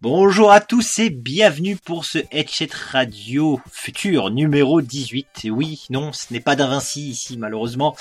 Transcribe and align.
Bonjour 0.00 0.50
à 0.50 0.60
tous 0.60 0.98
et 0.98 1.10
bienvenue 1.10 1.76
pour 1.76 2.04
ce 2.04 2.18
Headset 2.30 2.70
Radio 2.90 3.60
futur 3.70 4.30
numéro 4.30 4.80
18. 4.80 5.44
Et 5.44 5.50
oui, 5.50 5.84
non, 5.90 6.12
ce 6.12 6.32
n'est 6.32 6.40
pas 6.40 6.56
d'Avinci 6.56 7.10
ici 7.10 7.36
malheureusement. 7.36 7.94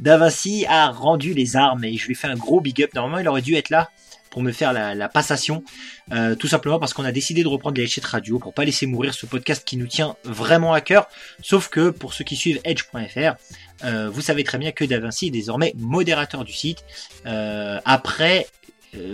D'Avinci 0.00 0.66
a 0.68 0.90
rendu 0.90 1.34
les 1.34 1.56
armes 1.56 1.84
et 1.84 1.96
je 1.96 2.06
lui 2.06 2.14
fais 2.14 2.28
un 2.28 2.36
gros 2.36 2.60
big 2.60 2.82
up. 2.82 2.94
Normalement, 2.94 3.18
il 3.18 3.28
aurait 3.28 3.42
dû 3.42 3.54
être 3.54 3.70
là 3.70 3.90
pour 4.30 4.42
me 4.42 4.52
faire 4.52 4.72
la, 4.72 5.08
passation. 5.08 5.64
Euh, 6.12 6.34
tout 6.34 6.48
simplement 6.48 6.78
parce 6.78 6.92
qu'on 6.92 7.04
a 7.04 7.12
décidé 7.12 7.42
de 7.42 7.48
reprendre 7.48 7.76
les 7.76 7.84
Headset 7.84 8.02
Radio 8.04 8.38
pour 8.38 8.52
pas 8.52 8.64
laisser 8.64 8.86
mourir 8.86 9.14
ce 9.14 9.26
podcast 9.26 9.62
qui 9.66 9.76
nous 9.76 9.86
tient 9.86 10.16
vraiment 10.24 10.72
à 10.72 10.80
cœur. 10.80 11.08
Sauf 11.42 11.68
que 11.68 11.90
pour 11.90 12.14
ceux 12.14 12.24
qui 12.24 12.36
suivent 12.36 12.60
Edge.fr, 12.64 13.36
euh, 13.84 14.10
vous 14.10 14.20
savez 14.20 14.44
très 14.44 14.58
bien 14.58 14.72
que 14.72 14.84
DaVinci 14.84 15.28
est 15.28 15.30
désormais 15.30 15.72
modérateur 15.76 16.44
du 16.44 16.52
site. 16.52 16.84
Euh, 17.26 17.80
après 17.84 18.46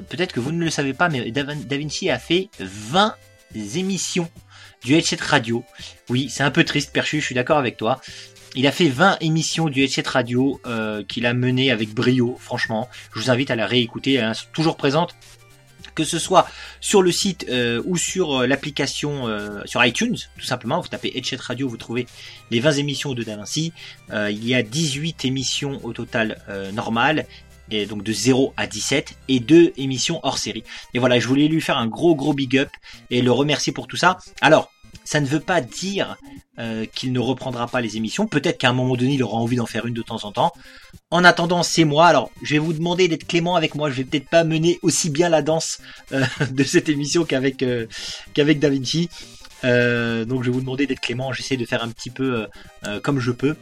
peut-être 0.09 0.33
que 0.33 0.39
vous 0.39 0.53
ne 0.53 0.63
le 0.63 0.71
savez 0.71 0.95
pas, 0.95 1.09
mais 1.09 1.33
DaVinci 1.33 2.09
a 2.09 2.19
fait 2.21 2.49
20 2.61 3.17
émissions 3.75 4.31
du 4.85 4.95
Headset 4.95 5.19
Radio. 5.21 5.65
Oui, 6.09 6.29
c'est 6.31 6.43
un 6.43 6.51
peu 6.51 6.65
triste, 6.65 6.93
Perchu, 6.93 7.21
je 7.21 7.27
suis 7.27 7.35
d'accord 7.35 7.59
avec 7.59 7.77
toi. 7.77 8.01
Il 8.55 8.67
a 8.67 8.73
fait 8.73 8.89
20 8.89 9.19
émissions 9.21 9.69
du 9.69 9.83
Headset 9.83 10.07
Radio 10.07 10.61
euh, 10.67 11.03
qu'il 11.03 11.27
a 11.27 11.35
mené 11.35 11.71
avec 11.71 11.93
brio, 11.93 12.37
franchement. 12.39 12.89
Je 13.15 13.21
vous 13.21 13.31
invite 13.31 13.51
à 13.51 13.57
la 13.57 13.67
réécouter, 13.67 14.15
elle 14.15 14.31
est 14.31 14.53
toujours 14.53 14.77
présente. 14.77 15.15
Que 15.95 16.05
ce 16.05 16.19
soit 16.19 16.49
sur 16.81 17.03
le 17.03 17.13
site 17.13 17.47
euh, 17.49 17.81
ou 17.85 17.97
sur 17.97 18.47
l'application 18.47 19.29
sur 19.65 19.85
iTunes, 19.85 20.17
tout 20.39 20.45
simplement, 20.45 20.81
vous 20.81 20.89
tapez 20.89 21.17
Headset 21.17 21.37
Radio, 21.37 21.69
vous 21.69 21.77
trouvez 21.77 22.07
les 22.51 22.59
20 22.59 22.73
émissions 22.73 23.15
de 23.15 23.23
DaVinci. 23.23 23.73
il 24.13 24.47
y 24.47 24.55
a 24.55 24.63
18 24.63 25.25
émissions 25.25 25.81
au 25.85 25.93
total 25.93 26.39
normales 26.73 27.27
et 27.71 27.87
donc 27.87 28.03
de 28.03 28.13
0 28.13 28.55
à 28.57 28.67
17 28.67 29.17
et 29.29 29.41
deux 29.41 29.73
émissions 29.77 30.21
hors 30.23 30.39
série. 30.39 30.65
Et 30.93 30.99
voilà, 30.99 31.19
je 31.19 31.29
voulais 31.29 31.49
lui 31.49 31.61
faire 31.61 31.79
un 31.79 31.87
gros 31.87 32.15
gros 32.15 32.35
big 32.35 32.59
up 32.59 32.71
et 33.11 33.23
le 33.23 33.33
remercier 33.33 33.73
pour 33.73 33.87
tout 33.87 33.97
ça. 33.97 34.19
Alors, 34.41 34.74
ça 35.05 35.21
ne 35.21 35.27
veut 35.27 35.41
pas 35.41 35.61
dire 35.61 36.17
euh, 36.59 36.87
qu'il 36.87 37.13
ne 37.13 37.19
reprendra 37.19 37.67
pas 37.69 37.81
les 37.81 37.97
émissions. 37.97 38.27
Peut-être 38.27 38.59
qu'à 38.59 38.71
un 38.71 38.73
moment 38.73 38.97
donné, 38.97 39.15
il 39.15 39.23
aura 39.23 39.39
envie 39.39 39.57
d'en 39.57 39.67
faire 39.67 39.87
une 39.87 39.95
de 39.95 40.03
temps 40.03 40.25
en 40.25 40.33
temps. 40.33 40.53
En 41.11 41.25
attendant, 41.25 41.63
c'est 41.63 41.85
moi. 41.85 42.07
Alors, 42.07 42.31
je 42.43 42.55
vais 42.55 42.59
vous 42.59 42.73
demander 42.73 43.09
d'être 43.09 43.27
clément 43.27 43.57
avec 43.57 43.75
moi. 43.75 43.91
Je 43.91 43.97
vais 43.97 44.05
peut-être 44.05 44.29
pas 44.29 44.45
mener 44.45 44.79
aussi 44.83 45.11
bien 45.11 45.29
la 45.29 45.43
danse 45.43 45.81
euh, 46.13 46.25
de 46.51 46.65
cette 46.65 46.89
émission 46.89 47.25
qu'avec 47.25 47.63
euh, 47.63 47.87
qu'avec 48.33 48.59
Da 48.59 48.71
Vinci. 48.71 49.09
donc, 49.63 50.43
je 50.43 50.51
vais 50.51 50.55
vous 50.55 50.61
demander 50.61 50.87
d'être 50.87 51.01
clément. 51.01 51.33
J'essaie 51.33 51.57
de 51.57 51.67
faire 51.67 51.83
un 51.83 51.89
petit 51.89 52.11
peu 52.11 52.47
comme 53.03 53.19
je 53.19 53.31
peux. 53.31 53.57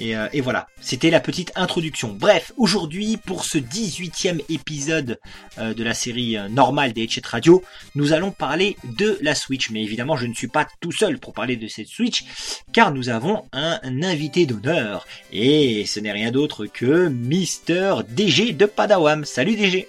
Euh, 0.00 0.28
et, 0.32 0.40
voilà, 0.40 0.68
c'était 0.80 1.10
la 1.10 1.20
petite 1.20 1.52
introduction. 1.54 2.16
Bref, 2.18 2.52
aujourd'hui, 2.56 3.16
pour 3.16 3.44
ce 3.44 3.58
18e 3.58 4.40
épisode 4.48 5.18
euh, 5.58 5.74
de 5.74 5.82
la 5.82 5.94
série 5.94 6.36
euh, 6.36 6.48
normale 6.48 6.92
des 6.92 7.02
Headset 7.02 7.22
Radio, 7.24 7.62
nous 7.94 8.12
allons 8.12 8.30
parler 8.30 8.76
de 8.84 9.18
la 9.22 9.34
Switch. 9.34 9.70
Mais 9.70 9.82
évidemment, 9.82 10.16
je 10.16 10.26
ne 10.26 10.34
suis 10.34 10.48
pas 10.48 10.66
tout 10.80 10.92
seul 10.92 11.18
pour 11.18 11.32
parler 11.32 11.56
de 11.56 11.68
cette 11.68 11.88
Switch, 11.88 12.24
car 12.72 12.92
nous 12.92 13.08
avons 13.08 13.44
un 13.52 13.80
invité 14.02 14.46
d'honneur. 14.46 15.06
Et 15.32 15.84
ce 15.86 16.00
n'est 16.00 16.12
rien 16.12 16.30
d'autre 16.30 16.66
que 16.66 17.08
Mister 17.08 17.94
DG 18.08 18.52
de 18.52 18.66
Padawam. 18.66 19.24
Salut 19.24 19.56
DG 19.56 19.88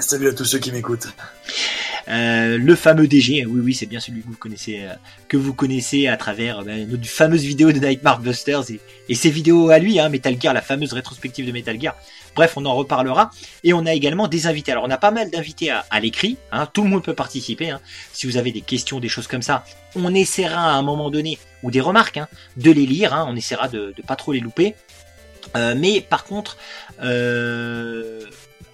Salut 0.00 0.28
à 0.28 0.32
tous 0.32 0.46
ceux 0.46 0.58
qui 0.58 0.72
m'écoutent. 0.72 1.08
Euh, 2.08 2.58
le 2.58 2.74
fameux 2.74 3.06
DG, 3.06 3.44
oui 3.46 3.60
oui 3.62 3.74
c'est 3.74 3.86
bien 3.86 4.00
celui 4.00 4.22
que 4.22 4.26
vous 4.26 4.36
connaissez, 4.36 4.80
euh, 4.82 4.94
que 5.28 5.36
vous 5.36 5.54
connaissez 5.54 6.06
à 6.06 6.16
travers 6.16 6.60
euh, 6.60 6.84
notre 6.86 7.06
fameuse 7.06 7.42
vidéo 7.42 7.72
de 7.72 7.78
Nightmare 7.78 8.20
Busters 8.20 8.70
et, 8.70 8.80
et 9.08 9.14
ses 9.14 9.30
vidéos 9.30 9.70
à 9.70 9.78
lui, 9.78 9.98
hein, 9.98 10.08
Metal 10.08 10.36
Gear, 10.40 10.54
la 10.54 10.62
fameuse 10.62 10.92
rétrospective 10.92 11.46
de 11.46 11.52
Metal 11.52 11.78
Gear. 11.80 11.96
Bref, 12.34 12.54
on 12.56 12.64
en 12.64 12.74
reparlera. 12.74 13.30
Et 13.62 13.72
on 13.72 13.84
a 13.86 13.92
également 13.92 14.26
des 14.26 14.46
invités. 14.46 14.72
Alors 14.72 14.84
on 14.84 14.90
a 14.90 14.98
pas 14.98 15.10
mal 15.10 15.30
d'invités 15.30 15.70
à, 15.70 15.84
à 15.90 16.00
l'écrit, 16.00 16.38
hein, 16.50 16.66
tout 16.72 16.82
le 16.82 16.88
monde 16.88 17.04
peut 17.04 17.14
participer. 17.14 17.70
Hein. 17.70 17.80
Si 18.12 18.26
vous 18.26 18.38
avez 18.38 18.52
des 18.52 18.62
questions, 18.62 19.00
des 19.00 19.08
choses 19.08 19.26
comme 19.26 19.42
ça, 19.42 19.64
on 19.96 20.14
essaiera 20.14 20.72
à 20.72 20.74
un 20.74 20.82
moment 20.82 21.10
donné, 21.10 21.38
ou 21.62 21.70
des 21.70 21.82
remarques, 21.82 22.16
hein, 22.16 22.28
de 22.56 22.70
les 22.70 22.86
lire, 22.86 23.12
hein, 23.12 23.26
on 23.28 23.36
essaiera 23.36 23.68
de, 23.68 23.92
de 23.94 24.02
pas 24.02 24.16
trop 24.16 24.32
les 24.32 24.40
louper. 24.40 24.74
mais 25.54 26.00
par 26.00 26.24
contre, 26.24 26.56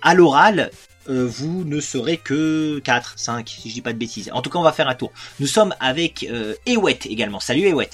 à 0.02 0.14
l'oral, 0.14 0.70
euh, 1.10 1.26
vous 1.26 1.64
ne 1.64 1.80
serez 1.80 2.16
que 2.16 2.78
4, 2.78 3.14
5, 3.16 3.48
si 3.48 3.68
je 3.68 3.74
dis 3.74 3.80
pas 3.80 3.92
de 3.92 3.98
bêtises. 3.98 4.30
En 4.32 4.42
tout 4.42 4.50
cas, 4.50 4.58
on 4.58 4.62
va 4.62 4.72
faire 4.72 4.88
un 4.88 4.94
tour. 4.94 5.12
Nous 5.40 5.46
sommes 5.46 5.74
avec 5.80 6.26
euh, 6.30 6.54
Ewet 6.66 7.00
également. 7.06 7.40
Salut 7.40 7.62
Ewet. 7.62 7.90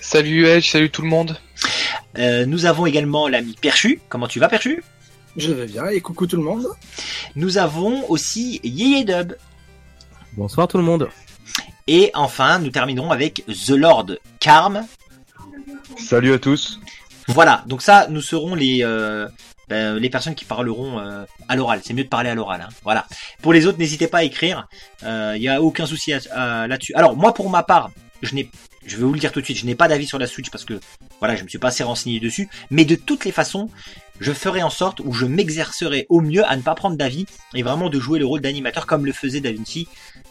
Salut 0.00 0.46
Edge, 0.46 0.70
salut 0.70 0.90
tout 0.90 1.02
le 1.02 1.08
monde. 1.08 1.38
Euh, 2.18 2.44
nous 2.44 2.66
avons 2.66 2.86
également 2.86 3.28
l'ami 3.28 3.56
Perchu. 3.60 4.00
Comment 4.08 4.26
tu 4.26 4.40
vas 4.40 4.48
Perchu? 4.48 4.82
Je 5.36 5.52
vais 5.52 5.66
bien 5.66 5.86
et 5.86 6.00
coucou 6.00 6.26
tout 6.26 6.36
le 6.36 6.42
monde. 6.42 6.66
Nous 7.36 7.56
avons 7.56 8.08
aussi 8.10 8.60
Yeye 8.64 9.04
Dub. 9.04 9.34
Bonsoir 10.32 10.68
tout 10.68 10.78
le 10.78 10.84
monde. 10.84 11.08
Et 11.86 12.10
enfin, 12.14 12.58
nous 12.58 12.70
terminerons 12.70 13.12
avec 13.12 13.44
The 13.46 13.70
Lord 13.70 14.06
Carm. 14.40 14.84
Salut 15.96 16.32
à 16.32 16.38
tous. 16.38 16.80
Voilà, 17.28 17.64
donc 17.66 17.80
ça, 17.80 18.06
nous 18.10 18.20
serons 18.20 18.54
les, 18.54 18.80
euh, 18.82 19.28
ben, 19.68 19.96
les 19.96 20.10
personnes 20.10 20.34
qui 20.34 20.44
parleront 20.44 20.98
euh, 20.98 21.24
à 21.48 21.56
l'oral. 21.56 21.80
C'est 21.84 21.94
mieux 21.94 22.04
de 22.04 22.08
parler 22.08 22.30
à 22.30 22.34
l'oral. 22.34 22.60
Hein. 22.60 22.68
Voilà. 22.82 23.06
Pour 23.42 23.52
les 23.52 23.66
autres, 23.66 23.78
n'hésitez 23.78 24.06
pas 24.06 24.18
à 24.18 24.22
écrire. 24.24 24.66
Il 25.02 25.08
euh, 25.08 25.38
n'y 25.38 25.48
a 25.48 25.62
aucun 25.62 25.86
souci 25.86 26.12
là-dessus. 26.12 26.94
Alors 26.94 27.16
moi, 27.16 27.34
pour 27.34 27.50
ma 27.50 27.62
part, 27.62 27.90
je 28.22 28.34
n'ai, 28.34 28.50
je 28.86 28.96
vais 28.96 29.04
vous 29.04 29.12
le 29.12 29.18
dire 29.18 29.32
tout 29.32 29.40
de 29.40 29.44
suite, 29.44 29.58
je 29.58 29.66
n'ai 29.66 29.74
pas 29.74 29.88
d'avis 29.88 30.06
sur 30.06 30.18
la 30.18 30.26
Switch 30.26 30.50
parce 30.50 30.64
que 30.64 30.80
voilà, 31.18 31.36
je 31.36 31.44
me 31.44 31.48
suis 31.48 31.58
pas 31.58 31.68
assez 31.68 31.82
renseigné 31.84 32.20
dessus. 32.20 32.48
Mais 32.70 32.84
de 32.84 32.94
toutes 32.94 33.24
les 33.24 33.32
façons, 33.32 33.68
je 34.20 34.32
ferai 34.32 34.62
en 34.62 34.70
sorte 34.70 35.00
ou 35.00 35.12
je 35.12 35.26
m'exercerai 35.26 36.06
au 36.08 36.20
mieux 36.20 36.44
à 36.44 36.56
ne 36.56 36.62
pas 36.62 36.74
prendre 36.74 36.96
d'avis 36.96 37.26
et 37.54 37.62
vraiment 37.62 37.90
de 37.90 37.98
jouer 37.98 38.18
le 38.18 38.26
rôle 38.26 38.40
d'animateur 38.40 38.86
comme 38.86 39.06
le 39.06 39.12
faisait 39.12 39.40
Da 39.40 39.52
Vinci 39.52 39.88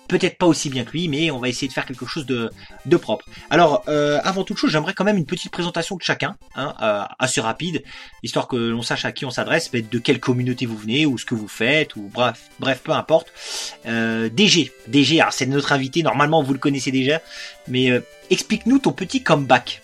peut-être 0.08 0.38
pas 0.38 0.46
aussi 0.46 0.70
bien 0.70 0.84
que 0.84 0.92
lui, 0.92 1.08
mais 1.08 1.32
on 1.32 1.40
va 1.40 1.50
essayer 1.50 1.68
de 1.68 1.74
faire 1.74 1.86
quelque 1.86 2.06
chose 2.06 2.26
de, 2.26 2.50
de 2.86 2.98
propre. 2.98 3.26
Alors, 3.50 3.84
euh, 3.88 4.20
avant 4.24 4.44
toute 4.44 4.58
chose, 4.58 4.72
j'aimerais 4.72 4.94
quand 4.94 5.04
même 5.04 5.18
une 5.18 5.26
petite 5.26 5.52
présentation 5.52 5.96
de 5.96 6.02
chacun, 6.02 6.36
hein, 6.56 6.74
euh, 6.82 7.04
assez 7.20 7.42
rapide, 7.42 7.84
histoire 8.22 8.48
que 8.48 8.56
l'on 8.56 8.82
sache 8.82 9.06
à 9.06 9.12
qui 9.12 9.26
on 9.26 9.32
s'adresse, 9.32 9.72
de 9.72 10.00
quelle 10.00 10.20
communauté 10.20 10.66
vous 10.66 10.78
venez, 10.78 11.06
ou 11.06 11.18
ce 11.18 11.26
que 11.26 11.36
vous 11.36 11.48
faites, 11.48 11.96
ou 11.96 12.10
bref, 12.14 12.50
bref, 12.60 12.82
peu 12.84 12.92
importe. 12.92 13.32
Euh, 13.86 14.30
DG, 14.30 14.72
DG, 14.88 15.20
alors 15.20 15.34
c'est 15.34 15.46
notre 15.46 15.72
invité, 15.72 16.04
normalement 16.04 16.44
vous 16.44 16.54
le 16.54 16.60
connaissez 16.60 16.92
déjà, 16.92 17.22
mais 17.68 17.90
euh, 17.90 18.02
explique-nous 18.30 18.80
ton 18.80 18.92
petit 18.92 19.24
comeback. 19.24 19.82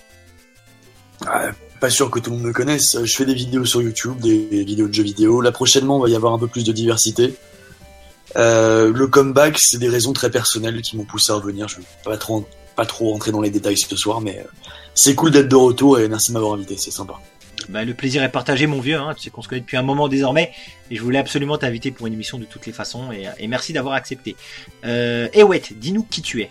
Ah, 1.26 1.52
pas 1.80 1.90
sûr 1.90 2.12
que 2.12 2.20
tout 2.20 2.32
le 2.32 2.38
monde 2.38 2.46
me 2.48 2.54
connaisse, 2.54 2.98
je 3.04 3.16
fais 3.16 3.26
des 3.26 3.34
vidéos 3.34 3.66
sur 3.66 3.82
YouTube, 3.82 4.20
des 4.20 4.64
vidéos 4.64 4.88
de 4.88 4.94
jeux 4.94 5.04
vidéo. 5.04 5.42
Là 5.42 5.52
prochainement, 5.52 6.00
il 6.06 6.10
va 6.10 6.14
y 6.14 6.16
avoir 6.16 6.34
un 6.34 6.40
peu 6.40 6.48
plus 6.48 6.64
de 6.64 6.72
diversité. 6.72 7.36
Euh, 8.36 8.92
le 8.94 9.08
comeback, 9.08 9.58
c'est 9.58 9.78
des 9.78 9.90
raisons 9.90 10.14
très 10.14 10.30
personnelles 10.30 10.82
qui 10.82 10.98
m'ont 10.98 11.06
poussé 11.06 11.32
à 11.32 11.36
revenir. 11.36 11.68
Je 11.68 11.78
vais 11.78 11.84
pas 12.04 12.18
trop, 12.18 12.48
pas 12.76 12.86
trop 12.86 13.12
rentrer 13.12 13.32
dans 13.32 13.42
les 13.42 13.50
détails 13.50 13.78
ce 13.78 13.96
soir, 13.96 14.22
mais 14.22 14.40
euh, 14.40 14.50
c'est 14.94 15.16
cool 15.16 15.32
d'être 15.32 15.48
de 15.48 15.56
retour 15.56 16.00
et 16.00 16.08
merci 16.08 16.30
de 16.30 16.34
m'avoir 16.34 16.54
invité, 16.54 16.78
c'est 16.78 16.92
sympa. 16.92 17.16
Bah, 17.70 17.86
le 17.86 17.94
plaisir 17.94 18.24
est 18.24 18.30
partagé, 18.30 18.68
mon 18.68 18.80
vieux. 18.80 18.98
Hein. 18.98 19.14
Tu 19.16 19.24
sais 19.24 19.30
qu'on 19.30 19.42
se 19.42 19.48
connaît 19.48 19.62
depuis 19.62 19.78
un 19.78 19.84
moment 19.84 20.08
désormais, 20.08 20.52
et 20.90 20.96
je 20.96 21.02
voulais 21.02 21.20
absolument 21.20 21.58
t'inviter 21.58 21.92
pour 21.92 22.08
une 22.08 22.14
émission 22.14 22.38
de 22.38 22.46
toutes 22.46 22.66
les 22.66 22.72
façons, 22.74 23.12
et, 23.12 23.48
merci 23.48 23.74
d'avoir 23.74 23.96
accepté. 23.96 24.36
Euh, 24.86 25.28
Ewet, 25.34 25.62
dis-nous 25.72 26.04
qui 26.04 26.22
tu 26.22 26.42
es. 26.42 26.50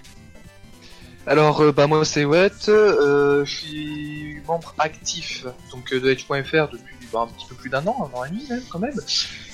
Alors, 1.28 1.60
euh, 1.60 1.72
bah 1.72 1.86
moi 1.86 2.06
c'est 2.06 2.22
Ewet, 2.22 2.50
je 2.66 3.44
suis 3.44 4.40
membre 4.46 4.74
actif 4.78 5.44
donc 5.70 5.92
de 5.92 6.08
Edge.fr 6.08 6.68
depuis 6.72 6.96
bah, 7.12 7.20
un 7.20 7.26
petit 7.26 7.46
peu 7.46 7.54
plus 7.54 7.68
d'un 7.68 7.86
an, 7.86 8.10
un 8.10 8.18
an 8.18 8.24
et 8.24 8.30
demi 8.30 8.46
même 8.48 8.62
quand 8.70 8.78
même. 8.78 8.98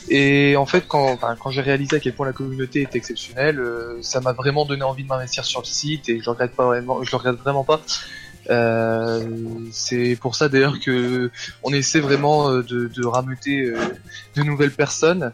Et 0.08 0.54
en 0.56 0.66
fait, 0.66 0.86
quand, 0.86 1.16
quand 1.16 1.50
j'ai 1.50 1.62
réalisé 1.62 1.96
à 1.96 2.00
quel 2.00 2.14
point 2.14 2.26
la 2.26 2.32
communauté 2.32 2.82
est 2.82 2.94
exceptionnelle, 2.94 3.58
euh, 3.58 3.98
ça 4.02 4.20
m'a 4.20 4.32
vraiment 4.32 4.64
donné 4.66 4.84
envie 4.84 5.02
de 5.02 5.08
m'investir 5.08 5.44
sur 5.44 5.62
le 5.62 5.66
site 5.66 6.08
et 6.08 6.20
je 6.20 6.30
regrette 6.30 6.54
pas 6.54 6.66
vraiment, 6.66 7.02
je 7.02 7.10
le 7.10 7.16
regrette 7.16 7.40
vraiment 7.40 7.64
pas. 7.64 7.82
Euh, 8.50 9.26
c'est 9.72 10.16
pour 10.20 10.34
ça 10.34 10.48
d'ailleurs 10.48 10.78
que 10.78 11.30
on 11.62 11.72
essaie 11.72 12.00
vraiment 12.00 12.50
euh, 12.50 12.62
de, 12.62 12.88
de 12.88 13.06
rameuter 13.06 13.62
euh, 13.62 13.78
de 14.36 14.42
nouvelles 14.42 14.70
personnes. 14.70 15.32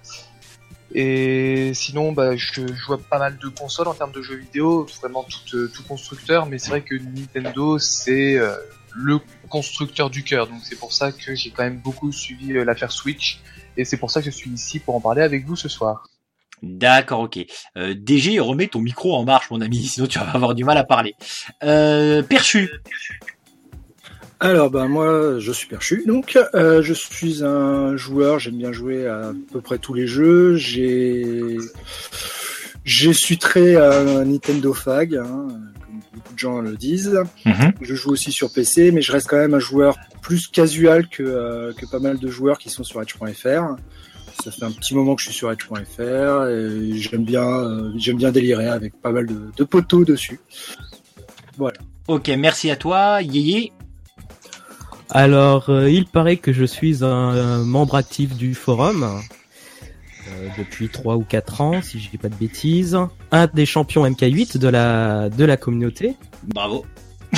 Et 0.92 1.72
sinon, 1.74 2.12
bah, 2.12 2.36
je, 2.36 2.62
vois 2.86 2.98
pas 2.98 3.18
mal 3.18 3.38
de 3.38 3.48
consoles 3.48 3.88
en 3.88 3.94
termes 3.94 4.12
de 4.12 4.22
jeux 4.22 4.36
vidéo, 4.36 4.86
vraiment 5.00 5.24
tout, 5.24 5.68
tout 5.68 5.82
constructeur, 5.84 6.46
mais 6.46 6.58
c'est 6.58 6.70
vrai 6.70 6.82
que 6.82 6.94
Nintendo 6.94 7.78
c'est 7.78 8.38
le 8.94 9.20
constructeur 9.48 10.10
du 10.10 10.24
cœur, 10.24 10.48
donc 10.48 10.60
c'est 10.64 10.78
pour 10.78 10.92
ça 10.92 11.12
que 11.12 11.34
j'ai 11.34 11.50
quand 11.50 11.62
même 11.62 11.78
beaucoup 11.78 12.10
suivi 12.10 12.52
l'affaire 12.64 12.90
Switch 12.90 13.40
et 13.76 13.84
c'est 13.84 13.96
pour 13.96 14.10
ça 14.10 14.20
que 14.20 14.26
je 14.26 14.30
suis 14.30 14.50
ici 14.50 14.80
pour 14.80 14.94
en 14.94 15.00
parler 15.00 15.22
avec 15.22 15.46
vous 15.46 15.56
ce 15.56 15.68
soir. 15.68 16.04
D'accord, 16.62 17.20
ok. 17.20 17.38
Euh, 17.76 17.94
DG, 17.96 18.38
remets 18.38 18.66
ton 18.66 18.80
micro 18.80 19.16
en 19.16 19.24
marche, 19.24 19.50
mon 19.50 19.60
ami, 19.60 19.82
sinon 19.86 20.06
tu 20.06 20.18
vas 20.18 20.30
avoir 20.30 20.54
du 20.54 20.64
mal 20.64 20.76
à 20.76 20.84
parler. 20.84 21.14
Euh, 21.62 22.22
Perchu. 22.22 22.70
Alors, 24.42 24.70
ben 24.70 24.88
moi, 24.88 25.38
je 25.38 25.52
suis 25.52 25.68
Perchu, 25.68 26.02
donc 26.06 26.38
euh, 26.54 26.80
je 26.80 26.94
suis 26.94 27.44
un 27.44 27.94
joueur. 27.96 28.38
J'aime 28.38 28.56
bien 28.56 28.72
jouer 28.72 29.06
à, 29.06 29.32
peu 29.52 29.60
près 29.60 29.76
tous 29.76 29.92
les 29.92 30.06
jeux. 30.06 30.56
J'ai 30.56 31.58
Je 32.84 33.10
suis 33.10 33.36
très 33.36 33.76
euh, 33.76 34.24
Nintendo 34.24 34.72
fag, 34.72 35.16
hein, 35.16 35.48
comme 35.84 36.00
beaucoup 36.14 36.32
de 36.32 36.38
gens 36.38 36.60
le 36.60 36.74
disent. 36.74 37.20
Mhm. 37.44 37.72
Je 37.82 37.94
joue 37.94 38.12
aussi 38.12 38.32
sur 38.32 38.50
PC, 38.50 38.92
mais 38.92 39.02
je 39.02 39.12
reste 39.12 39.28
quand 39.28 39.36
même 39.36 39.52
un 39.52 39.60
joueur 39.60 39.98
plus 40.22 40.48
casual 40.48 41.06
que, 41.08 41.22
euh, 41.22 41.74
que 41.74 41.84
pas 41.84 41.98
mal 41.98 42.18
de 42.18 42.28
joueurs 42.28 42.58
qui 42.58 42.70
sont 42.70 42.82
sur 42.82 43.02
Edge.fr. 43.02 43.76
Ça 44.42 44.50
fait 44.50 44.64
un 44.64 44.72
petit 44.72 44.94
moment 44.94 45.16
que 45.16 45.20
je 45.20 45.26
suis 45.26 45.36
sur 45.36 45.52
Edge.fr 45.52 46.46
et 46.46 46.92
j'aime 46.98 47.24
bien, 47.24 47.46
euh, 47.46 47.92
j'aime 47.98 48.16
bien 48.16 48.30
délirer 48.30 48.68
avec 48.68 48.98
pas 49.02 49.12
mal 49.12 49.26
de, 49.26 49.50
de 49.54 49.64
poteaux 49.64 50.06
dessus. 50.06 50.40
Ok, 52.08 52.28
merci 52.38 52.70
à 52.70 52.76
toi, 52.76 53.20
Yéyé. 53.20 53.72
Alors, 55.10 55.70
euh, 55.70 55.90
il 55.90 56.06
paraît 56.06 56.36
que 56.36 56.52
je 56.52 56.64
suis 56.64 57.04
un, 57.04 57.08
un 57.08 57.64
membre 57.64 57.96
actif 57.96 58.36
du 58.36 58.54
forum 58.54 59.20
euh, 60.28 60.48
depuis 60.58 60.88
3 60.88 61.16
ou 61.16 61.24
4 61.24 61.60
ans, 61.60 61.82
si 61.82 61.98
je 61.98 62.10
dis 62.10 62.18
pas 62.18 62.28
de 62.28 62.34
bêtises. 62.34 62.98
Un 63.32 63.46
des 63.46 63.66
champions 63.66 64.06
MK8 64.06 64.58
de 64.58 64.68
la 64.68 65.28
de 65.28 65.44
la 65.44 65.56
communauté. 65.56 66.16
Bravo. 66.44 66.84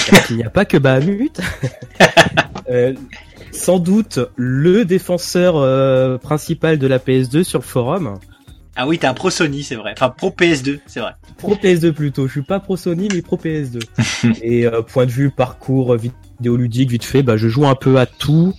Car 0.06 0.20
il 0.30 0.36
n'y 0.36 0.44
a 0.44 0.50
pas 0.50 0.64
que 0.64 0.76
Bahamut. 0.76 1.40
Euh, 2.70 2.94
sans 3.50 3.80
doute 3.80 4.20
le 4.36 4.84
défenseur 4.84 5.56
euh, 5.56 6.16
principal 6.16 6.78
de 6.78 6.86
la 6.86 6.98
PS2 6.98 7.42
sur 7.42 7.58
le 7.58 7.64
forum. 7.64 8.18
Ah 8.76 8.86
oui, 8.86 8.98
t'es 8.98 9.06
un 9.06 9.14
pro 9.14 9.30
Sony, 9.30 9.62
c'est 9.62 9.74
vrai. 9.74 9.92
Enfin, 9.96 10.08
pro 10.08 10.30
PS2, 10.30 10.78
c'est 10.86 11.00
vrai. 11.00 11.12
Pro 11.36 11.56
PS2 11.56 11.92
plutôt. 11.92 12.28
Je 12.28 12.32
suis 12.32 12.42
pas 12.42 12.60
pro 12.60 12.76
Sony, 12.76 13.08
mais 13.12 13.20
pro 13.20 13.36
PS2. 13.36 13.82
Et 14.42 14.64
euh, 14.64 14.80
point 14.80 15.04
de 15.04 15.10
vue 15.10 15.30
parcours 15.30 15.96
vidéoludique, 16.42 16.90
vite 16.90 17.04
fait, 17.04 17.22
bah, 17.22 17.36
je 17.36 17.48
joue 17.48 17.66
un 17.68 17.76
peu 17.76 17.98
à 18.00 18.06
tout. 18.06 18.52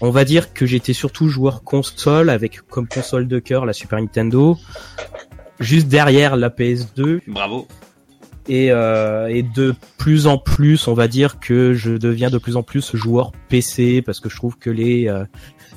On 0.00 0.10
va 0.10 0.24
dire 0.24 0.52
que 0.52 0.66
j'étais 0.66 0.92
surtout 0.92 1.28
joueur 1.28 1.62
console 1.62 2.28
avec 2.28 2.60
comme 2.68 2.88
console 2.88 3.28
de 3.28 3.38
cœur 3.38 3.64
la 3.64 3.72
Super 3.72 4.00
Nintendo, 4.00 4.58
juste 5.60 5.86
derrière 5.86 6.34
la 6.34 6.50
PS2 6.50 7.20
Bravo. 7.28 7.68
et, 8.48 8.72
euh, 8.72 9.28
et 9.28 9.44
de 9.44 9.76
plus 9.98 10.26
en 10.26 10.38
plus, 10.38 10.88
on 10.88 10.94
va 10.94 11.06
dire 11.06 11.38
que 11.38 11.74
je 11.74 11.92
deviens 11.92 12.30
de 12.30 12.38
plus 12.38 12.56
en 12.56 12.64
plus 12.64 12.96
joueur 12.96 13.30
PC 13.48 14.02
parce 14.02 14.18
que 14.18 14.28
je 14.28 14.34
trouve 14.34 14.58
que 14.58 14.70
les 14.70 15.06
euh, 15.06 15.24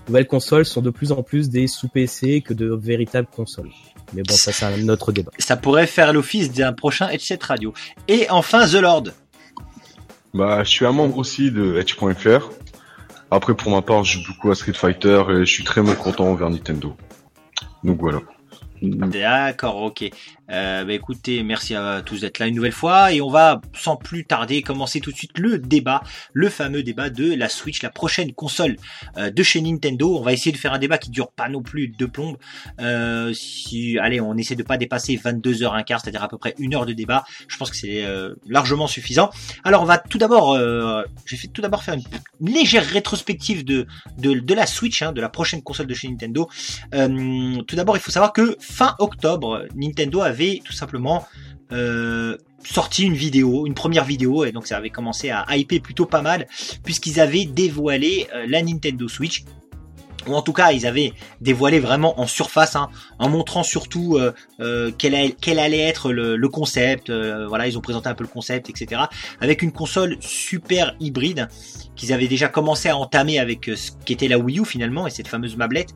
nouvelles 0.08 0.26
consoles 0.26 0.66
sont 0.66 0.82
de 0.82 0.90
plus 0.90 1.12
en 1.12 1.22
plus 1.22 1.50
des 1.52 1.68
sous 1.68 1.88
PC 1.88 2.42
que 2.42 2.56
de 2.56 2.74
véritables 2.74 3.28
consoles. 3.32 3.70
Mais 4.14 4.24
bon, 4.24 4.34
ça 4.34 4.52
c'est 4.52 4.66
un 4.66 4.90
autre 4.90 5.12
débat. 5.12 5.32
Ça 5.38 5.56
pourrait 5.56 5.86
faire 5.86 6.14
l'office 6.14 6.52
d'un 6.52 6.74
prochain 6.74 7.10
Headset 7.10 7.40
Radio. 7.42 7.76
Et 8.08 8.28
enfin, 8.32 8.68
The 8.68 8.82
Lord. 8.82 9.04
Bah, 10.36 10.66
je 10.66 10.70
suis 10.70 10.86
un 10.86 10.92
membre 10.92 11.18
aussi 11.18 11.50
de 11.50 11.78
Edge.fr. 11.78 12.50
Après, 13.32 13.54
pour 13.56 13.72
ma 13.72 13.82
part, 13.82 14.04
je 14.04 14.20
joue 14.20 14.28
beaucoup 14.28 14.52
à 14.52 14.56
Street 14.56 14.74
Fighter 14.74 15.24
et 15.30 15.46
je 15.46 15.52
suis 15.52 15.64
très 15.64 15.82
mécontent 15.82 16.26
envers 16.26 16.50
Nintendo. 16.50 16.94
Donc 17.86 18.02
voilà. 18.02 18.20
D'accord, 18.82 19.82
ok. 19.82 20.12
Euh, 20.52 20.86
bah 20.86 20.94
écoutez, 20.94 21.44
merci 21.44 21.76
à 21.76 22.02
tous 22.06 22.22
d'être 22.22 22.40
là 22.40 22.48
une 22.48 22.56
nouvelle 22.56 22.72
fois 22.72 23.12
et 23.12 23.22
on 23.22 23.30
va 23.30 23.62
sans 23.74 23.96
plus 23.96 24.26
tarder 24.26 24.62
commencer 24.62 25.00
tout 25.00 25.12
de 25.12 25.16
suite 25.16 25.38
le 25.38 25.58
débat, 25.58 26.04
le 26.34 26.50
fameux 26.50 26.84
débat 26.84 27.10
de 27.10 27.34
la 27.34 27.50
Switch, 27.50 27.82
la 27.82 27.90
prochaine 27.90 28.34
console 28.34 28.76
euh, 29.18 29.32
de 29.32 29.44
chez 29.44 29.62
Nintendo. 29.62 30.18
On 30.18 30.22
va 30.22 30.34
essayer 30.34 30.52
de 30.52 30.58
faire 30.58 30.74
un 30.74 30.80
débat 30.80 30.98
qui 30.98 31.10
dure 31.10 31.32
pas 31.32 31.50
non 31.50 31.62
plus 31.62 31.88
de 31.88 32.06
plombe. 32.06 32.38
Euh, 32.80 33.34
si, 33.34 33.98
allez, 34.00 34.22
on 34.22 34.36
essaie 34.38 34.56
de 34.56 34.64
pas 34.64 34.78
dépasser 34.78 35.16
22 35.16 35.64
heures 35.64 35.74
un 35.74 35.84
quart, 35.84 36.02
c'est-à-dire 36.02 36.24
à 36.24 36.28
peu 36.28 36.38
près 36.38 36.54
une 36.60 36.76
heure 36.76 36.86
de 36.86 36.94
débat. 36.94 37.26
Je 37.48 37.58
pense 37.58 37.72
que 37.72 37.78
c'est 37.78 38.06
euh, 38.06 38.36
largement 38.48 38.88
suffisant. 38.88 39.30
Alors 39.64 39.82
on 39.82 39.86
va 39.86 39.98
tout 39.98 40.18
d'abord, 40.18 40.54
euh, 40.54 41.04
je 41.26 41.36
vais 41.36 41.48
tout 41.48 41.62
d'abord 41.62 41.84
faire 41.84 41.96
une, 41.96 42.04
légère 42.42 42.86
rétrospective 42.86 43.66
de 43.66 43.88
de, 44.18 44.34
de 44.34 44.54
la 44.54 44.68
Switch, 44.68 45.02
hein, 45.02 45.12
de 45.12 45.22
la 45.22 45.30
prochaine 45.30 45.62
console 45.62 45.88
de 45.88 45.94
chez 45.94 46.08
Nintendo. 46.08 46.50
Euh, 46.94 47.62
tout 47.68 47.76
d'abord, 47.76 47.98
il 47.98 48.00
faut 48.00 48.12
savoir 48.12 48.34
que 48.34 48.58
fin 48.60 48.96
octobre, 49.00 49.66
Nintendo 49.76 50.22
tout 50.64 50.74
simplement 50.74 51.26
euh, 51.72 52.38
sorti 52.64 53.04
une 53.04 53.14
vidéo, 53.14 53.66
une 53.66 53.74
première 53.74 54.06
vidéo, 54.06 54.46
et 54.46 54.52
donc 54.52 54.68
ça 54.68 54.78
avait 54.78 54.90
commencé 54.90 55.30
à 55.30 55.46
hyper 55.56 55.82
plutôt 55.82 56.06
pas 56.06 56.22
mal, 56.22 56.48
puisqu'ils 56.84 57.20
avaient 57.20 57.46
dévoilé 57.46 58.28
euh, 58.34 58.46
la 58.48 58.62
Nintendo 58.62 59.08
Switch. 59.08 59.44
Ou 60.28 60.34
en 60.34 60.42
tout 60.42 60.54
cas, 60.54 60.72
ils 60.72 60.88
avaient 60.88 61.14
dévoilé 61.42 61.80
vraiment 61.80 62.20
en 62.20 62.26
surface, 62.26 62.76
hein, 62.76 62.90
en 63.20 63.30
montrant 63.30 63.62
surtout 63.62 64.18
euh, 64.60 64.92
quel, 64.98 65.36
quel 65.36 65.60
allait 65.60 65.82
être 65.82 66.12
le, 66.12 66.50
concept. 66.50 67.12
voilà, 67.12 67.68
ils 67.68 67.78
ont 67.78 67.82
présenté 67.82 68.10
un 68.10 68.16
peu 68.16 68.24
le 68.24 68.30
concept, 68.30 68.68
etc. 68.72 69.04
Avec 69.40 69.62
une 69.62 69.72
console 69.72 70.18
super 70.22 70.96
hybride 71.00 71.48
qu'ils 71.96 72.14
avaient 72.14 72.28
déjà 72.28 72.48
commencé 72.48 72.90
à 72.90 72.98
entamer 72.98 73.40
avec 73.40 73.70
euh, 73.70 73.76
ce 73.76 73.92
qu'était 74.06 74.28
la 74.28 74.38
Wii 74.38 74.60
U 74.60 74.66
finalement 74.66 75.08
et 75.08 75.10
cette 75.10 75.28
fameuse 75.28 75.56
mablette. 75.58 75.94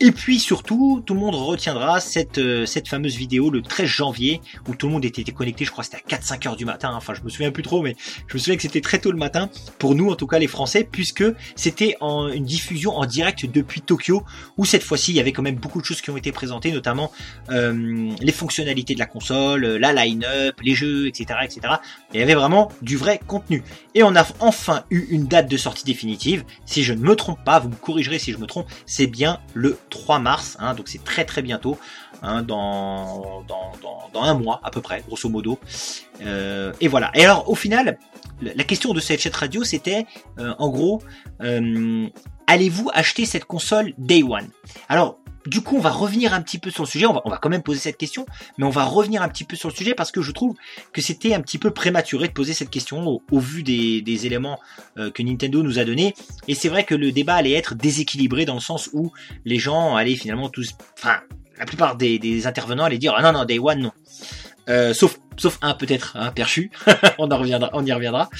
Et 0.00 0.10
puis 0.10 0.38
surtout, 0.38 1.02
tout 1.06 1.14
le 1.14 1.20
monde 1.20 1.34
retiendra 1.34 2.00
cette, 2.00 2.38
euh, 2.38 2.66
cette 2.66 2.88
fameuse 2.88 3.16
vidéo 3.16 3.50
le 3.50 3.62
13 3.62 3.86
janvier 3.86 4.40
où 4.68 4.74
tout 4.74 4.86
le 4.86 4.92
monde 4.92 5.04
était, 5.04 5.24
connecté, 5.24 5.64
je 5.64 5.70
crois 5.70 5.84
c'était 5.84 5.98
à 5.98 6.18
4-5 6.18 6.48
heures 6.48 6.56
du 6.56 6.64
matin, 6.64 6.92
enfin 6.94 7.14
je 7.14 7.22
me 7.22 7.28
souviens 7.28 7.50
plus 7.50 7.62
trop, 7.62 7.82
mais 7.82 7.96
je 8.26 8.34
me 8.34 8.38
souviens 8.38 8.56
que 8.56 8.62
c'était 8.62 8.80
très 8.80 8.98
tôt 8.98 9.12
le 9.12 9.18
matin, 9.18 9.48
pour 9.78 9.94
nous 9.94 10.10
en 10.10 10.16
tout 10.16 10.26
cas 10.26 10.38
les 10.38 10.46
Français, 10.46 10.86
puisque 10.90 11.24
c'était 11.54 11.96
en, 12.00 12.28
une 12.28 12.44
diffusion 12.44 12.96
en 12.96 13.06
direct 13.06 13.46
depuis 13.46 13.80
Tokyo, 13.80 14.24
où 14.56 14.64
cette 14.64 14.82
fois-ci 14.82 15.12
il 15.12 15.16
y 15.16 15.20
avait 15.20 15.32
quand 15.32 15.42
même 15.42 15.56
beaucoup 15.56 15.80
de 15.80 15.86
choses 15.86 16.00
qui 16.00 16.10
ont 16.10 16.16
été 16.16 16.32
présentées, 16.32 16.72
notamment 16.72 17.12
euh, 17.50 18.10
les 18.20 18.32
fonctionnalités 18.32 18.94
de 18.94 18.98
la 18.98 19.06
console, 19.06 19.64
la 19.64 19.92
line-up, 19.92 20.60
les 20.62 20.74
jeux, 20.74 21.06
etc., 21.06 21.40
etc. 21.44 21.74
Il 22.12 22.20
y 22.20 22.22
avait 22.22 22.34
vraiment 22.34 22.70
du 22.82 22.96
vrai 22.96 23.20
contenu. 23.26 23.62
Et 23.94 24.02
on 24.02 24.14
a 24.16 24.26
enfin 24.40 24.84
eu 24.90 25.06
une 25.10 25.23
date 25.26 25.50
de 25.50 25.56
sortie 25.56 25.84
définitive. 25.84 26.44
Si 26.66 26.82
je 26.82 26.92
ne 26.92 27.00
me 27.00 27.16
trompe 27.16 27.42
pas, 27.44 27.58
vous 27.58 27.68
me 27.68 27.74
corrigerez 27.74 28.18
si 28.18 28.32
je 28.32 28.38
me 28.38 28.46
trompe, 28.46 28.66
c'est 28.86 29.06
bien 29.06 29.40
le 29.54 29.78
3 29.90 30.18
mars, 30.18 30.56
hein, 30.60 30.74
donc 30.74 30.88
c'est 30.88 31.02
très 31.02 31.24
très 31.24 31.42
bientôt, 31.42 31.78
hein, 32.22 32.42
dans, 32.42 33.42
dans, 33.48 33.72
dans, 33.82 34.10
dans 34.12 34.22
un 34.22 34.34
mois 34.34 34.60
à 34.62 34.70
peu 34.70 34.80
près, 34.80 35.02
grosso 35.06 35.28
modo. 35.28 35.58
Euh, 36.22 36.72
et 36.80 36.88
voilà. 36.88 37.10
Et 37.14 37.24
alors 37.24 37.48
au 37.50 37.54
final, 37.54 37.98
la 38.40 38.64
question 38.64 38.92
de 38.92 39.00
cette 39.00 39.20
chat 39.20 39.34
radio, 39.34 39.64
c'était 39.64 40.06
euh, 40.38 40.54
en 40.58 40.68
gros, 40.68 41.02
euh, 41.42 42.08
allez-vous 42.46 42.90
acheter 42.92 43.26
cette 43.26 43.44
console 43.44 43.92
Day 43.98 44.22
One? 44.22 44.48
Alors 44.88 45.18
du 45.46 45.60
coup, 45.60 45.76
on 45.76 45.80
va 45.80 45.90
revenir 45.90 46.32
un 46.32 46.40
petit 46.40 46.58
peu 46.58 46.70
sur 46.70 46.84
le 46.84 46.88
sujet. 46.88 47.06
On 47.06 47.12
va, 47.12 47.22
on 47.24 47.30
va 47.30 47.38
quand 47.38 47.48
même 47.48 47.62
poser 47.62 47.80
cette 47.80 47.96
question, 47.96 48.26
mais 48.58 48.64
on 48.64 48.70
va 48.70 48.84
revenir 48.84 49.22
un 49.22 49.28
petit 49.28 49.44
peu 49.44 49.56
sur 49.56 49.68
le 49.68 49.74
sujet 49.74 49.94
parce 49.94 50.10
que 50.10 50.22
je 50.22 50.32
trouve 50.32 50.54
que 50.92 51.00
c'était 51.00 51.34
un 51.34 51.40
petit 51.40 51.58
peu 51.58 51.70
prématuré 51.70 52.28
de 52.28 52.32
poser 52.32 52.52
cette 52.52 52.70
question 52.70 53.06
au, 53.06 53.22
au 53.30 53.38
vu 53.38 53.62
des, 53.62 54.02
des 54.02 54.26
éléments 54.26 54.58
euh, 54.98 55.10
que 55.10 55.22
Nintendo 55.22 55.62
nous 55.62 55.78
a 55.78 55.84
donnés. 55.84 56.14
Et 56.48 56.54
c'est 56.54 56.68
vrai 56.68 56.84
que 56.84 56.94
le 56.94 57.12
débat 57.12 57.34
allait 57.34 57.52
être 57.52 57.74
déséquilibré 57.74 58.44
dans 58.44 58.54
le 58.54 58.60
sens 58.60 58.90
où 58.92 59.12
les 59.44 59.58
gens 59.58 59.96
allaient 59.96 60.16
finalement 60.16 60.48
tous, 60.48 60.74
enfin, 60.98 61.20
la 61.58 61.66
plupart 61.66 61.96
des, 61.96 62.18
des 62.18 62.46
intervenants 62.46 62.84
allaient 62.84 62.98
dire 62.98 63.14
ah 63.16 63.22
non 63.22 63.38
non 63.38 63.44
Day 63.44 63.58
One 63.58 63.80
non. 63.80 63.92
Euh, 64.68 64.94
sauf 64.94 65.18
sauf 65.36 65.58
un 65.62 65.74
peut-être 65.74 66.16
un 66.16 66.30
perchu, 66.30 66.70
on 67.18 67.30
en 67.30 67.38
reviendra, 67.38 67.70
on 67.72 67.84
y 67.84 67.92
reviendra. 67.92 68.30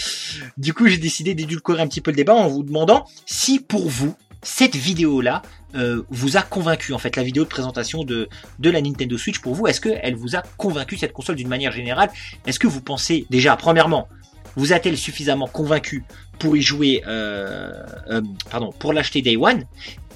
Du 0.57 0.73
coup, 0.73 0.87
j'ai 0.87 0.97
décidé 0.97 1.35
d'édulcorer 1.35 1.83
un 1.83 1.87
petit 1.87 2.01
peu 2.01 2.11
le 2.11 2.17
débat 2.17 2.35
en 2.35 2.49
vous 2.49 2.63
demandant 2.63 3.05
si 3.27 3.61
pour 3.61 3.89
vous 3.89 4.15
cette 4.45 4.77
vidéo 4.77 5.21
là 5.21 5.43
euh, 5.75 6.03
vous 6.11 6.37
a 6.37 6.43
convaincu 6.43 6.93
en 6.93 6.99
fait 6.99 7.17
la 7.17 7.23
vidéo 7.23 7.45
de 7.45 7.49
présentation 7.49 8.05
de 8.05 8.29
de 8.59 8.71
la 8.71 8.81
Nintendo 8.81 9.19
Switch 9.19 9.41
pour 9.41 9.55
vous 9.55 9.67
est-ce 9.67 9.81
que 9.81 9.89
elle 10.03 10.15
vous 10.15 10.37
a 10.37 10.43
convaincu 10.57 10.97
cette 10.97 11.13
console 11.13 11.37
d'une 11.37 11.49
manière 11.49 11.73
générale? 11.73 12.11
Est-ce 12.47 12.59
que 12.59 12.67
vous 12.67 12.81
pensez 12.81 13.27
déjà 13.31 13.57
premièrement 13.57 14.09
vous 14.57 14.73
a-t-elle 14.73 14.97
suffisamment 14.97 15.49
convaincu 15.49 16.05
pour 16.39 16.57
y 16.57 16.63
jouer 16.63 17.03
euh, 17.07 17.73
euh, 18.11 18.23
pardon 18.51 18.71
pour 18.79 18.93
l'acheter 18.93 19.23
day 19.23 19.37
one? 19.37 19.65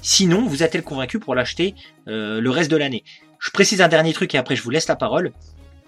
Sinon 0.01 0.45
vous 0.45 0.63
a-t-elle 0.63 0.83
convaincu 0.83 1.19
pour 1.19 1.35
l'acheter 1.35 1.75
le 2.05 2.49
reste 2.49 2.71
de 2.71 2.77
l'année? 2.77 3.03
Je 3.37 3.51
précise 3.51 3.81
un 3.81 3.89
dernier 3.89 4.13
truc 4.13 4.33
et 4.33 4.37
après 4.37 4.55
je 4.55 4.63
vous 4.63 4.69
laisse 4.69 4.87
la 4.87 4.95
parole 4.95 5.33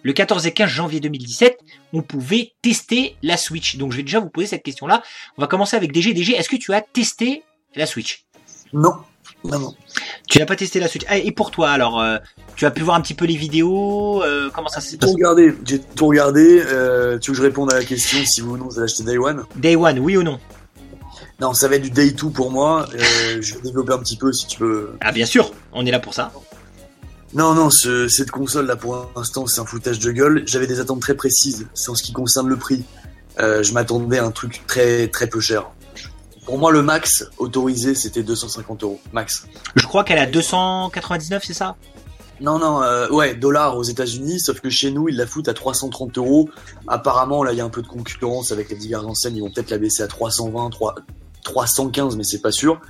le 0.04 0.14
14 0.14 0.48
et 0.48 0.52
15 0.52 0.70
janvier 0.70 1.00
2017, 1.00 1.60
on 1.94 2.02
pouvait 2.02 2.54
tester 2.62 3.16
la 3.22 3.38
Switch. 3.38 3.78
Donc 3.78 3.92
je 3.92 3.98
vais 3.98 4.04
déjà 4.04 4.20
vous 4.20 4.30
poser 4.30 4.48
cette 4.48 4.64
question-là. 4.64 5.04
On 5.38 5.42
va 5.42 5.48
commencer 5.48 5.78
avec 5.78 5.92
DG. 5.92 6.14
DG, 6.14 6.34
est-ce 6.34 6.50
que 6.50 6.56
tu 6.56 6.74
as 6.74 6.82
testé 6.82 7.44
la 7.76 7.86
Switch? 7.86 8.26
Non, 8.74 8.94
non, 9.44 9.60
non. 9.60 9.76
Tu 10.30 10.40
n'as 10.40 10.46
pas 10.46 10.56
testé 10.56 10.80
la 10.80 10.88
Switch. 10.88 11.04
Ah, 11.10 11.18
et 11.18 11.32
pour 11.32 11.52
toi, 11.52 11.70
alors, 11.72 12.00
euh, 12.00 12.18
tu 12.56 12.66
as 12.66 12.72
pu 12.72 12.82
voir 12.84 12.96
un 12.96 13.02
petit 13.02 13.14
peu 13.14 13.26
les 13.26 13.36
vidéos 13.36 14.24
euh, 14.24 14.50
Comment 14.54 14.70
ça 14.70 14.80
s'est 14.82 14.98
passé. 14.98 15.14
J'ai 15.66 15.80
tout 15.80 16.08
regardé. 16.08 16.64
Euh, 16.66 17.18
tu 17.20 17.32
veux 17.32 17.34
que 17.36 17.38
je 17.38 17.44
réponde 17.48 17.72
à 17.74 17.76
la 17.78 17.84
question 17.84 18.24
si 18.26 18.42
vous 18.42 18.54
ou 18.54 18.58
non 18.58 18.66
vous 18.70 18.78
allez 18.80 18.86
acheter 18.92 19.04
Day 19.04 19.18
One 19.18 19.44
Day 19.56 19.76
One, 19.76 20.00
oui 20.00 20.16
ou 20.18 20.24
non 20.24 20.40
Non, 21.40 21.54
ça 21.54 21.68
va 21.68 21.76
être 21.76 21.82
du 21.82 21.90
Day 21.92 22.12
2 22.12 22.30
pour 22.30 22.52
moi. 22.52 22.88
Euh, 22.94 23.38
je 23.42 23.56
vais 23.56 23.62
développer 23.62 23.94
un 23.94 23.98
petit 24.00 24.18
peu 24.18 24.32
si 24.32 24.48
tu 24.48 24.60
veux. 24.64 24.94
Ah 25.02 25.12
bien 25.12 25.26
sûr, 25.26 25.52
on 25.74 25.86
est 25.86 25.92
là 25.92 26.00
pour 26.00 26.14
ça. 26.14 26.32
Non, 27.34 27.54
non, 27.54 27.70
ce- 27.70 28.08
cette 28.10 28.30
console 28.32 28.66
là 28.68 28.76
pour 28.76 29.10
l'instant 29.16 29.48
c'est 29.48 29.62
un 29.62 29.66
foutage 29.66 30.00
de 30.00 30.12
gueule. 30.12 30.44
J'avais 30.46 30.68
des 30.68 30.80
attentes 30.80 31.02
très 31.02 31.16
précises. 31.16 31.68
C'est 31.74 31.90
en 31.90 31.96
ce 31.96 32.04
qui 32.04 32.12
concerne 32.14 32.48
le 32.48 32.58
prix. 32.58 32.84
Je 33.40 33.74
m'attendais 33.74 34.20
à 34.20 34.26
un 34.26 34.32
truc 34.32 34.62
très 34.68 35.08
très 35.08 35.28
peu 35.28 35.40
cher. 35.40 35.72
Pour 36.46 36.58
moi, 36.58 36.72
le 36.72 36.82
max 36.82 37.26
autorisé 37.38 37.96
c'était 37.96 38.24
250 38.24 38.84
euros 38.84 39.00
max. 39.14 39.46
Je 39.76 39.86
crois 39.86 40.04
qu'elle 40.04 40.20
a 40.20 40.26
299, 40.26 41.44
c'est 41.46 41.54
ça? 41.54 41.76
Non, 42.42 42.58
non, 42.58 42.82
euh, 42.82 43.08
ouais, 43.10 43.36
dollars 43.36 43.78
aux 43.78 43.84
États-Unis, 43.84 44.40
sauf 44.40 44.62
que 44.62 44.70
chez 44.70 44.90
nous 44.90 45.08
ils 45.08 45.16
la 45.16 45.28
foutent 45.28 45.48
à 45.48 45.54
330 45.54 46.18
euros. 46.18 46.50
Apparemment, 46.88 47.44
là 47.44 47.52
il 47.52 47.58
y 47.58 47.62
a 47.62 47.66
un 47.66 47.70
peu 47.70 47.84
de 47.84 47.88
concurrence 47.88 48.52
avec 48.52 48.70
les 48.70 48.76
diverses 48.76 49.06
enseignes. 49.06 49.38
Ils 49.38 49.42
vont 49.42 49.52
peut-être 49.52 49.70
la 49.70 49.78
baisser 49.78 50.02
à 50.02 50.08
320, 50.08 50.72
3, 50.72 50.96
315, 51.44 52.16
mais 52.18 52.24
c'est 52.24 52.42
pas 52.42 52.52
sûr. 52.52 52.82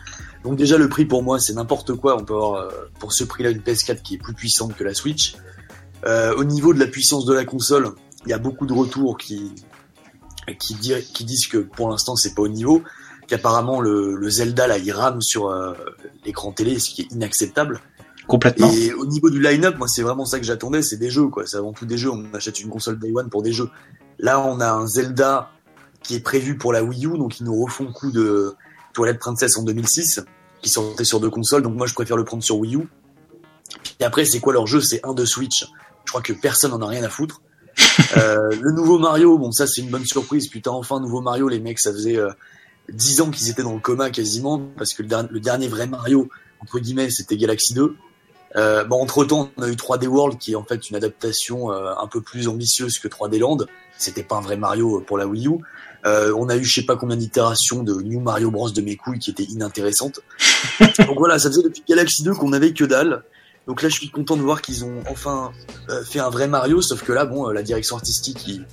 Donc 0.45 0.55
déjà 0.55 0.77
le 0.77 0.87
prix 0.87 1.05
pour 1.05 1.21
moi 1.21 1.39
c'est 1.39 1.53
n'importe 1.53 1.93
quoi. 1.95 2.15
On 2.17 2.23
peut 2.23 2.33
avoir 2.33 2.61
euh, 2.61 2.69
pour 2.99 3.11
ce 3.11 3.25
prix-là 3.25 3.49
une 3.49 3.59
PS4 3.59 4.01
qui 4.01 4.15
est 4.15 4.17
plus 4.17 4.33
puissante 4.33 4.73
que 4.75 4.85
la 4.85 4.93
Switch. 4.93 5.35
Euh, 6.05 6.33
au 6.35 6.45
niveau 6.45 6.73
de 6.73 6.79
la 6.79 6.87
puissance 6.87 7.25
de 7.25 7.33
la 7.33 7.43
console, 7.43 7.91
il 8.25 8.29
y 8.29 8.33
a 8.33 8.39
beaucoup 8.39 8.65
de 8.65 8.73
retours 8.73 9.17
qui 9.17 9.51
qui, 10.59 10.75
disent 10.75 11.47
que 11.47 11.59
pour 11.59 11.89
l'instant 11.89 12.15
c'est 12.15 12.33
pas 12.33 12.41
au 12.41 12.47
niveau, 12.47 12.83
qu'apparemment 13.31 13.79
le, 13.79 14.15
le 14.15 14.29
Zelda 14.29 14.67
là 14.67 14.77
il 14.77 14.91
rame 14.91 15.21
sur 15.21 15.47
euh, 15.47 15.73
l'écran 16.25 16.51
télé, 16.51 16.79
ce 16.79 16.89
qui 16.89 17.03
est 17.03 17.11
inacceptable. 17.11 17.79
Complètement. 18.27 18.69
Et 18.69 18.93
au 18.93 19.05
niveau 19.05 19.29
du 19.29 19.41
line-up, 19.41 19.77
moi 19.77 19.87
c'est 19.87 20.01
vraiment 20.01 20.25
ça 20.25 20.37
que 20.37 20.45
j'attendais, 20.45 20.81
c'est 20.81 20.97
des 20.97 21.09
jeux 21.09 21.27
quoi. 21.27 21.47
C'est 21.47 21.55
avant 21.55 21.71
tout 21.71 21.85
des 21.85 21.97
jeux. 21.97 22.11
On 22.11 22.25
achète 22.33 22.59
une 22.59 22.69
console 22.69 22.99
Day 22.99 23.09
One 23.15 23.29
pour 23.29 23.41
des 23.41 23.53
jeux. 23.53 23.69
Là 24.19 24.41
on 24.41 24.59
a 24.59 24.69
un 24.69 24.85
Zelda 24.85 25.49
qui 26.03 26.15
est 26.15 26.19
prévu 26.19 26.57
pour 26.57 26.73
la 26.73 26.83
Wii 26.83 27.05
U, 27.05 27.17
donc 27.17 27.39
ils 27.39 27.45
nous 27.45 27.63
refont 27.63 27.85
le 27.85 27.93
coup 27.93 28.11
de 28.11 28.53
Toilette 28.93 29.19
Princess 29.19 29.57
en 29.57 29.63
2006, 29.63 30.19
qui 30.61 30.69
sortait 30.69 31.05
sur 31.05 31.21
deux 31.21 31.29
consoles. 31.29 31.61
Donc 31.61 31.75
moi 31.75 31.87
je 31.87 31.93
préfère 31.93 32.17
le 32.17 32.25
prendre 32.25 32.43
sur 32.43 32.57
Wii 32.57 32.75
U. 32.75 32.89
Et 34.01 34.03
après 34.03 34.25
c'est 34.25 34.41
quoi 34.41 34.51
leur 34.51 34.67
jeu? 34.67 34.81
C'est 34.81 34.99
un 35.05 35.13
de 35.13 35.23
Switch. 35.23 35.65
Je 36.03 36.11
crois 36.11 36.21
que 36.21 36.33
personne 36.33 36.73
en 36.73 36.81
a 36.81 36.87
rien 36.87 37.03
à 37.03 37.09
foutre. 37.09 37.41
Euh, 38.17 38.49
le 38.59 38.71
nouveau 38.73 38.97
Mario, 38.99 39.37
bon 39.37 39.51
ça 39.51 39.65
c'est 39.67 39.81
une 39.81 39.89
bonne 39.89 40.05
surprise. 40.05 40.49
Putain 40.49 40.71
enfin 40.71 40.99
nouveau 40.99 41.21
Mario, 41.21 41.47
les 41.47 41.61
mecs 41.61 41.79
ça 41.79 41.93
faisait 41.93 42.17
euh, 42.17 42.29
10 42.89 43.21
ans 43.21 43.29
qu'ils 43.31 43.49
étaient 43.49 43.63
dans 43.63 43.73
le 43.73 43.79
coma 43.79 44.09
quasiment 44.09 44.59
parce 44.77 44.93
que 44.93 45.01
le, 45.03 45.07
der- 45.07 45.27
le 45.29 45.39
dernier 45.39 45.67
vrai 45.67 45.87
Mario 45.87 46.29
entre 46.59 46.79
guillemets 46.79 47.09
c'était 47.09 47.37
Galaxy 47.37 47.73
2. 47.73 47.95
Euh, 48.57 48.83
bon, 48.83 49.01
entre 49.01 49.23
temps, 49.23 49.49
on 49.55 49.61
a 49.63 49.69
eu 49.69 49.75
3D 49.75 50.07
World 50.07 50.37
qui 50.37 50.51
est 50.51 50.55
en 50.55 50.65
fait 50.65 50.89
une 50.89 50.97
adaptation 50.97 51.71
euh, 51.71 51.93
un 51.97 52.07
peu 52.07 52.19
plus 52.19 52.49
ambitieuse 52.49 52.99
que 52.99 53.07
3D 53.07 53.39
Land. 53.39 53.59
C'était 53.97 54.23
pas 54.23 54.35
un 54.35 54.41
vrai 54.41 54.57
Mario 54.57 55.01
pour 55.07 55.17
la 55.17 55.25
Wii 55.25 55.47
U. 55.47 55.51
Euh, 56.05 56.33
on 56.37 56.49
a 56.49 56.57
eu 56.57 56.63
je 56.65 56.75
sais 56.81 56.85
pas 56.85 56.97
combien 56.97 57.15
d'itérations 57.15 57.81
de 57.83 57.93
New 58.01 58.19
Mario 58.19 58.51
Bros 58.51 58.69
de 58.69 58.81
mes 58.81 58.97
couilles 58.97 59.19
qui 59.19 59.29
étaient 59.31 59.43
inintéressantes. 59.45 60.19
Donc 61.07 61.17
voilà, 61.17 61.39
ça 61.39 61.49
faisait 61.49 61.63
depuis 61.63 61.83
Galaxy 61.87 62.23
2 62.23 62.33
qu'on 62.33 62.51
avait 62.51 62.73
que 62.73 62.83
dalle. 62.83 63.23
Donc 63.67 63.83
là, 63.83 63.87
je 63.89 63.95
suis 63.95 64.09
content 64.09 64.35
de 64.35 64.41
voir 64.41 64.61
qu'ils 64.61 64.83
ont 64.83 65.01
enfin 65.09 65.51
euh, 65.89 66.03
fait 66.03 66.19
un 66.19 66.29
vrai 66.29 66.47
Mario, 66.47 66.81
sauf 66.81 67.03
que 67.03 67.13
là, 67.13 67.23
bon, 67.25 67.47
euh, 67.47 67.53
la 67.53 67.61
direction 67.63 67.95
artistique, 67.95 68.45
ils, 68.47 68.65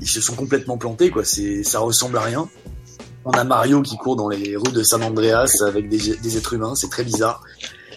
ils 0.00 0.08
se 0.08 0.20
sont 0.20 0.34
complètement 0.34 0.76
plantés, 0.78 1.10
quoi. 1.10 1.24
C'est, 1.24 1.62
ça 1.62 1.78
ressemble 1.78 2.16
à 2.16 2.22
rien. 2.22 2.48
On 3.24 3.30
a 3.32 3.44
Mario 3.44 3.80
qui 3.82 3.96
court 3.96 4.16
dans 4.16 4.28
les 4.28 4.56
rues 4.56 4.72
de 4.72 4.82
San 4.82 5.02
Andreas 5.02 5.62
avec 5.66 5.88
des, 5.88 6.16
des 6.16 6.36
êtres 6.36 6.52
humains, 6.52 6.74
c'est 6.74 6.90
très 6.90 7.04
bizarre. 7.04 7.42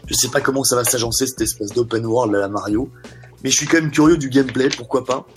Je 0.05 0.13
sais 0.13 0.29
pas 0.29 0.39
comment 0.41 0.63
ça 0.63 0.75
va 0.75 0.83
s'agencer 0.85 1.27
cette 1.27 1.41
espèce 1.41 1.71
d'open 1.73 2.05
world 2.05 2.33
à 2.35 2.39
la 2.39 2.47
Mario, 2.47 2.89
mais 3.43 3.49
je 3.49 3.57
suis 3.57 3.67
quand 3.67 3.81
même 3.81 3.91
curieux 3.91 4.17
du 4.17 4.29
gameplay, 4.29 4.69
pourquoi 4.69 5.03
pas. 5.03 5.27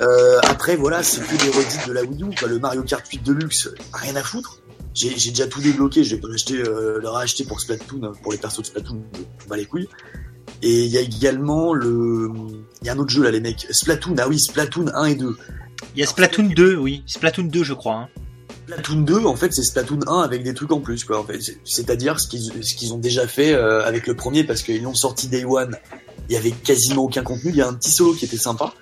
Euh, 0.00 0.38
après, 0.44 0.76
voilà, 0.76 1.02
c'est 1.02 1.20
que 1.22 1.36
des 1.36 1.50
redites 1.50 1.88
de 1.88 1.92
la 1.92 2.02
Wii 2.04 2.22
U. 2.22 2.46
Le 2.48 2.58
Mario 2.58 2.82
Kart 2.82 3.04
8 3.06 3.22
Deluxe, 3.24 3.70
rien 3.92 4.14
à 4.16 4.22
foutre. 4.22 4.58
J'ai 4.92 5.16
j'ai 5.18 5.30
déjà 5.30 5.48
tout 5.48 5.60
débloqué, 5.60 6.04
je 6.04 6.14
vais 6.14 6.22
acheter, 6.32 6.62
euh, 6.62 7.00
le 7.00 7.08
racheter 7.08 7.44
pour 7.44 7.60
Splatoon, 7.60 8.12
pour 8.22 8.30
les 8.30 8.38
persos 8.38 8.60
de 8.60 8.66
Splatoon, 8.66 8.94
m'en 8.94 9.48
bats 9.48 9.56
les 9.56 9.66
couilles. 9.66 9.88
Et 10.62 10.84
il 10.84 10.90
y 10.90 10.98
a 10.98 11.00
également 11.00 11.74
le, 11.74 12.30
il 12.80 12.86
y 12.86 12.90
a 12.90 12.92
un 12.92 12.98
autre 12.98 13.10
jeu 13.10 13.24
là, 13.24 13.32
les 13.32 13.40
mecs. 13.40 13.66
Splatoon, 13.70 14.14
ah 14.18 14.28
oui, 14.28 14.38
Splatoon 14.38 14.86
1 14.94 15.04
et 15.06 15.14
2. 15.16 15.36
Il 15.96 16.00
y 16.00 16.02
a 16.04 16.06
Splatoon 16.06 16.50
2, 16.54 16.76
oui. 16.76 17.02
Splatoon 17.06 17.44
2, 17.44 17.64
je 17.64 17.74
crois. 17.74 17.94
hein. 17.96 18.08
Splatoon 18.66 19.02
2, 19.02 19.24
en 19.26 19.36
fait, 19.36 19.52
c'est 19.52 19.62
Splatoon 19.62 20.00
1 20.06 20.20
avec 20.20 20.42
des 20.42 20.54
trucs 20.54 20.72
en 20.72 20.80
plus, 20.80 21.04
quoi. 21.04 21.26
C'est-à-dire 21.64 22.18
ce 22.18 22.28
qu'ils 22.28 22.94
ont 22.94 22.98
déjà 22.98 23.26
fait 23.26 23.52
euh, 23.52 23.84
avec 23.84 24.06
le 24.06 24.14
premier, 24.14 24.42
parce 24.44 24.62
qu'ils 24.62 24.82
l'ont 24.82 24.94
sorti 24.94 25.28
Day 25.28 25.44
One. 25.44 25.76
Il 26.30 26.34
y 26.34 26.38
avait 26.38 26.50
quasiment 26.50 27.02
aucun 27.02 27.22
contenu. 27.22 27.50
Il 27.50 27.56
y 27.56 27.62
a 27.62 27.68
un 27.68 27.74
petit 27.74 27.90
solo 27.90 28.14
qui 28.14 28.24
était 28.24 28.38
sympa. 28.38 28.72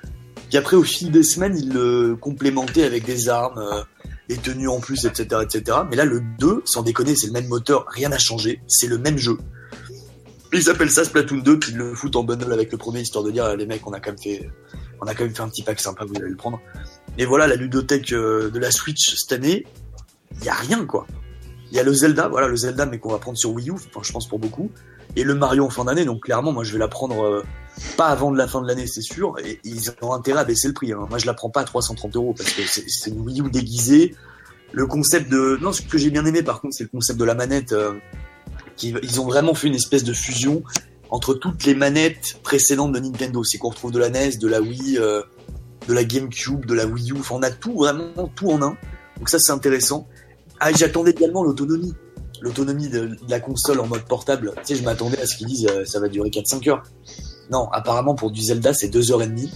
Puis 0.49 0.57
après, 0.57 0.77
au 0.77 0.85
fil 0.85 1.11
des 1.11 1.25
semaines, 1.25 1.57
ils 1.57 1.73
le 1.73 2.15
complémentaient 2.15 2.85
avec 2.85 3.05
des 3.05 3.29
armes, 3.29 3.59
euh, 3.59 3.83
des 4.29 4.37
tenues 4.37 4.69
en 4.69 4.79
plus, 4.79 5.05
etc., 5.05 5.41
etc. 5.43 5.79
Mais 5.91 5.97
là, 5.97 6.05
le 6.05 6.23
2, 6.39 6.63
sans 6.65 6.83
déconner, 6.83 7.17
c'est 7.17 7.27
le 7.27 7.33
même 7.33 7.49
moteur, 7.49 7.85
rien 7.89 8.11
n'a 8.11 8.19
changé. 8.19 8.63
C'est 8.69 8.87
le 8.87 8.99
même 8.99 9.19
jeu. 9.19 9.37
Ils 10.53 10.69
appellent 10.71 10.91
ça 10.91 11.05
Splatoon 11.05 11.39
2, 11.39 11.59
puis 11.59 11.73
ils 11.73 11.79
le 11.79 11.95
foutent 11.95 12.15
en 12.15 12.23
bundle 12.23 12.53
avec 12.53 12.71
le 12.71 12.79
premier, 12.79 13.01
histoire 13.01 13.25
de 13.25 13.31
dire, 13.33 13.57
les 13.57 13.67
mecs, 13.67 13.85
on 13.87 13.93
a 13.93 13.99
même 13.99 14.19
fait, 14.19 14.49
on 15.01 15.07
a 15.07 15.15
quand 15.15 15.25
même 15.25 15.35
fait 15.35 15.43
un 15.43 15.49
petit 15.49 15.63
pack 15.63 15.81
sympa, 15.81 16.05
vous 16.05 16.15
allez 16.17 16.29
le 16.29 16.37
prendre. 16.37 16.61
Et 17.19 17.25
voilà, 17.25 17.47
la 17.47 17.57
ludothèque 17.57 18.13
euh, 18.13 18.51
de 18.51 18.59
la 18.59 18.71
Switch 18.71 19.15
cette 19.17 19.33
année, 19.33 19.67
il 20.39 20.45
y 20.45 20.49
a 20.49 20.55
rien 20.55 20.87
quoi. 20.87 21.07
Il 21.71 21.77
y 21.77 21.81
a 21.81 21.83
le 21.83 21.93
Zelda, 21.93 22.29
voilà 22.29 22.49
le 22.49 22.57
Zelda 22.57 22.87
mais 22.87 22.99
qu'on 22.99 23.11
va 23.11 23.19
prendre 23.19 23.39
sur 23.39 23.51
Wii 23.53 23.71
U, 23.71 23.73
enfin 23.73 24.01
je 24.03 24.13
pense 24.13 24.29
pour 24.29 24.39
beaucoup, 24.39 24.71
et 25.17 25.25
le 25.25 25.35
Mario 25.35 25.65
en 25.65 25.71
fin 25.71 25.85
d'année. 25.85 26.05
Donc 26.05 26.25
clairement 26.25 26.53
moi 26.53 26.65
je 26.65 26.73
vais 26.73 26.79
la 26.79 26.89
prendre 26.89 27.23
euh, 27.25 27.43
pas 27.97 28.09
avant 28.09 28.31
de 28.31 28.39
la 28.39 28.47
fin 28.47 28.61
de 28.61 28.67
l'année 28.67 28.87
c'est 28.87 29.03
sûr. 29.03 29.37
Et 29.45 29.61
ils 29.65 29.91
ont 30.03 30.13
intérêt 30.13 30.41
à 30.41 30.45
baisser 30.45 30.69
le 30.69 30.75
prix. 30.75 30.93
Hein. 30.93 31.07
Moi 31.09 31.19
je 31.19 31.27
la 31.27 31.35
prends 31.35 31.51
pas 31.51 31.61
à 31.61 31.65
330 31.65 32.17
euros 32.17 32.35
parce 32.37 32.53
que 32.53 32.63
c'est 32.67 33.11
une 33.11 33.21
Wii 33.21 33.41
U 33.41 33.51
déguisée. 33.51 34.15
Le 34.73 34.87
concept 34.87 35.31
de 35.31 35.59
non 35.61 35.73
ce 35.73 35.83
que 35.83 35.99
j'ai 35.99 36.11
bien 36.11 36.25
aimé 36.25 36.43
par 36.43 36.61
contre 36.61 36.75
c'est 36.75 36.85
le 36.85 36.91
concept 36.91 37.19
de 37.19 37.25
la 37.25 37.35
manette. 37.35 37.73
euh, 37.73 37.93
qui, 38.77 38.95
ils 39.03 39.21
ont 39.21 39.27
vraiment 39.27 39.55
fait 39.55 39.69
une 39.69 39.75
espèce 39.75 40.05
de 40.05 40.13
fusion 40.13 40.63
entre 41.11 41.35
toutes 41.35 41.65
les 41.65 41.75
manettes 41.75 42.39
précédentes 42.43 42.93
de 42.93 42.99
Nintendo. 42.99 43.45
C'est 43.45 43.59
qu'on 43.59 43.69
retrouve 43.69 43.93
de 43.93 43.99
la 43.99 44.09
NES, 44.09 44.39
de 44.39 44.49
la 44.49 44.61
Wii, 44.61 44.99
euh, 44.99 45.23
de 45.89 45.95
la 45.95 46.05
GameCube, 46.05 46.67
de 46.67 46.75
la 46.75 46.87
Wii 46.87 47.13
U. 47.13 47.17
Enfin 47.19 47.37
on 47.37 47.43
a 47.43 47.51
tout 47.51 47.77
vraiment 47.77 48.31
tout 48.35 48.51
en 48.51 48.63
un. 48.63 48.77
Donc 49.19 49.29
ça 49.29 49.39
c'est 49.39 49.53
intéressant. 49.53 50.09
Ah, 50.61 50.73
j'attendais 50.73 51.11
également 51.11 51.45
l'autonomie. 51.45 51.95
L'autonomie 52.41 52.89
de, 52.89 53.17
la 53.29 53.41
console 53.41 53.81
en 53.81 53.87
mode 53.87 54.03
portable. 54.03 54.53
Tu 54.59 54.75
sais, 54.75 54.75
je 54.77 54.85
m'attendais 54.85 55.21
à 55.21 55.27
ce 55.27 55.37
qu'ils 55.37 55.47
disent 55.47 55.67
euh, 55.69 55.85
ça 55.85 56.01
va 56.01 56.09
durer 56.09 56.31
4-5 56.31 56.69
heures. 56.71 56.83
Non, 57.51 57.69
apparemment 57.71 58.15
pour 58.15 58.31
du 58.31 58.41
Zelda, 58.41 58.75
c'est 58.75 58.89
2h30. 58.89 59.49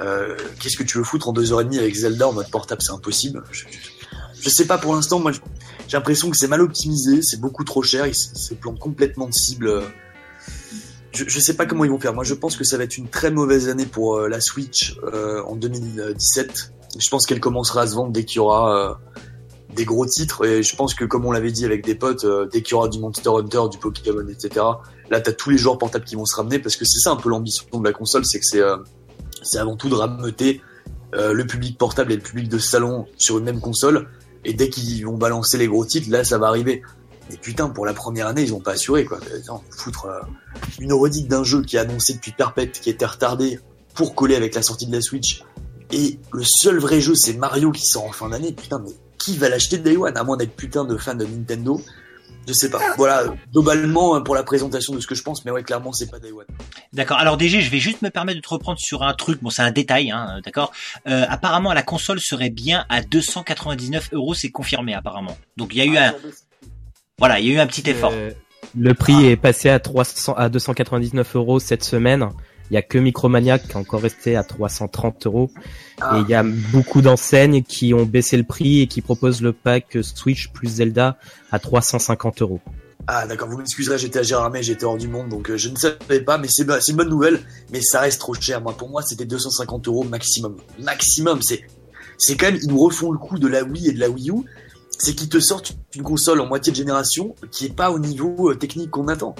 Euh, 0.00 0.36
Qu'est-ce 0.60 0.76
que 0.76 0.82
tu 0.82 0.98
veux 0.98 1.04
foutre 1.04 1.28
en 1.28 1.32
2h30 1.32 1.78
avec 1.78 1.94
Zelda 1.94 2.28
en 2.28 2.32
mode 2.32 2.50
portable? 2.50 2.82
C'est 2.82 2.92
impossible. 2.92 3.42
Je, 4.40 4.48
sais 4.48 4.66
pas 4.66 4.78
pour 4.78 4.94
l'instant, 4.94 5.20
moi 5.20 5.32
j'ai 5.32 5.96
l'impression 5.96 6.30
que 6.30 6.36
c'est 6.36 6.48
mal 6.48 6.60
optimisé, 6.60 7.22
c'est 7.22 7.40
beaucoup 7.40 7.64
trop 7.64 7.82
cher, 7.82 8.06
ils 8.06 8.14
se 8.14 8.54
plantent 8.54 8.78
complètement 8.78 9.28
de 9.28 9.34
cible. 9.34 9.82
Je, 11.14 11.24
je 11.28 11.38
sais 11.38 11.54
pas 11.54 11.64
comment 11.64 11.84
ils 11.84 11.90
vont 11.90 12.00
faire. 12.00 12.12
Moi 12.12 12.24
je 12.24 12.34
pense 12.34 12.56
que 12.56 12.64
ça 12.64 12.76
va 12.76 12.84
être 12.84 12.98
une 12.98 13.08
très 13.08 13.30
mauvaise 13.30 13.68
année 13.68 13.86
pour 13.86 14.16
euh, 14.16 14.28
la 14.28 14.40
Switch 14.40 14.96
euh, 15.04 15.42
en 15.44 15.54
2017. 15.54 16.72
Je 16.98 17.08
pense 17.08 17.26
qu'elle 17.26 17.40
commencera 17.40 17.82
à 17.82 17.86
se 17.86 17.94
vendre 17.94 18.12
dès 18.12 18.24
qu'il 18.24 18.36
y 18.36 18.40
aura 18.40 18.76
euh, 18.76 18.94
des 19.74 19.84
gros 19.84 20.06
titres 20.06 20.44
et 20.44 20.62
je 20.62 20.76
pense 20.76 20.94
que 20.94 21.04
comme 21.04 21.24
on 21.24 21.32
l'avait 21.32 21.52
dit 21.52 21.64
avec 21.64 21.84
des 21.84 21.94
potes, 21.94 22.24
euh, 22.24 22.46
dès 22.52 22.62
qu'il 22.62 22.72
y 22.72 22.74
aura 22.74 22.88
du 22.88 22.98
Monster 22.98 23.30
Hunter, 23.30 23.62
du 23.70 23.78
Pokémon, 23.78 24.26
etc. 24.28 24.66
Là, 25.10 25.20
t'as 25.20 25.32
tous 25.32 25.50
les 25.50 25.58
joueurs 25.58 25.78
portables 25.78 26.04
qui 26.04 26.16
vont 26.16 26.26
se 26.26 26.34
ramener 26.34 26.58
parce 26.58 26.76
que 26.76 26.84
c'est 26.84 27.00
ça 27.00 27.10
un 27.10 27.16
peu 27.16 27.28
l'ambition 27.28 27.66
de 27.72 27.84
la 27.84 27.92
console, 27.92 28.24
c'est 28.24 28.40
que 28.40 28.46
c'est 28.46 28.62
c'est 29.42 29.58
avant 29.58 29.76
tout 29.76 29.88
de 29.88 29.94
rameuter 29.94 30.62
le 31.12 31.44
public 31.44 31.78
portable 31.78 32.12
et 32.12 32.16
le 32.16 32.22
public 32.22 32.48
de 32.48 32.58
salon 32.58 33.06
sur 33.18 33.38
une 33.38 33.44
même 33.44 33.60
console. 33.60 34.08
Et 34.44 34.52
dès 34.52 34.68
qu'ils 34.68 35.04
vont 35.06 35.16
balancer 35.16 35.58
les 35.58 35.66
gros 35.66 35.84
titres, 35.84 36.10
là, 36.10 36.24
ça 36.24 36.38
va 36.38 36.48
arriver. 36.48 36.82
Mais 37.30 37.36
putain, 37.36 37.68
pour 37.68 37.86
la 37.86 37.94
première 37.94 38.26
année, 38.26 38.42
ils 38.42 38.54
ont 38.54 38.60
pas 38.60 38.72
assuré 38.72 39.04
quoi. 39.04 39.18
Attends, 39.36 39.62
foutre 39.70 40.06
euh, 40.06 40.20
une 40.80 40.92
redite 40.92 41.28
d'un 41.28 41.44
jeu 41.44 41.62
qui 41.62 41.76
est 41.76 41.80
annoncé 41.80 42.14
depuis 42.14 42.32
perpète, 42.32 42.80
qui 42.80 42.90
était 42.90 43.06
retardé 43.06 43.60
pour 43.94 44.14
coller 44.14 44.36
avec 44.36 44.54
la 44.54 44.62
sortie 44.62 44.86
de 44.86 44.92
la 44.92 45.00
Switch. 45.00 45.42
Et 45.92 46.18
le 46.32 46.42
seul 46.44 46.78
vrai 46.78 47.00
jeu, 47.00 47.14
c'est 47.14 47.34
Mario 47.34 47.70
qui 47.70 47.86
sort 47.86 48.04
en 48.04 48.12
fin 48.12 48.28
d'année. 48.28 48.52
Putain, 48.52 48.80
mais 48.84 48.92
qui 49.18 49.36
va 49.38 49.48
l'acheter 49.48 49.78
de 49.78 49.84
Day 49.84 49.96
One 49.96 50.16
à 50.16 50.24
moins 50.24 50.36
d'être 50.36 50.54
putain 50.54 50.84
de 50.84 50.96
fan 50.96 51.16
de 51.16 51.24
Nintendo? 51.24 51.80
Je 52.46 52.52
sais 52.52 52.68
pas. 52.68 52.80
Voilà, 52.98 53.24
globalement 53.52 54.20
pour 54.22 54.34
la 54.34 54.42
présentation 54.42 54.94
de 54.94 55.00
ce 55.00 55.06
que 55.06 55.14
je 55.14 55.22
pense, 55.22 55.44
mais 55.44 55.50
ouais, 55.50 55.62
clairement, 55.62 55.92
c'est 55.92 56.10
pas 56.10 56.18
Day 56.18 56.30
One. 56.30 56.44
D'accord. 56.92 57.18
Alors 57.18 57.36
DG, 57.36 57.62
je 57.62 57.70
vais 57.70 57.78
juste 57.78 58.02
me 58.02 58.10
permettre 58.10 58.36
de 58.36 58.42
te 58.42 58.48
reprendre 58.48 58.78
sur 58.78 59.02
un 59.02 59.14
truc. 59.14 59.42
Bon, 59.42 59.50
c'est 59.50 59.62
un 59.62 59.70
détail, 59.70 60.10
hein, 60.10 60.40
d'accord. 60.44 60.72
Euh, 61.08 61.24
apparemment, 61.28 61.72
la 61.72 61.82
console 61.82 62.20
serait 62.20 62.50
bien 62.50 62.84
à 62.88 63.02
299 63.02 64.10
euros. 64.12 64.34
C'est 64.34 64.50
confirmé 64.50 64.94
apparemment. 64.94 65.36
Donc 65.56 65.74
il 65.74 65.78
y 65.78 65.80
a 65.80 65.86
eu 65.86 65.96
un, 65.96 66.14
voilà, 67.18 67.40
il 67.40 67.46
y 67.46 67.50
a 67.50 67.54
eu 67.54 67.58
un 67.58 67.66
petit 67.66 67.88
effort. 67.88 68.12
Euh, 68.14 68.30
le 68.76 68.94
prix 68.94 69.26
est 69.26 69.36
passé 69.36 69.68
à 69.68 69.78
300 69.78 70.34
à 70.34 70.48
299 70.48 71.36
euros 71.36 71.60
cette 71.60 71.84
semaine. 71.84 72.28
Il 72.70 72.74
y 72.74 72.76
a 72.76 72.82
que 72.82 72.98
Micromania 72.98 73.58
qui 73.58 73.70
est 73.72 73.76
encore 73.76 74.00
resté 74.00 74.36
à 74.36 74.42
330 74.42 75.26
euros. 75.26 75.50
Ah. 76.00 76.16
Et 76.16 76.22
il 76.22 76.28
y 76.28 76.34
a 76.34 76.42
beaucoup 76.42 77.02
d'enseignes 77.02 77.62
qui 77.62 77.94
ont 77.94 78.04
baissé 78.04 78.36
le 78.36 78.42
prix 78.42 78.80
et 78.80 78.86
qui 78.86 79.00
proposent 79.00 79.42
le 79.42 79.52
pack 79.52 79.98
Switch 80.02 80.48
plus 80.48 80.76
Zelda 80.76 81.18
à 81.52 81.58
350 81.58 82.42
euros. 82.42 82.60
Ah 83.06 83.26
d'accord, 83.26 83.48
vous 83.48 83.58
m'excuserez, 83.58 83.98
j'étais 83.98 84.20
à 84.20 84.22
Gérardmer, 84.22 84.62
j'étais 84.62 84.84
hors 84.84 84.96
du 84.96 85.08
monde, 85.08 85.28
donc 85.28 85.50
euh, 85.50 85.58
je 85.58 85.68
ne 85.68 85.76
savais 85.76 86.22
pas, 86.22 86.38
mais 86.38 86.48
c'est 86.48 86.64
c'est 86.80 86.92
une 86.92 86.96
bonne 86.96 87.10
nouvelle, 87.10 87.38
mais 87.70 87.82
ça 87.82 88.00
reste 88.00 88.18
trop 88.18 88.32
cher. 88.32 88.62
Moi, 88.62 88.74
pour 88.74 88.88
moi, 88.88 89.02
c'était 89.02 89.26
250 89.26 89.88
euros 89.88 90.04
maximum. 90.04 90.56
Maximum, 90.78 91.42
c'est 91.42 91.66
c'est 92.16 92.36
quand 92.36 92.46
même, 92.46 92.58
ils 92.62 92.68
nous 92.68 92.78
refont 92.78 93.12
le 93.12 93.18
coup 93.18 93.38
de 93.38 93.46
la 93.46 93.62
Wii 93.62 93.88
et 93.88 93.92
de 93.92 94.00
la 94.00 94.08
Wii 94.08 94.30
U, 94.30 94.44
c'est 94.98 95.14
qu'ils 95.14 95.28
te 95.28 95.40
sortent 95.40 95.76
une 95.94 96.02
console 96.02 96.40
en 96.40 96.46
moitié 96.46 96.72
de 96.72 96.76
génération 96.76 97.34
qui 97.50 97.66
est 97.66 97.74
pas 97.74 97.90
au 97.90 97.98
niveau 97.98 98.50
euh, 98.50 98.54
technique 98.54 98.90
qu'on 98.90 99.08
attend. 99.08 99.34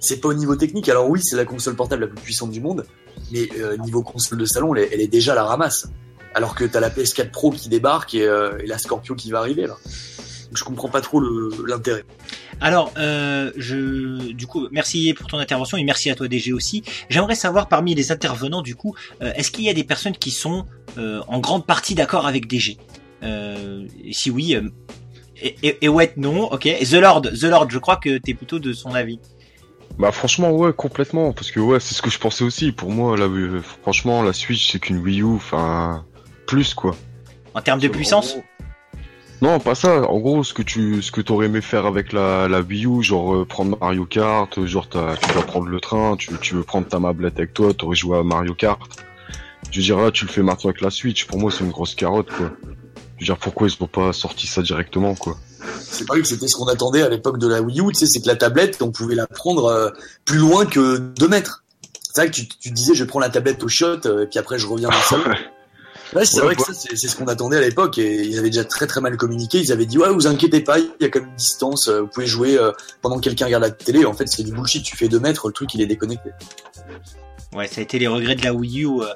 C'est 0.00 0.20
pas 0.20 0.28
au 0.28 0.34
niveau 0.34 0.56
technique. 0.56 0.88
Alors 0.88 1.08
oui, 1.08 1.20
c'est 1.22 1.36
la 1.36 1.44
console 1.44 1.74
portable 1.74 2.02
la 2.02 2.08
plus 2.08 2.20
puissante 2.20 2.50
du 2.50 2.60
monde, 2.60 2.86
mais 3.32 3.48
euh, 3.58 3.76
niveau 3.78 4.02
console 4.02 4.38
de 4.38 4.44
salon, 4.44 4.74
elle 4.74 5.00
est, 5.00 5.08
déjà 5.08 5.34
la 5.34 5.44
ramasse. 5.44 5.88
Alors 6.34 6.54
que 6.54 6.64
t'as 6.64 6.80
la 6.80 6.90
PS4 6.90 7.30
Pro 7.30 7.50
qui 7.50 7.68
débarque 7.68 8.14
et, 8.14 8.26
euh, 8.26 8.58
et 8.58 8.66
la 8.66 8.78
Scorpio 8.78 9.14
qui 9.14 9.30
va 9.30 9.38
arriver 9.38 9.66
là. 9.66 9.76
Donc, 10.46 10.58
je 10.58 10.64
comprends 10.64 10.88
pas 10.88 11.00
trop 11.00 11.20
l'intérêt. 11.20 12.04
Alors, 12.60 12.92
euh, 12.96 13.52
je, 13.56 14.32
du 14.32 14.46
coup, 14.46 14.68
merci 14.70 15.12
pour 15.14 15.26
ton 15.26 15.38
intervention 15.38 15.76
et 15.76 15.84
merci 15.84 16.08
à 16.10 16.14
toi 16.14 16.28
DG 16.28 16.52
aussi. 16.52 16.82
J'aimerais 17.10 17.34
savoir 17.34 17.68
parmi 17.68 17.94
les 17.94 18.12
intervenants, 18.12 18.62
du 18.62 18.74
coup, 18.74 18.94
euh, 19.22 19.32
est-ce 19.34 19.50
qu'il 19.50 19.64
y 19.64 19.68
a 19.68 19.74
des 19.74 19.84
personnes 19.84 20.16
qui 20.16 20.30
sont 20.30 20.64
euh, 20.98 21.20
en 21.28 21.38
grande 21.40 21.66
partie 21.66 21.94
d'accord 21.94 22.26
avec 22.26 22.46
DG 22.46 22.78
et 23.22 24.12
Si 24.12 24.30
oui, 24.30 24.54
euh, 24.54 24.68
et, 25.42 25.56
et, 25.62 25.78
et 25.82 25.88
ouais, 25.88 26.12
non, 26.16 26.44
ok. 26.52 26.62
The 26.62 26.94
Lord, 26.94 27.22
The 27.22 27.44
Lord, 27.44 27.68
je 27.70 27.78
crois 27.78 27.96
que 27.96 28.18
t'es 28.18 28.34
plutôt 28.34 28.58
de 28.58 28.72
son 28.72 28.94
avis. 28.94 29.18
Bah 29.98 30.12
franchement 30.12 30.50
ouais 30.50 30.74
complètement 30.74 31.32
parce 31.32 31.50
que 31.50 31.58
ouais 31.58 31.80
c'est 31.80 31.94
ce 31.94 32.02
que 32.02 32.10
je 32.10 32.18
pensais 32.18 32.44
aussi 32.44 32.70
pour 32.70 32.90
moi 32.90 33.16
là 33.16 33.24
euh, 33.24 33.62
franchement 33.82 34.22
la 34.22 34.34
Switch 34.34 34.70
c'est 34.70 34.78
qu'une 34.78 34.98
Wii 34.98 35.22
U 35.22 35.36
enfin 35.36 36.04
plus 36.46 36.74
quoi. 36.74 36.94
En 37.54 37.62
termes 37.62 37.80
de 37.80 37.88
puissance 37.88 38.36
Non 39.40 39.58
pas 39.58 39.74
ça 39.74 40.02
en 40.10 40.18
gros 40.18 40.44
ce 40.44 40.52
que 40.52 40.60
tu 40.60 41.00
ce 41.00 41.10
que 41.10 41.22
t'aurais 41.22 41.46
aimé 41.46 41.62
faire 41.62 41.86
avec 41.86 42.12
la, 42.12 42.46
la 42.46 42.60
Wii 42.60 42.84
U 42.84 43.02
genre 43.02 43.36
euh, 43.36 43.44
prendre 43.46 43.78
Mario 43.80 44.04
Kart 44.04 44.66
genre 44.66 44.86
t'as- 44.86 45.16
tu 45.16 45.32
vas 45.32 45.40
prendre 45.42 45.66
le 45.68 45.80
train 45.80 46.16
tu, 46.16 46.30
tu 46.42 46.54
veux 46.56 46.62
prendre 46.62 46.86
ta 46.86 46.98
mablette 46.98 47.38
avec 47.38 47.54
toi 47.54 47.72
t'aurais 47.72 47.96
joué 47.96 48.18
à 48.18 48.22
Mario 48.22 48.52
Kart 48.52 48.80
je 49.70 49.78
veux 49.78 49.84
dire 49.84 49.98
là 49.98 50.10
tu 50.10 50.26
le 50.26 50.30
fais 50.30 50.42
maintenant 50.42 50.68
avec 50.70 50.82
la 50.82 50.90
Switch 50.90 51.24
pour 51.24 51.38
moi 51.38 51.50
c'est 51.50 51.64
une 51.64 51.70
grosse 51.70 51.94
carotte 51.94 52.28
quoi. 52.32 52.50
Je 53.16 53.22
veux 53.22 53.26
dire 53.26 53.38
pourquoi 53.38 53.68
ils 53.68 53.82
ont 53.82 53.86
pas 53.86 54.12
sorti 54.12 54.46
ça 54.46 54.62
directement 54.62 55.14
quoi. 55.14 55.36
C'est 55.80 56.06
vrai 56.06 56.20
que 56.20 56.26
c'était 56.28 56.48
ce 56.48 56.56
qu'on 56.56 56.66
attendait 56.68 57.02
à 57.02 57.08
l'époque 57.08 57.38
de 57.38 57.48
la 57.48 57.60
Wii 57.62 57.80
U, 57.80 57.88
tu 57.88 57.94
sais, 57.94 58.06
c'est 58.06 58.20
que 58.20 58.26
la 58.28 58.36
tablette, 58.36 58.82
on 58.82 58.90
pouvait 58.92 59.14
la 59.14 59.26
prendre 59.26 59.64
euh, 59.66 59.90
plus 60.24 60.38
loin 60.38 60.66
que 60.66 60.98
2 60.98 61.28
mètres. 61.28 61.64
C'est 62.12 62.20
vrai 62.22 62.30
que 62.30 62.36
tu, 62.36 62.46
tu 62.48 62.70
disais, 62.70 62.94
je 62.94 63.04
prends 63.04 63.18
la 63.20 63.30
tablette 63.30 63.62
au 63.64 63.68
shot, 63.68 64.06
euh, 64.06 64.24
et 64.24 64.26
puis 64.26 64.38
après 64.38 64.58
je 64.58 64.66
reviens 64.66 64.88
dans 64.88 64.96
le 64.96 65.02
salon. 65.02 65.24
Ouais, 66.14 66.24
c'est 66.24 66.36
Ouais, 66.38 66.44
vrai 66.44 66.54
que 66.54 66.62
ça, 66.62 66.72
c'est 66.72 67.08
ce 67.08 67.16
qu'on 67.16 67.26
attendait 67.26 67.56
à 67.56 67.60
l'époque, 67.60 67.98
et 67.98 68.22
ils 68.22 68.38
avaient 68.38 68.50
déjà 68.50 68.64
très 68.64 68.86
très 68.86 69.00
mal 69.00 69.16
communiqué. 69.16 69.58
Ils 69.58 69.72
avaient 69.72 69.86
dit, 69.86 69.98
ouais, 69.98 70.08
vous 70.08 70.28
inquiétez 70.28 70.60
pas, 70.60 70.78
il 70.78 70.88
y 71.00 71.04
a 71.04 71.08
comme 71.08 71.24
une 71.24 71.34
distance, 71.34 71.88
euh, 71.88 72.02
vous 72.02 72.06
pouvez 72.06 72.28
jouer 72.28 72.56
pendant 73.02 73.16
que 73.16 73.22
quelqu'un 73.22 73.46
regarde 73.46 73.64
la 73.64 73.72
télé. 73.72 74.04
En 74.04 74.12
fait, 74.12 74.28
c'est 74.28 74.44
du 74.44 74.52
bullshit, 74.52 74.84
tu 74.84 74.96
fais 74.96 75.08
2 75.08 75.18
mètres, 75.18 75.48
le 75.48 75.52
truc 75.52 75.74
il 75.74 75.80
est 75.82 75.86
déconnecté. 75.86 76.30
Ouais, 77.54 77.66
ça 77.68 77.80
a 77.80 77.82
été 77.82 77.98
les 77.98 78.06
regrets 78.08 78.34
de 78.34 78.42
la 78.44 78.52
Wii 78.52 78.82
U. 78.84 78.88
euh, 79.00 79.06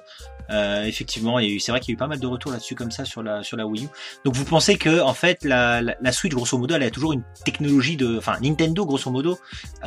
euh, 0.50 0.82
effectivement, 0.84 1.38
eu- 1.38 1.60
c'est 1.60 1.70
vrai 1.70 1.80
qu'il 1.80 1.90
y 1.90 1.92
a 1.92 1.94
eu 1.94 1.96
pas 1.96 2.06
mal 2.08 2.18
de 2.18 2.26
retours 2.26 2.50
là-dessus 2.50 2.74
comme 2.74 2.90
ça 2.90 3.04
sur 3.04 3.22
la 3.22 3.42
sur 3.44 3.56
Wii 3.58 3.84
U. 3.84 3.88
Donc 4.24 4.34
vous 4.34 4.44
pensez 4.44 4.76
que 4.76 5.00
en 5.00 5.14
fait 5.14 5.44
la, 5.44 5.80
la, 5.80 6.12
Switch 6.12 6.32
grosso 6.34 6.58
modo 6.58 6.74
elle 6.74 6.82
a 6.82 6.90
toujours 6.90 7.12
une 7.12 7.22
technologie 7.44 7.96
de, 7.96 8.18
enfin 8.18 8.36
Nintendo 8.42 8.84
grosso 8.84 9.10
modo 9.10 9.38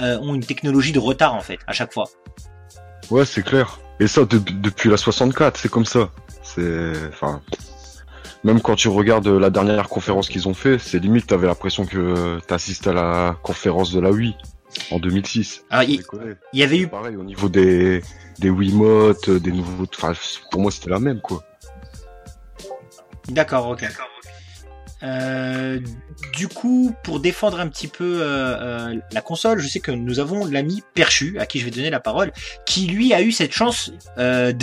euh, 0.01 0.17
ont 0.19 0.35
une 0.35 0.45
technologie 0.45 0.91
de 0.93 0.99
retard 0.99 1.33
en 1.33 1.41
fait 1.41 1.59
à 1.67 1.73
chaque 1.73 1.93
fois. 1.93 2.05
Ouais, 3.11 3.25
c'est 3.25 3.43
clair. 3.43 3.79
Et 3.99 4.07
ça, 4.07 4.23
de- 4.25 4.37
depuis 4.37 4.89
la 4.89 4.97
64, 4.97 5.57
c'est 5.57 5.69
comme 5.69 5.85
ça. 5.85 6.09
C'est, 6.41 6.91
enfin, 7.09 7.41
même 8.45 8.61
quand 8.61 8.75
tu 8.75 8.87
regardes 8.87 9.27
la 9.27 9.49
dernière 9.49 9.89
conférence 9.89 10.29
qu'ils 10.29 10.47
ont 10.47 10.53
fait, 10.53 10.77
c'est 10.79 10.99
limite, 10.99 11.27
t'avais 11.27 11.47
l'impression 11.47 11.85
que 11.85 12.39
t'assistes 12.47 12.87
à 12.87 12.93
la 12.93 13.35
conférence 13.43 13.91
de 13.91 13.99
la 13.99 14.11
Wii 14.11 14.35
en 14.91 14.99
2006. 14.99 15.65
Alors 15.69 15.83
il, 15.89 15.97
Déconner. 15.97 16.33
il 16.53 16.59
y 16.59 16.63
avait 16.63 16.79
eu 16.79 16.87
Pareil, 16.87 17.15
au 17.15 17.23
niveau 17.23 17.49
des, 17.49 18.01
des 18.39 18.49
Wiimotes, 18.49 19.29
des 19.29 19.51
nouveaux, 19.51 19.85
enfin, 19.95 20.13
pour 20.51 20.61
moi, 20.61 20.71
c'était 20.71 20.89
la 20.89 20.99
même, 20.99 21.21
quoi. 21.21 21.43
D'accord, 23.29 23.69
ok. 23.69 23.85
Euh, 25.03 25.79
du 26.33 26.47
coup, 26.47 26.93
pour 27.03 27.19
défendre 27.19 27.59
un 27.59 27.67
petit 27.67 27.87
peu 27.87 28.21
euh, 28.21 28.87
euh, 28.91 28.95
la 29.11 29.21
console, 29.21 29.59
je 29.59 29.67
sais 29.67 29.79
que 29.81 29.91
nous 29.91 30.19
avons 30.19 30.45
l'ami 30.45 30.81
Perchu, 30.93 31.37
à 31.39 31.45
qui 31.45 31.59
je 31.59 31.65
vais 31.65 31.71
donner 31.71 31.89
la 31.89 31.99
parole, 31.99 32.31
qui 32.65 32.87
lui 32.87 33.13
a 33.13 33.21
eu 33.21 33.31
cette 33.33 33.51
chance 33.53 33.91
de, 34.17 34.53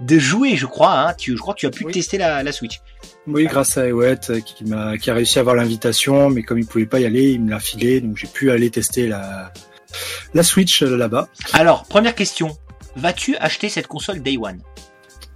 de 0.00 0.18
jouer, 0.18 0.56
je 0.56 0.66
crois. 0.66 1.08
Hein, 1.08 1.14
tu, 1.14 1.32
je 1.32 1.38
crois 1.40 1.54
que 1.54 1.60
tu 1.60 1.66
as 1.66 1.70
pu 1.70 1.84
Oui. 1.84 1.92
tester 1.92 2.16
la, 2.18 2.42
la 2.42 2.52
Switch. 2.52 2.80
Oui, 3.26 3.44
grâce 3.46 3.76
à 3.76 3.86
Ewet 3.88 4.18
qui 4.44 4.64
m'a 4.64 4.96
qui 4.98 5.10
a 5.10 5.14
réussi 5.14 5.38
à 5.38 5.40
avoir 5.40 5.56
l'invitation, 5.56 6.30
mais 6.30 6.42
comme 6.42 6.58
il 6.58 6.66
pouvait 6.66 6.86
pas 6.86 7.00
y 7.00 7.04
aller, 7.04 7.30
il 7.32 7.42
me 7.42 7.50
l'a 7.50 7.60
filé, 7.60 8.00
donc 8.00 8.16
j'ai 8.16 8.26
pu 8.28 8.50
aller 8.50 8.70
tester 8.70 9.08
la 9.08 9.52
la 10.34 10.42
Switch 10.42 10.82
là-bas. 10.82 11.28
Alors, 11.52 11.84
première 11.84 12.14
question. 12.14 12.56
Vas-tu 12.96 13.36
acheter 13.36 13.68
cette 13.68 13.86
console 13.86 14.22
Day 14.22 14.36
One? 14.40 14.60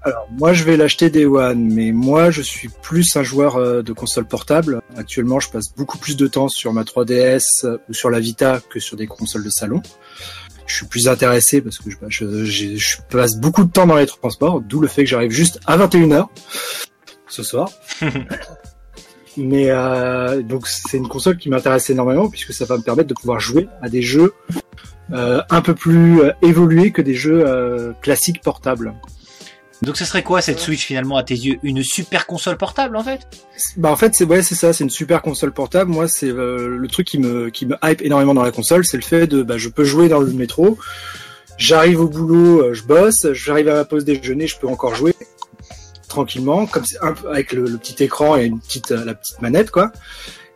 Alors 0.06 0.28
moi 0.38 0.52
je 0.52 0.62
vais 0.62 0.76
l'acheter 0.76 1.10
Day 1.10 1.24
One, 1.26 1.68
mais 1.72 1.90
moi 1.90 2.30
je 2.30 2.40
suis 2.40 2.68
plus 2.68 3.16
un 3.16 3.24
joueur 3.24 3.56
euh, 3.56 3.82
de 3.82 3.92
console 3.92 4.24
portable. 4.24 4.80
Actuellement 4.96 5.40
je 5.40 5.50
passe 5.50 5.74
beaucoup 5.74 5.98
plus 5.98 6.16
de 6.16 6.28
temps 6.28 6.48
sur 6.48 6.72
ma 6.72 6.84
3DS 6.84 7.64
euh, 7.66 7.78
ou 7.88 7.92
sur 7.92 8.08
la 8.08 8.20
Vita 8.20 8.60
que 8.70 8.78
sur 8.78 8.96
des 8.96 9.08
consoles 9.08 9.42
de 9.42 9.50
salon. 9.50 9.82
Je 10.68 10.76
suis 10.76 10.86
plus 10.86 11.08
intéressé 11.08 11.60
parce 11.60 11.78
que 11.78 11.90
je, 11.90 11.96
bah, 12.00 12.06
je, 12.08 12.44
j'ai- 12.44 12.76
je 12.76 12.98
passe 13.10 13.36
beaucoup 13.36 13.64
de 13.64 13.70
temps 13.70 13.86
dans 13.88 13.96
les 13.96 14.06
transports, 14.06 14.60
d'où 14.60 14.78
le 14.80 14.86
fait 14.86 15.02
que 15.02 15.10
j'arrive 15.10 15.32
juste 15.32 15.58
à 15.66 15.76
21h 15.76 16.28
ce 17.28 17.42
soir. 17.42 17.68
Mais 19.36 19.70
euh, 19.70 20.40
donc 20.42 20.68
c'est 20.68 20.98
une 20.98 21.08
console 21.08 21.36
qui 21.36 21.48
m'intéresse 21.50 21.90
énormément 21.90 22.28
puisque 22.30 22.52
ça 22.52 22.64
va 22.64 22.76
me 22.78 22.82
permettre 22.82 23.08
de 23.08 23.14
pouvoir 23.14 23.40
jouer 23.40 23.68
à 23.82 23.88
des 23.88 24.02
jeux 24.02 24.32
euh, 25.12 25.42
un 25.50 25.60
peu 25.62 25.74
plus 25.74 26.20
évolués 26.42 26.90
que 26.92 27.02
des 27.02 27.14
jeux 27.14 27.42
euh, 27.44 27.92
classiques 28.02 28.40
portables. 28.40 28.94
Donc, 29.82 29.96
ce 29.96 30.04
serait 30.04 30.22
quoi 30.22 30.40
cette 30.40 30.58
Switch 30.58 30.86
finalement 30.86 31.16
à 31.16 31.22
tes 31.22 31.34
yeux? 31.34 31.58
Une 31.62 31.82
super 31.82 32.26
console 32.26 32.56
portable 32.56 32.96
en 32.96 33.04
fait? 33.04 33.28
Bah 33.76 33.90
en 33.90 33.96
fait 33.96 34.14
c'est 34.14 34.24
ouais 34.24 34.42
c'est 34.42 34.54
ça 34.54 34.72
c'est 34.72 34.84
une 34.84 34.90
super 34.90 35.22
console 35.22 35.52
portable. 35.52 35.90
Moi 35.90 36.08
c'est 36.08 36.28
euh, 36.28 36.76
le 36.76 36.88
truc 36.88 37.06
qui 37.06 37.18
me 37.18 37.50
qui 37.50 37.66
me 37.66 37.76
hype 37.82 38.02
énormément 38.02 38.34
dans 38.34 38.42
la 38.42 38.52
console 38.52 38.84
c'est 38.84 38.96
le 38.96 39.02
fait 39.02 39.26
de 39.26 39.42
bah 39.42 39.56
je 39.58 39.68
peux 39.68 39.84
jouer 39.84 40.08
dans 40.08 40.20
le 40.20 40.30
métro. 40.32 40.78
J'arrive 41.56 42.00
au 42.00 42.08
boulot 42.08 42.62
euh, 42.62 42.74
je 42.74 42.84
bosse. 42.84 43.26
J'arrive 43.32 43.68
à 43.68 43.74
ma 43.74 43.84
pause 43.84 44.04
déjeuner 44.04 44.46
je 44.46 44.58
peux 44.58 44.68
encore 44.68 44.94
jouer 44.94 45.14
tranquillement 46.08 46.66
comme 46.66 46.84
un 47.02 47.14
avec 47.30 47.52
le, 47.52 47.64
le 47.64 47.78
petit 47.78 48.02
écran 48.02 48.36
et 48.36 48.44
une 48.44 48.60
petite 48.60 48.92
euh, 48.92 49.04
la 49.04 49.14
petite 49.14 49.40
manette 49.40 49.70
quoi. 49.70 49.92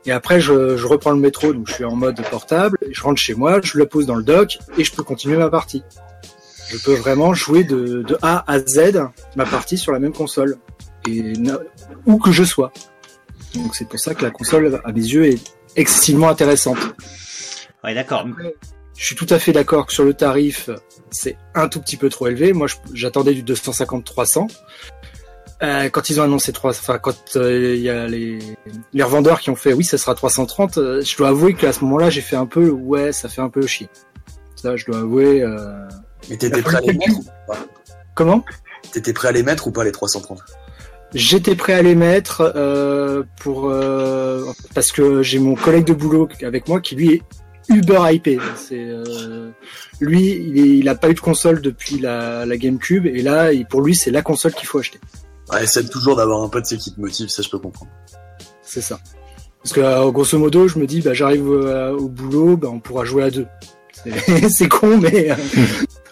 Et 0.07 0.13
après 0.13 0.41
je, 0.41 0.77
je 0.77 0.87
reprends 0.87 1.13
le 1.13 1.21
métro 1.21 1.53
donc 1.53 1.69
je 1.69 1.75
suis 1.75 1.85
en 1.85 1.97
mode 1.97 2.21
portable. 2.31 2.79
Je 2.91 3.03
rentre 3.03 3.21
chez 3.21 3.35
moi 3.35 3.61
je 3.63 3.79
le 3.79 3.87
pose 3.87 4.07
dans 4.07 4.17
le 4.17 4.25
dock 4.25 4.59
et 4.79 4.85
je 4.85 4.93
peux 4.93 5.03
continuer 5.03 5.37
ma 5.37 5.49
partie 5.49 5.83
je 6.71 6.79
peux 6.79 6.95
vraiment 6.95 7.35
jouer 7.35 7.65
de, 7.65 8.03
de 8.03 8.19
A 8.23 8.45
à 8.51 8.59
Z 8.61 9.09
ma 9.37 9.45
partie 9.45 9.77
sur 9.77 9.93
la 9.93 9.99
même 9.99 10.13
console 10.13 10.57
et 11.09 11.33
où 12.07 12.19
que 12.19 12.33
je 12.33 12.45
sois 12.45 12.73
donc 13.55 13.75
c'est 13.75 13.89
pour 13.89 13.99
ça 13.99 14.15
que 14.15 14.23
la 14.23 14.31
console, 14.31 14.81
à 14.85 14.93
mes 14.93 15.01
yeux, 15.01 15.27
est 15.27 15.41
excessivement 15.77 16.29
intéressante. 16.29 16.79
Ouais, 17.83 17.95
d'accord. 17.95 18.27
Je 18.97 19.05
suis 19.05 19.17
tout 19.17 19.27
à 19.31 19.39
fait 19.39 19.53
d'accord 19.53 19.87
que 19.87 19.93
sur 19.93 20.05
le 20.05 20.15
tarif, 20.15 20.71
c'est 21.11 21.37
un 21.55 21.69
tout 21.69 21.81
petit 21.81 21.97
peu 21.97 22.09
trop 22.11 22.29
élevé. 22.29 22.53
Moi, 22.53 22.69
j'attendais 22.93 23.35
du 23.35 23.43
250-300. 23.43 24.49
Euh, 25.63 25.89
quand 25.91 26.09
ils 26.09 26.21
ont 26.21 26.25
annoncé 26.25 26.53
3, 26.53 26.71
enfin 26.71 26.99
quand 26.99 27.37
euh, 27.37 27.75
il 27.77 27.83
y 27.83 27.91
a 27.91 28.07
les, 28.07 28.39
les 28.95 29.03
revendeurs 29.03 29.41
qui 29.41 29.51
ont 29.51 29.57
fait 29.57 29.75
oui, 29.75 29.85
ça 29.85 29.99
sera 29.99 30.15
330, 30.15 30.79
euh, 30.79 31.03
je 31.03 31.15
dois 31.19 31.29
avouer 31.29 31.53
qu'à 31.53 31.71
ce 31.75 31.85
moment-là, 31.85 32.09
j'ai 32.09 32.23
fait 32.23 32.37
un 32.37 32.47
peu 32.47 32.71
ouais, 32.71 33.13
ça 33.13 33.29
fait 33.29 33.43
un 33.43 33.51
peu 33.51 33.67
chier. 33.67 33.91
Ça, 34.57 34.77
je 34.77 34.87
dois 34.87 34.99
avouer. 35.01 35.45
Mais 36.29 36.37
t'étais 36.37 36.63
prêt 36.63 36.77
à 36.77 36.81
les 36.81 36.93
mettre 36.93 37.19
ou 37.19 37.25
pas 37.47 37.59
Comment 38.15 38.45
T'étais 38.93 39.13
prêt 39.13 39.29
à 39.29 39.33
les 39.33 39.43
mettre 39.43 39.67
ou 39.67 39.71
pas 39.73 39.85
les 39.85 39.93
330 39.93 40.39
J'étais 41.15 41.57
prêt 41.57 41.73
à 41.75 41.83
les 41.83 41.95
mettre 41.97 42.53
euh, 42.55 43.25
pour 43.41 43.69
euh, 43.69 44.45
parce 44.75 44.93
que 44.93 45.23
j'ai 45.23 45.39
mon 45.41 45.55
collègue 45.57 45.85
de 45.87 45.93
boulot 45.95 46.29
avec 46.43 46.69
moi 46.69 46.81
qui 46.81 46.95
lui 46.95 47.15
est 47.15 47.23
uber 47.69 48.01
hypé. 48.13 48.39
C'est 48.57 48.79
euh, 48.79 49.51
lui, 50.01 50.29
il, 50.31 50.59
est- 50.59 50.79
il 50.79 50.89
a 50.89 50.95
pas 50.95 51.09
eu 51.11 51.15
de 51.15 51.21
console 51.21 51.61
depuis 51.63 51.99
la, 51.99 52.47
la 52.47 52.57
GameCube 52.57 53.07
et 53.07 53.23
là, 53.23 53.53
il- 53.53 53.67
pour 53.67 53.81
lui, 53.83 53.95
c'est 53.97 54.11
la 54.13 54.23
console 54.23 54.53
qu'il 54.53 54.69
faut 54.69 54.79
acheter. 54.79 55.01
Ouais, 55.53 55.67
c'est 55.67 55.89
toujours 55.91 56.15
d'avoir 56.15 56.43
un 56.45 56.49
pote 56.49 56.67
c'est 56.67 56.77
qui 56.77 56.95
te 56.95 57.01
motive, 57.01 57.29
ça 57.29 57.43
je 57.43 57.49
peux 57.49 57.59
comprendre. 57.59 57.91
C'est 58.63 58.81
ça. 58.81 59.01
Parce 59.65 59.73
que 59.73 59.81
euh, 59.81 60.11
grosso 60.13 60.39
modo, 60.39 60.69
je 60.69 60.79
me 60.79 60.87
dis, 60.87 61.01
bah 61.01 61.13
j'arrive 61.13 61.49
euh, 61.51 61.91
au 61.93 62.09
boulot, 62.09 62.57
bah 62.57 62.69
on 62.73 62.79
pourra 62.79 63.05
jouer 63.05 63.25
à 63.25 63.31
deux. 63.31 63.47
C'est- 64.05 64.49
C'est 64.49 64.69
con, 64.69 64.97
mais 64.99 65.33
euh, 65.33 65.35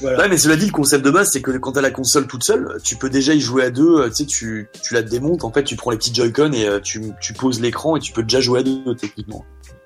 voilà. 0.00 0.18
Ouais, 0.18 0.28
mais 0.28 0.36
cela 0.38 0.56
dit, 0.56 0.66
le 0.66 0.72
concept 0.72 1.04
de 1.04 1.10
base, 1.10 1.30
c'est 1.32 1.42
que 1.42 1.50
quand 1.58 1.72
t'as 1.72 1.80
la 1.80 1.90
console 1.90 2.26
toute 2.26 2.44
seule, 2.44 2.78
tu 2.82 2.96
peux 2.96 3.10
déjà 3.10 3.34
y 3.34 3.40
jouer 3.40 3.64
à 3.64 3.70
deux. 3.70 4.00
euh, 4.00 4.08
Tu 4.08 4.14
sais, 4.16 4.24
tu, 4.26 4.68
tu 4.82 4.94
la 4.94 5.02
démontes, 5.02 5.44
en 5.44 5.52
fait, 5.52 5.64
tu 5.64 5.76
prends 5.76 5.90
les 5.90 5.96
petits 5.98 6.14
Joy-Con 6.14 6.52
et 6.52 6.66
euh, 6.66 6.80
tu, 6.80 7.02
tu 7.20 7.32
poses 7.32 7.60
l'écran 7.60 7.96
et 7.96 8.00
tu 8.00 8.12
peux 8.12 8.22
déjà 8.22 8.40
jouer 8.40 8.60
à 8.60 8.62
deux, 8.62 8.94
techniquement. 8.94 9.44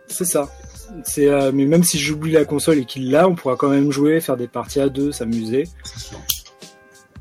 C'est 0.08 0.24
ça. 0.26 0.48
C'est 1.04 1.28
euh, 1.28 1.50
mais 1.52 1.64
même 1.64 1.82
si 1.82 1.98
j'oublie 1.98 2.32
la 2.32 2.44
console 2.44 2.78
et 2.78 2.84
qu'il 2.84 3.10
l'a, 3.10 3.26
on 3.26 3.34
pourra 3.34 3.56
quand 3.56 3.70
même 3.70 3.90
jouer, 3.90 4.20
faire 4.20 4.36
des 4.36 4.46
parties 4.46 4.80
à 4.80 4.88
deux, 4.88 5.12
s'amuser. 5.12 5.64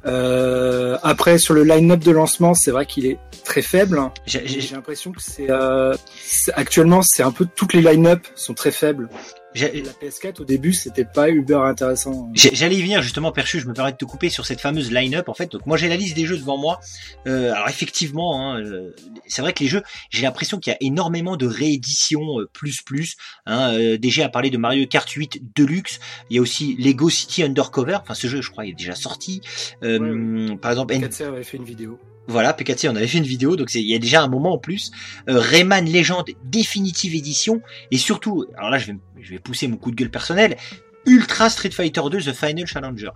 Euh, 0.06 0.98
après 1.02 1.38
sur 1.38 1.54
le 1.54 1.64
line-up 1.64 2.02
de 2.02 2.12
lancement, 2.12 2.54
c'est 2.54 2.72
vrai 2.72 2.86
qu'il 2.86 3.06
est 3.06 3.20
très 3.46 3.62
faible. 3.62 4.02
J'ai- 4.26 4.46
l'impression 4.74 5.14
que 5.14 5.22
c'est 5.22 5.50
euh, 5.50 5.96
c'est- 6.26 6.52
actuellement 6.54 7.02
c'est 7.02 7.24
un 7.24 7.32
peu 7.32 7.48
toutes 7.56 7.74
les 7.74 7.82
line-up 7.82 8.28
sont 8.36 8.54
très 8.54 8.72
faibles. 8.72 9.08
La 9.56 9.92
PS4 9.92 10.42
au 10.42 10.46
début 10.46 10.74
c'était 10.74 11.06
pas 11.06 11.30
uber 11.30 11.56
intéressant. 11.66 12.30
J'allais 12.34 12.76
y 12.76 12.82
venir 12.82 13.02
justement, 13.02 13.32
Perchu, 13.32 13.60
je 13.60 13.68
me 13.68 13.74
permets 13.74 13.92
de 13.92 13.98
te 13.98 14.06
couper 14.06 14.30
sur 14.30 14.46
cette 14.46 14.60
fameuse 14.62 14.92
line-up 14.92 15.30
en 15.30 15.34
fait. 15.34 15.52
Donc 15.52 15.66
moi 15.66 15.78
j'ai 15.78 15.88
la 15.90 15.96
liste 15.96 16.16
des 16.16 16.26
jeux 16.26 16.38
devant 16.38 16.58
moi. 16.58 16.80
Euh, 17.28 17.54
alors 17.54 17.70
effectivement, 17.70 18.42
hein, 18.54 18.62
euh, 18.62 18.96
c'est 19.28 19.42
vrai 19.42 19.54
que 19.54 19.60
les 19.64 19.70
jeux, 19.70 19.84
j'ai 20.10 20.24
l'impression 20.24 20.60
qu'il 20.60 20.72
y 20.72 20.74
a 20.76 20.78
énormément 20.82 21.38
de 21.38 21.46
rééditions 21.46 22.40
euh, 22.40 22.50
plus 22.52 22.82
plus. 22.82 23.16
Hein, 23.46 23.74
euh, 23.74 23.98
déjà 23.98 24.26
à 24.26 24.30
parler 24.30 24.50
de 24.50 24.58
Mario 24.58 24.86
Kart 24.88 25.10
8 25.10 25.56
Deluxe, 25.56 26.00
il 26.30 26.36
y 26.36 26.40
a 26.40 26.42
aussi 26.42 26.76
Lego 26.80 27.10
City 27.10 27.44
Undercover. 27.44 27.98
Enfin 28.02 28.14
ce 28.16 28.28
jeu, 28.28 28.42
je 28.42 28.50
crois, 28.50 28.66
il 28.66 28.72
est 28.72 28.78
déjà 28.78 28.96
sorti. 28.96 29.42
Euh, 29.84 30.56
Par 30.58 30.72
exemple, 30.72 30.94
N- 30.94 31.02
4 31.02 31.22
avait 31.22 31.44
fait 31.44 31.58
une 31.58 31.66
vidéo. 31.66 32.00
Voilà, 32.28 32.54
PKC, 32.54 32.88
on 32.90 32.96
avait 32.96 33.08
fait 33.08 33.18
une 33.18 33.26
vidéo, 33.26 33.56
donc 33.56 33.74
il 33.76 33.82
y 33.82 33.96
a 33.96 34.00
déjà 34.00 34.24
un 34.24 34.28
moment 34.28 34.54
en 34.54 34.58
plus. 34.58 34.92
Euh, 35.30 35.40
Rayman 35.40 35.86
Legend 35.86 36.24
Definitive 36.46 37.16
Edition, 37.16 37.62
et 37.92 37.98
surtout, 37.98 38.46
alors 38.58 38.70
là 38.70 38.78
je 38.78 38.88
vais, 38.88 38.98
je 39.22 39.32
vais 39.32 39.40
pousser 39.40 39.68
mon 39.68 39.78
coup 39.78 39.92
de 39.92 39.96
gueule 39.96 40.10
personnel, 40.10 40.58
Ultra 41.06 41.50
Street 41.50 41.72
Fighter 41.72 42.02
2 42.10 42.22
The 42.22 42.34
Final 42.34 42.66
Challenger. 42.66 43.10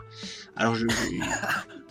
Alors 0.56 0.76
je, 0.76 0.88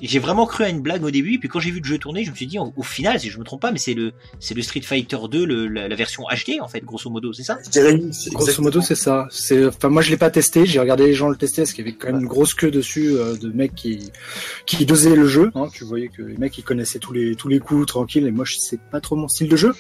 j'ai 0.01 0.19
vraiment 0.19 0.47
cru 0.47 0.65
à 0.65 0.69
une 0.69 0.81
blague 0.81 1.05
au 1.05 1.11
début, 1.11 1.39
puis 1.39 1.49
quand 1.49 1.61
j'ai 1.61 1.71
vu 1.71 1.81
le 1.81 1.87
jeu 1.87 1.99
tourner, 1.99 2.25
je 2.25 2.31
me 2.31 2.37
suis 2.37 2.47
dit 2.47 2.59
au, 2.59 2.83
final, 2.83 3.19
si 3.19 3.31
je 3.31 3.39
me 3.39 3.45
trompe 3.45 3.63
pas, 3.63 3.73
mais 3.73 3.79
c'est 3.79 3.95
le 3.95 4.13
c'est 4.41 4.55
le 4.55 4.63
Street 4.63 4.83
Fighter 4.83 5.17
2, 5.31 5.45
le, 5.45 5.69
la, 5.69 5.95
version 5.95 6.25
HD 6.25 6.61
en 6.61 6.69
fait, 6.69 6.85
grosso 6.85 7.09
modo, 7.09 7.33
c'est 7.33 7.45
ça? 7.45 7.59
Grosso 8.33 8.63
modo, 8.63 8.81
c'est 8.81 8.95
ça. 8.95 9.27
C'est 9.31 9.67
enfin 9.67 9.89
moi 9.89 10.03
je 10.03 10.11
l'ai 10.11 10.17
pas 10.17 10.31
testé, 10.31 10.67
j'ai 10.67 10.81
regardé 10.81 11.07
les 11.07 11.15
gens 11.15 11.29
le 11.29 11.37
tester 11.37 11.63
parce 11.63 11.73
qu'il 11.73 11.85
y 11.85 11.89
avait 11.89 11.97
quand 11.97 12.09
même 12.09 12.21
une 12.21 12.27
grosse 12.27 12.55
queue 12.55 12.71
dessus 12.71 13.13
euh, 13.13 13.37
de 13.37 13.51
mecs 13.51 13.75
qui 13.75 14.11
qui 14.67 14.85
dosaient 14.85 15.17
le 15.17 15.27
jeu. 15.27 15.51
Hein. 15.55 15.69
Tu 15.73 15.85
voyais 15.85 16.09
que 16.09 16.23
les 16.23 16.37
mecs 16.37 16.59
ils 16.59 16.65
connaissaient 16.65 16.99
tous 16.99 17.13
les 17.13 17.37
tous 17.37 17.49
les 17.49 17.59
coups 17.59 17.87
tranquilles, 17.87 18.27
et 18.27 18.33
moi 18.33 18.45
c'est 18.47 18.81
pas 18.81 19.01
trop 19.01 19.17
mon 19.17 19.29
style 19.29 19.49
de 19.49 19.57
jeu. 19.57 19.73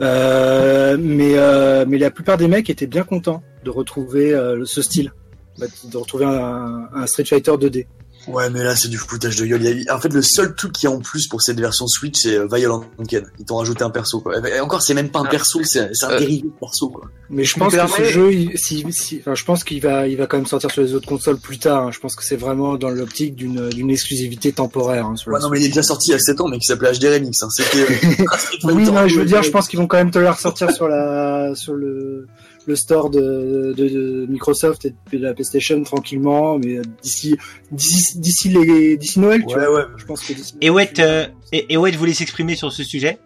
Euh, 0.00 0.96
mais 0.98 1.38
euh, 1.38 1.84
mais 1.86 1.98
la 1.98 2.10
plupart 2.10 2.36
des 2.36 2.48
mecs 2.48 2.68
étaient 2.68 2.86
bien 2.86 3.04
contents 3.04 3.42
de 3.64 3.70
retrouver 3.70 4.34
euh, 4.34 4.64
ce 4.64 4.82
style, 4.82 5.12
de 5.58 5.96
retrouver 5.96 6.24
un, 6.24 6.88
un 6.92 7.06
Street 7.06 7.24
Fighter 7.24 7.52
2D. 7.52 7.86
Ouais, 8.26 8.50
mais 8.50 8.62
là, 8.62 8.74
c'est 8.76 8.88
du 8.88 8.96
foutage 8.96 9.36
de 9.36 9.46
gueule. 9.46 9.84
En 9.90 10.00
fait, 10.00 10.12
le 10.12 10.22
seul 10.22 10.54
truc 10.54 10.72
qu'il 10.72 10.88
y 10.88 10.92
a 10.92 10.94
en 10.94 11.00
plus 11.00 11.26
pour 11.28 11.42
cette 11.42 11.60
version 11.60 11.86
Switch, 11.86 12.20
c'est 12.20 12.36
euh, 12.36 12.46
Violent 12.50 12.84
Ken. 13.08 13.26
Ils 13.38 13.44
t'ont 13.44 13.56
rajouté 13.56 13.84
un 13.84 13.90
perso, 13.90 14.20
quoi. 14.20 14.36
Et 14.48 14.60
encore, 14.60 14.82
c'est 14.82 14.94
même 14.94 15.10
pas 15.10 15.20
un 15.20 15.24
ah. 15.26 15.30
perso, 15.30 15.62
c'est 15.64 15.80
un 15.80 16.10
euh, 16.10 16.18
dérivé 16.18 16.48
de 16.48 16.52
perso, 16.60 16.88
quoi. 16.88 17.10
Mais 17.30 17.44
je 17.44 17.58
pense 17.58 17.74
que 17.74 17.86
ce 17.86 18.04
jeu, 18.04 18.30
si, 18.54 18.84
si, 18.92 19.18
enfin, 19.20 19.34
je 19.34 19.44
pense 19.44 19.64
qu'il 19.64 19.80
va, 19.80 20.06
il 20.06 20.16
va 20.16 20.26
quand 20.26 20.36
même 20.36 20.46
sortir 20.46 20.70
sur 20.70 20.82
les 20.82 20.94
autres 20.94 21.08
consoles 21.08 21.38
plus 21.38 21.58
tard. 21.58 21.84
Hein. 21.84 21.90
Je 21.90 21.98
pense 21.98 22.16
que 22.16 22.24
c'est 22.24 22.36
vraiment 22.36 22.76
dans 22.76 22.90
l'optique 22.90 23.34
d'une, 23.34 23.68
d'une 23.70 23.90
exclusivité 23.90 24.52
temporaire. 24.52 25.06
Hein, 25.06 25.14
ouais, 25.26 25.40
non, 25.40 25.48
mais 25.50 25.60
il 25.60 25.64
est 25.64 25.68
déjà 25.68 25.82
sorti 25.82 26.10
il 26.10 26.12
y 26.12 26.14
a 26.14 26.18
7 26.18 26.40
ans, 26.40 26.48
mais 26.48 26.58
qui 26.58 26.66
s'appelait 26.66 26.92
HD 26.92 27.04
Remix. 27.04 27.42
Hein. 27.42 27.48
C'était. 27.50 27.82
Euh, 27.82 28.24
oui, 28.64 28.84
non, 28.84 29.08
je 29.08 29.20
veux 29.20 29.26
dire, 29.26 29.42
je 29.42 29.50
pense 29.50 29.68
qu'ils 29.68 29.78
vont 29.78 29.86
quand 29.86 29.96
même 29.96 30.10
te 30.10 30.18
le 30.18 30.30
ressortir 30.30 30.70
sur 30.70 30.88
la, 30.88 31.54
sur 31.54 31.74
le 31.74 32.26
le 32.66 32.76
store 32.76 33.10
de, 33.10 33.74
de, 33.76 34.26
Microsoft 34.28 34.86
et 34.86 34.94
de 35.12 35.22
la 35.22 35.34
PlayStation 35.34 35.82
tranquillement, 35.82 36.58
mais 36.58 36.80
d'ici 37.02 37.36
d'ici 37.70 38.48
les 38.48 38.96
d'ici 38.96 39.20
Noël, 39.20 39.44
tu 39.46 39.54
vois. 39.54 39.88
Je 39.96 40.04
pense 40.04 40.22
que 40.22 40.32
et 40.60 40.70
ouais, 40.70 40.90
euh, 40.98 41.26
et, 41.52 41.72
et 41.74 41.76
ouais, 41.76 41.90
voulais 41.92 42.14
s'exprimer 42.14 42.56
sur 42.56 42.72
ce 42.72 42.82
sujet? 42.82 43.18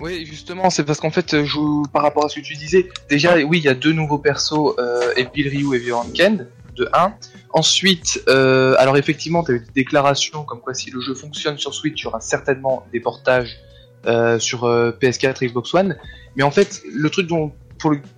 Oui, 0.00 0.24
justement, 0.24 0.70
c'est 0.70 0.84
parce 0.84 1.00
qu'en 1.00 1.10
fait, 1.10 1.44
je, 1.44 1.88
par 1.92 2.02
rapport 2.02 2.24
à 2.24 2.28
ce 2.28 2.36
que 2.36 2.44
tu 2.44 2.54
disais, 2.54 2.88
déjà, 3.10 3.36
oui, 3.38 3.58
il 3.58 3.64
y 3.64 3.68
a 3.68 3.74
deux 3.74 3.92
nouveaux 3.92 4.18
persos, 4.18 4.74
euh, 4.78 5.12
Bill 5.34 5.48
Ryu 5.48 5.74
et 5.74 5.78
Violent 5.78 6.06
Ken, 6.14 6.46
de 6.76 6.88
1. 6.92 7.14
Ensuite, 7.50 8.22
euh, 8.28 8.74
alors 8.78 8.96
effectivement, 8.96 9.42
tu 9.42 9.52
as 9.52 9.54
eu 9.56 9.60
des 9.60 9.72
déclarations 9.74 10.44
comme 10.44 10.60
quoi 10.60 10.74
si 10.74 10.90
le 10.90 11.00
jeu 11.00 11.14
fonctionne 11.14 11.58
sur 11.58 11.74
Switch, 11.74 12.00
il 12.00 12.04
y 12.04 12.06
aura 12.06 12.20
certainement 12.20 12.86
des 12.92 13.00
portages 13.00 13.58
euh, 14.06 14.38
sur 14.38 14.64
euh, 14.64 14.92
PS4 14.92 15.42
et 15.42 15.48
Xbox 15.48 15.74
One. 15.74 15.96
Mais 16.36 16.42
en 16.42 16.50
fait, 16.50 16.82
le 16.94 17.10
truc 17.10 17.26
dont 17.26 17.52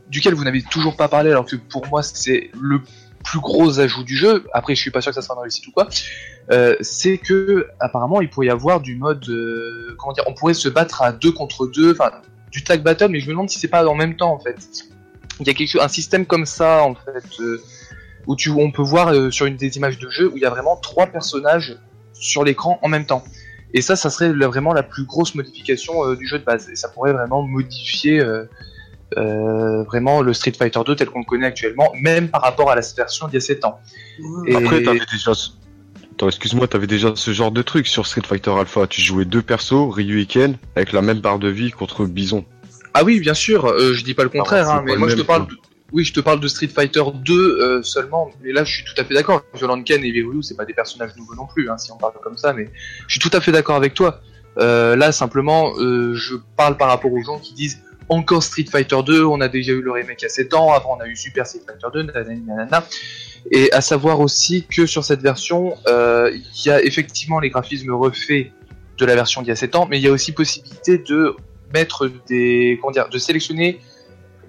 duquel 0.09 0.35
vous 0.35 0.45
n'avez 0.45 0.63
toujours 0.63 0.97
pas 0.97 1.09
parlé, 1.09 1.31
alors 1.31 1.47
que 1.47 1.57
pour 1.57 1.87
moi 1.89 2.03
c'est 2.03 2.51
le 2.61 2.81
plus 3.25 3.41
gros 3.41 3.81
ajout 3.81 4.05
du 4.05 4.17
jeu. 4.17 4.47
Après, 4.53 4.75
je 4.75 4.81
suis 4.81 4.91
pas 4.91 5.01
sûr 5.01 5.11
que 5.11 5.15
ça 5.15 5.23
sera 5.23 5.35
une 5.35 5.43
réussite 5.43 5.67
ou 5.67 5.73
quoi. 5.73 5.89
Euh, 6.51 6.77
c'est 6.81 7.19
que 7.19 7.67
apparemment, 7.79 8.21
il 8.21 8.29
pourrait 8.29 8.47
y 8.47 8.51
avoir 8.51 8.81
du 8.81 8.97
mode, 8.97 9.29
euh, 9.29 9.95
comment 9.99 10.13
dire, 10.13 10.25
on 10.27 10.35
pourrait 10.35 10.55
se 10.55 10.69
battre 10.69 11.03
à 11.03 11.13
deux 11.13 11.33
contre 11.33 11.67
deux, 11.67 11.93
enfin 11.93 12.11
du 12.51 12.65
tag 12.65 12.83
battle, 12.83 13.09
mais 13.09 13.21
je 13.21 13.27
me 13.27 13.33
demande 13.33 13.49
si 13.49 13.59
c'est 13.59 13.69
pas 13.69 13.87
en 13.87 13.95
même 13.95 14.17
temps 14.17 14.33
en 14.33 14.41
fait. 14.41 14.57
Il 15.39 15.47
y 15.47 15.51
a 15.51 15.55
quelque 15.55 15.81
un 15.81 15.89
système 15.89 16.27
comme 16.27 16.47
ça 16.47 16.83
en 16.83 16.95
fait, 16.95 17.41
euh, 17.41 17.63
où 18.27 18.35
tu, 18.35 18.51
on 18.51 18.73
peut 18.73 18.83
voir 18.83 19.33
sur 19.33 19.47
une 19.47 19.57
des 19.57 19.77
images 19.77 19.99
de 19.99 20.11
jeu 20.11 20.29
où 20.29 20.37
il 20.37 20.43
y 20.43 20.47
a 20.47 20.51
vraiment 20.51 20.77
trois 20.77 21.07
personnages 21.07 21.77
sur 22.13 22.45
l'écran 22.45 22.79
en 22.83 22.89
même 22.89 23.07
temps. 23.07 23.23
Et 23.73 23.83
ça, 23.83 23.95
ça 23.95 24.11
serait 24.11 24.33
vraiment 24.33 24.73
la 24.73 24.83
plus 24.83 25.05
grosse 25.05 25.37
modification 25.37 26.15
du 26.15 26.27
jeu 26.27 26.41
de 26.41 26.45
base. 26.45 26.69
Et 26.69 26.75
ça 26.75 26.89
pourrait 26.89 27.13
vraiment 27.13 27.43
modifier 27.43 28.21
euh, 29.19 29.83
vraiment 29.85 30.23
le 30.23 30.33
Street 30.33 30.53
Fighter 30.57 30.81
2 30.85 30.95
tel 30.95 31.09
qu'on 31.09 31.21
le 31.21 31.25
connaît 31.25 31.47
actuellement, 31.47 31.93
même 32.01 32.29
par 32.29 32.43
rapport 32.43 32.71
à 32.71 32.77
la 32.77 32.83
version 32.97 33.27
d'il 33.27 33.35
y 33.35 33.37
a 33.39 33.41
7 33.41 33.65
ans. 33.65 33.81
Et... 34.47 34.55
Après, 34.55 34.83
t'avais 34.83 35.01
déjà. 35.11 35.33
excuse-moi, 36.27 36.69
t'avais 36.69 36.87
déjà 36.87 37.13
ce 37.15 37.33
genre 37.33 37.51
de 37.51 37.63
truc 37.63 37.89
sur 37.89 38.07
Street 38.07 38.23
Fighter 38.25 38.53
Alpha. 38.53 38.87
Tu 38.87 39.01
jouais 39.01 39.25
deux 39.25 39.43
persos, 39.43 39.93
Ryu 39.93 40.21
et 40.21 40.27
Ken, 40.27 40.57
avec 40.77 40.93
la 40.93 41.03
même 41.03 41.21
barre 41.21 41.39
de 41.39 41.49
vie 41.49 41.71
contre 41.71 42.07
Bison. 42.07 42.45
Ah 42.95 43.05
oui, 43.05 43.21
bien 43.21 43.35
sûr, 43.35 43.67
euh, 43.67 43.95
je 43.95 44.05
dis 44.05 44.15
pas 44.15 44.25
le 44.25 44.29
contraire, 44.29 44.69
hein, 44.69 44.83
mais 44.85 44.97
moi 44.97 45.09
je 45.09 45.17
te 45.17 45.23
parle. 45.23 45.47
De... 45.47 45.55
Oui, 45.93 46.05
je 46.05 46.13
te 46.13 46.21
parle 46.21 46.39
de 46.39 46.47
Street 46.47 46.69
Fighter 46.69 47.03
2 47.13 47.35
euh, 47.35 47.83
seulement, 47.83 48.31
mais 48.43 48.53
là 48.53 48.63
je 48.63 48.73
suis 48.73 48.85
tout 48.85 48.95
à 48.97 49.05
fait 49.05 49.15
d'accord. 49.15 49.43
Violent 49.55 49.83
Ken 49.83 50.05
et 50.05 50.11
Ryu, 50.11 50.43
c'est 50.43 50.57
pas 50.57 50.65
des 50.65 50.75
personnages 50.75 51.17
nouveaux 51.17 51.35
non 51.35 51.47
plus, 51.47 51.69
hein, 51.69 51.79
si 51.79 51.91
on 51.91 51.97
parle 51.97 52.13
comme 52.23 52.37
ça, 52.37 52.53
mais 52.53 52.71
je 53.09 53.19
suis 53.19 53.21
tout 53.21 53.37
à 53.37 53.41
fait 53.41 53.51
d'accord 53.51 53.75
avec 53.75 53.95
toi. 53.95 54.21
là, 54.57 55.11
simplement, 55.13 55.73
je 55.79 56.37
parle 56.57 56.77
par 56.77 56.89
rapport 56.89 57.13
aux 57.13 57.23
gens 57.23 57.39
qui 57.39 57.55
disent 57.55 57.81
encore 58.11 58.43
Street 58.43 58.67
Fighter 58.71 58.97
2, 59.07 59.25
on 59.25 59.41
a 59.41 59.49
déjà 59.49 59.73
eu 59.73 59.81
le 59.81 59.93
remake 59.93 60.21
il 60.21 60.25
y 60.25 60.27
a 60.27 60.31
7 60.31 60.53
ans, 60.55 60.73
avant 60.73 60.99
on 60.99 61.01
a 61.01 61.07
eu 61.07 61.17
Super 61.17 61.47
Street 61.47 61.63
Fighter 61.67 61.87
2, 61.93 62.03
nanana. 62.03 62.85
Et 63.51 63.73
à 63.73 63.81
savoir 63.81 64.21
aussi 64.21 64.67
que 64.67 64.85
sur 64.85 65.05
cette 65.05 65.23
version, 65.23 65.77
euh, 65.87 66.31
il 66.33 66.67
y 66.67 66.71
a 66.71 66.83
effectivement 66.83 67.39
les 67.41 67.49
graphismes 67.49 67.93
refaits 67.93 68.51
de 68.99 69.07
la 69.07 69.15
version 69.15 69.41
d'il 69.41 69.49
y 69.49 69.53
a 69.53 69.57
7 69.57 69.77
ans, 69.77 69.87
mais 69.89 69.99
il 69.99 70.03
y 70.03 70.09
a 70.09 70.13
aussi 70.13 70.33
possibilité 70.33 70.99
de 70.99 71.35
mettre 71.73 72.11
des. 72.29 72.79
comment 72.81 72.91
dire, 72.91 73.09
de 73.09 73.19
sélectionner 73.19 73.81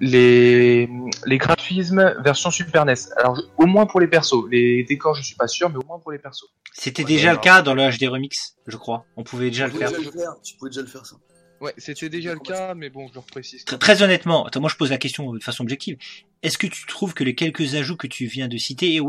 les, 0.00 0.90
les 1.26 1.38
graphismes 1.38 2.16
version 2.24 2.50
Super 2.50 2.84
NES. 2.84 2.94
Alors 3.16 3.40
au 3.56 3.66
moins 3.66 3.86
pour 3.86 4.00
les 4.00 4.08
persos, 4.08 4.44
les 4.50 4.82
décors 4.82 5.14
je 5.14 5.22
suis 5.22 5.36
pas 5.36 5.46
sûr, 5.46 5.70
mais 5.70 5.76
au 5.76 5.86
moins 5.86 6.00
pour 6.00 6.10
les 6.10 6.18
persos. 6.18 6.48
C'était 6.72 7.04
déjà 7.04 7.32
le 7.32 7.38
cas 7.38 7.62
dans 7.62 7.74
le 7.74 7.88
HD 7.88 8.08
Remix, 8.08 8.56
je 8.66 8.76
crois. 8.76 9.04
On 9.16 9.22
pouvait 9.22 9.50
déjà, 9.50 9.68
le, 9.68 9.72
faire. 9.72 9.90
déjà 9.90 10.02
le 10.02 10.10
faire. 10.10 10.34
Tu 10.42 10.56
pouvais 10.56 10.70
déjà 10.70 10.80
le 10.80 10.88
faire 10.88 11.06
ça. 11.06 11.16
Ouais, 11.62 11.72
c'était 11.78 12.08
déjà 12.08 12.34
le 12.34 12.40
cas, 12.40 12.74
mais 12.74 12.90
bon, 12.90 13.06
je 13.06 13.14
le 13.14 13.20
reprécise. 13.20 13.64
Très, 13.64 14.02
honnêtement, 14.02 14.48
moi 14.56 14.68
je 14.68 14.74
pose 14.74 14.90
la 14.90 14.98
question 14.98 15.32
de 15.32 15.38
façon 15.38 15.62
objective. 15.62 15.96
Est-ce 16.42 16.58
que 16.58 16.66
tu 16.66 16.86
trouves 16.86 17.14
que 17.14 17.22
les 17.22 17.36
quelques 17.36 17.76
ajouts 17.76 17.96
que 17.96 18.08
tu 18.08 18.26
viens 18.26 18.48
de 18.48 18.56
citer, 18.56 18.96
et 18.96 19.00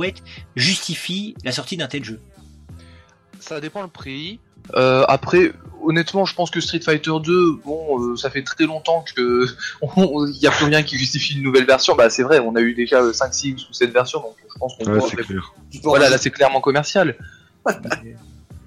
justifient 0.56 1.34
la 1.44 1.52
sortie 1.52 1.78
d'un 1.78 1.88
tel 1.88 2.04
jeu? 2.04 2.22
Ça 3.40 3.60
dépend 3.60 3.82
le 3.82 3.88
prix. 3.88 4.40
Euh, 4.76 5.04
après, 5.08 5.52
honnêtement, 5.82 6.26
je 6.26 6.36
pense 6.36 6.52
que 6.52 6.62
Street 6.62 6.80
Fighter 6.80 7.12
2, 7.24 7.56
bon, 7.66 8.00
euh, 8.00 8.16
ça 8.18 8.30
fait 8.30 8.44
très 8.44 8.66
longtemps 8.66 9.04
que 9.16 9.48
il 9.98 10.38
y 10.40 10.46
a 10.46 10.52
plus 10.52 10.66
rien 10.66 10.84
qui 10.84 11.00
justifie 11.00 11.36
une 11.36 11.42
nouvelle 11.42 11.66
version. 11.66 11.96
Bah, 11.96 12.12
c'est 12.12 12.24
vrai, 12.24 12.38
on 12.38 12.56
a 12.56 12.62
eu 12.62 12.76
déjà 12.76 13.12
5, 13.12 13.34
6 13.34 13.68
ou 13.68 13.74
7 13.74 13.92
versions, 13.92 14.20
donc 14.20 14.36
je 14.48 14.60
pense 14.60 14.78
qu'on 14.78 14.86
ouais, 14.86 15.00
Voilà, 15.82 16.12
là 16.12 16.20
c'est 16.20 16.30
clairement 16.30 16.62
commercial. 16.62 17.18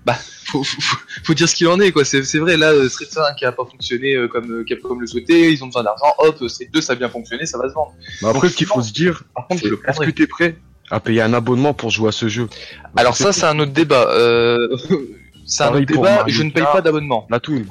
bah, 0.07 0.15
faut, 0.45 0.63
faut, 0.63 1.35
dire 1.35 1.49
ce 1.49 1.57
qu'il 1.57 1.67
en 1.67 1.81
est, 1.81 1.91
quoi. 1.91 2.05
C'est, 2.05 2.21
vrai, 2.39 2.57
là, 2.57 2.71
euh, 2.71 2.89
Street 2.89 3.09
5 3.11 3.35
qui 3.35 3.45
a 3.45 3.51
pas 3.51 3.65
fonctionné 3.65 4.15
euh, 4.15 4.29
comme 4.29 4.49
euh, 4.53 4.65
Capcom 4.65 4.95
le 4.95 5.07
souhaitait, 5.07 5.53
ils 5.53 5.65
ont 5.65 5.67
besoin 5.67 5.83
d'argent, 5.83 6.15
hop, 6.19 6.49
Street 6.49 6.69
2 6.73 6.81
ça 6.81 6.93
a 6.93 6.97
bien 6.97 7.09
fonctionné, 7.09 7.45
ça 7.45 7.59
va 7.59 7.69
se 7.69 7.75
vendre. 7.75 7.93
Mais 8.23 8.29
après, 8.29 8.49
ce 8.49 8.55
qu'il 8.55 8.69
faut 8.69 8.83
se 8.83 8.93
dire, 8.93 9.25
par 9.35 9.49
contre, 9.49 9.65
est-ce 9.67 10.01
que 10.01 10.11
t'es 10.11 10.29
prêt 10.29 10.57
à 10.93 11.01
payer 11.01 11.23
un 11.23 11.35
abonnement 11.35 11.75
pour 11.75 11.91
jouer 11.91 12.11
à 12.11 12.13
ce 12.13 12.29
jeu? 12.29 12.49
Alors 12.95 13.17
ça, 13.17 13.33
c'est 13.33 13.47
un 13.47 13.59
autre 13.59 13.73
débat. 13.73 14.09
Euh... 14.11 14.77
c'est 15.47 15.65
un 15.65 15.75
autre 15.75 15.87
débat, 15.87 16.23
je 16.29 16.45
ne 16.45 16.51
paye 16.53 16.65
pas 16.73 16.81
d'abonnement. 16.81 17.27
La 17.29 17.41
toune. 17.41 17.67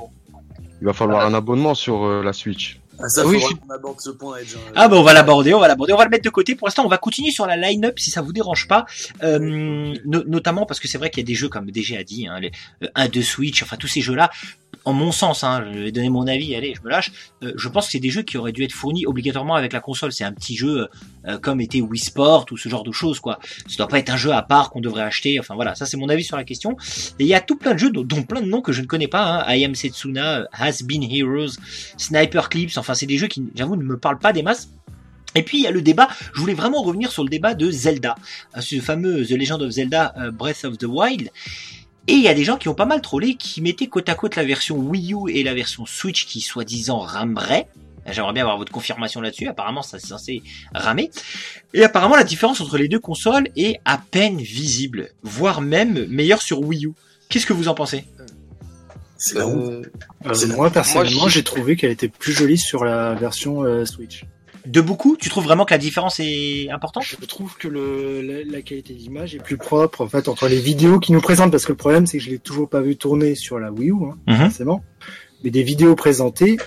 Il 0.82 0.86
va 0.86 0.91
falloir 0.91 1.26
un 1.26 1.34
abonnement 1.34 1.74
sur 1.74 2.06
la 2.21 2.34
Switch. 2.34 2.82
Ah, 2.99 3.10
ça, 3.10 3.25
oui, 3.25 3.43
on 3.67 3.73
aborde 3.73 3.99
ce 3.99 4.10
point, 4.10 4.38
Edge. 4.38 4.55
Hein. 4.55 4.71
Ah, 4.75 4.88
bon, 4.88 4.99
on 4.99 5.03
va 5.03 5.13
l'aborder, 5.13 5.53
on 5.53 5.60
va 5.60 5.67
l'aborder, 5.67 5.93
on 5.93 5.97
va 5.97 6.05
le 6.05 6.10
mettre 6.10 6.23
de 6.23 6.29
côté. 6.29 6.55
Pour 6.55 6.67
l'instant, 6.67 6.86
on 6.86 6.89
va 6.89 6.97
continuer 6.97 7.31
sur 7.31 7.45
la 7.45 7.58
line-up 7.58 7.99
si 7.99 8.10
ça 8.10 8.21
vous 8.21 8.34
dérange 8.34 8.67
pas. 8.67 8.86
Euh, 9.23 9.93
notamment 10.05 10.65
parce 10.65 10.79
que 10.79 10.88
c'est 10.88 10.97
vrai 10.97 11.10
qu'il 11.10 11.21
y 11.21 11.25
a 11.25 11.27
des 11.27 11.36
jeux 11.36 11.49
comme 11.49 11.69
DG 11.71 11.97
a 11.97 12.03
dit, 12.03 12.27
hein, 12.27 12.39
les, 12.39 12.51
1 12.95 13.05
euh, 13.05 13.08
de 13.08 13.21
Switch, 13.21 13.63
enfin 13.63 13.75
tous 13.77 13.88
ces 13.88 14.01
jeux-là, 14.01 14.31
en 14.83 14.93
mon 14.93 15.11
sens, 15.11 15.43
hein, 15.43 15.65
je 15.71 15.79
vais 15.79 15.91
donner 15.91 16.09
mon 16.09 16.27
avis, 16.27 16.55
allez, 16.55 16.73
je 16.75 16.81
me 16.81 16.89
lâche. 16.89 17.11
Euh, 17.43 17.53
je 17.55 17.69
pense 17.69 17.85
que 17.85 17.91
c'est 17.93 17.99
des 17.99 18.09
jeux 18.09 18.23
qui 18.23 18.38
auraient 18.38 18.51
dû 18.51 18.63
être 18.63 18.71
fournis 18.71 19.05
obligatoirement 19.05 19.55
avec 19.55 19.73
la 19.73 19.79
console. 19.79 20.11
C'est 20.11 20.23
un 20.23 20.33
petit 20.33 20.55
jeu 20.55 20.88
euh, 21.27 21.38
comme 21.38 21.61
était 21.61 21.81
Wii 21.81 21.99
Sport 21.99 22.45
ou 22.51 22.57
ce 22.57 22.69
genre 22.69 22.83
de 22.83 22.91
choses, 22.91 23.19
quoi. 23.19 23.39
Ça 23.67 23.77
doit 23.77 23.88
pas 23.88 23.99
être 23.99 24.09
un 24.09 24.17
jeu 24.17 24.31
à 24.31 24.41
part 24.41 24.69
qu'on 24.69 24.81
devrait 24.81 25.03
acheter. 25.03 25.39
Enfin 25.39 25.55
voilà, 25.55 25.75
ça 25.75 25.85
c'est 25.85 25.97
mon 25.97 26.09
avis 26.09 26.23
sur 26.23 26.38
la 26.38 26.43
question. 26.43 26.75
Et 27.19 27.23
il 27.23 27.27
y 27.27 27.33
a 27.33 27.41
tout 27.41 27.55
plein 27.55 27.73
de 27.73 27.79
jeux, 27.79 27.91
dont 27.91 28.23
plein 28.23 28.41
de 28.41 28.47
noms 28.47 28.61
que 28.61 28.71
je 28.71 28.81
ne 28.81 28.88
connais 28.88 29.07
pas. 29.07 29.45
Hein. 29.47 29.55
I 29.55 29.65
Am 29.65 29.75
Setsuna, 29.75 30.47
Has 30.51 30.83
Been 30.83 31.03
Heroes, 31.03 31.57
Sniper 31.97 32.49
Clips. 32.49 32.77
Enfin, 32.77 32.93
c'est 32.93 33.05
des 33.05 33.17
jeux 33.17 33.27
qui, 33.27 33.43
j'avoue, 33.55 33.75
ne 33.75 33.83
me 33.83 33.97
parlent 33.97 34.19
pas 34.19 34.33
des 34.33 34.43
masses. 34.43 34.69
Et 35.38 35.43
puis 35.43 35.57
il 35.57 35.63
y 35.63 35.67
a 35.67 35.71
le 35.71 35.81
débat, 35.81 36.07
je 36.33 36.39
voulais 36.39 36.53
vraiment 36.53 36.81
revenir 36.81 37.11
sur 37.11 37.21
le 37.21 37.29
débat 37.29 37.55
de 37.55 37.69
Zelda, 37.69 38.15
euh, 38.55 38.61
ce 38.61 38.79
fameux 38.79 39.25
The 39.25 39.31
Legend 39.31 39.61
of 39.61 39.69
Zelda 39.69 40.15
Breath 40.31 40.63
of 40.63 40.77
the 40.77 40.85
Wild. 40.85 41.29
Et 42.08 42.13
il 42.13 42.22
y 42.22 42.28
a 42.28 42.34
des 42.34 42.44
gens 42.44 42.58
qui 42.58 42.70
ont 42.70 42.76
pas 42.76 42.86
mal 42.86 43.02
trollé, 43.02 43.36
qui 43.36 43.62
mettaient 43.62 43.88
côte 43.88 44.10
à 44.10 44.15
côte 44.15 44.36
la 44.36 44.44
version 44.44 44.78
Wii 44.78 45.13
U 45.13 45.30
et 45.30 45.44
la 45.44 45.54
version 45.54 45.86
Switch 45.86 46.26
qui 46.26 46.41
soi-disant 46.41 47.00
ramerait. 47.00 47.68
J'aimerais 48.08 48.34
bien 48.34 48.44
avoir 48.44 48.58
votre 48.58 48.72
confirmation 48.72 49.22
là-dessus. 49.22 49.48
Apparemment, 49.48 49.82
ça 49.82 49.98
c'est 49.98 50.08
censé 50.08 50.44
ramer. 50.76 51.10
Et 51.74 51.84
apparemment, 51.84 52.15
la 52.15 52.24
différence 52.24 52.62
entre 52.62 52.78
les 52.78 52.88
deux 52.88 53.00
consoles 53.00 53.48
est 53.56 53.80
à 53.86 53.98
peine 53.98 54.38
visible, 54.38 55.10
voire 55.24 55.62
même 55.62 56.06
meilleure 56.06 56.44
sur 56.44 56.62
Wii 56.62 56.86
U. 56.86 56.91
Qu'est-ce 57.30 57.48
que 57.48 57.54
vous 57.54 57.68
en 57.68 57.74
pensez? 57.74 58.06
C'est 59.18 59.38
euh, 59.38 59.82
euh, 60.26 60.48
moi 60.56 60.70
personnellement, 60.70 61.28
j'ai 61.30 61.44
trouvé 61.44 61.76
qu'elle 61.76 61.91
était 61.91 62.10
plus 62.10 62.34
jolie 62.34 62.58
sur 62.58 62.84
la 62.84 63.15
version 63.15 63.63
euh, 63.63 63.86
Switch 63.86 64.26
de 64.65 64.82
beaucoup 64.82 65.17
Tu 65.17 65.30
trouves 65.30 65.43
vraiment 65.43 65.65
que 65.65 65.73
la 65.73 65.78
différence 65.78 66.19
est 66.19 66.69
importante 66.69 67.04
Je 67.04 67.25
trouve 67.25 67.56
que 67.58 67.67
le, 67.67 68.43
la, 68.49 68.62
qualité 68.62 68.93
d'image 68.93 69.36
est 69.36 69.43
plus 69.43 69.58
propre 69.58 70.01
en 70.01 70.08
fait 70.08 70.28
entre 70.28 70.47
les 70.47 70.60
vidéos 70.60 70.99
qui 70.99 71.12
nous 71.12 71.21
présentent 71.21 71.51
parce 71.51 71.65
que 71.65 71.71
le 71.71 71.78
problème 71.78 72.08
c'est 72.08 72.17
que 72.17 72.23
je 72.23 72.30
l'ai 72.30 72.39
toujours 72.39 72.69
pas 72.69 72.82
vu 72.82 72.95
tourner 72.95 73.36
sur 73.36 73.60
la 73.60 73.71
Wii 73.71 73.91
U 73.91 73.95
hein, 74.06 74.17
mhm. 74.28 74.38
forcément, 74.38 74.84
mais 75.43 75.51
des 75.51 75.63
vidéos 75.63 75.95
présentées, 75.95 76.58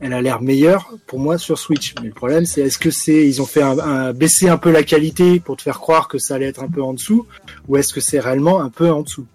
elle 0.00 0.14
a 0.14 0.22
l'air 0.22 0.40
meilleure 0.40 0.90
pour 1.06 1.18
moi 1.18 1.38
sur 1.38 1.58
Switch. 1.58 1.94
Mais 2.00 2.08
le 2.08 2.14
problème, 2.14 2.46
c'est 2.46 2.62
est-ce 2.62 2.78
que 2.78 2.90
c'est 2.90 3.26
ils 3.26 3.40
ont 3.42 3.46
fait 3.46 3.62
un, 3.62 3.78
un- 3.78 4.12
baisser 4.12 4.48
un 4.48 4.56
peu 4.56 4.70
la 4.70 4.82
qualité 4.82 5.40
pour 5.40 5.56
te 5.56 5.62
faire 5.62 5.78
croire 5.78 6.08
que 6.08 6.18
ça 6.18 6.34
allait 6.34 6.46
être 6.46 6.62
un 6.62 6.68
peu 6.68 6.82
en 6.82 6.94
dessous, 6.94 7.26
ou 7.68 7.76
est-ce 7.76 7.92
que 7.92 8.00
c'est 8.00 8.20
réellement 8.20 8.60
un 8.60 8.70
peu 8.70 8.90
en 8.90 9.02
dessous? 9.02 9.26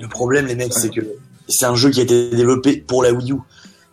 Le 0.00 0.08
problème, 0.08 0.46
les 0.46 0.54
mecs, 0.54 0.72
c'est 0.72 0.90
que 0.90 1.00
c'est 1.48 1.66
un 1.66 1.74
jeu 1.74 1.90
qui 1.90 2.00
a 2.00 2.02
été 2.04 2.30
développé 2.30 2.76
pour 2.76 3.02
la 3.02 3.12
Wii 3.12 3.32
U. 3.32 3.36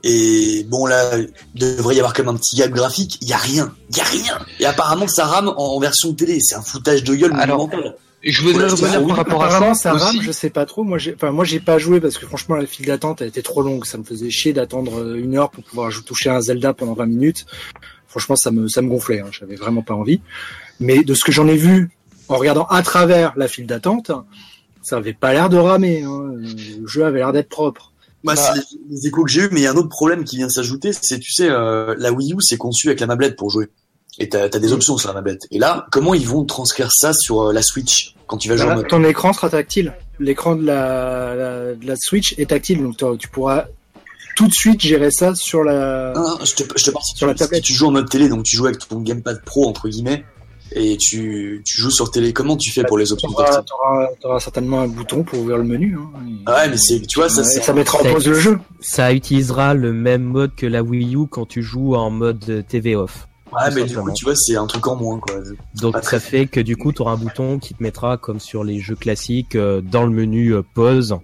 Et 0.07 0.63
bon, 0.69 0.85
là, 0.85 1.17
il 1.55 1.59
devrait 1.59 1.95
y 1.95 1.97
avoir 1.97 2.13
comme 2.13 2.29
un 2.29 2.35
petit 2.35 2.55
gap 2.55 2.69
graphique. 2.69 3.17
Il 3.21 3.27
y 3.27 3.33
a 3.33 3.37
rien. 3.37 3.73
Il 3.89 3.97
y 3.97 4.01
a 4.01 4.03
rien. 4.03 4.39
Et 4.59 4.65
apparemment, 4.67 5.07
ça 5.07 5.25
rame 5.25 5.51
en, 5.57 5.79
version 5.79 6.13
télé. 6.13 6.39
C'est 6.41 6.53
un 6.53 6.61
foutage 6.61 7.03
de 7.03 7.15
gueule 7.15 7.33
Alors, 7.33 7.67
monumental. 7.67 7.95
Et 8.21 8.31
je 8.31 8.43
voudrais 8.43 8.65
Ouais, 8.65 8.69
revenir 8.69 9.01
oui, 9.01 9.07
par 9.07 9.17
rapport 9.17 9.43
à 9.43 9.47
Apparemment, 9.47 9.73
ça, 9.73 9.97
ça 9.97 10.05
rame, 10.05 10.21
je 10.21 10.31
sais 10.31 10.51
pas 10.51 10.67
trop. 10.67 10.83
Moi, 10.83 10.99
j'ai, 10.99 11.15
enfin, 11.15 11.31
moi, 11.31 11.43
j'ai 11.43 11.59
pas 11.59 11.79
joué 11.79 11.99
parce 11.99 12.19
que 12.19 12.27
franchement, 12.27 12.55
la 12.55 12.67
file 12.67 12.85
d'attente 12.85 13.23
a 13.23 13.25
été 13.25 13.41
trop 13.41 13.63
longue. 13.63 13.85
Ça 13.85 13.97
me 13.97 14.03
faisait 14.03 14.29
chier 14.29 14.53
d'attendre 14.53 14.99
euh, 14.99 15.15
une 15.15 15.35
heure 15.37 15.49
pour 15.49 15.63
pouvoir 15.63 15.91
toucher 16.05 16.29
un 16.29 16.39
Zelda 16.39 16.75
pendant 16.75 16.93
20 16.93 17.07
minutes. 17.07 17.47
Franchement, 18.07 18.35
ça 18.35 18.51
me, 18.51 18.67
ça 18.67 18.83
me 18.83 18.89
gonflait. 18.89 19.21
Hein. 19.21 19.29
J'avais 19.31 19.55
vraiment 19.55 19.81
pas 19.81 19.95
envie. 19.95 20.21
Mais 20.79 21.03
de 21.03 21.15
ce 21.15 21.23
que 21.23 21.31
j'en 21.31 21.47
ai 21.47 21.57
vu 21.57 21.89
en 22.27 22.37
regardant 22.37 22.65
à 22.65 22.83
travers 22.83 23.33
la 23.37 23.47
file 23.47 23.65
d'attente, 23.65 24.11
ça 24.83 24.97
avait 24.97 25.13
pas 25.13 25.33
l'air 25.33 25.49
de 25.49 25.57
ramer. 25.57 26.03
Hein. 26.03 26.33
Le 26.35 26.85
jeu 26.85 27.05
avait 27.05 27.19
l'air 27.19 27.33
d'être 27.33 27.49
propre. 27.49 27.91
Moi, 28.25 28.33
Bah. 28.35 28.41
c'est 28.41 28.59
les, 28.59 28.95
les 28.95 29.07
échos 29.07 29.23
que 29.23 29.31
j'ai 29.31 29.41
eu, 29.43 29.49
mais 29.51 29.61
il 29.61 29.63
y 29.63 29.67
a 29.67 29.71
un 29.71 29.75
autre 29.75 29.87
problème 29.89 30.23
qui 30.25 30.35
vient 30.37 30.49
s'ajouter, 30.49 30.91
c'est, 30.99 31.19
tu 31.19 31.31
sais, 31.31 31.47
euh, 31.49 31.95
la 31.97 32.11
Wii 32.11 32.33
U, 32.33 32.37
c'est 32.41 32.57
conçu 32.57 32.87
avec 32.87 32.99
la 32.99 33.07
tablette 33.07 33.37
pour 33.37 33.49
jouer. 33.49 33.69
Et 34.19 34.27
t'as, 34.29 34.49
t'as 34.49 34.59
des 34.59 34.71
options 34.73 34.97
sur 34.97 35.09
la 35.09 35.15
tablette. 35.15 35.41
Et 35.51 35.59
là, 35.59 35.85
comment 35.91 36.13
ils 36.13 36.27
vont 36.27 36.43
transcrire 36.45 36.91
ça 36.91 37.13
sur 37.13 37.43
euh, 37.49 37.53
la 37.53 37.61
Switch 37.61 38.15
quand 38.27 38.37
tu 38.37 38.49
vas 38.49 38.55
jouer 38.55 38.63
en 38.63 38.67
Voilà, 38.67 38.81
mode? 38.81 38.89
ton 38.89 39.03
écran 39.03 39.31
sera 39.33 39.49
tactile. 39.49 39.93
L'écran 40.19 40.55
de 40.55 40.65
la, 40.65 41.35
la, 41.35 41.73
de 41.75 41.85
la 41.85 41.95
Switch 41.97 42.33
est 42.39 42.49
tactile, 42.49 42.81
donc 42.81 42.97
tu 43.19 43.27
pourras 43.27 43.65
tout 44.37 44.47
de 44.47 44.53
suite 44.53 44.81
gérer 44.81 45.11
ça 45.11 45.35
sur 45.35 45.63
la. 45.63 46.13
Non, 46.15 46.21
non, 46.21 46.37
je 46.45 46.55
te, 46.55 46.63
je 46.77 46.83
te 46.85 46.91
parle 46.91 47.03
Sur 47.05 47.27
la 47.27 47.35
tablette. 47.35 47.65
si 47.65 47.71
tu 47.71 47.77
joues 47.77 47.87
en 47.87 47.91
mode 47.91 48.09
télé, 48.09 48.27
donc 48.29 48.43
tu 48.43 48.55
joues 48.55 48.65
avec 48.65 48.79
ton 48.87 48.99
gamepad 49.01 49.41
pro 49.45 49.67
entre 49.67 49.87
guillemets, 49.89 50.23
et 50.71 50.97
tu, 50.97 51.61
tu 51.63 51.81
joues 51.81 51.91
sur 51.91 52.11
télé. 52.11 52.33
Comment 52.33 52.57
tu 52.57 52.71
fais 52.71 52.83
pour 52.83 52.97
les 52.97 53.11
options 53.13 53.29
t'auras- 53.31 54.09
t'auras 54.19 54.39
certainement 54.39 54.81
un 54.81 54.87
bouton 54.87 55.23
pour 55.23 55.39
ouvrir 55.39 55.57
le 55.57 55.63
menu. 55.63 55.97
Hein. 55.97 56.09
Et- 56.27 56.31
Ah 56.47 56.55
Ouais, 56.63 56.69
mais 56.69 56.77
c'est, 56.77 57.01
tu 57.05 57.19
vois, 57.19 57.29
ça, 57.29 57.41
Ouais, 57.41 57.47
c'est, 57.47 57.61
ça 57.61 57.73
mettra 57.73 57.99
en 57.99 58.03
pause 58.13 58.27
le 58.27 58.39
jeu. 58.39 58.59
Ça 58.79 59.13
utilisera 59.13 59.73
le 59.73 59.93
même 59.93 60.23
mode 60.23 60.55
que 60.55 60.65
la 60.65 60.83
Wii 60.83 61.15
U 61.15 61.27
quand 61.29 61.45
tu 61.47 61.61
joues 61.61 61.95
en 61.95 62.09
mode 62.09 62.65
TV 62.67 62.95
off. 62.95 63.27
ouais, 63.53 63.73
mais 63.73 63.83
du 63.83 63.95
coup, 63.95 64.11
tu 64.11 64.25
vois, 64.25 64.35
c'est 64.35 64.55
un 64.57 64.67
truc 64.67 64.85
en 64.87 64.95
moins, 64.95 65.19
quoi. 65.19 65.35
Donc 65.75 65.93
très 66.01 66.17
ça 66.17 66.19
fait 66.19 66.45
que 66.47 66.59
du 66.59 66.75
coup 66.77 66.91
tu 66.91 67.01
auras 67.01 67.13
un 67.13 67.17
bouton 67.17 67.57
qui 67.59 67.73
te 67.73 67.81
mettra 67.83 68.17
comme 68.17 68.39
sur 68.39 68.63
les 68.63 68.79
jeux 68.79 68.95
classiques 68.95 69.55
euh, 69.55 69.81
dans 69.81 70.03
le 70.03 70.09
menu 70.11 70.53
euh, 70.53 70.61
pause 70.73 71.15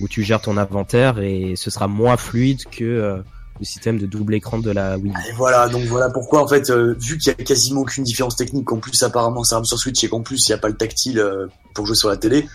où 0.00 0.08
tu 0.08 0.22
gères 0.22 0.40
ton 0.40 0.56
inventaire 0.56 1.18
et 1.20 1.54
ce 1.56 1.70
sera 1.70 1.86
moins 1.86 2.16
fluide 2.16 2.64
que 2.70 2.84
euh, 2.84 3.18
le 3.58 3.64
système 3.64 3.98
de 3.98 4.06
double 4.06 4.34
écran 4.34 4.58
de 4.58 4.70
la 4.70 4.98
Wii. 4.98 5.12
U. 5.12 5.16
Et 5.28 5.32
voilà, 5.32 5.68
donc 5.68 5.84
voilà 5.84 6.10
pourquoi, 6.10 6.42
en 6.42 6.48
fait, 6.48 6.70
euh, 6.70 6.94
vu 7.00 7.18
qu'il 7.18 7.28
y 7.28 7.30
a 7.30 7.44
quasiment 7.44 7.80
aucune 7.82 8.04
différence 8.04 8.36
technique, 8.36 8.66
qu'en 8.66 8.78
plus, 8.78 9.02
apparemment, 9.02 9.44
ça 9.44 9.56
rame 9.56 9.64
sur 9.64 9.78
Switch 9.78 10.02
et 10.04 10.08
qu'en 10.08 10.22
plus, 10.22 10.46
il 10.48 10.50
n'y 10.50 10.54
a 10.54 10.58
pas 10.58 10.68
le 10.68 10.76
tactile 10.76 11.18
euh, 11.18 11.46
pour 11.74 11.86
jouer 11.86 11.96
sur 11.96 12.08
la 12.08 12.16
télé, 12.16 12.46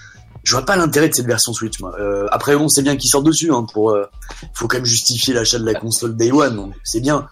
je 0.44 0.56
vois 0.56 0.66
pas 0.66 0.76
l'intérêt 0.76 1.10
de 1.10 1.14
cette 1.14 1.26
version 1.28 1.54
Switch, 1.54 1.80
moi. 1.80 1.94
Euh, 2.00 2.28
après, 2.32 2.56
on 2.56 2.68
sait 2.70 2.82
bien 2.82 2.96
qu'ils 2.98 3.10
sortent 3.10 3.26
dessus, 3.26 3.52
hein, 3.52 3.66
pour, 3.74 3.92
euh, 3.92 4.06
faut 4.54 4.68
quand 4.68 4.78
même 4.78 4.86
justifier 4.86 5.34
l'achat 5.34 5.60
de 5.60 5.66
la 5.66 5.74
console 5.76 6.16
Day 6.16 6.32
One, 6.32 6.56
donc 6.56 6.74
c'est 6.84 7.00
bien. 7.02 7.28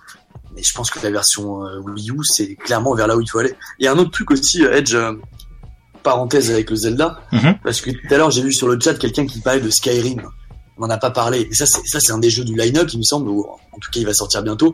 Mais 0.55 0.63
je 0.63 0.73
pense 0.73 0.89
que 0.89 0.99
la 1.03 1.11
version 1.11 1.63
euh, 1.65 1.79
Wii 1.79 2.11
U, 2.11 2.17
c'est 2.23 2.55
clairement 2.55 2.93
vers 2.95 3.07
là 3.07 3.15
où 3.17 3.21
il 3.21 3.29
faut 3.29 3.39
aller. 3.39 3.53
Il 3.79 3.85
y 3.85 3.87
a 3.87 3.91
un 3.93 3.97
autre 3.97 4.11
truc 4.11 4.31
aussi, 4.31 4.63
euh, 4.65 4.75
Edge, 4.75 4.93
euh, 4.95 5.13
parenthèse 6.03 6.49
avec 6.49 6.69
le 6.69 6.75
Zelda, 6.75 7.19
Mhm. 7.31 7.55
parce 7.63 7.81
que 7.81 7.91
tout 7.91 8.13
à 8.13 8.17
l'heure, 8.17 8.31
j'ai 8.31 8.41
vu 8.41 8.53
sur 8.53 8.67
le 8.67 8.79
chat 8.79 8.93
quelqu'un 8.95 9.25
qui 9.27 9.39
parlait 9.41 9.59
de 9.59 9.69
Skyrim. 9.69 10.21
On 10.79 10.87
n'en 10.87 10.93
a 10.93 10.97
pas 10.97 11.11
parlé. 11.11 11.47
Et 11.51 11.53
ça, 11.53 11.65
c'est, 11.65 12.11
un 12.11 12.17
des 12.17 12.29
jeux 12.29 12.45
du 12.45 12.55
line-up, 12.55 12.89
il 12.93 12.99
me 12.99 13.03
semble, 13.03 13.29
ou 13.29 13.45
en 13.45 13.79
tout 13.79 13.91
cas, 13.91 13.99
il 13.99 14.05
va 14.05 14.13
sortir 14.13 14.41
bientôt. 14.41 14.73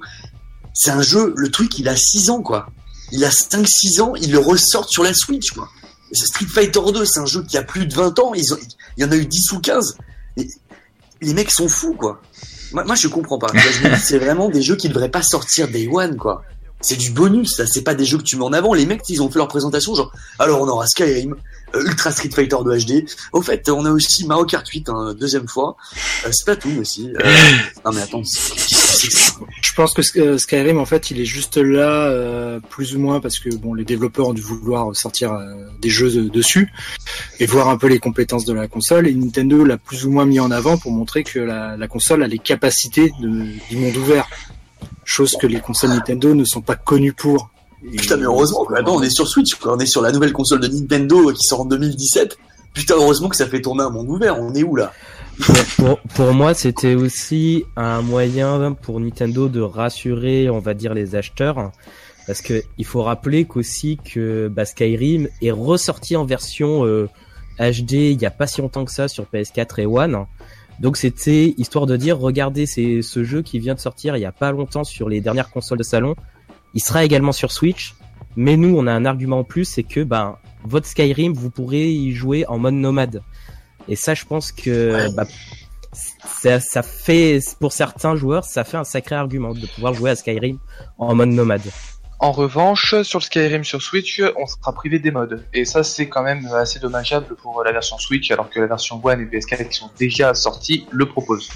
C'est 0.74 0.92
un 0.92 1.02
jeu, 1.02 1.34
le 1.36 1.50
truc, 1.50 1.80
il 1.80 1.90
a 1.90 1.96
6 1.96 2.30
ans, 2.30 2.42
quoi. 2.42 2.68
Il 3.12 3.26
a 3.26 3.30
5-6 3.30 4.02
ans, 4.02 4.14
il 4.16 4.32
le 4.32 4.40
ressort 4.40 4.88
sur 4.88 5.04
la 5.04 5.14
Switch, 5.14 5.52
quoi. 5.52 5.68
Et 6.12 6.16
c'est 6.16 6.28
Street 6.28 6.46
Fighter 6.46 6.80
2, 6.94 7.06
c'est 7.06 7.20
un 7.20 7.26
jeu 7.26 7.44
qui 7.44 7.58
a 7.58 7.64
plus 7.64 7.88
de 7.88 7.94
20 7.94 8.20
ans, 8.20 8.34
ils 8.36 8.54
ont, 8.54 8.58
il 8.98 9.04
y 9.04 9.06
en 9.06 9.12
a 9.12 9.16
eu 9.16 9.26
10 9.26 9.52
ou 9.54 9.60
15. 9.60 9.98
Et 10.38 10.48
les 11.22 11.34
mecs 11.34 11.52
sont 11.52 11.68
fous, 11.68 11.96
quoi. 11.96 12.22
Moi, 12.72 12.84
moi 12.84 12.96
je 12.96 13.08
comprends 13.08 13.40
pas. 13.40 13.48
C'est 14.04 14.20
vraiment 14.20 14.50
des 14.50 14.62
jeux 14.62 14.76
qui 14.76 14.90
devraient 14.90 15.10
pas 15.10 15.24
sortir 15.24 15.68
Day 15.70 15.88
One, 15.92 16.18
quoi. 16.18 16.44
C'est 16.82 16.98
du 16.98 17.10
bonus, 17.12 17.56
ça, 17.56 17.66
c'est 17.66 17.82
pas 17.84 17.96
des 17.96 18.06
jeux 18.06 18.18
que 18.18 18.24
tu 18.24 18.36
mets 18.38 18.44
en 18.44 18.54
avant. 18.54 18.74
Les 18.74 18.86
mecs, 18.86 19.02
ils 19.10 19.22
ont 19.24 19.30
fait 19.32 19.40
leur 19.40 19.48
présentation, 19.48 19.96
genre, 19.96 20.12
alors 20.38 20.62
on 20.62 20.68
aura 20.68 20.86
Skyrim, 20.86 21.36
euh, 21.74 21.82
Ultra 21.84 22.12
Street 22.12 22.30
Fighter 22.30 22.58
2 22.64 22.78
HD. 22.78 23.06
Au 23.34 23.42
fait, 23.42 23.68
on 23.70 23.86
a 23.86 23.92
aussi 23.92 24.26
Mario 24.28 24.46
Kart 24.46 24.68
8, 24.68 24.90
hein, 24.90 25.16
deuxième 25.20 25.48
fois. 25.48 25.78
Euh, 26.28 26.32
Splatoon 26.32 26.78
aussi. 26.80 27.12
Euh, 27.16 27.32
non 27.86 27.92
mais 27.92 28.02
attends, 28.02 28.22
Je 28.24 29.74
pense 29.76 29.94
que 29.94 30.20
euh, 30.20 30.38
Skyrim, 30.38 30.78
en 30.78 30.86
fait, 30.86 31.10
il 31.12 31.20
est 31.20 31.26
juste 31.26 31.58
là, 31.58 32.08
euh, 32.08 32.60
plus 32.70 32.96
ou 32.96 33.00
moins, 33.00 33.20
parce 33.20 33.40
que 33.40 33.50
bon, 33.56 33.74
les 33.74 33.86
développeurs 33.86 34.28
ont 34.30 34.34
dû 34.34 34.42
vouloir 34.42 34.96
sortir 34.96 35.34
euh, 35.34 35.54
des 35.82 35.90
jeux 35.90 36.12
de- 36.12 36.30
dessus 36.30 36.72
et 37.40 37.46
voir 37.46 37.70
un 37.70 37.78
peu 37.78 37.88
les 37.88 38.00
compétences 38.00 38.46
de 38.46 38.54
la 38.54 38.68
console. 38.68 39.08
Et 39.08 39.14
Nintendo 39.14 39.64
l'a 39.64 39.78
plus 39.78 40.06
ou 40.06 40.12
moins 40.12 40.26
mis 40.26 40.40
en 40.40 40.52
avant 40.52 40.78
pour 40.78 40.92
montrer 40.92 41.24
que 41.24 41.40
la, 41.40 41.78
la 41.78 41.88
console 41.88 42.22
a 42.24 42.28
les 42.28 42.40
capacités 42.40 43.12
de, 43.22 43.46
du 43.70 43.78
monde 43.78 43.96
ouvert, 43.98 44.28
chose 45.06 45.38
que 45.40 45.48
les 45.48 45.60
consoles 45.62 45.92
Nintendo 45.92 46.34
ne 46.34 46.44
sont 46.44 46.62
pas 46.62 46.76
connues 46.76 47.14
pour. 47.14 47.50
Et- 47.84 47.96
Putain, 47.98 48.18
mais 48.18 48.24
heureusement, 48.26 48.66
quoi. 48.66 48.80
On 48.88 49.02
est 49.02 49.10
sur 49.10 49.28
Switch, 49.28 49.56
quoi. 49.56 49.76
On 49.76 49.80
est 49.80 49.86
sur 49.86 50.02
la 50.02 50.12
nouvelle 50.12 50.34
console 50.34 50.60
de 50.60 50.68
Nintendo 50.68 51.32
qui 51.32 51.44
sort 51.44 51.62
en 51.62 51.66
2017. 51.66 52.38
Putain, 52.74 52.96
heureusement 52.96 53.30
que 53.30 53.36
ça 53.38 53.46
fait 53.48 53.62
tourner 53.62 53.84
un 53.84 53.90
monde 53.90 54.10
ouvert. 54.10 54.38
On 54.40 54.54
est 54.54 54.64
où, 54.64 54.76
là? 54.76 54.92
Pour, 55.40 55.56
pour, 55.78 56.00
pour 56.00 56.34
moi, 56.34 56.54
c'était 56.54 56.96
aussi 56.96 57.64
un 57.78 58.02
moyen 58.02 58.74
pour 58.74 59.00
Nintendo 59.00 59.48
de 59.48 59.62
rassurer, 59.62 60.50
on 60.50 60.60
va 60.60 60.74
dire, 60.74 60.94
les 60.94 61.16
acheteurs. 61.16 61.72
Parce 62.28 62.42
que 62.42 62.64
il 62.78 62.86
faut 62.86 63.04
rappeler 63.04 63.46
qu'aussi 63.46 64.00
que 64.04 64.48
bah, 64.48 64.66
Skyrim 64.66 65.28
est 65.44 65.52
ressorti 65.52 66.16
en 66.16 66.26
version 66.26 66.84
euh, 66.86 67.08
HD 67.60 67.94
il 67.94 68.20
y 68.22 68.26
a 68.26 68.32
pas 68.32 68.48
si 68.48 68.62
longtemps 68.62 68.84
que 68.84 68.92
ça 68.92 69.08
sur 69.08 69.26
PS4 69.32 69.82
et 69.82 69.86
One. 69.86 70.26
Donc 70.80 70.98
c'était 70.98 71.54
histoire 71.58 71.86
de 71.86 71.96
dire, 71.98 72.20
regardez, 72.20 72.66
c'est 72.66 73.02
ce 73.02 73.24
jeu 73.24 73.42
qui 73.42 73.60
vient 73.60 73.76
de 73.76 73.80
sortir 73.80 74.18
il 74.18 74.22
y 74.22 74.26
a 74.26 74.32
pas 74.32 74.52
longtemps 74.52 74.84
sur 74.84 75.10
les 75.10 75.22
dernières 75.22 75.50
consoles 75.50 75.78
de 75.78 75.84
salon. 75.84 76.16
Il 76.74 76.82
sera 76.82 77.06
également 77.06 77.32
sur 77.32 77.52
Switch. 77.52 77.96
Mais 78.36 78.58
nous, 78.58 78.76
on 78.78 78.86
a 78.86 78.92
un 78.92 79.06
argument 79.06 79.40
en 79.40 79.44
plus, 79.46 79.66
c'est 79.66 79.84
que 79.84 80.04
ben 80.04 80.38
votre 80.66 80.88
Skyrim, 80.88 81.34
vous 81.34 81.50
pourrez 81.50 81.90
y 81.90 82.12
jouer 82.12 82.46
en 82.48 82.58
mode 82.58 82.74
nomade. 82.74 83.22
Et 83.88 83.96
ça, 83.96 84.14
je 84.14 84.26
pense 84.26 84.52
que 84.52 85.10
bah, 85.16 85.26
ça, 85.94 86.60
ça 86.60 86.82
fait 86.82 87.40
pour 87.60 87.72
certains 87.72 88.16
joueurs, 88.16 88.44
ça 88.44 88.64
fait 88.64 88.78
un 88.78 88.84
sacré 88.84 89.16
argument 89.16 89.54
de 89.54 89.66
pouvoir 89.68 89.94
jouer 89.94 90.10
à 90.10 90.16
Skyrim 90.16 90.58
en 90.98 91.16
mode 91.16 91.30
nomade. 91.30 91.62
En 92.20 92.32
revanche, 92.32 93.02
sur 93.04 93.20
le 93.20 93.24
Skyrim 93.24 93.64
sur 93.64 93.82
Switch, 93.82 94.22
on 94.38 94.48
sera 94.48 94.74
privé 94.74 95.00
des 95.00 95.12
modes. 95.12 95.44
Et 95.54 95.66
ça, 95.66 95.84
c'est 95.84 96.08
quand 96.08 96.24
même 96.24 96.46
assez 96.54 96.80
dommageable 96.80 97.36
pour 97.36 97.64
la 97.64 97.72
version 97.72 97.98
Switch, 97.98 98.32
alors 98.32 98.50
que 98.50 98.60
la 98.60 98.68
version 98.68 99.02
One 99.04 99.22
et 99.22 99.26
PS4 99.26 99.68
qui 99.68 99.78
sont 99.78 99.90
déjà 100.00 100.34
sortis 100.34 100.88
le 100.92 101.08
proposent. 101.08 101.50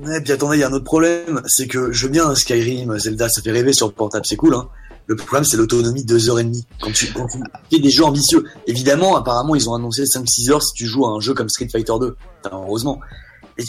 Ouais, 0.00 0.20
puis 0.20 0.32
attendez, 0.32 0.56
il 0.56 0.60
y 0.60 0.62
a 0.62 0.68
un 0.68 0.72
autre 0.72 0.84
problème. 0.84 1.42
C'est 1.46 1.66
que 1.66 1.92
je 1.92 2.06
veux 2.06 2.12
bien 2.12 2.34
Skyrim, 2.34 2.98
Zelda, 2.98 3.28
ça 3.28 3.42
fait 3.42 3.52
rêver 3.52 3.72
sur 3.72 3.86
le 3.86 3.92
portable, 3.92 4.24
c'est 4.26 4.36
cool, 4.36 4.54
hein. 4.54 4.68
Le 5.06 5.16
problème, 5.16 5.44
c'est 5.44 5.56
l'autonomie 5.56 6.04
de 6.04 6.18
2h30. 6.18 6.64
Quand 6.82 6.92
tu, 6.92 7.10
quand 7.14 7.26
tu 7.26 7.38
fais 7.70 7.80
des 7.80 7.90
jeux 7.90 8.04
ambitieux. 8.04 8.44
Évidemment, 8.66 9.16
apparemment, 9.16 9.54
ils 9.54 9.68
ont 9.70 9.74
annoncé 9.74 10.02
5-6 10.02 10.50
heures 10.50 10.62
si 10.62 10.74
tu 10.74 10.86
joues 10.86 11.06
à 11.06 11.10
un 11.10 11.20
jeu 11.20 11.32
comme 11.32 11.48
Street 11.48 11.68
Fighter 11.72 11.94
2. 11.98 12.14
Putain, 12.42 12.56
heureusement. 12.56 13.00
Et 13.56 13.64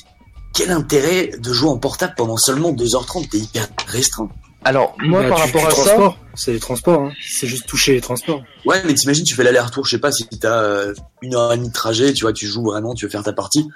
quel 0.54 0.70
intérêt 0.72 1.32
de 1.40 1.54
jouer 1.54 1.70
en 1.70 1.78
portable 1.78 2.14
pendant 2.18 2.36
seulement 2.36 2.74
2h30 2.74 3.30
T'es 3.30 3.38
hyper 3.38 3.70
restreint. 3.88 4.30
Alors, 4.66 4.96
moi, 5.00 5.22
Bah, 5.24 5.30
par 5.30 5.38
tu- 5.38 5.44
rapport 5.58 5.74
tu 5.74 5.82
à 5.82 5.84
ça, 5.86 6.16
c'est 6.36 6.52
les 6.52 6.60
transports. 6.60 7.02
Hein. 7.04 7.12
C'est 7.26 7.48
juste 7.48 7.66
toucher 7.66 7.94
les 7.94 8.02
transports. 8.02 8.44
Ouais, 8.66 8.82
mais 8.86 8.94
t'imagines, 8.94 9.24
tu 9.24 9.34
fais 9.36 9.44
l'aller-retour, 9.44 9.86
je 9.86 9.92
sais 9.92 10.00
pas, 10.00 10.12
si 10.12 10.28
t'as 10.28 10.62
euh, 10.64 10.94
une 11.22 11.36
heure 11.36 11.54
et 11.54 11.58
demie 11.58 11.70
de 11.70 11.74
trajet, 11.74 12.12
tu 12.14 12.26
vois, 12.26 12.34
tu 12.34 12.46
joues 12.46 12.64
vraiment, 12.66 12.94
tu 12.94 13.06
veux 13.06 13.10
faire 13.12 13.24
ta 13.24 13.32
partie. 13.34 13.68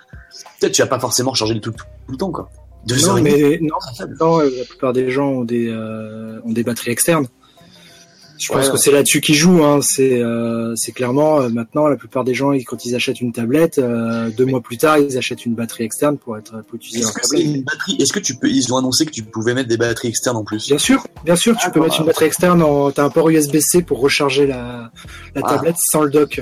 Peut-être 0.59 0.73
tu 0.73 0.81
vas 0.81 0.87
pas 0.87 0.99
forcément 0.99 1.31
recharger 1.31 1.53
le 1.53 1.61
tout, 1.61 1.71
tout 1.71 1.85
le 2.09 2.17
temps, 2.17 2.31
quoi. 2.31 2.49
Deux 2.85 2.97
Non, 2.97 3.09
heures 3.11 3.17
et 3.19 3.21
demie. 3.21 3.41
mais 3.41 3.59
non, 3.61 3.77
non, 4.19 4.39
euh, 4.41 4.49
la 4.57 4.65
plupart 4.65 4.91
des 4.91 5.09
gens 5.09 5.27
ont 5.29 5.43
des 5.45 5.69
euh, 5.69 6.41
ont 6.43 6.51
des 6.51 6.63
batteries 6.63 6.91
externes. 6.91 7.27
Je 8.43 8.49
pense 8.49 8.57
Ouais, 8.57 8.67
que 8.67 8.71
ouais. 8.73 8.77
c'est 8.77 8.91
là-dessus 8.91 9.21
qu'ils 9.21 9.35
jouent. 9.35 9.63
Hein. 9.63 9.79
C'est 9.81 10.21
euh, 10.21 10.75
c'est 10.75 10.91
clairement 10.91 11.39
euh, 11.41 11.49
maintenant 11.49 11.87
la 11.87 11.95
plupart 11.95 12.23
des 12.25 12.33
gens 12.33 12.51
ils- 12.51 12.65
quand 12.65 12.85
ils 12.85 12.93
achètent 12.95 13.21
une 13.21 13.31
tablette, 13.31 13.77
euh, 13.77 14.29
deux 14.35 14.45
mois 14.45 14.59
plus 14.61 14.77
tard 14.77 14.97
ils 14.97 15.17
achètent 15.17 15.45
une 15.45 15.55
batterie 15.55 15.83
externe 15.85 16.17
pour 16.17 16.37
être 16.37 16.63
pour 16.65 16.75
utiliser 16.75 16.99
Est-ce 16.99 17.07
leur 17.07 17.13
que 17.15 17.21
c'est 17.27 17.37
tablette. 17.37 17.55
une 17.55 17.63
batterie 17.63 17.95
Est-ce 17.99 18.11
que 18.13 18.19
tu 18.19 18.35
peux 18.35 18.49
Ils 18.49 18.73
ont 18.73 18.77
annoncé 18.77 19.05
que 19.05 19.11
tu 19.11 19.23
pouvais 19.23 19.53
mettre 19.53 19.69
des 19.69 19.77
batteries 19.77 20.09
externes 20.09 20.37
en 20.37 20.43
plus? 20.43 20.67
Bien 20.67 20.77
sûr, 20.77 21.07
bien 21.23 21.35
sûr, 21.35 21.55
tu 21.55 21.67
peux 21.67 21.79
D'accord. 21.79 21.83
mettre 21.83 21.99
une 22.01 22.05
batterie 22.07 22.25
externe. 22.25 22.61
En, 22.61 22.91
t'as 22.91 23.05
un 23.05 23.09
port 23.09 23.29
USB-C 23.29 23.81
pour 23.83 23.99
recharger 24.01 24.45
la 24.45 24.91
la 25.35 25.41
Ah. 25.45 25.49
tablette 25.55 25.77
sans 25.77 26.01
le 26.03 26.09
dock. 26.09 26.41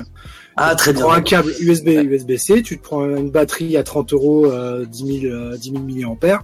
Ah 0.56 0.74
très 0.74 0.90
Tu 0.90 0.96
bien. 0.96 1.04
prends 1.06 1.14
un 1.14 1.22
câble 1.22 1.52
USB 1.60 1.88
USB-C, 1.88 2.62
tu 2.62 2.78
te 2.78 2.82
prends 2.82 3.04
une 3.16 3.30
batterie 3.30 3.76
à 3.76 3.82
30 3.84 4.12
euros, 4.12 4.46
euh, 4.50 4.84
10 4.84 5.20
000 5.22 5.32
euh, 5.34 5.56
10 5.56 5.70
000 5.70 5.82
milliampères. 5.82 6.42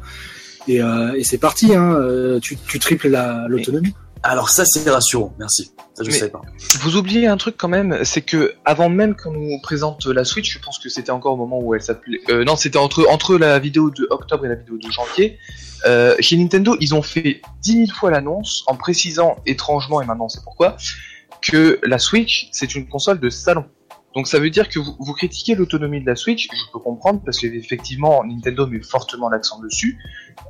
Et, 0.67 0.83
euh, 0.83 1.15
et 1.15 1.25
c'est 1.25 1.39
parti, 1.39 1.75
hein. 1.75 1.95
euh, 1.99 2.41
tu, 2.41 2.57
tu 2.57 2.79
triples 2.79 3.09
la- 3.09 3.47
l'autonomie. 3.49 3.95
Alors 4.23 4.51
ça 4.51 4.65
c'est 4.65 4.89
rassurant, 4.89 5.35
merci. 5.39 5.73
Ça 5.95 6.05
je 6.05 6.27
pas. 6.27 6.43
Vous 6.81 6.97
oubliez 6.97 7.27
un 7.27 7.37
truc 7.37 7.57
quand 7.57 7.69
même, 7.69 8.05
c'est 8.05 8.23
que 8.23 8.55
avant 8.65 8.89
même 8.89 9.17
qu'on 9.17 9.33
nous 9.33 9.59
présente 9.63 10.07
la 10.07 10.25
Switch, 10.25 10.53
je 10.53 10.59
pense 10.61 10.79
que 10.79 10.89
c'était 10.89 11.11
encore 11.11 11.35
au 11.35 11.37
moment 11.37 11.59
où 11.61 11.75
elle 11.75 11.83
s'appelait. 11.83 12.21
Euh, 12.29 12.45
non, 12.45 12.55
c'était 12.57 12.79
entre 12.79 13.07
entre 13.09 13.37
la 13.37 13.59
vidéo 13.59 13.91
de 13.91 14.07
octobre 14.11 14.47
et 14.47 14.49
la 14.49 14.55
vidéo 14.55 14.77
de 14.79 14.91
janvier. 14.91 15.39
Euh, 15.87 16.15
chez 16.21 16.37
Nintendo, 16.37 16.77
ils 16.81 16.95
ont 16.95 17.03
fait 17.03 17.41
10 17.63 17.87
000 17.87 17.99
fois 17.99 18.11
l'annonce 18.11 18.65
en 18.67 18.77
précisant 18.77 19.37
étrangement, 19.47 20.01
et 20.01 20.07
maintenant 20.07 20.27
on 20.27 20.29
sait 20.29 20.41
pourquoi, 20.45 20.77
que 21.43 21.81
la 21.83 21.99
Switch 21.99 22.49
c'est 22.53 22.75
une 22.75 22.89
console 22.89 23.21
de 23.21 23.31
salon. 23.31 23.65
Donc 24.15 24.27
ça 24.27 24.39
veut 24.39 24.51
dire 24.51 24.69
que 24.69 24.79
vous, 24.79 24.97
vous 24.99 25.13
critiquez 25.13 25.55
l'autonomie 25.55 26.01
de 26.01 26.07
la 26.07 26.17
Switch, 26.17 26.49
je 26.51 26.73
peux 26.73 26.79
comprendre 26.79 27.21
parce 27.25 27.39
qu'effectivement 27.39 28.25
Nintendo 28.25 28.67
met 28.67 28.81
fortement 28.81 29.29
l'accent 29.29 29.61
dessus, 29.61 29.99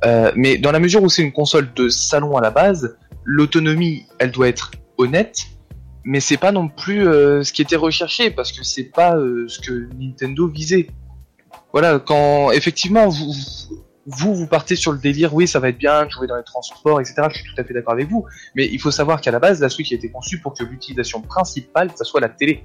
Euh, 0.05 0.31
mais 0.35 0.57
dans 0.57 0.71
la 0.71 0.79
mesure 0.79 1.03
où 1.03 1.09
c'est 1.09 1.23
une 1.23 1.31
console 1.31 1.73
de 1.73 1.89
salon 1.89 2.37
à 2.37 2.41
la 2.41 2.51
base, 2.51 2.97
l'autonomie 3.23 4.05
elle 4.19 4.31
doit 4.31 4.47
être 4.47 4.71
honnête, 4.97 5.39
mais 6.03 6.19
c'est 6.19 6.37
pas 6.37 6.51
non 6.51 6.69
plus 6.69 7.07
euh, 7.07 7.43
ce 7.43 7.51
qui 7.51 7.61
était 7.61 7.75
recherché 7.75 8.31
parce 8.31 8.51
que 8.51 8.63
c'est 8.63 8.85
pas 8.85 9.15
euh, 9.17 9.47
ce 9.47 9.59
que 9.59 9.89
Nintendo 9.99 10.47
visait. 10.47 10.87
Voilà, 11.73 11.99
quand 11.99 12.51
effectivement 12.51 13.07
vous, 13.09 13.33
vous 14.05 14.35
vous 14.35 14.47
partez 14.47 14.75
sur 14.75 14.91
le 14.91 14.99
délire, 14.99 15.33
oui 15.33 15.47
ça 15.47 15.59
va 15.59 15.69
être 15.69 15.77
bien 15.77 16.07
jouer 16.09 16.27
dans 16.27 16.37
les 16.37 16.43
transports, 16.43 16.99
etc. 17.01 17.23
Je 17.29 17.39
suis 17.39 17.53
tout 17.53 17.59
à 17.61 17.63
fait 17.63 17.73
d'accord 17.73 17.93
avec 17.93 18.09
vous, 18.09 18.25
mais 18.55 18.67
il 18.71 18.79
faut 18.79 18.91
savoir 18.91 19.21
qu'à 19.21 19.31
la 19.31 19.39
base 19.39 19.59
la 19.59 19.69
Switch 19.69 19.91
a 19.91 19.95
été 19.95 20.09
conçue 20.09 20.39
pour 20.39 20.53
que 20.53 20.63
l'utilisation 20.63 21.21
principale 21.21 21.91
ça 21.95 22.05
soit 22.05 22.21
la 22.21 22.29
télé. 22.29 22.63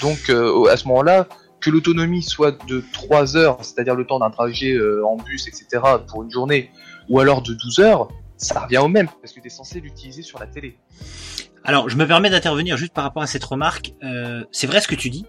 Donc 0.00 0.30
euh, 0.30 0.64
à 0.66 0.76
ce 0.76 0.86
moment-là, 0.88 1.26
que 1.60 1.70
l'autonomie 1.70 2.22
soit 2.22 2.52
de 2.66 2.82
3 2.92 3.36
heures, 3.36 3.58
c'est-à-dire 3.64 3.94
le 3.94 4.06
temps 4.06 4.18
d'un 4.18 4.30
trajet 4.30 4.72
euh, 4.72 5.06
en 5.06 5.16
bus, 5.16 5.46
etc. 5.46 5.82
pour 6.08 6.22
une 6.22 6.30
journée, 6.30 6.70
ou 7.08 7.20
alors 7.20 7.42
de 7.42 7.54
12 7.54 7.78
heures, 7.80 8.08
ça 8.36 8.60
revient 8.60 8.78
au 8.78 8.88
même 8.88 9.08
parce 9.20 9.32
que 9.32 9.40
tu 9.40 9.46
es 9.46 9.50
censé 9.50 9.80
l'utiliser 9.80 10.22
sur 10.22 10.38
la 10.38 10.46
télé. 10.46 10.76
Alors, 11.64 11.88
je 11.88 11.96
me 11.96 12.06
permets 12.06 12.28
d'intervenir 12.28 12.76
juste 12.76 12.92
par 12.92 13.04
rapport 13.04 13.22
à 13.22 13.28
cette 13.28 13.44
remarque. 13.44 13.94
Euh, 14.02 14.44
c'est 14.50 14.66
vrai 14.66 14.80
ce 14.80 14.88
que 14.88 14.96
tu 14.96 15.10
dis. 15.10 15.24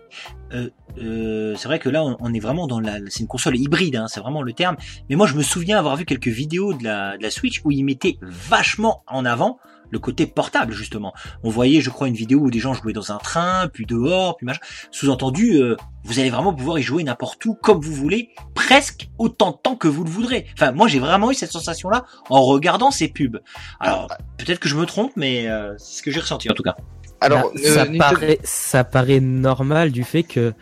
Euh, 0.52 0.70
euh, 0.98 1.56
c'est 1.56 1.68
vrai 1.68 1.78
que 1.78 1.90
là, 1.90 2.04
on, 2.04 2.18
on 2.20 2.34
est 2.34 2.40
vraiment 2.40 2.66
dans 2.66 2.80
la. 2.80 2.98
C'est 3.08 3.20
une 3.20 3.28
console 3.28 3.56
hybride, 3.56 3.98
hein, 3.98 4.08
c'est 4.08 4.20
vraiment 4.20 4.42
le 4.42 4.52
terme. 4.54 4.76
Mais 5.10 5.16
moi, 5.16 5.28
je 5.28 5.36
me 5.36 5.44
souviens 5.44 5.78
avoir 5.78 5.96
vu 5.96 6.06
quelques 6.06 6.28
vidéos 6.28 6.74
de 6.74 6.84
la, 6.84 7.18
de 7.18 7.24
la 7.24 7.30
Switch 7.30 7.62
où 7.64 7.72
ils 7.72 7.84
mettaient 7.84 8.18
vachement 8.22 9.04
en 9.08 9.26
avant 9.26 9.60
le 9.94 10.00
côté 10.00 10.26
portable 10.28 10.74
justement. 10.74 11.14
On 11.44 11.50
voyait, 11.50 11.80
je 11.80 11.90
crois, 11.90 12.08
une 12.10 12.16
vidéo 12.16 12.40
où 12.40 12.52
des 12.52 12.60
gens 12.60 12.74
jouaient 12.74 12.92
dans 12.94 13.12
un 13.14 13.18
train, 13.18 13.70
puis 13.72 13.86
dehors, 13.86 14.36
puis 14.36 14.46
machin. 14.46 14.60
Sous-entendu, 14.92 15.62
euh, 15.62 15.78
vous 16.04 16.20
allez 16.20 16.30
vraiment 16.30 16.54
pouvoir 16.54 16.80
y 16.80 16.82
jouer 16.84 17.04
n'importe 17.04 17.46
où, 17.46 17.54
comme 17.54 17.80
vous 17.80 17.94
voulez, 17.94 18.32
presque 18.56 19.08
autant 19.18 19.52
de 19.52 19.58
temps 19.58 19.76
que 19.76 19.88
vous 19.88 20.04
le 20.04 20.10
voudrez. 20.10 20.48
Enfin, 20.58 20.72
moi, 20.72 20.88
j'ai 20.88 21.00
vraiment 21.00 21.32
eu 21.32 21.36
cette 21.36 21.52
sensation-là 21.52 22.06
en 22.30 22.42
regardant 22.42 22.92
ces 22.92 23.08
pubs. 23.08 23.40
Alors, 23.80 24.10
peut-être 24.38 24.60
que 24.60 24.68
je 24.68 24.76
me 24.76 24.86
trompe, 24.86 25.12
mais 25.16 25.48
euh, 25.48 25.74
c'est 25.78 26.00
ce 26.00 26.04
que 26.04 26.12
j'ai 26.12 26.20
ressenti 26.20 26.50
en 26.50 26.54
tout 26.54 26.64
cas. 26.64 26.76
Alors, 27.22 27.52
euh, 27.56 27.74
ça, 27.74 27.86
Nintendo- 27.86 27.98
paraît, 28.00 28.40
ça 28.44 28.84
paraît 28.84 29.22
normal 29.22 29.92
du 29.92 30.04
fait 30.04 30.24
que, 30.24 30.54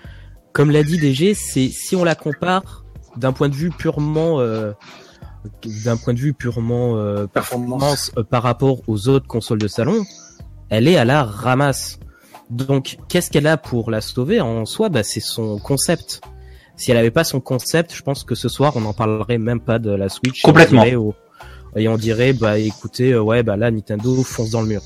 comme 0.53 0.69
l'a 0.69 0.83
dit 0.83 0.97
DG, 0.99 1.33
c'est 1.33 1.69
si 1.69 1.95
on 1.95 2.03
la 2.03 2.13
compare 2.15 2.83
d'un 3.15 3.31
point 3.33 3.49
de 3.49 3.55
vue 3.55 3.71
purement, 3.71 4.39
euh, 4.41 4.73
d'un 5.83 5.97
point 5.97 6.13
de 6.13 6.19
vue 6.19 6.33
purement 6.33 6.97
euh, 6.97 7.27
performance 7.27 8.11
euh, 8.17 8.23
par 8.23 8.43
rapport 8.43 8.81
aux 8.87 9.07
autres 9.07 9.27
consoles 9.27 9.59
de 9.59 9.67
salon, 9.67 10.03
elle 10.69 10.87
est 10.87 10.97
à 10.97 11.05
la 11.05 11.23
ramasse. 11.23 11.99
Donc, 12.49 12.97
qu'est-ce 13.07 13.31
qu'elle 13.31 13.47
a 13.47 13.57
pour 13.57 13.91
la 13.91 14.01
sauver 14.01 14.41
en 14.41 14.65
soi? 14.65 14.89
Bah, 14.89 15.03
c'est 15.03 15.21
son 15.21 15.57
concept. 15.57 16.21
Si 16.75 16.91
elle 16.91 16.97
avait 16.97 17.11
pas 17.11 17.23
son 17.23 17.39
concept, 17.39 17.93
je 17.93 18.01
pense 18.01 18.23
que 18.23 18.35
ce 18.35 18.49
soir, 18.49 18.73
on 18.75 18.81
n'en 18.81 18.93
parlerait 18.93 19.37
même 19.37 19.61
pas 19.61 19.79
de 19.79 19.91
la 19.91 20.09
Switch. 20.09 20.41
Complètement. 20.41 20.81
On 20.81 20.85
dirait 20.85 20.97
et 21.75 21.87
on 21.87 21.97
dirait, 21.97 22.33
bah, 22.33 22.57
écoutez, 22.57 23.13
euh, 23.13 23.21
ouais, 23.21 23.43
bah 23.43 23.55
là, 23.55 23.71
Nintendo 23.71 24.23
fonce 24.23 24.51
dans 24.51 24.61
le 24.61 24.67
mur. 24.67 24.81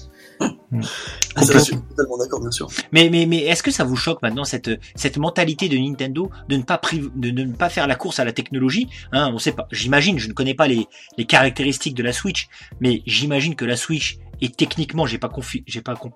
Ah, 1.35 1.43
ça, 1.43 1.53
je 1.53 1.59
suis 1.59 1.75
totalement 1.89 2.17
d'accord, 2.17 2.41
bien 2.41 2.51
sûr. 2.51 2.67
Mais, 2.91 3.09
mais, 3.09 3.25
mais 3.25 3.43
est-ce 3.43 3.63
que 3.63 3.71
ça 3.71 3.83
vous 3.83 3.95
choque 3.95 4.21
maintenant 4.21 4.43
cette, 4.43 4.69
cette 4.95 5.17
mentalité 5.17 5.69
de 5.69 5.77
Nintendo 5.77 6.29
de 6.49 6.57
ne 6.57 6.63
pas 6.63 6.77
priv- 6.77 7.11
de, 7.15 7.29
de 7.29 7.43
ne 7.43 7.53
pas 7.53 7.69
faire 7.69 7.87
la 7.87 7.95
course 7.95 8.19
à 8.19 8.25
la 8.25 8.31
technologie? 8.33 8.87
Hein, 9.11 9.31
On 9.33 9.37
sait 9.37 9.51
pas. 9.53 9.67
J'imagine, 9.71 10.17
je 10.19 10.27
ne 10.27 10.33
connais 10.33 10.53
pas 10.53 10.67
les, 10.67 10.87
les 11.17 11.25
caractéristiques 11.25 11.95
de 11.95 12.03
la 12.03 12.11
Switch, 12.13 12.47
mais 12.79 13.01
j'imagine 13.05 13.55
que 13.55 13.65
la 13.65 13.77
Switch 13.77 14.17
est 14.41 14.55
techniquement, 14.55 15.05
j'ai 15.05 15.17
pas 15.17 15.29
confi- 15.29 15.63
j'ai 15.67 15.81
pas 15.81 15.95
com- 15.95 16.11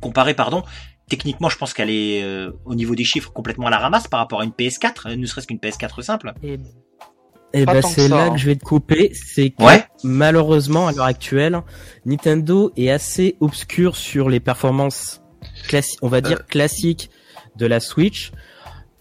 comparé, 0.00 0.34
pardon. 0.34 0.62
Techniquement, 1.08 1.48
je 1.50 1.58
pense 1.58 1.74
qu'elle 1.74 1.90
est 1.90 2.22
euh, 2.22 2.50
au 2.64 2.74
niveau 2.74 2.94
des 2.94 3.04
chiffres 3.04 3.30
complètement 3.32 3.66
à 3.66 3.70
la 3.70 3.78
ramasse 3.78 4.08
par 4.08 4.20
rapport 4.20 4.40
à 4.40 4.44
une 4.44 4.50
PS4, 4.52 5.10
euh, 5.10 5.16
ne 5.16 5.26
serait-ce 5.26 5.46
qu'une 5.46 5.58
PS4 5.58 6.00
simple. 6.02 6.32
Et, 6.42 6.58
et 7.54 7.64
Pas 7.64 7.74
ben 7.74 7.82
c'est 7.82 8.08
là 8.08 8.24
hein. 8.24 8.30
que 8.32 8.36
je 8.38 8.46
vais 8.46 8.56
te 8.56 8.64
couper, 8.64 9.12
c'est 9.14 9.50
que 9.50 9.62
Ouais. 9.62 9.84
malheureusement 10.02 10.88
à 10.88 10.92
l'heure 10.92 11.04
actuelle, 11.06 11.60
Nintendo 12.04 12.72
est 12.76 12.90
assez 12.90 13.36
obscur 13.40 13.96
sur 13.96 14.28
les 14.28 14.40
performances 14.40 15.22
classi- 15.68 15.96
on 16.02 16.08
va 16.08 16.20
dire 16.20 16.44
classiques 16.46 17.10
de 17.56 17.66
la 17.66 17.80
Switch. 17.80 18.32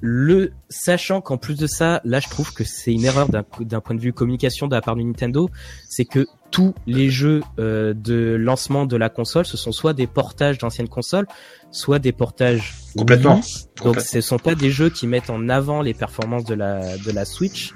Le 0.06 0.52
sachant 0.68 1.22
qu'en 1.22 1.38
plus 1.38 1.56
de 1.58 1.66
ça, 1.66 2.02
là 2.04 2.20
je 2.20 2.28
trouve 2.28 2.54
que 2.54 2.66
c'est 2.66 2.92
une 2.92 3.06
erreur 3.06 3.30
d'un 3.30 3.46
d'un 3.62 3.80
point 3.80 3.96
de 3.96 4.02
vue 4.02 4.12
communication 4.12 4.68
de 4.68 4.76
la 4.76 4.82
part 4.82 4.98
de 4.98 5.02
Nintendo, 5.02 5.50
c'est 5.88 6.04
que 6.04 6.28
tous 6.52 6.76
les 6.86 7.10
jeux 7.10 7.42
euh, 7.58 7.94
de 7.96 8.36
lancement 8.38 8.86
de 8.86 8.98
la 8.98 9.08
console, 9.10 9.46
ce 9.46 9.56
sont 9.56 9.72
soit 9.72 9.94
des 9.94 10.06
portages 10.06 10.58
d'anciennes 10.58 10.90
consoles, 10.90 11.26
soit 11.74 12.00
des 12.00 12.14
portages 12.14 12.76
Complètement. 12.96 13.42
Donc 13.84 14.00
ce 14.00 14.22
sont 14.22 14.38
pas 14.38 14.56
des 14.56 14.70
jeux 14.70 14.90
qui 14.90 15.08
mettent 15.08 15.32
en 15.32 15.50
avant 15.50 15.82
les 15.82 15.94
performances 15.94 16.46
de 16.46 16.54
la 16.54 16.98
de 16.98 17.12
la 17.12 17.26
Switch. 17.26 17.74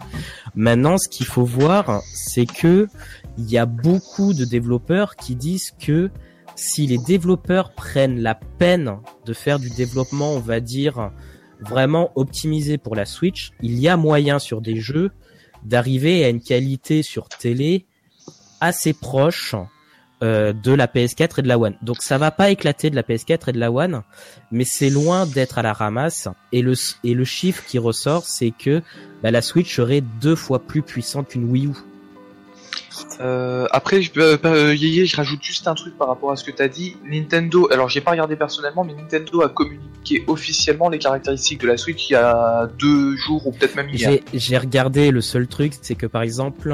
Maintenant, 0.56 0.98
ce 0.98 1.10
qu'il 1.10 1.26
faut 1.26 1.44
voir, 1.44 2.02
c'est 2.14 2.46
que 2.46 2.88
il 3.38 3.50
y 3.50 3.58
a 3.58 3.66
beaucoup 3.66 4.34
de 4.34 4.46
développeurs 4.46 5.16
qui 5.16 5.36
disent 5.36 5.72
que 5.80 6.12
si 6.56 6.88
les 6.88 6.98
développeurs 7.00 7.74
prennent 7.74 8.20
la 8.20 8.36
peine 8.36 8.98
de 9.26 9.34
faire 9.34 9.60
du 9.60 9.70
développement, 9.72 10.34
on 10.34 10.40
va 10.40 10.60
dire 10.60 11.12
vraiment 11.60 12.12
optimisé 12.16 12.78
pour 12.78 12.96
la 12.96 13.06
Switch, 13.06 13.52
il 13.62 13.80
y 13.80 13.88
a 13.88 13.98
moyen 13.98 14.38
sur 14.38 14.62
des 14.62 14.80
jeux 14.80 15.12
d'arriver 15.64 16.24
à 16.24 16.30
une 16.30 16.42
qualité 16.42 17.02
sur 17.02 17.28
télé 17.28 17.86
assez 18.62 18.94
proche 18.94 19.56
euh, 20.24 20.54
de 20.54 20.72
la 20.72 20.88
PS4 20.88 21.40
et 21.40 21.42
de 21.42 21.48
la 21.48 21.60
One. 21.60 21.76
Donc 21.82 22.02
ça 22.02 22.18
va 22.18 22.32
pas 22.32 22.50
éclater 22.50 22.90
de 22.90 22.96
la 22.96 23.04
PS4 23.04 23.50
et 23.50 23.52
de 23.52 23.60
la 23.60 23.72
One, 23.72 24.02
mais 24.52 24.66
c'est 24.66 24.90
loin 24.90 25.26
d'être 25.26 25.58
à 25.58 25.62
la 25.62 25.74
ramasse. 25.74 26.28
Et 26.52 26.62
le 26.62 26.74
et 27.04 27.14
le 27.14 27.26
chiffre 27.26 27.64
qui 27.66 27.78
ressort, 27.78 28.26
c'est 28.26 28.52
que 28.52 28.82
bah, 29.22 29.32
la 29.32 29.42
Switch 29.42 29.76
serait 29.76 30.02
deux 30.02 30.36
fois 30.36 30.60
plus 30.60 30.82
puissante 30.82 31.30
qu'une 31.30 31.50
Wii 31.50 31.68
U. 31.68 31.72
Euh, 33.20 33.68
après, 33.72 34.02
je, 34.02 34.12
euh, 34.18 34.38
euh, 34.46 34.76
Yéyé, 34.76 35.06
je 35.06 35.16
rajoute 35.16 35.44
juste 35.44 35.68
un 35.68 35.76
truc 35.76 35.98
par 35.98 36.08
rapport 36.08 36.32
à 36.32 36.36
ce 36.36 36.44
que 36.44 36.52
t'as 36.52 36.68
dit. 36.68 36.98
Nintendo, 37.06 37.68
alors 37.72 37.90
j'ai 37.90 38.02
pas 38.02 38.12
regardé 38.12 38.36
personnellement, 38.36 38.84
mais 38.84 38.94
Nintendo 38.94 39.42
a 39.42 39.50
communiqué 39.50 40.24
officiellement 40.28 40.90
les 40.90 41.00
caractéristiques 41.00 41.62
de 41.62 41.68
la 41.68 41.78
Switch 41.78 42.10
il 42.10 42.14
y 42.14 42.16
a 42.16 42.68
deux 42.80 43.16
jours 43.16 43.48
ou 43.48 43.52
peut-être 43.52 43.76
même 43.76 43.90
hier. 43.90 44.12
J'ai 44.12 44.40
j'ai 44.40 44.58
regardé. 44.58 45.12
Le 45.12 45.22
seul 45.22 45.48
truc, 45.48 45.74
c'est 45.82 45.96
que 45.96 46.06
par 46.06 46.22
exemple, 46.22 46.74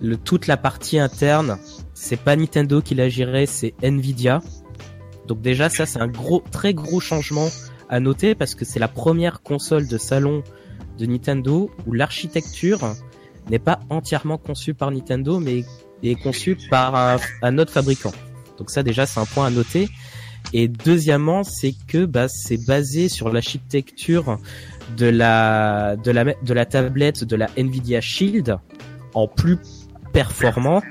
le, 0.00 0.16
toute 0.16 0.46
la 0.46 0.56
partie 0.56 0.98
interne, 0.98 1.58
c'est 1.94 2.16
pas 2.16 2.36
Nintendo 2.36 2.80
qui 2.80 2.94
la 2.94 3.08
c'est 3.46 3.74
Nvidia. 3.82 4.40
Donc 5.26 5.40
déjà, 5.40 5.68
ça 5.68 5.86
c'est 5.86 6.00
un 6.00 6.08
gros, 6.08 6.42
très 6.50 6.74
gros 6.74 7.00
changement 7.00 7.48
à 7.88 8.00
noter 8.00 8.34
parce 8.34 8.54
que 8.54 8.64
c'est 8.64 8.78
la 8.78 8.88
première 8.88 9.42
console 9.42 9.86
de 9.86 9.98
salon 9.98 10.42
de 10.98 11.06
Nintendo 11.06 11.70
où 11.86 11.92
l'architecture 11.92 12.94
n'est 13.50 13.58
pas 13.58 13.80
entièrement 13.90 14.38
conçue 14.38 14.74
par 14.74 14.90
Nintendo, 14.90 15.38
mais 15.40 15.64
est 16.02 16.14
conçue 16.22 16.56
par 16.70 16.94
un, 16.94 17.16
un 17.42 17.58
autre 17.58 17.72
fabricant. 17.72 18.12
Donc 18.58 18.70
ça 18.70 18.82
déjà, 18.82 19.06
c'est 19.06 19.20
un 19.20 19.26
point 19.26 19.46
à 19.46 19.50
noter. 19.50 19.88
Et 20.52 20.68
deuxièmement, 20.68 21.44
c'est 21.44 21.74
que 21.86 22.06
bah, 22.06 22.28
c'est 22.28 22.64
basé 22.66 23.08
sur 23.08 23.30
l'architecture 23.30 24.38
de 24.96 25.06
la 25.06 25.96
de 25.96 26.10
la 26.10 26.24
de 26.24 26.54
la 26.54 26.66
tablette 26.66 27.24
de 27.24 27.36
la 27.36 27.48
Nvidia 27.56 28.00
Shield 28.00 28.58
en 29.14 29.28
plus 29.28 29.58
performant 30.12 30.82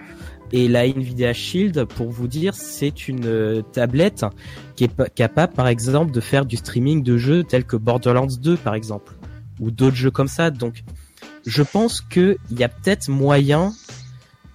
et 0.51 0.67
la 0.67 0.87
Nvidia 0.87 1.31
Shield 1.33 1.85
pour 1.85 2.09
vous 2.09 2.27
dire 2.27 2.53
c'est 2.55 3.07
une 3.07 3.25
euh, 3.25 3.61
tablette 3.61 4.25
qui 4.75 4.85
est 4.85 4.87
pa- 4.93 5.07
capable 5.09 5.53
par 5.53 5.67
exemple 5.67 6.11
de 6.11 6.19
faire 6.19 6.45
du 6.45 6.57
streaming 6.57 7.03
de 7.03 7.17
jeux 7.17 7.43
tels 7.43 7.65
que 7.65 7.75
Borderlands 7.75 8.25
2 8.41 8.57
par 8.57 8.73
exemple 8.73 9.13
ou 9.59 9.69
d'autres 9.71 9.95
jeux 9.95 10.09
comme 10.11 10.27
ça 10.27 10.49
donc 10.49 10.83
je 11.45 11.61
pense 11.61 12.01
que 12.01 12.37
il 12.49 12.59
y 12.59 12.63
a 12.63 12.69
peut-être 12.69 13.09
moyen 13.09 13.71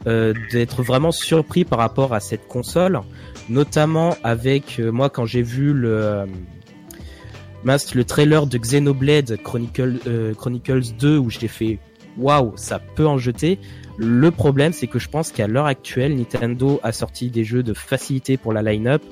euh, 0.07 0.35
d'être 0.51 0.83
vraiment 0.83 1.13
surpris 1.13 1.65
par 1.65 1.79
rapport 1.79 2.13
à 2.13 2.19
cette 2.21 2.49
console 2.49 3.01
notamment 3.49 4.17
avec 4.25 4.81
euh, 4.81 4.91
moi 4.91 5.11
quand 5.11 5.27
j'ai 5.27 5.43
vu 5.43 5.73
le 5.75 6.27
trailer 8.07 8.47
de 8.47 8.59
Xenoblade 8.59 9.37
Chronicle, 9.43 9.99
Chronicles 10.37 10.95
2 10.99 11.19
où 11.19 11.31
j'ai 11.31 11.49
fait 11.49 11.79
waouh, 12.19 12.53
ça 12.57 12.79
peut 12.79 13.07
en 13.07 13.19
jeter. 13.19 13.59
Le 13.97 14.31
problème, 14.31 14.73
c'est 14.73 14.87
que 14.87 14.99
je 14.99 15.09
pense 15.09 15.31
qu'à 15.31 15.47
l'heure 15.47 15.67
actuelle, 15.67 16.17
Nintendo 16.17 16.81
a 16.83 16.93
sorti 16.93 17.31
des 17.31 17.45
jeux 17.45 17.63
de 17.63 17.75
facilité 17.75 18.37
pour 18.37 18.53
la 18.53 18.63
line-up 18.63 19.03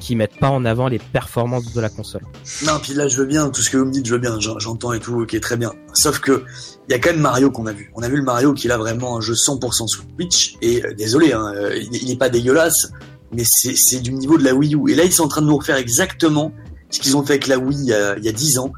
qui 0.00 0.14
mettent 0.14 0.38
pas 0.38 0.50
en 0.50 0.64
avant 0.66 0.88
les 0.88 0.98
performances 0.98 1.72
de 1.72 1.80
la 1.80 1.88
console. 1.88 2.20
Non, 2.66 2.72
puis 2.82 2.92
là, 2.92 3.08
je 3.08 3.16
veux 3.16 3.24
bien, 3.24 3.48
tout 3.48 3.62
ce 3.62 3.70
que 3.70 3.78
vous 3.78 3.86
me 3.86 3.90
dites, 3.92 4.04
je 4.04 4.12
veux 4.12 4.20
bien, 4.20 4.38
j'en- 4.40 4.58
j'entends 4.58 4.92
et 4.92 5.00
tout, 5.00 5.22
ok, 5.22 5.40
très 5.40 5.56
bien. 5.56 5.72
Sauf 5.94 6.18
que, 6.18 6.44
il 6.88 6.92
y 6.92 6.94
a 6.94 6.98
quand 6.98 7.12
même 7.12 7.20
Mario 7.20 7.50
qu'on 7.50 7.64
a 7.66 7.72
vu. 7.72 7.90
On 7.94 8.02
a 8.02 8.08
vu 8.08 8.16
le 8.16 8.22
Mario 8.22 8.52
qui 8.52 8.68
là 8.68 8.76
vraiment 8.76 9.16
un 9.16 9.20
jeu 9.22 9.32
100% 9.34 9.86
Switch, 9.86 10.56
et 10.60 10.84
euh, 10.84 10.92
désolé, 10.92 11.32
hein, 11.32 11.50
euh, 11.56 11.74
il, 11.76 11.88
il 12.02 12.10
est 12.10 12.18
pas 12.18 12.28
dégueulasse, 12.28 12.92
mais 13.32 13.42
c'est 13.44 14.00
du 14.00 14.12
niveau 14.12 14.36
de 14.36 14.44
la 14.44 14.54
Wii 14.54 14.74
U. 14.74 14.90
Et 14.90 14.94
là, 14.96 15.04
ils 15.04 15.12
sont 15.12 15.24
en 15.24 15.28
train 15.28 15.40
de 15.40 15.46
nous 15.46 15.56
refaire 15.56 15.76
exactement 15.76 16.52
ce 16.90 17.00
qu'ils 17.00 17.16
ont 17.16 17.22
fait 17.24 17.32
avec 17.34 17.46
la 17.46 17.58
Wii 17.58 17.78
il 17.78 17.86
y 17.86 17.94
a, 17.94 18.18
il 18.18 18.24
y 18.24 18.28
a 18.28 18.32
10 18.32 18.58
ans. 18.58 18.72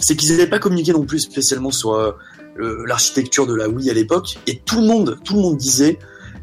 C'est 0.00 0.16
qu'ils 0.16 0.30
n'avaient 0.30 0.46
pas 0.48 0.58
communiqué 0.58 0.92
non 0.92 1.04
plus 1.04 1.20
spécialement 1.20 1.70
sur 1.70 1.92
euh, 1.92 2.12
l'architecture 2.56 3.46
de 3.46 3.54
la 3.54 3.68
Wii 3.68 3.90
à 3.90 3.94
l'époque. 3.94 4.38
Et 4.46 4.58
tout 4.58 4.80
le 4.80 4.86
monde, 4.86 5.18
tout 5.24 5.34
le 5.34 5.42
monde 5.42 5.56
disait, 5.56 5.98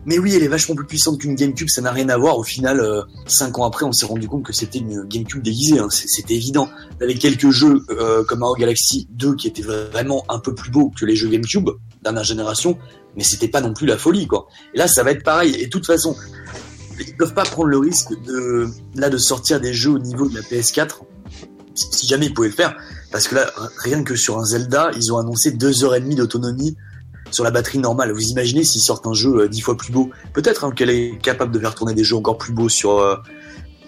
mais 0.05 0.17
oui, 0.17 0.33
elle 0.35 0.43
est 0.43 0.47
vachement 0.47 0.75
plus 0.75 0.85
puissante 0.85 1.19
qu'une 1.19 1.35
GameCube, 1.35 1.69
ça 1.69 1.81
n'a 1.81 1.91
rien 1.91 2.09
à 2.09 2.17
voir. 2.17 2.37
Au 2.37 2.43
final, 2.43 2.79
euh, 2.79 3.03
cinq 3.27 3.59
ans 3.59 3.65
après, 3.65 3.85
on 3.85 3.91
s'est 3.91 4.07
rendu 4.07 4.27
compte 4.27 4.43
que 4.43 4.53
c'était 4.53 4.79
une 4.79 5.03
GameCube 5.03 5.43
déguisée. 5.43 5.79
Hein. 5.79 5.89
C'était 5.91 6.33
évident. 6.33 6.69
Avec 7.01 7.19
quelques 7.19 7.51
jeux 7.51 7.83
euh, 7.91 8.23
comme 8.23 8.39
Mario 8.39 8.55
Galaxy 8.55 9.07
2 9.11 9.35
qui 9.35 9.47
étaient 9.47 9.61
vraiment 9.61 10.23
un 10.29 10.39
peu 10.39 10.55
plus 10.55 10.71
beaux 10.71 10.91
que 10.97 11.05
les 11.05 11.15
jeux 11.15 11.29
GameCube 11.29 11.69
dernière 12.01 12.23
génération, 12.23 12.79
mais 13.15 13.23
c'était 13.23 13.47
pas 13.47 13.61
non 13.61 13.73
plus 13.73 13.85
la 13.85 13.97
folie, 13.97 14.25
quoi. 14.25 14.47
Et 14.73 14.79
là, 14.79 14.87
ça 14.87 15.03
va 15.03 15.11
être 15.11 15.23
pareil. 15.23 15.55
Et 15.55 15.65
de 15.65 15.69
toute 15.69 15.85
façon, 15.85 16.15
ils 16.99 17.15
peuvent 17.15 17.35
pas 17.35 17.43
prendre 17.43 17.69
le 17.69 17.77
risque 17.77 18.09
de 18.25 18.67
là 18.95 19.09
de 19.11 19.17
sortir 19.17 19.59
des 19.59 19.73
jeux 19.73 19.91
au 19.91 19.99
niveau 19.99 20.27
de 20.27 20.33
la 20.33 20.41
PS4 20.41 21.01
si 21.73 22.07
jamais 22.07 22.27
ils 22.27 22.33
pouvaient 22.33 22.49
le 22.49 22.53
faire, 22.53 22.75
parce 23.11 23.27
que 23.27 23.35
là, 23.35 23.51
rien 23.77 24.03
que 24.03 24.15
sur 24.15 24.39
un 24.39 24.45
Zelda, 24.45 24.91
ils 24.95 25.11
ont 25.13 25.17
annoncé 25.17 25.51
deux 25.51 25.83
heures 25.83 25.95
et 25.95 25.99
demie 25.99 26.15
d'autonomie 26.15 26.77
sur 27.31 27.43
la 27.43 27.51
batterie 27.51 27.79
normale. 27.79 28.11
Vous 28.11 28.29
imaginez 28.29 28.63
s'ils 28.63 28.81
sortent 28.81 29.07
un 29.07 29.13
jeu 29.13 29.41
euh, 29.41 29.47
dix 29.47 29.61
fois 29.61 29.77
plus 29.77 29.91
beau 29.91 30.09
Peut-être 30.33 30.63
hein, 30.63 30.71
qu'elle 30.71 30.89
est 30.89 31.17
capable 31.21 31.51
de 31.51 31.59
faire 31.59 31.75
tourner 31.75 31.93
des 31.93 32.03
jeux 32.03 32.15
encore 32.15 32.37
plus 32.37 32.53
beaux 32.53 32.69
sur 32.69 32.99
euh, 32.99 33.15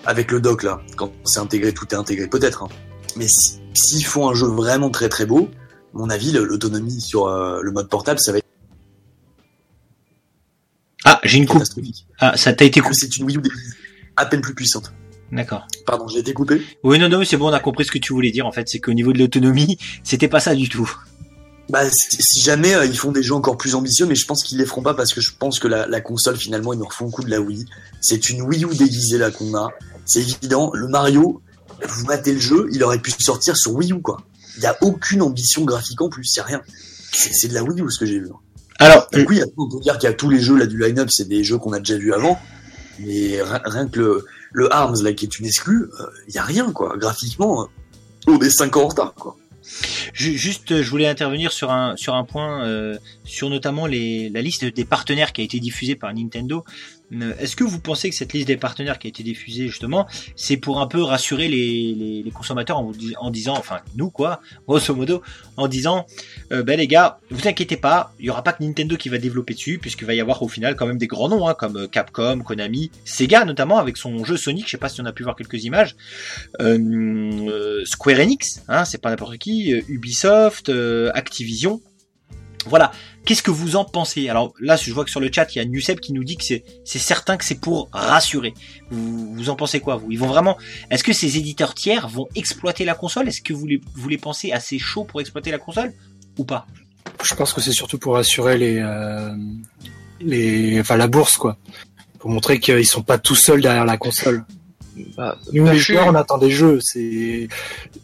avec 0.06 0.32
le 0.32 0.42
dock 0.42 0.64
là, 0.64 0.82
quand 0.98 1.12
c'est 1.24 1.40
intégré, 1.40 1.74
tout 1.74 1.88
est 1.92 1.96
intégré. 1.96 2.28
Peut-être. 2.28 2.64
Hein. 2.64 2.70
Mais 3.16 3.28
s'ils 3.74 4.06
font 4.06 4.30
un 4.30 4.34
jeu 4.34 4.48
vraiment 4.48 4.90
très 4.90 5.10
très 5.10 5.26
beau, 5.26 5.50
à 5.94 5.98
mon 5.98 6.10
avis, 6.10 6.32
l'autonomie 6.32 7.00
sur 7.00 7.28
euh, 7.28 7.62
le 7.62 7.72
mode 7.72 7.90
portable, 7.90 8.20
ça 8.20 8.32
va 8.32 8.40
être 8.40 8.44
ah, 11.06 11.20
j'ai 11.24 11.38
une 11.38 11.48
coupe. 11.48 11.64
Ah, 12.20 12.38
ça 12.38 12.54
t'a 12.54 12.64
été 12.64 12.80
coupé. 12.80 12.96
C'est 12.96 13.18
une 13.18 13.26
Wii 13.26 13.38
U 13.38 13.42
à 14.16 14.26
peine 14.26 14.42
plus 14.42 14.56
puissante. 14.56 14.94
D'accord. 15.34 15.68
Pardon, 15.88 16.08
j'ai 16.08 16.20
été 16.20 16.34
coupé. 16.34 16.62
Oui, 16.84 17.00
non, 17.00 17.10
non, 17.10 17.24
c'est 17.26 17.38
bon, 17.38 17.50
on 17.50 17.54
a 17.54 17.60
compris 17.60 17.86
ce 17.86 17.92
que 17.92 17.98
tu 17.98 18.14
voulais 18.14 18.32
dire. 18.32 18.46
En 18.46 18.52
fait, 18.52 18.70
c'est 18.70 18.80
qu'au 18.80 18.94
niveau 18.94 19.14
de 19.14 19.20
l'autonomie, 19.20 19.78
c'était 20.04 20.28
pas 20.28 20.40
ça 20.40 20.54
du 20.54 20.70
tout. 20.70 20.90
Bah, 21.70 21.90
si 21.90 22.42
jamais 22.42 22.76
euh, 22.76 22.86
ils 22.86 22.98
font 22.98 23.12
des 23.12 23.24
jeux 23.24 23.34
encore 23.34 23.58
plus 23.58 23.74
ambitieux, 23.74 24.06
mais 24.06 24.16
je 24.16 24.28
pense 24.28 24.44
qu'ils 24.44 24.60
les 24.60 24.66
feront 24.66 24.84
pas 24.84 24.94
parce 24.94 25.14
que 25.14 25.22
je 25.22 25.32
pense 25.38 25.60
que 25.60 25.68
la, 25.68 26.02
console 26.02 26.36
finalement 26.36 26.74
ils 26.74 26.80
nous 26.80 26.86
refont 26.86 27.10
coup 27.10 27.24
de 27.24 27.30
la 27.30 27.40
Wii. 27.40 27.66
C'est 28.02 28.30
une 28.30 28.42
Wii 28.42 28.66
U 28.66 28.76
déguisée 28.76 29.18
là 29.18 29.32
qu'on 29.32 29.56
a. 29.56 29.70
C'est 30.06 30.20
évident. 30.20 30.72
Le 30.74 30.88
Mario, 30.90 31.42
vous 31.88 32.06
matez 32.06 32.34
le 32.34 32.40
jeu, 32.40 32.68
il 32.74 32.84
aurait 32.84 33.00
pu 33.00 33.12
sortir 33.12 33.56
sur 33.56 33.74
Wii 33.74 33.94
U 33.94 34.02
quoi. 34.02 34.22
Il 34.58 34.64
y 34.64 34.66
a 34.66 34.78
aucune 34.82 35.22
ambition 35.22 35.64
graphique 35.64 36.02
en 36.02 36.10
plus, 36.10 36.36
y 36.36 36.40
a 36.42 36.44
rien. 36.44 36.62
C'est 37.12 37.48
de 37.48 37.54
la 37.54 37.64
Wii 37.64 37.82
U 37.82 37.90
ce 37.90 37.98
que 37.98 38.06
j'ai 38.06 38.20
vu. 38.20 38.28
Alors, 38.80 39.08
Donc, 39.14 39.30
oui, 39.30 39.42
on 39.58 39.70
peut 39.70 39.80
dire 39.80 39.98
qu'il 39.98 40.10
y 40.10 40.12
a 40.12 40.16
tous 40.16 40.30
les 40.30 40.42
jeux 40.42 40.58
là 40.58 40.66
du 40.66 40.78
line-up, 40.78 41.10
c'est 41.10 41.28
des 41.28 41.44
jeux 41.44 41.58
qu'on 41.58 41.72
a 41.74 41.80
déjà 41.80 41.98
vus 41.98 42.14
avant, 42.14 42.38
mais 43.00 43.40
rien, 43.42 43.88
que 43.88 44.00
le, 44.00 44.26
le 44.54 44.74
Arms 44.74 45.02
là 45.04 45.14
qui 45.14 45.26
est 45.26 45.40
une 45.40 45.46
exclue, 45.46 45.90
il 45.98 46.02
euh, 46.02 46.36
y 46.36 46.38
a 46.38 46.44
rien 46.44 46.72
quoi. 46.72 46.96
Graphiquement, 46.98 47.68
on 48.28 48.40
est 48.40 48.50
5 48.50 48.78
ans 48.78 48.84
en 48.84 48.88
retard 48.88 49.14
quoi. 49.16 49.36
Juste, 50.14 50.82
je 50.82 50.90
voulais 50.90 51.08
intervenir 51.08 51.52
sur 51.52 51.72
un 51.72 51.96
sur 51.96 52.16
un 52.16 52.26
point, 52.26 52.66
euh, 52.66 52.98
sur 53.24 53.50
notamment 53.50 53.88
les, 53.88 54.30
la 54.30 54.42
liste 54.42 54.66
des 54.66 54.86
partenaires 54.86 55.32
qui 55.32 55.42
a 55.42 55.44
été 55.44 55.60
diffusée 55.60 55.96
par 55.96 56.14
Nintendo. 56.14 56.64
Euh, 57.12 57.34
est-ce 57.40 57.56
que 57.56 57.64
vous 57.64 57.80
pensez 57.80 58.10
que 58.10 58.16
cette 58.16 58.34
liste 58.34 58.48
des 58.48 58.58
partenaires 58.58 59.00
qui 59.00 59.08
a 59.08 59.10
été 59.10 59.24
diffusée 59.24 59.68
justement, 59.68 60.08
c'est 60.36 60.58
pour 60.58 60.80
un 60.80 60.88
peu 60.88 61.02
rassurer 61.02 61.48
les, 61.48 62.24
les, 62.24 62.32
consommateurs 62.32 62.80
en, 62.80 63.32
disant, 63.32 63.56
enfin 63.58 63.82
nous 63.96 64.10
quoi, 64.10 64.42
grosso 64.68 64.96
modo, 64.96 65.22
en 65.58 65.68
disant, 65.68 66.06
euh, 66.52 66.64
ben 66.64 66.78
les 66.78 66.88
gars, 66.88 67.20
vous 67.30 67.48
inquiétez 67.48 67.78
pas, 67.78 68.14
il 68.20 68.26
y 68.26 68.30
aura 68.30 68.44
pas 68.44 68.54
que 68.54 68.64
Nintendo 68.64 68.98
qui 68.98 69.10
va 69.10 69.18
développer 69.18 69.54
dessus, 69.54 69.78
puisqu'il 69.78 70.06
va 70.06 70.14
y 70.14 70.22
avoir 70.22 70.42
au 70.42 70.48
final 70.48 70.76
quand 70.76 70.88
même 70.88 70.98
des 70.98 71.08
grands 71.08 71.30
noms, 71.30 71.48
hein, 71.48 71.54
comme 71.54 71.78
euh, 71.78 71.88
Capcom, 71.88 72.40
Konami, 72.40 72.92
Sega 73.06 73.46
notamment 73.46 73.78
avec 73.78 73.98
son 73.98 74.24
jeu 74.24 74.38
Sonic, 74.38 74.66
je 74.66 74.72
sais 74.72 74.78
pas 74.78 74.90
si 74.90 75.02
on 75.02 75.06
a 75.06 75.14
pu 75.14 75.24
voir 75.24 75.36
quelques 75.36 75.64
images, 75.64 75.96
euh, 76.60 77.84
Square 77.86 78.20
Enix, 78.20 78.64
hein, 78.68 78.86
c'est 78.86 79.02
pas 79.02 79.10
n'importe 79.10 79.38
qui, 79.38 79.72
Ubisoft, 79.88 80.72
Activision, 81.14 81.82
voilà. 82.66 82.92
Qu'est-ce 83.26 83.44
que 83.44 83.52
vous 83.52 83.76
en 83.76 83.86
pensez? 83.86 84.30
Alors 84.30 84.54
là, 84.60 84.76
je 84.76 84.92
vois 84.92 85.06
que 85.06 85.12
sur 85.12 85.20
le 85.20 85.30
chat, 85.32 85.54
il 85.56 85.60
y 85.60 85.62
a 85.62 85.66
Nuseb 85.66 86.00
qui 86.00 86.14
nous 86.14 86.24
dit 86.24 86.38
que 86.38 86.44
c'est, 86.44 86.64
certain 86.86 87.38
que 87.38 87.46
c'est 87.46 87.60
pour 87.60 87.90
rassurer. 87.92 88.54
Vous, 88.92 89.34
vous 89.34 89.50
en 89.50 89.56
pensez 89.56 89.80
quoi 89.80 89.96
vous? 89.96 90.12
Ils 90.12 90.20
vont 90.20 90.28
vraiment 90.28 90.58
Est-ce 90.90 91.04
que 91.04 91.14
ces 91.14 91.38
éditeurs 91.38 91.74
tiers 91.74 92.08
vont 92.08 92.28
exploiter 92.36 92.86
la 92.86 92.96
console? 92.96 93.28
Est-ce 93.28 93.42
que 93.42 93.54
vous 93.54 93.66
les, 93.66 93.82
vous 93.96 94.10
les 94.10 94.18
pensez 94.18 94.52
assez 94.52 94.80
chauds 94.80 95.06
pour 95.06 95.22
exploiter 95.22 95.52
la 95.52 95.58
console 95.60 95.94
ou 96.38 96.44
pas? 96.44 96.68
Je 97.24 97.36
pense 97.36 97.54
que 97.54 97.62
c'est 97.62 97.72
surtout 97.72 97.98
pour 97.98 98.16
rassurer 98.16 98.58
les, 98.58 98.80
euh, 98.80 99.34
les, 100.20 100.80
enfin 100.80 100.98
la 100.98 101.08
bourse 101.08 101.38
quoi, 101.38 101.58
pour 102.20 102.30
montrer 102.30 102.60
qu'ils 102.60 102.86
sont 102.86 103.04
pas 103.04 103.18
tout 103.18 103.36
seuls 103.36 103.62
derrière 103.62 103.86
la 103.86 103.98
console. 103.98 104.46
Bah, 105.18 105.38
Nous, 105.52 105.66
les 105.66 105.78
joueurs, 105.78 106.08
on 106.08 106.16
attend 106.16 106.38
des 106.38 106.52
jeux. 106.52 106.80
C'est, 106.82 107.48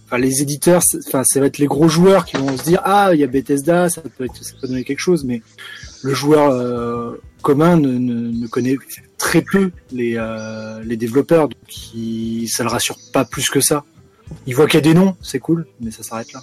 enfin, 0.06 0.18
les 0.18 0.42
éditeurs, 0.42 0.82
enfin, 1.08 1.24
ça 1.24 1.40
va 1.40 1.46
être 1.46 1.58
les 1.58 1.68
gros 1.68 1.88
joueurs 1.88 2.26
qui 2.26 2.38
vont 2.38 2.58
se 2.58 2.64
dire, 2.64 2.82
ah, 2.84 3.12
il 3.14 3.20
y 3.20 3.24
a 3.24 3.28
Bethesda, 3.28 3.90
ça 3.90 4.02
peut 4.02 4.26
être, 4.26 4.44
ça 4.44 4.54
peut 4.60 4.68
donner 4.68 4.84
quelque 4.84 5.00
chose, 5.00 5.24
mais 5.24 5.42
le 6.02 6.14
joueur 6.14 6.52
euh, 6.52 7.22
commun 7.42 7.78
ne, 7.78 7.98
ne, 7.98 8.48
connaît 8.48 8.78
très 9.18 9.42
peu 9.42 9.72
les, 9.92 10.16
euh, 10.18 10.82
les 10.84 10.98
développeurs, 10.98 11.50
donc 11.50 11.94
il, 11.94 12.48
ça 12.48 12.64
le 12.64 12.70
rassure 12.70 12.98
pas 13.14 13.26
plus 13.26 13.50
que 13.50 13.62
ça. 13.62 13.84
Il 14.46 14.56
voit 14.56 14.68
qu'il 14.68 14.76
y 14.76 14.78
a 14.78 14.82
des 14.82 14.94
noms, 14.94 15.16
c'est 15.22 15.40
cool, 15.40 15.68
mais 15.82 15.92
ça 15.92 16.04
s'arrête 16.04 16.34
là. 16.34 16.42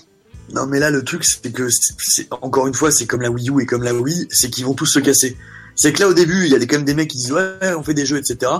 Non, 0.54 0.66
mais 0.66 0.78
là, 0.78 0.90
le 0.90 1.02
truc, 1.02 1.24
c'est 1.24 1.52
que, 1.52 1.68
c'est, 1.70 2.28
encore 2.40 2.66
une 2.66 2.74
fois, 2.74 2.90
c'est 2.92 3.06
comme 3.06 3.22
la 3.22 3.30
Wii 3.30 3.50
U 3.50 3.62
et 3.62 3.66
comme 3.66 3.82
la 3.82 3.94
Wii, 3.94 4.28
c'est 4.30 4.48
qu'ils 4.48 4.64
vont 4.64 4.74
tous 4.74 4.86
se 4.86 5.00
casser 5.00 5.36
c'est 5.76 5.92
que 5.92 6.00
là 6.00 6.08
au 6.08 6.14
début 6.14 6.46
il 6.46 6.50
y 6.50 6.54
a 6.54 6.58
quand 6.58 6.76
même 6.76 6.84
des 6.84 6.94
mecs 6.94 7.08
qui 7.08 7.18
disent 7.18 7.32
ouais 7.32 7.74
on 7.76 7.82
fait 7.82 7.94
des 7.94 8.06
jeux 8.06 8.16
etc 8.16 8.50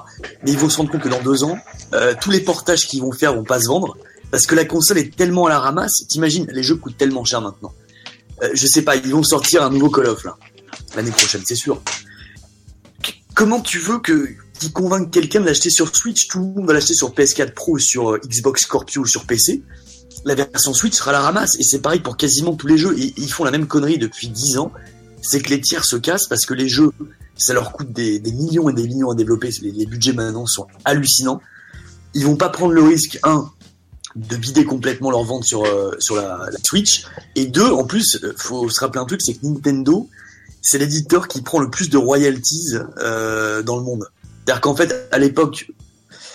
mais 0.45 0.53
ils 0.53 0.59
vont 0.59 0.69
se 0.69 0.77
rendre 0.77 0.91
compte 0.91 1.03
que 1.03 1.09
dans 1.09 1.23
deux 1.23 1.43
ans 1.43 1.59
euh, 1.95 2.15
tous 2.21 2.31
les 2.31 2.41
portages 2.41 2.87
qu'ils 2.87 3.01
vont 3.01 3.13
faire 3.13 3.35
vont 3.35 3.45
pas 3.45 3.61
se 3.61 3.69
vendre. 3.69 3.97
Parce 4.31 4.47
que 4.47 4.55
la 4.55 4.65
console 4.65 4.99
est 4.99 5.15
tellement 5.15 5.47
à 5.47 5.51
la 5.51 5.61
ramasse. 5.61 6.05
T'imagines 6.09 6.47
les 6.51 6.63
jeux 6.63 6.77
coûtent 6.77 6.97
tellement 6.97 7.25
cher 7.25 7.41
maintenant. 7.41 7.73
Euh, 8.43 8.51
je 8.55 8.67
sais 8.67 8.83
pas 8.83 8.97
ils 8.97 9.13
vont 9.13 9.23
sortir 9.23 9.63
un 9.63 9.71
nouveau 9.71 9.91
Call 9.91 10.07
of 10.07 10.25
là. 10.25 10.37
L'année 10.95 11.11
prochaine 11.11 11.43
c'est 11.45 11.57
sûr. 11.57 11.81
Comment 13.35 13.61
tu 13.61 13.79
veux 13.79 13.99
que 13.99 14.29
qu'ils 14.59 14.73
convainquent 14.73 15.11
quelqu'un 15.11 15.41
de 15.41 15.47
l'acheter 15.47 15.71
sur 15.71 15.95
Switch? 15.95 16.29
Tout 16.29 16.39
le 16.39 16.45
monde 16.47 16.67
va 16.67 16.73
l'acheter 16.73 16.95
sur 16.95 17.13
PS4 17.13 17.53
Pro 17.53 17.79
sur 17.79 18.13
euh, 18.13 18.21
Xbox 18.27 18.63
Scorpio 18.63 19.03
ou 19.03 19.07
sur 19.07 19.27
PC 19.27 19.63
la 20.25 20.35
version 20.35 20.75
Switch 20.75 20.95
sera 20.95 21.13
la 21.13 21.21
ramasse. 21.21 21.57
Et 21.61 21.63
c'est 21.63 21.81
pareil 21.81 22.01
pour 22.01 22.17
quasiment 22.17 22.55
tous 22.55 22.67
les 22.67 22.79
jeux. 22.79 22.99
Et 22.99 23.15
ils 23.17 23.31
font 23.31 23.45
la 23.45 23.51
même 23.51 23.67
connerie 23.67 23.99
depuis 23.99 24.29
10 24.29 24.59
ans 24.59 24.73
c'est 25.27 25.41
que 25.41 25.51
les 25.51 25.61
tiers 25.61 25.85
se 25.85 25.97
cassent 25.97 26.29
parce 26.29 26.47
que 26.47 26.55
les 26.55 26.69
jeux, 26.69 26.93
ça 27.37 27.53
leur 27.53 27.73
coûte 27.73 27.93
des, 27.93 28.21
millions 28.21 28.69
et 28.69 28.73
des 28.73 28.87
millions 28.87 29.11
à 29.11 29.15
développer. 29.15 29.51
Les, 29.61 29.87
budgets 29.87 30.13
maintenant 30.13 30.47
sont 30.47 30.69
hallucinants. 30.85 31.41
Ils 32.15 32.25
vont 32.25 32.37
pas 32.37 32.49
prendre 32.49 32.73
le 32.73 32.83
risque, 32.83 33.19
un, 33.25 33.51
de 34.15 34.37
vider 34.37 34.65
complètement 34.65 35.11
leur 35.11 35.25
vente 35.25 35.45
sur, 35.45 35.65
euh, 35.65 35.91
sur 35.99 36.15
la, 36.15 36.49
Switch. 36.65 37.07
Et 37.35 37.47
deux, 37.47 37.69
en 37.69 37.85
plus, 37.85 38.21
euh, 38.23 38.35
faut 38.37 38.69
se 38.69 38.79
rappeler 38.81 39.01
un 39.01 39.05
truc, 39.05 39.21
c'est 39.21 39.35
que 39.35 39.45
Nintendo, 39.45 40.09
c'est 40.63 40.79
l'éditeur 40.79 41.27
qui 41.27 41.43
prend 41.43 41.59
le 41.59 41.71
plus 41.71 41.91
de 41.91 41.99
royalties 41.99 42.77
euh, 42.99 43.63
dans 43.63 43.77
le 43.77 43.83
monde. 43.83 44.09
C'est-à-dire 44.45 44.61
qu'en 44.61 44.77
fait, 44.77 45.09
à 45.11 45.19
l'époque, 45.19 45.73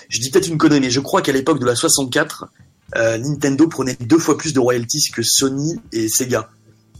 je 0.10 0.20
dis 0.20 0.30
peut-être 0.30 0.50
une 0.50 0.58
connerie, 0.58 0.82
mais 0.82 0.92
je 0.92 1.00
crois 1.00 1.22
qu'à 1.22 1.32
l'époque 1.32 1.60
de 1.60 1.66
la 1.66 1.76
64, 1.76 2.48
Nintendo 2.94 3.68
prenait 3.70 3.96
deux 4.02 4.18
fois 4.18 4.38
plus 4.38 4.52
de 4.52 4.60
royalties 4.60 5.12
que 5.14 5.24
Sony 5.24 5.80
et 5.94 6.10
Sega. 6.10 6.50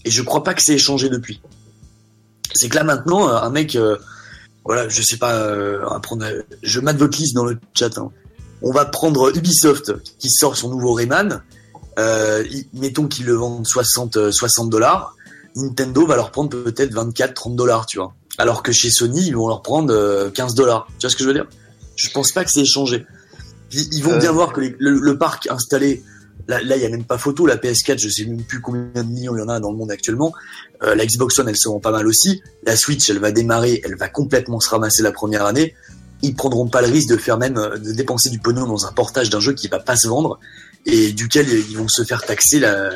Et 0.06 0.10
je 0.10 0.22
crois 0.22 0.42
pas 0.42 0.54
que 0.54 0.62
c'est 0.62 0.76
échangé 0.76 1.10
depuis 1.10 1.42
c'est 2.54 2.70
que 2.70 2.76
là 2.76 2.84
maintenant, 2.84 3.30
euh, 3.30 3.38
un 3.38 3.50
mec, 3.50 3.76
euh, 3.76 3.98
voilà, 4.66 4.88
je 4.90 5.02
sais 5.02 5.18
pas, 5.18 5.36
euh, 5.36 5.80
je 6.64 6.80
mate 6.80 6.98
votre 6.98 7.18
liste 7.18 7.36
dans 7.36 7.46
le 7.46 7.58
chat. 7.74 7.98
Hein. 7.98 8.12
On 8.62 8.72
va 8.72 8.86
prendre 8.86 9.36
Ubisoft 9.36 9.94
qui 10.20 10.30
sort 10.30 10.56
son 10.56 10.70
nouveau 10.70 10.94
Rayman. 10.94 11.42
mettons 12.74 13.08
qu'ils 13.08 13.26
le 13.26 13.34
vendent 13.34 13.66
60 13.66 14.32
60 14.32 14.70
dollars. 14.70 15.16
Nintendo 15.56 16.06
va 16.06 16.16
leur 16.16 16.32
prendre 16.32 16.50
peut-être 16.50 16.94
24 16.94 17.34
30 17.34 17.56
dollars, 17.56 17.86
tu 17.86 17.98
vois. 17.98 18.14
Alors 18.38 18.64
que 18.64 18.72
chez 18.72 18.90
Sony, 18.90 19.26
ils 19.28 19.36
vont 19.36 19.48
leur 19.48 19.62
prendre 19.62 20.30
15 20.30 20.56
dollars. 20.56 20.88
Tu 21.00 21.08
vois 21.08 21.10
ce 21.10 21.16
que 21.16 21.24
je 21.24 21.28
veux 21.28 21.34
dire? 21.34 21.48
Je 21.96 22.10
pense 22.12 22.32
pas 22.32 22.46
que 22.46 22.52
c'est 22.52 22.62
échangé. 22.62 23.06
Ils, 23.74 24.04
vont 24.04 24.18
bien 24.18 24.32
voir 24.32 24.54
que 24.54 24.62
le, 24.78 25.18
parc 25.18 25.48
installé 25.50 26.04
Là, 26.60 26.76
il 26.76 26.82
y 26.82 26.86
a 26.86 26.90
même 26.90 27.04
pas 27.04 27.18
photo. 27.18 27.46
La 27.46 27.56
PS4, 27.56 27.98
je 27.98 28.10
sais 28.10 28.26
même 28.26 28.44
plus 28.44 28.62
combien 28.62 29.04
de 29.04 29.04
millions 29.04 29.36
il 29.36 29.40
y 29.40 29.44
en 29.44 29.50
a 29.50 29.60
dans 29.60 29.72
le 29.72 29.78
monde 29.78 29.92
actuellement. 29.92 30.34
Euh, 30.84 30.96
la 30.96 31.06
Xbox 31.06 31.40
One, 31.40 31.48
elle 31.48 31.58
se 31.58 31.70
vend 31.70 31.80
pas 31.80 31.92
mal 31.92 32.08
aussi. 32.08 32.42
La 32.64 32.76
Switch, 32.76 33.10
elle 33.10 33.20
va 33.20 33.32
démarrer, 33.32 33.82
elle 33.86 33.96
va 33.96 34.10
complètement 34.10 34.60
se 34.60 34.70
ramasser 34.70 35.02
la 35.02 35.12
première 35.12 35.46
année. 35.46 35.76
Ils 36.22 36.36
prendront 36.36 36.68
pas 36.68 36.82
le 36.82 36.88
risque 36.88 37.10
de 37.10 37.18
faire 37.18 37.38
même 37.38 37.58
euh, 37.58 37.78
de 37.78 37.94
dépenser 37.94 38.30
du 38.30 38.40
pognon 38.40 38.68
dans 38.68 38.86
un 38.86 38.92
portage 38.92 39.30
d'un 39.30 39.40
jeu 39.40 39.54
qui 39.54 39.68
va 39.68 39.80
pas 39.80 39.96
se 39.96 40.08
vendre 40.08 40.40
et 40.86 41.12
duquel 41.12 41.48
ils 41.48 41.78
vont 41.78 41.88
se 41.88 42.04
faire 42.04 42.24
taxer 42.24 42.60
la 42.60 42.90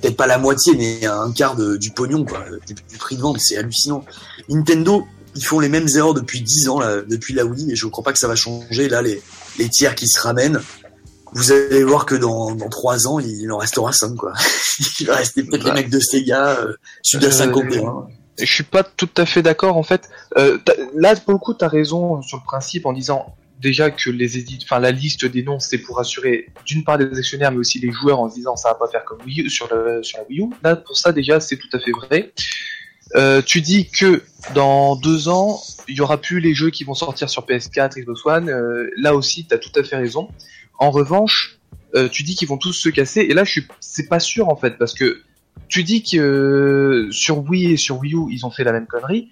peut-être 0.00 0.16
pas 0.16 0.26
la 0.26 0.38
moitié 0.38 0.74
mais 0.76 1.06
un 1.06 1.30
quart 1.30 1.56
du 1.56 1.90
pognon 1.92 2.26
du, 2.66 2.98
prix 2.98 3.16
de 3.16 3.22
vente. 3.22 3.38
C'est 3.38 3.56
hallucinant. 3.56 4.04
Nintendo, 4.48 5.06
ils 5.36 5.44
font 5.44 5.60
les 5.60 5.68
mêmes 5.68 5.88
erreurs 5.94 6.14
depuis 6.14 6.40
10 6.40 6.68
ans 6.68 6.80
depuis 7.08 7.32
la 7.32 7.44
Wii 7.44 7.70
et 7.70 7.76
je 7.76 7.86
crois 7.86 8.02
pas 8.02 8.12
que 8.12 8.18
ça 8.18 8.26
va 8.26 8.34
changer 8.34 8.88
là 8.88 9.02
les 9.02 9.22
les 9.58 9.68
tiers 9.68 9.94
qui 9.94 10.08
se 10.08 10.20
ramènent 10.20 10.60
vous 11.34 11.52
allez 11.52 11.84
voir 11.84 12.06
que 12.06 12.14
dans, 12.14 12.54
dans 12.54 12.68
3 12.68 13.06
ans, 13.06 13.18
il 13.18 13.50
en 13.50 13.58
restera 13.58 13.92
5, 13.92 14.16
quoi. 14.16 14.32
il 15.00 15.06
va 15.06 15.16
rester 15.16 15.44
peut-être 15.44 15.64
les 15.64 15.72
mecs 15.72 15.90
de 15.90 16.00
Sega, 16.00 16.58
euh, 16.60 16.74
Suda 17.02 17.30
51. 17.30 17.82
Euh, 17.82 17.92
je 18.38 18.52
suis 18.52 18.64
pas 18.64 18.82
tout 18.82 19.10
à 19.16 19.26
fait 19.26 19.42
d'accord, 19.42 19.76
en 19.76 19.82
fait. 19.82 20.08
Euh, 20.36 20.58
là, 20.94 21.14
pour 21.16 21.32
le 21.32 21.38
coup, 21.38 21.54
t'as 21.54 21.68
raison 21.68 22.22
sur 22.22 22.38
le 22.38 22.44
principe 22.44 22.86
en 22.86 22.92
disant 22.92 23.34
déjà 23.60 23.90
que 23.90 24.10
les 24.10 24.38
éditeurs, 24.38 24.66
enfin 24.70 24.80
la 24.80 24.90
liste 24.90 25.24
des 25.24 25.42
noms, 25.42 25.60
c'est 25.60 25.78
pour 25.78 26.00
assurer 26.00 26.48
d'une 26.66 26.82
part 26.82 26.98
les 26.98 27.16
actionnaires, 27.16 27.52
mais 27.52 27.58
aussi 27.58 27.78
les 27.78 27.92
joueurs 27.92 28.18
en 28.18 28.28
se 28.28 28.34
disant 28.34 28.56
ça 28.56 28.70
va 28.70 28.74
pas 28.74 28.88
faire 28.88 29.04
comme 29.04 29.18
Wii 29.24 29.42
U 29.42 29.50
sur, 29.50 29.72
le, 29.72 30.02
sur 30.02 30.18
la 30.18 30.24
Wii 30.28 30.40
U. 30.40 30.50
Là, 30.64 30.74
pour 30.74 30.96
ça 30.96 31.12
déjà, 31.12 31.38
c'est 31.38 31.56
tout 31.56 31.68
à 31.72 31.78
fait 31.78 31.92
vrai. 31.92 32.32
Euh, 33.14 33.42
tu 33.42 33.60
dis 33.60 33.88
que 33.88 34.22
dans 34.54 34.96
deux 34.96 35.28
ans, 35.28 35.60
il 35.88 35.96
y 35.96 36.00
aura 36.00 36.20
plus 36.20 36.40
les 36.40 36.54
jeux 36.54 36.70
qui 36.70 36.84
vont 36.84 36.94
sortir 36.94 37.28
sur 37.28 37.46
PS4, 37.46 38.00
Xbox 38.00 38.24
One. 38.24 38.48
Euh, 38.48 38.90
là 38.96 39.14
aussi, 39.14 39.46
tu 39.46 39.54
as 39.54 39.58
tout 39.58 39.72
à 39.76 39.82
fait 39.82 39.96
raison. 39.96 40.28
En 40.78 40.90
revanche, 40.90 41.58
euh, 41.94 42.08
tu 42.08 42.22
dis 42.22 42.34
qu'ils 42.34 42.48
vont 42.48 42.56
tous 42.58 42.72
se 42.72 42.88
casser. 42.88 43.20
Et 43.20 43.34
là, 43.34 43.44
je 43.44 43.52
suis, 43.52 43.66
c'est 43.80 44.08
pas 44.08 44.20
sûr 44.20 44.48
en 44.48 44.56
fait, 44.56 44.78
parce 44.78 44.94
que 44.94 45.20
tu 45.68 45.84
dis 45.84 46.02
que 46.02 46.16
euh, 46.16 47.10
sur 47.12 47.38
Wii 47.48 47.72
et 47.72 47.76
sur 47.76 47.98
Wii 47.98 48.14
U, 48.14 48.26
ils 48.30 48.44
ont 48.46 48.50
fait 48.50 48.64
la 48.64 48.72
même 48.72 48.86
connerie. 48.86 49.28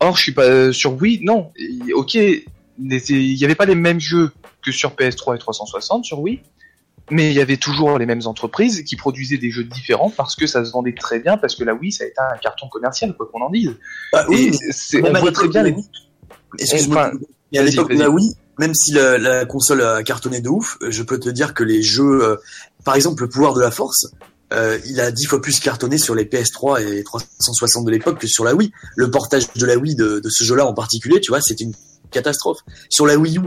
Or, 0.00 0.16
je 0.16 0.22
suis 0.22 0.32
pas 0.32 0.44
euh, 0.44 0.72
sur 0.72 1.00
Wii. 1.00 1.20
Non, 1.24 1.50
Et- 1.56 1.92
ok, 1.92 2.14
il 2.14 2.40
y 2.78 3.44
avait 3.44 3.54
pas 3.54 3.66
les 3.66 3.74
mêmes 3.74 4.00
jeux 4.00 4.32
que 4.64 4.70
sur 4.72 4.92
PS3 4.94 5.34
et 5.36 5.38
360 5.38 6.04
sur 6.04 6.20
Wii. 6.20 6.40
Mais 7.10 7.30
il 7.30 7.34
y 7.34 7.40
avait 7.40 7.56
toujours 7.56 7.98
les 7.98 8.06
mêmes 8.06 8.22
entreprises 8.26 8.84
qui 8.84 8.94
produisaient 8.96 9.36
des 9.36 9.50
jeux 9.50 9.64
différents 9.64 10.08
parce 10.10 10.36
que 10.36 10.46
ça 10.46 10.64
se 10.64 10.70
vendait 10.70 10.94
très 10.94 11.18
bien, 11.18 11.36
parce 11.36 11.56
que 11.56 11.64
la 11.64 11.74
Wii 11.74 11.90
ça 11.92 12.04
a 12.04 12.06
été 12.06 12.16
un 12.18 12.36
carton 12.38 12.68
commercial, 12.68 13.12
quoi 13.16 13.28
qu'on 13.30 13.40
en 13.42 13.50
dise. 13.50 13.72
Bah, 14.12 14.24
Et 14.30 14.34
oui, 14.34 14.58
mais 14.94 15.10
on 15.10 15.20
voit 15.20 15.32
très 15.32 15.48
bien 15.48 15.64
les. 15.64 15.74
Excuse-moi. 16.58 17.08
Enfin, 17.12 17.18
à 17.58 17.62
l'époque 17.62 17.92
de 17.92 17.98
la 17.98 18.08
Wii, 18.08 18.34
même 18.62 18.74
si 18.76 18.92
la, 18.92 19.44
console 19.44 19.82
a 19.82 20.04
cartonné 20.04 20.40
de 20.40 20.48
ouf, 20.48 20.78
je 20.88 21.02
peux 21.02 21.18
te 21.18 21.28
dire 21.28 21.52
que 21.52 21.64
les 21.64 21.82
jeux, 21.82 22.22
euh, 22.22 22.36
par 22.84 22.94
exemple, 22.94 23.24
le 23.24 23.28
pouvoir 23.28 23.54
de 23.54 23.60
la 23.60 23.72
force, 23.72 24.06
euh, 24.52 24.78
il 24.86 25.00
a 25.00 25.10
dix 25.10 25.24
fois 25.24 25.42
plus 25.42 25.58
cartonné 25.58 25.98
sur 25.98 26.14
les 26.14 26.24
PS3 26.24 26.80
et 26.80 27.02
360 27.02 27.84
de 27.84 27.90
l'époque 27.90 28.20
que 28.20 28.28
sur 28.28 28.44
la 28.44 28.54
Wii. 28.54 28.70
Le 28.94 29.10
portage 29.10 29.52
de 29.54 29.66
la 29.66 29.76
Wii 29.76 29.96
de, 29.96 30.22
ce 30.28 30.44
jeu-là 30.44 30.64
en 30.64 30.74
particulier, 30.74 31.20
tu 31.20 31.32
vois, 31.32 31.40
c'était 31.40 31.64
une 31.64 31.74
catastrophe. 32.12 32.60
Sur 32.88 33.04
la 33.04 33.16
Wii 33.16 33.38
U, 33.38 33.42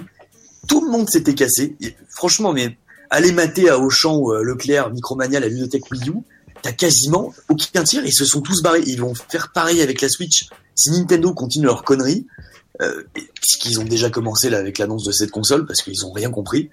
tout 0.68 0.84
le 0.84 0.91
monde 0.91 1.09
s'était 1.09 1.34
cassé. 1.34 1.78
Franchement, 2.09 2.51
mais 2.51 2.78
aller 3.09 3.32
mater 3.32 3.70
à 3.70 3.80
Auchan 3.80 4.18
ou 4.18 4.34
euh, 4.34 4.43
Leclerc, 4.43 4.91
Micromania, 4.91 5.39
la 5.39 5.47
bibliothèque 5.47 5.89
Wii 5.91 6.09
U, 6.09 6.16
t'as 6.61 6.74
quasiment 6.74 7.34
aucun 7.47 7.86
tir. 7.86 8.05
Ils 8.05 8.13
se 8.13 8.26
sont 8.26 8.41
tous 8.41 8.61
barrés. 8.61 8.84
Ils 8.86 8.99
vont 8.99 9.13
faire 9.30 9.53
pareil 9.53 9.82
avec 9.82 10.01
la 10.01 10.09
Switch. 10.09 10.49
Si 10.76 10.91
Nintendo 10.91 11.34
continue 11.34 11.68
leur 11.68 11.86
connerie, 11.86 12.28
euh, 12.28 12.64
ce 12.80 13.57
qu'ils 13.57 13.80
ont 13.80 13.84
déjà 13.84 14.09
commencé 14.09 14.49
là 14.49 14.57
avec 14.57 14.78
l'annonce 14.78 15.03
de 15.03 15.11
cette 15.11 15.32
console 15.32 15.65
parce 15.65 15.82
qu'ils 15.82 16.05
ont 16.05 16.11
rien 16.11 16.32
compris. 16.32 16.69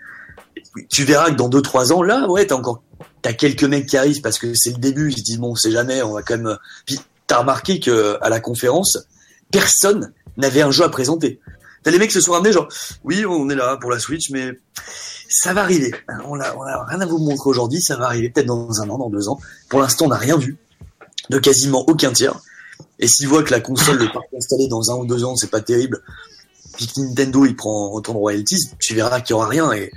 Tu 0.88 1.04
verras 1.04 1.30
que 1.30 1.36
dans 1.36 1.48
2-3 1.48 1.92
ans, 1.92 2.02
là, 2.02 2.28
ouais, 2.28 2.46
t'as 2.46 2.54
encore, 2.54 2.82
t'as 3.20 3.32
quelques 3.32 3.64
mecs 3.64 3.86
qui 3.86 3.96
arrivent 3.96 4.20
parce 4.20 4.38
que 4.38 4.54
c'est 4.54 4.70
le 4.70 4.78
début. 4.78 5.10
Ils 5.10 5.18
se 5.18 5.22
disent 5.22 5.38
bon, 5.38 5.54
c'est 5.54 5.70
jamais, 5.70 6.02
on 6.02 6.12
va 6.12 6.22
quand 6.22 6.38
même. 6.38 6.56
Puis 6.86 7.00
t'as 7.26 7.38
remarqué 7.38 7.80
que 7.80 8.18
à 8.20 8.28
la 8.28 8.40
conférence, 8.40 8.98
personne 9.50 10.12
n'avait 10.36 10.62
un 10.62 10.70
jeu 10.70 10.84
à 10.84 10.88
présenter. 10.88 11.40
T'as 11.82 11.90
les 11.90 11.98
mecs 11.98 12.10
qui 12.10 12.14
se 12.14 12.20
sont 12.20 12.32
ramenés 12.32 12.52
genre, 12.52 12.68
oui, 13.04 13.24
on 13.26 13.50
est 13.50 13.54
là 13.54 13.76
pour 13.76 13.90
la 13.90 13.98
Switch, 13.98 14.30
mais 14.30 14.52
ça 15.28 15.52
va 15.52 15.62
arriver. 15.62 15.92
On 16.26 16.38
a, 16.38 16.54
on 16.54 16.62
a 16.62 16.84
rien 16.84 17.00
à 17.00 17.06
vous 17.06 17.18
montrer 17.18 17.50
aujourd'hui, 17.50 17.80
ça 17.80 17.96
va 17.96 18.06
arriver 18.06 18.30
peut-être 18.30 18.46
dans 18.46 18.80
un 18.80 18.88
an, 18.88 18.98
dans 18.98 19.10
deux 19.10 19.28
ans. 19.28 19.40
Pour 19.68 19.80
l'instant, 19.80 20.06
on 20.06 20.08
n'a 20.08 20.16
rien 20.16 20.36
vu 20.36 20.56
de 21.30 21.38
quasiment 21.38 21.84
aucun 21.88 22.12
tiers. 22.12 22.38
Et 22.98 23.06
s'ils 23.08 23.28
voient 23.28 23.42
que 23.42 23.50
la 23.50 23.60
console, 23.60 23.98
le 23.98 24.12
parc 24.12 24.26
installé 24.36 24.68
dans 24.68 24.90
un 24.90 24.94
ou 24.96 25.06
deux 25.06 25.24
ans, 25.24 25.36
c'est 25.36 25.50
pas 25.50 25.60
terrible, 25.60 26.00
puis 26.76 26.86
que 26.86 27.00
Nintendo 27.00 27.44
il 27.44 27.56
prend 27.56 27.92
autant 27.92 28.12
de 28.12 28.18
royalties, 28.18 28.70
tu 28.78 28.94
verras 28.94 29.20
qu'il 29.20 29.34
y 29.34 29.34
aura 29.34 29.48
rien. 29.48 29.72
Et 29.72 29.90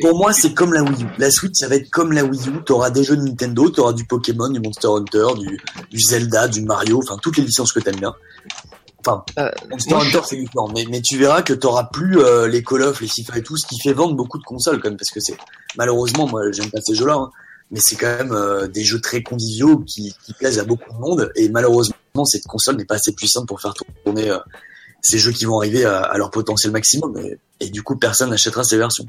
pour 0.00 0.16
moi, 0.16 0.32
c'est 0.32 0.54
comme 0.54 0.72
la 0.72 0.82
Wii 0.82 1.02
U. 1.02 1.06
La 1.18 1.30
Switch, 1.30 1.52
ça 1.54 1.68
va 1.68 1.74
être 1.76 1.90
comme 1.90 2.12
la 2.12 2.24
Wii 2.24 2.48
U. 2.48 2.64
T'auras 2.64 2.90
des 2.90 3.04
jeux 3.04 3.16
de 3.16 3.22
Nintendo, 3.22 3.68
t'auras 3.68 3.92
du 3.92 4.04
Pokémon, 4.06 4.48
du 4.48 4.60
Monster 4.60 4.88
Hunter, 4.88 5.26
du, 5.38 5.60
du 5.90 6.00
Zelda, 6.00 6.48
du 6.48 6.62
Mario, 6.62 7.00
enfin 7.02 7.18
toutes 7.22 7.36
les 7.36 7.44
licences 7.44 7.72
que 7.72 7.80
t'aimes 7.80 7.96
bien. 8.00 8.14
Enfin, 9.04 9.24
Euh, 9.38 9.50
Monster 9.68 9.90
je- 10.00 10.06
Hunter 10.06 10.20
c'est 10.26 10.36
différent, 10.36 10.68
mais, 10.74 10.86
mais 10.88 11.02
tu 11.02 11.18
verras 11.18 11.42
que 11.42 11.52
t'auras 11.52 11.84
plus 11.84 12.18
euh, 12.20 12.46
les 12.48 12.62
Call 12.62 12.82
of, 12.82 13.00
les 13.00 13.08
FIFA 13.08 13.38
et 13.38 13.42
tout, 13.42 13.56
ce 13.56 13.66
qui 13.66 13.78
fait 13.80 13.92
vendre 13.92 14.14
beaucoup 14.14 14.38
de 14.38 14.44
consoles 14.44 14.80
quand 14.80 14.88
même, 14.88 14.96
parce 14.96 15.10
que 15.10 15.20
c'est 15.20 15.36
malheureusement, 15.76 16.26
moi 16.28 16.40
j'aime 16.52 16.70
pas 16.70 16.80
ces 16.80 16.94
jeux-là, 16.94 17.14
hein, 17.16 17.30
mais 17.72 17.80
c'est 17.82 17.96
quand 17.96 18.18
même 18.18 18.32
euh, 18.32 18.68
des 18.68 18.84
jeux 18.84 19.00
très 19.00 19.22
conviviaux 19.22 19.78
qui, 19.78 20.14
qui 20.24 20.34
plaisent 20.34 20.58
à 20.58 20.64
beaucoup 20.64 20.92
de 20.92 20.98
monde, 20.98 21.32
et 21.34 21.48
malheureusement 21.48 22.24
cette 22.24 22.44
console 22.44 22.76
n'est 22.76 22.84
pas 22.84 22.96
assez 22.96 23.12
puissante 23.12 23.48
pour 23.48 23.60
faire 23.60 23.74
tourner 24.04 24.30
euh, 24.30 24.38
ces 25.00 25.18
jeux 25.18 25.32
qui 25.32 25.46
vont 25.46 25.58
arriver 25.58 25.84
à, 25.84 26.16
leur 26.16 26.30
potentiel 26.30 26.70
maximum, 26.70 27.18
et 27.58 27.70
du 27.70 27.82
coup 27.82 27.96
personne 27.96 28.30
n'achètera 28.30 28.62
ces 28.62 28.76
versions. 28.76 29.06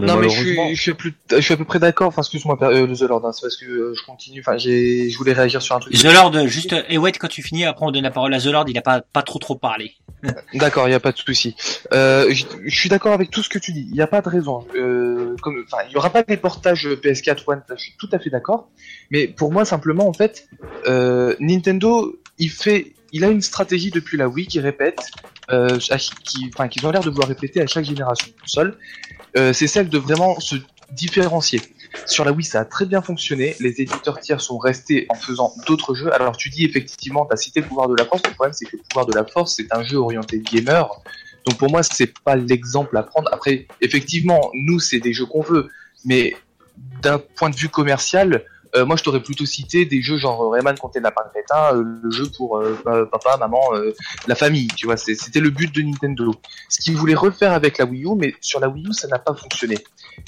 Mais 0.00 0.06
non 0.06 0.16
mais 0.16 0.28
je 0.28 0.40
suis, 0.40 0.74
je 0.74 0.80
suis 0.80 0.94
plus, 0.94 1.14
je 1.30 1.40
suis 1.40 1.54
à 1.54 1.56
peu 1.56 1.64
près 1.64 1.78
d'accord. 1.78 2.08
Enfin, 2.08 2.22
excuse-moi, 2.22 2.58
euh, 2.62 2.86
le 2.86 2.96
The 2.96 3.02
Lord, 3.02 3.26
hein, 3.26 3.32
c'est 3.32 3.42
parce 3.42 3.56
que 3.56 3.66
euh, 3.66 3.94
je 3.94 4.04
continue. 4.04 4.40
Enfin, 4.40 4.58
j'ai, 4.58 5.10
je 5.10 5.18
voulais 5.18 5.32
réagir 5.32 5.62
sur 5.62 5.76
un 5.76 5.80
truc. 5.80 5.94
The 5.94 6.04
Lord, 6.04 6.46
juste, 6.46 6.74
et 6.88 6.98
ouais, 6.98 7.12
quand 7.12 7.28
tu 7.28 7.42
finis, 7.42 7.64
après 7.64 7.86
on 7.86 7.90
donne 7.90 8.02
la 8.02 8.10
parole 8.10 8.34
à 8.34 8.40
The 8.40 8.46
Lord, 8.46 8.64
il 8.68 8.78
a 8.78 8.82
pas, 8.82 9.00
pas 9.00 9.22
trop 9.22 9.38
trop 9.38 9.54
parlé. 9.54 9.94
D'accord, 10.54 10.88
il 10.88 10.92
y 10.92 10.94
a 10.94 11.00
pas 11.00 11.12
de 11.12 11.18
souci. 11.18 11.54
Euh, 11.92 12.26
je 12.30 12.44
je 12.64 12.78
suis 12.78 12.88
d'accord 12.88 13.12
avec 13.12 13.30
tout 13.30 13.42
ce 13.42 13.48
que 13.48 13.58
tu 13.58 13.72
dis. 13.72 13.86
Il 13.88 13.94
n'y 13.94 14.00
a 14.00 14.06
pas 14.06 14.20
de 14.20 14.28
raison. 14.28 14.66
Euh, 14.74 15.34
comme, 15.42 15.64
enfin, 15.66 15.82
il 15.88 15.92
y 15.92 15.96
aura 15.96 16.10
pas 16.10 16.22
des 16.22 16.36
portages 16.36 16.86
PS4 16.86 17.42
One. 17.46 17.62
Je 17.70 17.76
suis 17.76 17.94
tout 17.98 18.08
à 18.12 18.18
fait 18.18 18.30
d'accord. 18.30 18.68
Mais 19.10 19.28
pour 19.28 19.52
moi, 19.52 19.64
simplement, 19.64 20.08
en 20.08 20.12
fait, 20.12 20.48
euh, 20.86 21.34
Nintendo, 21.40 22.18
il 22.38 22.50
fait, 22.50 22.92
il 23.12 23.24
a 23.24 23.28
une 23.28 23.42
stratégie 23.42 23.90
depuis 23.90 24.16
la 24.16 24.28
Wii 24.28 24.46
qui 24.46 24.60
répète, 24.60 25.10
euh, 25.50 25.78
qui, 26.24 26.50
enfin, 26.54 26.68
qu'ils 26.68 26.86
ont 26.86 26.90
l'air 26.90 27.02
de 27.02 27.10
vouloir 27.10 27.28
répéter 27.28 27.60
à 27.60 27.66
chaque 27.66 27.84
génération 27.84 28.28
de 28.28 28.40
console. 28.40 28.76
Euh, 29.36 29.52
c'est 29.52 29.66
celle 29.66 29.88
de 29.88 29.98
vraiment 29.98 30.38
se 30.40 30.56
différencier. 30.92 31.60
Sur 32.06 32.24
la 32.24 32.32
Wii, 32.32 32.44
ça 32.44 32.60
a 32.60 32.64
très 32.64 32.86
bien 32.86 33.02
fonctionné. 33.02 33.56
Les 33.60 33.80
éditeurs 33.80 34.20
tiers 34.20 34.40
sont 34.40 34.58
restés 34.58 35.06
en 35.08 35.14
faisant 35.14 35.52
d'autres 35.66 35.94
jeux. 35.94 36.12
Alors, 36.12 36.36
tu 36.36 36.48
dis 36.48 36.64
effectivement, 36.64 37.26
tu 37.30 37.36
cité 37.36 37.60
le 37.60 37.66
pouvoir 37.66 37.88
de 37.88 37.96
la 37.96 38.04
force. 38.04 38.22
Le 38.26 38.34
problème, 38.34 38.52
c'est 38.52 38.66
que 38.66 38.76
le 38.76 38.82
pouvoir 38.88 39.06
de 39.06 39.14
la 39.14 39.24
force, 39.24 39.56
c'est 39.56 39.72
un 39.72 39.82
jeu 39.82 39.96
orienté 39.96 40.40
gamer. 40.40 40.88
Donc, 41.46 41.58
pour 41.58 41.70
moi, 41.70 41.82
c'est 41.82 42.12
pas 42.24 42.36
l'exemple 42.36 42.96
à 42.96 43.02
prendre. 43.02 43.28
Après, 43.32 43.66
effectivement, 43.80 44.50
nous, 44.54 44.78
c'est 44.78 45.00
des 45.00 45.12
jeux 45.12 45.26
qu'on 45.26 45.42
veut. 45.42 45.68
Mais 46.04 46.36
d'un 47.02 47.18
point 47.18 47.50
de 47.50 47.56
vue 47.56 47.68
commercial, 47.68 48.44
euh, 48.76 48.84
moi, 48.84 48.96
je 48.96 49.02
t'aurais 49.02 49.22
plutôt 49.22 49.46
cité 49.46 49.84
des 49.84 50.02
jeux 50.02 50.16
genre 50.16 50.50
Rayman 50.52 50.76
Comté 50.78 50.98
de 50.98 51.04
Lapin 51.04 51.22
Crétin, 51.32 51.76
euh, 51.76 51.84
le 52.02 52.10
jeu 52.10 52.26
pour 52.36 52.58
euh, 52.58 52.78
pa- 52.84 53.06
papa, 53.06 53.36
maman, 53.36 53.60
euh, 53.74 53.92
la 54.26 54.34
famille. 54.34 54.68
Tu 54.76 54.86
vois, 54.86 54.96
c'était 54.96 55.40
le 55.40 55.50
but 55.50 55.74
de 55.74 55.82
Nintendo. 55.82 56.34
Ce 56.68 56.80
qu'ils 56.80 56.96
voulaient 56.96 57.14
refaire 57.14 57.52
avec 57.52 57.78
la 57.78 57.84
Wii 57.84 58.04
U, 58.04 58.14
mais 58.16 58.34
sur 58.40 58.60
la 58.60 58.68
Wii 58.68 58.86
U, 58.88 58.92
ça 58.92 59.08
n'a 59.08 59.18
pas 59.18 59.34
fonctionné. 59.34 59.78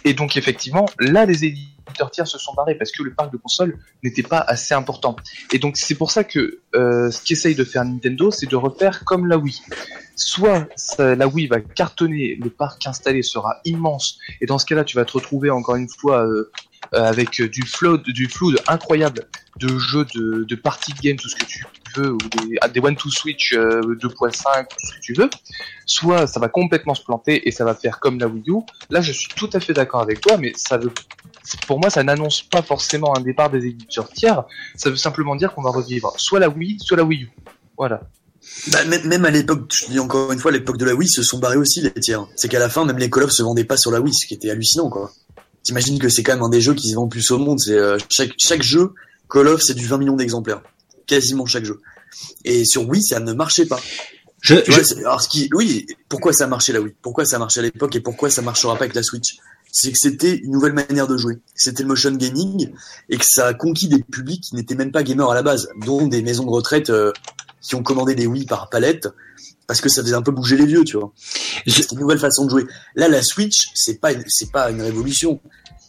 Et 0.04 0.14
donc, 0.14 0.36
effectivement, 0.36 0.86
là, 0.98 1.24
les 1.26 1.44
éditeurs 1.44 2.10
tiers 2.10 2.26
se 2.26 2.38
sont 2.38 2.54
barrés 2.54 2.74
parce 2.74 2.90
que 2.92 3.02
le 3.02 3.12
parc 3.12 3.32
de 3.32 3.36
consoles 3.36 3.78
n'était 4.02 4.22
pas 4.22 4.38
assez 4.38 4.74
important. 4.74 5.16
Et 5.52 5.58
donc, 5.58 5.76
c'est 5.76 5.94
pour 5.94 6.10
ça 6.10 6.24
que 6.24 6.60
euh, 6.74 7.10
ce 7.10 7.22
qu'essaye 7.22 7.54
de 7.54 7.64
faire 7.64 7.84
Nintendo, 7.84 8.30
c'est 8.30 8.46
de 8.46 8.56
refaire 8.56 9.04
comme 9.04 9.26
la 9.26 9.36
Wii. 9.38 9.60
Soit 10.14 10.68
la 10.98 11.26
Wii 11.26 11.46
va 11.46 11.60
cartonner, 11.60 12.36
le 12.40 12.50
parc 12.50 12.86
installé 12.86 13.22
sera 13.22 13.56
immense, 13.64 14.18
et 14.40 14.46
dans 14.46 14.58
ce 14.58 14.66
cas-là, 14.66 14.84
tu 14.84 14.96
vas 14.96 15.04
te 15.04 15.12
retrouver 15.12 15.50
encore 15.50 15.76
une 15.76 15.88
fois 15.88 16.26
euh, 16.26 16.28
euh, 16.28 16.50
avec 16.92 17.40
euh, 17.40 17.48
du 17.48 17.62
flow, 17.62 17.98
du 17.98 18.28
flow 18.28 18.52
incroyable 18.68 19.26
de 19.58 19.78
jeux 19.78 20.06
de, 20.14 20.44
de 20.44 20.54
party 20.54 20.92
game, 21.02 21.16
tout 21.16 21.28
ce 21.28 21.36
que 21.36 21.44
tu 21.44 21.64
veux, 21.96 22.12
ou 22.12 22.18
des, 22.18 22.56
ah, 22.60 22.68
des 22.68 22.80
one 22.80 22.96
to 22.96 23.10
switch 23.10 23.52
euh, 23.54 23.80
2.5, 23.82 24.66
tout 24.68 24.76
ce 24.78 24.94
que 24.94 25.00
tu 25.00 25.12
veux. 25.14 25.28
Soit 25.86 26.26
ça 26.26 26.40
va 26.40 26.48
complètement 26.48 26.94
se 26.94 27.02
planter 27.02 27.46
et 27.48 27.50
ça 27.50 27.64
va 27.64 27.74
faire 27.74 28.00
comme 28.00 28.18
la 28.18 28.28
Wii 28.28 28.44
U. 28.48 28.60
Là, 28.90 29.00
je 29.00 29.12
suis 29.12 29.28
tout 29.28 29.50
à 29.52 29.60
fait 29.60 29.72
d'accord 29.72 30.00
avec 30.00 30.20
toi, 30.20 30.36
mais 30.36 30.52
ça 30.56 30.78
veut, 30.78 30.92
pour 31.66 31.80
moi, 31.80 31.90
ça 31.90 32.02
n'annonce 32.02 32.42
pas 32.42 32.62
forcément 32.62 33.16
un 33.16 33.20
départ 33.20 33.50
des 33.50 33.66
éditeurs 33.66 34.08
tiers. 34.08 34.44
Ça 34.76 34.90
veut 34.90 34.96
simplement 34.96 35.36
dire 35.36 35.54
qu'on 35.54 35.62
va 35.62 35.70
revivre 35.70 36.12
soit 36.16 36.40
la 36.40 36.48
Wii, 36.48 36.78
soit 36.80 36.96
la 36.96 37.04
Wii 37.04 37.24
U. 37.24 37.30
Voilà. 37.76 38.02
Bah, 38.72 38.84
même, 38.84 39.24
à 39.24 39.30
l'époque, 39.30 39.72
je 39.72 39.86
dis 39.86 40.00
encore 40.00 40.32
une 40.32 40.38
fois, 40.38 40.50
l'époque 40.50 40.76
de 40.76 40.84
la 40.84 40.94
Wii, 40.94 41.08
se 41.08 41.22
sont 41.22 41.38
barrés 41.38 41.56
aussi 41.56 41.80
les 41.80 41.92
tiers. 41.92 42.26
C'est 42.36 42.48
qu'à 42.48 42.58
la 42.58 42.68
fin, 42.68 42.84
même 42.84 42.98
les 42.98 43.08
Call 43.08 43.30
se 43.30 43.42
vendaient 43.42 43.64
pas 43.64 43.76
sur 43.76 43.90
la 43.90 44.00
Wii, 44.00 44.12
ce 44.12 44.26
qui 44.26 44.34
était 44.34 44.50
hallucinant, 44.50 44.90
quoi. 44.90 45.12
T'imagines 45.62 45.98
que 45.98 46.08
c'est 46.08 46.22
quand 46.22 46.34
même 46.34 46.42
un 46.42 46.48
des 46.48 46.60
jeux 46.60 46.74
qui 46.74 46.90
se 46.90 46.96
vend 46.96 47.08
plus 47.08 47.30
au 47.30 47.38
monde. 47.38 47.58
C'est 47.60 47.76
euh, 47.76 47.98
chaque 48.08 48.32
chaque 48.38 48.62
jeu 48.62 48.92
Call 49.32 49.48
of, 49.48 49.62
c'est 49.62 49.74
du 49.74 49.86
20 49.86 49.98
millions 49.98 50.16
d'exemplaires, 50.16 50.62
quasiment 51.06 51.46
chaque 51.46 51.64
jeu. 51.64 51.80
Et 52.44 52.66
sur 52.66 52.86
Wii, 52.86 53.02
ça 53.02 53.18
ne 53.18 53.32
marchait 53.32 53.64
pas. 53.64 53.80
Je, 54.40 54.54
vois, 54.54 55.06
alors 55.06 55.22
ce 55.22 55.28
qui, 55.28 55.48
oui, 55.54 55.86
pourquoi 56.08 56.32
ça 56.32 56.46
marchait 56.46 56.72
la 56.72 56.80
Wii? 56.80 56.94
Pourquoi 57.00 57.24
ça 57.24 57.38
marchait 57.38 57.60
à 57.60 57.62
l'époque 57.62 57.96
et 57.96 58.00
pourquoi 58.00 58.28
ça 58.28 58.42
marchera 58.42 58.74
pas 58.74 58.84
avec 58.84 58.94
la 58.94 59.02
Switch? 59.02 59.36
C'est 59.70 59.90
que 59.90 59.96
c'était 59.98 60.34
une 60.36 60.50
nouvelle 60.50 60.74
manière 60.74 61.06
de 61.06 61.16
jouer. 61.16 61.38
C'était 61.54 61.82
le 61.82 61.88
motion 61.88 62.10
gaming 62.10 62.72
et 63.08 63.16
que 63.16 63.24
ça 63.26 63.46
a 63.46 63.54
conquis 63.54 63.88
des 63.88 64.02
publics 64.02 64.42
qui 64.42 64.54
n'étaient 64.54 64.74
même 64.74 64.92
pas 64.92 65.02
gamers 65.02 65.30
à 65.30 65.34
la 65.34 65.42
base, 65.42 65.68
dont 65.86 66.06
des 66.08 66.20
maisons 66.20 66.44
de 66.44 66.50
retraite 66.50 66.90
euh, 66.90 67.12
qui 67.62 67.74
ont 67.74 67.82
commandé 67.82 68.14
des 68.14 68.26
Wii 68.26 68.44
par 68.44 68.68
palette 68.68 69.08
parce 69.66 69.80
que 69.80 69.88
ça 69.88 70.02
faisait 70.02 70.14
un 70.14 70.22
peu 70.22 70.32
bouger 70.32 70.56
les 70.56 70.66
vieux, 70.66 70.84
tu 70.84 70.96
vois. 70.98 71.12
C'était 71.66 71.94
une 71.94 72.00
nouvelle 72.00 72.18
façon 72.18 72.44
de 72.44 72.50
jouer. 72.50 72.66
Là, 72.96 73.08
la 73.08 73.22
Switch, 73.22 73.68
c'est 73.74 74.00
pas, 74.00 74.12
une- 74.12 74.24
c'est 74.28 74.50
pas 74.52 74.70
une 74.70 74.82
révolution. 74.82 75.40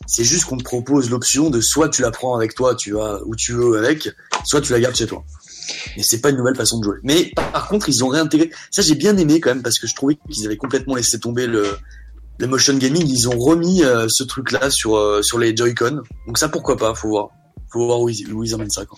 C'est 0.07 0.23
juste 0.23 0.45
qu'on 0.45 0.57
te 0.57 0.63
propose 0.63 1.09
l'option 1.09 1.49
de 1.49 1.59
soit 1.61 1.89
tu 1.89 2.01
la 2.01 2.11
prends 2.11 2.35
avec 2.35 2.55
toi, 2.55 2.75
tu 2.75 2.91
vas 2.91 3.19
où 3.25 3.35
tu 3.35 3.53
veux 3.53 3.77
avec, 3.77 4.09
soit 4.45 4.61
tu 4.61 4.71
la 4.73 4.79
gardes 4.79 4.95
chez 4.95 5.07
toi. 5.07 5.23
Mais 5.97 6.03
c'est 6.03 6.19
pas 6.19 6.29
une 6.29 6.37
nouvelle 6.37 6.55
façon 6.57 6.77
de 6.79 6.83
jouer. 6.83 6.97
Mais 7.03 7.31
par, 7.35 7.51
par 7.51 7.67
contre, 7.69 7.87
ils 7.89 8.03
ont 8.03 8.09
réintégré. 8.09 8.51
Ça, 8.69 8.81
j'ai 8.81 8.95
bien 8.95 9.15
aimé 9.17 9.39
quand 9.39 9.49
même 9.49 9.63
parce 9.63 9.79
que 9.79 9.87
je 9.87 9.95
trouvais 9.95 10.17
qu'ils 10.29 10.45
avaient 10.45 10.57
complètement 10.57 10.95
laissé 10.95 11.19
tomber 11.19 11.47
le, 11.47 11.77
le 12.37 12.47
motion 12.47 12.73
gaming. 12.77 13.07
Ils 13.07 13.29
ont 13.29 13.37
remis 13.37 13.83
euh, 13.83 14.07
ce 14.09 14.23
truc-là 14.23 14.69
sur 14.69 14.97
euh, 14.97 15.21
sur 15.23 15.39
les 15.39 15.55
Joy-Con. 15.55 16.01
Donc 16.27 16.37
ça, 16.37 16.49
pourquoi 16.49 16.75
pas 16.77 16.93
Faut 16.95 17.07
voir. 17.07 17.29
Faut 17.73 17.85
voir 17.87 17.99
où 17.99 18.07
ils, 18.09 18.31
où 18.31 18.43
ils 18.43 18.53
emmènent 18.55 18.69
ça. 18.69 18.85
Quoi. 18.85 18.97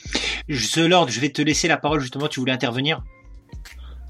The 0.49 0.77
Lord, 0.77 1.07
je 1.09 1.19
vais 1.21 1.29
te 1.29 1.41
laisser 1.41 1.67
la 1.67 1.77
parole 1.77 2.01
justement. 2.01 2.27
Tu 2.27 2.39
voulais 2.41 2.51
intervenir? 2.51 3.01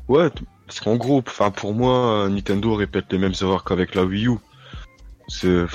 Ouais, 0.07 0.29
parce 0.67 0.79
qu'en 0.79 0.95
gros, 0.95 1.23
enfin 1.25 1.51
pour 1.51 1.73
moi, 1.73 2.27
Nintendo 2.29 2.73
répète 2.75 3.05
les 3.11 3.17
mêmes 3.19 3.33
erreurs 3.41 3.63
qu'avec 3.63 3.95
la 3.95 4.03
Wii 4.03 4.27
U. 4.27 4.31
C'est 5.27 5.65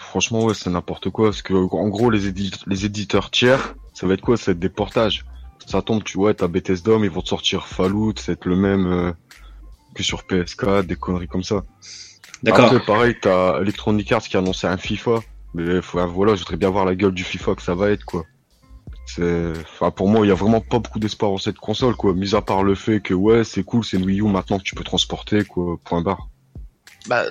franchement 0.00 0.44
ouais, 0.44 0.54
c'est 0.54 0.70
n'importe 0.70 1.10
quoi. 1.10 1.26
Parce 1.30 1.42
que 1.42 1.54
en 1.54 1.88
gros, 1.88 2.10
les, 2.10 2.28
édi- 2.30 2.54
les 2.66 2.84
éditeurs 2.84 3.30
tiers, 3.30 3.74
ça 3.94 4.06
va 4.06 4.14
être 4.14 4.20
quoi? 4.22 4.36
Ça 4.36 4.46
va 4.46 4.52
être 4.52 4.58
des 4.60 4.68
portages. 4.68 5.24
Ça 5.66 5.82
tombe, 5.82 6.02
tu 6.02 6.16
vois, 6.16 6.32
t'as 6.34 6.48
Bethesda, 6.48 6.98
mais 6.98 7.06
ils 7.06 7.12
vont 7.12 7.22
te 7.22 7.28
sortir 7.28 7.66
Fallout, 7.66 8.14
c'est 8.16 8.32
être 8.32 8.46
le 8.46 8.56
même 8.56 8.86
euh, 8.86 9.12
que 9.94 10.02
sur 10.02 10.22
PS4, 10.22 10.86
des 10.86 10.96
conneries 10.96 11.28
comme 11.28 11.44
ça. 11.44 11.62
D'accord. 12.42 12.72
Pareil, 12.86 13.14
t'as 13.20 13.60
Electronic 13.60 14.10
Arts 14.12 14.22
qui 14.22 14.36
a 14.36 14.40
annoncé 14.40 14.66
un 14.66 14.76
FIFA. 14.78 15.20
Mais 15.54 15.80
voilà, 15.80 16.34
je 16.34 16.40
voudrais 16.40 16.56
bien 16.56 16.70
voir 16.70 16.84
la 16.84 16.94
gueule 16.94 17.14
du 17.14 17.24
FIFA 17.24 17.54
que 17.54 17.62
ça 17.62 17.74
va 17.74 17.90
être, 17.90 18.04
quoi. 18.04 18.24
Enfin, 19.18 19.90
pour 19.90 20.08
moi, 20.08 20.24
il 20.24 20.28
y 20.28 20.32
a 20.32 20.36
vraiment 20.36 20.60
pas 20.60 20.78
beaucoup 20.78 21.00
d'espoir 21.00 21.32
dans 21.32 21.38
cette 21.38 21.58
console, 21.58 21.96
quoi. 21.96 22.14
Mis 22.14 22.34
à 22.34 22.40
part 22.40 22.62
le 22.62 22.74
fait 22.74 23.00
que, 23.00 23.14
ouais, 23.14 23.44
c'est 23.44 23.64
cool, 23.64 23.84
c'est 23.84 23.96
une 23.96 24.04
Wii 24.04 24.20
U 24.20 24.28
maintenant 24.28 24.58
que 24.58 24.64
tu 24.64 24.74
peux 24.74 24.84
transporter, 24.84 25.44
quoi. 25.44 25.78
Point 25.84 26.02
barre. 26.02 26.28
Bah, 27.08 27.24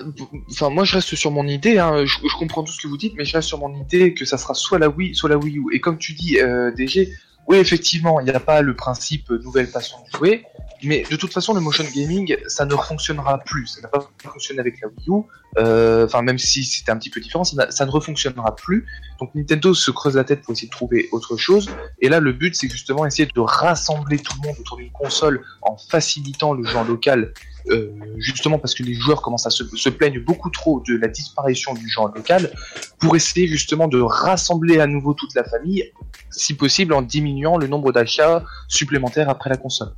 enfin, 0.49 0.70
moi 0.70 0.84
je 0.84 0.95
reste 0.95 1.15
sur 1.15 1.32
mon 1.32 1.47
idée. 1.47 1.78
Hein. 1.78 2.05
Je, 2.05 2.17
je 2.24 2.38
comprends 2.38 2.63
tout 2.63 2.72
ce 2.72 2.82
que 2.82 2.88
vous 2.88 2.97
dites, 2.97 3.13
mais 3.15 3.24
je 3.24 3.34
reste 3.34 3.47
sur 3.47 3.59
mon 3.59 3.74
idée 3.80 4.13
que 4.13 4.26
ça 4.26 4.38
sera 4.38 4.53
soit 4.55 4.80
la 4.80 4.89
Wii, 4.89 5.13
soit 5.15 5.30
la 5.30 5.38
Wii 5.38 5.57
U. 5.57 5.65
Et 5.74 5.80
comme 5.80 5.97
tu 5.97 6.13
dis, 6.13 6.39
euh, 6.39 6.72
DG, 6.72 7.13
oui, 7.49 7.57
effectivement, 7.57 8.19
il 8.19 8.25
n'y 8.25 8.31
a 8.31 8.39
pas 8.39 8.61
le 8.61 8.75
principe 8.75 9.31
nouvelle 9.31 9.65
façon 9.65 9.97
de 10.05 10.17
jouer, 10.17 10.45
mais 10.83 11.03
de 11.09 11.15
toute 11.15 11.33
façon, 11.33 11.55
le 11.55 11.59
motion 11.59 11.83
gaming, 11.95 12.37
ça 12.45 12.63
ne 12.65 12.75
fonctionnera 12.75 13.39
plus. 13.39 13.65
Ça 13.65 13.81
n'a 13.81 13.87
pas 13.87 14.07
fonctionné 14.23 14.59
avec 14.59 14.79
la 14.81 14.87
Wii 14.87 15.09
U. 15.09 15.23
Euh, 15.57 16.05
Enfin, 16.05 16.21
même 16.21 16.37
si 16.37 16.63
c'était 16.63 16.91
un 16.91 16.97
petit 16.97 17.09
peu 17.09 17.19
différent, 17.19 17.43
ça 17.43 17.85
ne 17.85 17.91
refonctionnera 17.91 18.55
plus. 18.55 18.85
Donc 19.19 19.33
Nintendo 19.33 19.73
se 19.73 19.89
creuse 19.89 20.15
la 20.15 20.23
tête 20.23 20.41
pour 20.41 20.53
essayer 20.53 20.67
de 20.67 20.71
trouver 20.71 21.09
autre 21.11 21.37
chose. 21.37 21.69
Et 21.99 22.07
là, 22.07 22.19
le 22.19 22.33
but, 22.33 22.55
c'est 22.55 22.69
justement 22.69 23.05
essayer 23.05 23.27
de 23.27 23.39
rassembler 23.39 24.19
tout 24.19 24.33
le 24.41 24.47
monde 24.47 24.57
autour 24.59 24.77
d'une 24.77 24.91
console 24.91 25.43
en 25.63 25.75
facilitant 25.77 26.53
le 26.53 26.63
jeu 26.63 26.77
en 26.77 26.83
local 26.83 27.33
euh, 27.68 27.91
justement 28.18 28.60
parce 28.60 28.74
que 28.74 28.84
les 28.84 28.93
joueurs 28.93 29.22
commencent 29.22 29.45
à 29.45 29.49
se, 29.49 29.64
se 29.76 29.89
plaignent 29.89 30.24
beaucoup 30.24 30.49
trop 30.49 30.82
de 30.88 30.95
la 30.95 31.07
disparition 31.07 31.74
du 31.74 31.89
en 31.97 32.07
local, 32.07 32.51
pour 32.99 33.16
essayer 33.16 33.47
justement 33.47 33.88
de 33.88 33.99
rassembler 33.99 34.80
à 34.80 34.88
nouveau 34.88 35.14
toute 35.14 35.34
la 35.36 35.43
famille, 35.43 35.91
si 36.30 36.55
possible 36.55 36.93
en 36.93 37.01
diminuant 37.01 37.57
le 37.57 37.68
nombre 37.68 37.91
d'achats 37.91 38.43
supplémentaires 38.68 39.30
après 39.30 39.49
la 39.49 39.57
console. 39.57 39.93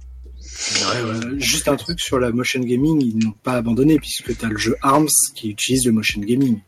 Euh, 0.95 1.39
juste 1.39 1.67
un 1.67 1.75
truc 1.75 1.99
sur 1.99 2.19
la 2.19 2.31
motion 2.31 2.59
gaming, 2.59 3.01
ils 3.01 3.17
n'ont 3.17 3.31
pas 3.43 3.53
abandonné 3.53 3.97
puisque 3.99 4.37
tu 4.37 4.45
as 4.45 4.49
le 4.49 4.57
jeu 4.57 4.75
ARMS 4.81 5.07
qui 5.35 5.49
utilise 5.49 5.85
le 5.85 5.91
motion 5.91 6.21
gaming. 6.21 6.59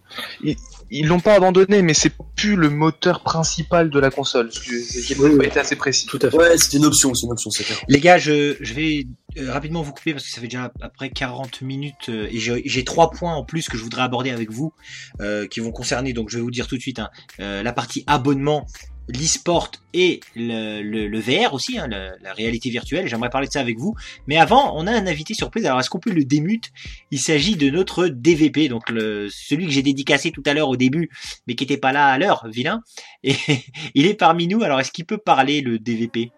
Ils 0.92 1.08
l'ont 1.08 1.20
pas 1.20 1.34
abandonné, 1.34 1.82
mais 1.82 1.94
c'est 1.96 2.12
plus 2.36 2.56
le 2.56 2.70
moteur 2.70 3.24
principal 3.24 3.90
de 3.90 4.00
la 4.00 4.12
console. 4.12 4.52
J'ai 4.52 5.16
Oui, 5.18 5.30
pas 5.32 5.36
oui. 5.38 5.46
été 5.48 5.60
assez 5.60 5.76
précis. 5.76 6.06
Tout 6.06 6.20
à 6.22 6.30
fait. 6.30 6.38
Ouais, 6.38 6.58
c'est 6.58 6.78
une 6.78 6.86
option, 6.86 7.14
c'est 7.16 7.26
une 7.26 7.32
option, 7.32 7.50
c'est 7.50 7.64
clair. 7.64 7.80
Les 7.88 8.00
gars, 8.00 8.20
je, 8.20 8.56
je 8.60 8.74
vais 8.76 9.08
euh, 9.38 9.52
rapidement 9.52 9.82
vous 9.82 9.92
couper 9.92 10.14
parce 10.14 10.26
que 10.26 10.32
ça 10.32 10.40
fait 10.40 10.48
déjà 10.48 10.72
après 10.82 11.10
40 11.10 11.62
minutes 11.64 12.10
euh, 12.10 12.28
et 12.30 12.38
j'ai 12.40 12.62
j'ai 12.66 12.84
trois 12.84 13.10
points 13.10 13.34
en 13.34 13.44
plus 13.44 13.70
que 13.70 13.78
je 13.78 13.84
voudrais 13.84 14.04
aborder 14.04 14.30
avec 14.30 14.52
vous 14.52 14.72
euh, 15.20 15.48
qui 15.48 15.62
vont 15.62 15.72
concerner, 15.72 16.14
donc 16.14 16.30
je 16.30 16.38
vais 16.38 16.44
vous 16.44 16.52
dire 16.52 16.68
tout 16.68 16.76
de 16.76 16.82
suite, 16.82 17.00
hein, 17.00 17.10
euh, 17.40 17.64
la 17.64 17.74
partie 17.74 18.04
abonnement, 18.06 18.68
l'e-sport 19.08 19.72
et 19.94 20.22
le, 20.36 20.82
le, 20.82 21.08
le 21.08 21.20
VR 21.20 21.54
aussi, 21.54 21.78
hein, 21.78 21.88
la, 21.88 22.14
la 22.22 22.34
réalité 22.34 22.70
virtuelle. 22.70 23.08
J'aimerais 23.08 23.30
parler 23.30 23.48
de 23.48 23.54
ça 23.54 23.60
avec 23.60 23.78
vous. 23.78 23.96
Mais 24.28 24.38
avant, 24.38 24.74
on 24.76 24.88
a 24.88 24.92
un 24.92 25.08
invité 25.08 25.34
surprise. 25.34 25.66
Alors, 25.66 25.80
est-ce 25.80 25.90
qu'on 25.90 26.00
peut 26.00 26.12
le 26.12 26.24
démute? 26.24 26.72
Il 27.12 27.20
s'agit 27.20 27.56
de 27.56 27.70
notre 27.70 28.08
DVP, 28.08 28.70
donc 28.70 28.90
le, 28.90 29.28
celui 29.30 29.66
que 29.66 29.72
j'ai 29.72 29.84
dédicacé 29.84 30.32
tout 30.32 30.44
à 30.46 30.54
l'heure 30.54 30.70
au 30.70 30.78
début, 30.78 31.10
mais 31.48 31.56
qui 31.56 31.64
n'était 31.64 31.78
pas 31.78 31.92
là 31.92 32.08
à 32.08 32.18
l'heure, 32.18 32.48
vilain. 32.48 32.82
Et 33.24 33.36
il 33.96 34.06
est 34.06 34.16
parmi 34.16 34.48
nous. 34.48 34.64
Alors, 34.64 34.80
est-ce 34.80 34.92
qu'il 34.92 35.06
peut 35.06 35.18
parler 35.18 35.62
le 35.62 35.80
DVP 35.80 36.32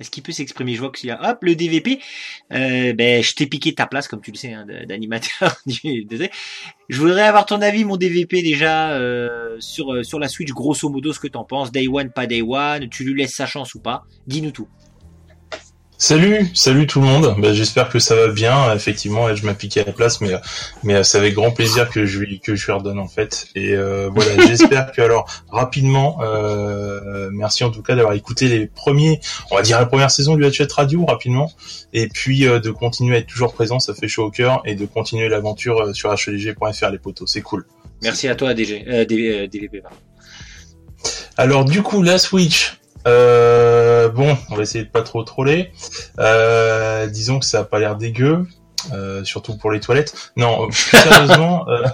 est-ce 0.00 0.10
qu'il 0.10 0.22
peut 0.22 0.32
s'exprimer? 0.32 0.74
Je 0.74 0.80
vois 0.80 0.90
qu'il 0.90 1.08
y 1.08 1.12
a, 1.12 1.30
hop, 1.30 1.38
le 1.42 1.54
DVP. 1.54 2.00
Euh, 2.52 2.94
ben, 2.94 3.22
je 3.22 3.34
t'ai 3.34 3.46
piqué 3.46 3.74
ta 3.74 3.86
place, 3.86 4.08
comme 4.08 4.22
tu 4.22 4.30
le 4.30 4.36
sais, 4.36 4.54
hein, 4.54 4.66
d'animateur. 4.86 5.56
je 5.66 7.00
voudrais 7.00 7.22
avoir 7.22 7.44
ton 7.44 7.60
avis, 7.60 7.84
mon 7.84 7.98
DVP, 7.98 8.42
déjà, 8.42 8.92
euh, 8.92 9.56
sur, 9.60 9.92
euh, 9.92 10.02
sur 10.02 10.18
la 10.18 10.28
Switch, 10.28 10.50
grosso 10.52 10.88
modo, 10.88 11.12
ce 11.12 11.20
que 11.20 11.28
t'en 11.28 11.44
penses. 11.44 11.70
Day 11.70 11.86
one, 11.86 12.10
pas 12.10 12.26
day 12.26 12.40
one. 12.40 12.88
Tu 12.88 13.04
lui 13.04 13.20
laisses 13.20 13.34
sa 13.34 13.44
chance 13.46 13.74
ou 13.74 13.80
pas? 13.80 14.04
Dis-nous 14.26 14.52
tout. 14.52 14.68
Salut, 16.02 16.50
salut 16.54 16.86
tout 16.86 17.02
le 17.02 17.06
monde. 17.06 17.34
Bah, 17.36 17.52
J'espère 17.52 17.90
que 17.90 17.98
ça 17.98 18.16
va 18.16 18.28
bien. 18.28 18.74
Effectivement, 18.74 19.34
je 19.34 19.44
m'ai 19.44 19.52
piqué 19.52 19.82
à 19.82 19.84
la 19.84 19.92
place, 19.92 20.22
mais 20.22 20.30
mais 20.82 20.94
euh, 20.94 21.02
c'est 21.02 21.18
avec 21.18 21.34
grand 21.34 21.50
plaisir 21.50 21.90
que 21.90 22.06
je 22.06 22.20
lui 22.20 22.40
que 22.40 22.54
je 22.54 22.64
lui 22.64 22.72
redonne 22.72 22.98
en 22.98 23.06
fait. 23.06 23.48
Et 23.54 23.74
euh, 23.74 24.08
voilà, 24.10 24.30
j'espère 24.48 24.92
que 24.92 25.02
alors 25.02 25.30
rapidement, 25.50 26.16
euh, 26.22 27.28
merci 27.30 27.64
en 27.64 27.70
tout 27.70 27.82
cas 27.82 27.96
d'avoir 27.96 28.14
écouté 28.14 28.48
les 28.48 28.66
premiers, 28.66 29.20
on 29.50 29.56
va 29.56 29.62
dire 29.62 29.78
la 29.78 29.84
première 29.84 30.10
saison 30.10 30.36
du 30.36 30.44
Hatchet 30.46 30.68
Radio 30.74 31.04
rapidement, 31.04 31.52
et 31.92 32.08
puis 32.08 32.46
euh, 32.46 32.60
de 32.60 32.70
continuer 32.70 33.16
à 33.16 33.18
être 33.18 33.26
toujours 33.26 33.52
présent, 33.52 33.78
ça 33.78 33.92
fait 33.92 34.08
chaud 34.08 34.24
au 34.24 34.30
cœur, 34.30 34.62
et 34.64 34.76
de 34.76 34.86
continuer 34.86 35.28
l'aventure 35.28 35.94
sur 35.94 36.10
hdg.fr 36.14 36.88
les 36.90 36.98
potos, 36.98 37.30
c'est 37.30 37.42
cool. 37.42 37.66
Merci 38.00 38.26
à 38.26 38.34
toi, 38.34 38.54
DG, 38.54 39.04
DV, 39.06 39.48
DVP. 39.48 39.82
Alors 41.36 41.66
du 41.66 41.82
coup 41.82 42.02
la 42.02 42.16
Switch, 42.16 42.79
euh, 43.06 44.08
bon, 44.08 44.36
on 44.50 44.56
va 44.56 44.62
essayer 44.62 44.84
de 44.84 44.90
pas 44.90 45.02
trop 45.02 45.22
troller. 45.22 45.72
Euh, 46.18 47.06
disons 47.06 47.38
que 47.38 47.46
ça 47.46 47.60
a 47.60 47.64
pas 47.64 47.78
l'air 47.78 47.96
dégueu, 47.96 48.46
euh, 48.92 49.24
surtout 49.24 49.56
pour 49.56 49.70
les 49.70 49.80
toilettes. 49.80 50.14
Non, 50.36 50.68
plus 50.68 50.74
sérieusement, 50.96 51.68
euh, 51.68 51.84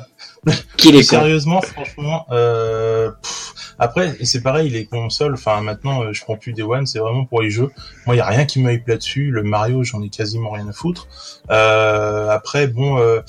plus 0.76 0.88
est 0.96 1.02
con. 1.02 1.16
sérieusement, 1.16 1.61
franchement, 1.61 2.26
euh, 2.30 3.11
pff, 3.22 3.52
après 3.79 4.16
c'est 4.24 4.43
pareil, 4.43 4.70
les 4.70 4.87
consoles. 4.87 5.35
Enfin 5.35 5.61
maintenant, 5.61 6.03
euh, 6.03 6.12
je 6.12 6.22
prends 6.22 6.37
plus 6.37 6.53
des 6.53 6.62
One, 6.62 6.87
c'est 6.87 6.99
vraiment 6.99 7.24
pour 7.24 7.43
les 7.43 7.51
jeux. 7.51 7.70
Moi, 8.07 8.14
il 8.14 8.18
y 8.18 8.20
a 8.20 8.27
rien 8.27 8.45
qui 8.45 8.61
me 8.61 8.72
hype 8.72 8.87
là-dessus. 8.87 9.31
Le 9.31 9.43
Mario, 9.43 9.83
j'en 9.83 10.03
ai 10.03 10.09
quasiment 10.09 10.51
rien 10.51 10.68
à 10.68 10.72
foutre. 10.72 11.09
Euh, 11.51 12.31
après, 12.31 12.66
bon, 12.66 12.99
euh, 12.99 13.20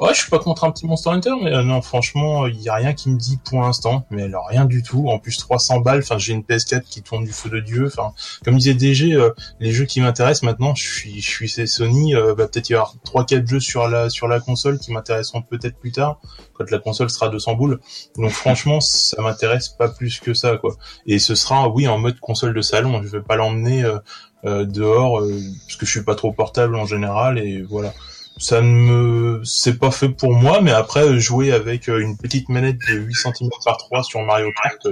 ouais, 0.00 0.12
je 0.12 0.20
suis 0.20 0.30
pas 0.30 0.38
contre 0.38 0.64
un 0.64 0.70
petit 0.70 0.86
Monster 0.86 1.10
Hunter, 1.10 1.34
mais 1.42 1.52
euh, 1.52 1.62
non, 1.62 1.82
franchement, 1.82 2.46
il 2.46 2.60
y 2.60 2.68
a 2.68 2.74
rien 2.74 2.94
qui 2.94 3.10
me 3.10 3.18
dit 3.18 3.38
pour 3.44 3.60
l'instant. 3.60 4.06
Mais 4.10 4.22
alors 4.22 4.46
rien 4.48 4.64
du 4.64 4.82
tout. 4.82 5.08
En 5.08 5.18
plus, 5.18 5.36
300 5.36 5.80
balles. 5.80 6.00
Enfin, 6.00 6.18
j'ai 6.18 6.32
une 6.32 6.42
PS4 6.42 6.82
qui 6.82 7.02
tourne 7.02 7.24
du 7.24 7.32
feu 7.32 7.48
de 7.48 7.60
dieu. 7.60 7.86
Enfin, 7.86 8.12
comme 8.44 8.56
disait 8.56 8.74
DG, 8.74 9.16
les 9.60 9.72
jeux 9.72 9.84
qui 9.84 10.00
m'intéressent 10.00 10.42
maintenant, 10.42 10.74
je 10.74 10.82
suis, 10.82 11.20
je 11.20 11.28
suis 11.28 11.48
chez 11.48 11.66
Sony. 11.66 12.14
Bah, 12.14 12.46
peut-être 12.48 12.68
y 12.70 12.74
avoir 12.74 12.94
trois, 13.04 13.24
quatre 13.24 13.46
jeux 13.46 13.60
sur 13.60 13.88
la 13.88 14.10
sur 14.10 14.28
la 14.28 14.40
console 14.40 14.78
qui 14.78 14.92
m'intéresseront 14.92 15.42
peut-être 15.42 15.78
plus 15.78 15.92
tard 15.92 16.20
quand 16.54 16.70
la 16.70 16.78
console 16.78 17.10
sera 17.10 17.28
200 17.28 17.54
boules. 17.54 17.80
Donc 18.16 18.30
franchement, 18.30 18.80
ça 18.80 19.20
m'intéresse 19.22 19.68
pas 19.68 19.88
plus 19.88 20.20
que 20.20 20.34
ça, 20.34 20.56
quoi. 20.56 20.76
Et 21.06 21.18
ce 21.18 21.34
sera, 21.34 21.68
oui, 21.68 21.86
en 21.88 21.98
mode 21.98 22.18
console 22.20 22.54
de 22.54 22.62
salon. 22.62 23.02
Je 23.02 23.08
vais 23.08 23.22
pas 23.22 23.36
l'emmener 23.36 23.84
euh, 23.84 23.98
euh, 24.44 24.64
dehors 24.64 25.20
euh, 25.20 25.32
parce 25.66 25.76
que 25.76 25.86
je 25.86 25.90
suis 25.90 26.04
pas 26.04 26.14
trop 26.14 26.32
portable 26.32 26.76
en 26.76 26.86
général 26.86 27.38
et 27.38 27.62
voilà. 27.62 27.92
Ça 28.36 28.60
ne 28.60 28.66
me, 28.66 29.44
c'est 29.44 29.78
pas 29.78 29.92
fait 29.92 30.08
pour 30.08 30.32
moi, 30.32 30.60
mais 30.60 30.72
après 30.72 31.20
jouer 31.20 31.52
avec 31.52 31.86
une 31.86 32.16
petite 32.16 32.48
manette 32.48 32.78
de 32.88 32.94
8 32.94 33.14
cm 33.14 33.50
par 33.64 33.76
3 33.76 34.02
sur 34.02 34.22
Mario 34.22 34.48
Kart, 34.60 34.88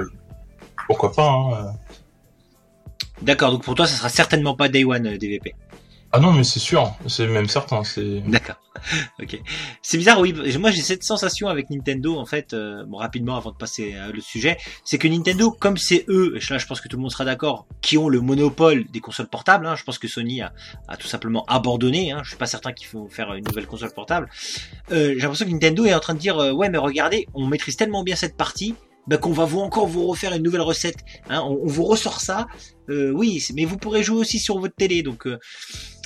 pourquoi 0.87 1.11
pas. 1.11 1.29
Hein. 1.29 1.75
D'accord, 3.21 3.51
donc 3.51 3.65
pour 3.65 3.75
toi, 3.75 3.87
ça 3.87 3.97
sera 3.97 4.09
certainement 4.09 4.55
pas 4.55 4.69
day 4.69 4.85
one, 4.85 5.17
DVP. 5.19 5.55
Ah 6.15 6.21
non, 6.21 6.33
mais 6.33 6.45
c'est 6.45 6.61
sûr, 6.61 6.95
c'est 7.07 7.27
même 7.27 7.49
certain. 7.49 7.85
C'est 7.85 8.21
D'accord. 8.27 8.57
ok. 9.23 9.41
C'est 9.81 9.97
bizarre, 9.97 10.21
oui. 10.21 10.35
Moi, 10.59 10.71
j'ai 10.71 10.83
cette 10.83 11.05
sensation 11.05 11.49
avec 11.49 11.71
Nintendo, 11.71 12.19
en 12.19 12.27
fait, 12.27 12.53
euh, 12.53 12.85
bon, 12.85 12.99
rapidement, 12.99 13.37
avant 13.37 13.51
de 13.51 13.57
passer 13.57 13.95
à 13.95 14.11
le 14.11 14.21
sujet, 14.21 14.59
c'est 14.85 14.99
que 14.99 15.09
Nintendo, 15.09 15.51
comme 15.51 15.79
c'est 15.79 16.05
eux, 16.09 16.37
et 16.37 16.53
là, 16.53 16.59
je 16.59 16.67
pense 16.67 16.83
que 16.83 16.89
tout 16.89 16.97
le 16.97 17.03
monde 17.03 17.11
sera 17.11 17.25
d'accord, 17.25 17.67
qui 17.81 17.97
ont 17.97 18.11
le 18.11 18.21
monopole 18.21 18.85
des 18.91 19.01
consoles 19.01 19.29
portables, 19.29 19.67
hein, 19.67 19.75
je 19.75 19.85
pense 19.85 19.99
que 19.99 20.07
Sony 20.07 20.43
a, 20.43 20.53
a 20.87 20.99
tout 20.99 21.07
simplement 21.07 21.47
abandonné, 21.47 22.13
hein, 22.13 22.21
je 22.23 22.29
suis 22.29 22.39
pas 22.39 22.47
certain 22.47 22.73
qu'il 22.73 22.89
faut 22.89 23.09
faire 23.09 23.33
une 23.33 23.45
nouvelle 23.45 23.67
console 23.67 23.93
portable, 23.93 24.29
euh, 24.91 25.15
j'ai 25.15 25.21
l'impression 25.21 25.47
que 25.47 25.51
Nintendo 25.51 25.87
est 25.87 25.95
en 25.95 26.01
train 26.01 26.15
de 26.15 26.19
dire, 26.19 26.39
euh, 26.39 26.53
ouais, 26.53 26.69
mais 26.69 26.79
regardez, 26.79 27.27
on 27.35 27.47
maîtrise 27.47 27.77
tellement 27.77 28.03
bien 28.03 28.17
cette 28.17 28.37
partie, 28.37 28.75
bah, 29.07 29.17
qu'on 29.17 29.33
va 29.33 29.45
vous 29.45 29.61
encore 29.61 29.87
vous 29.87 30.07
refaire 30.07 30.33
une 30.33 30.43
nouvelle 30.43 30.61
recette, 30.61 30.99
hein, 31.29 31.43
on, 31.43 31.67
vous 31.67 31.85
ressort 31.85 32.21
ça, 32.21 32.47
euh, 32.89 33.11
oui, 33.11 33.45
mais 33.55 33.65
vous 33.65 33.77
pourrez 33.77 34.03
jouer 34.03 34.19
aussi 34.19 34.39
sur 34.39 34.59
votre 34.59 34.75
télé, 34.75 35.03
donc 35.03 35.27
euh, 35.27 35.39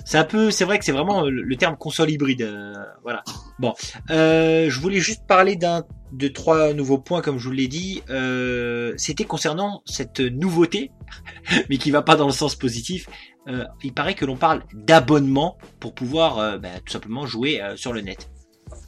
c'est 0.07 0.19
un 0.19 0.25
peu, 0.25 0.53
c'est 0.53 0.65
vrai 0.65 0.79
que 0.79 0.85
c'est 0.85 0.93
vraiment 0.93 1.25
le, 1.25 1.57
terme 1.57 1.77
console 1.77 2.11
hybride, 2.11 2.43
euh, 2.43 2.73
voilà. 3.03 3.25
Bon, 3.59 3.75
euh, 4.11 4.71
je 4.71 4.81
voulais 4.81 5.01
juste 5.01 5.27
parler 5.27 5.57
d'un 5.57 5.85
de 6.13 6.29
trois 6.29 6.73
nouveaux 6.75 6.99
points, 6.99 7.23
comme 7.23 7.39
je 7.39 7.49
vous 7.49 7.53
l'ai 7.53 7.67
dit. 7.67 8.03
Euh, 8.09 8.95
C'était 8.97 9.25
concernant 9.25 9.83
cette 9.85 10.21
nouveauté, 10.21 10.93
mais 11.69 11.77
qui 11.79 11.91
va 11.91 12.03
pas 12.03 12.15
dans 12.15 12.27
le 12.27 12.33
sens 12.33 12.55
positif. 12.55 13.09
Euh, 13.49 13.65
il 13.83 13.93
paraît 13.93 14.15
que 14.15 14.25
l'on 14.25 14.37
parle 14.37 14.63
d'abonnement 14.73 15.59
pour 15.81 15.93
pouvoir 15.93 16.59
bah, 16.61 16.69
tout 16.85 16.93
simplement 16.93 17.27
jouer 17.27 17.61
sur 17.75 17.93
le 17.93 18.01
net. 18.01 18.31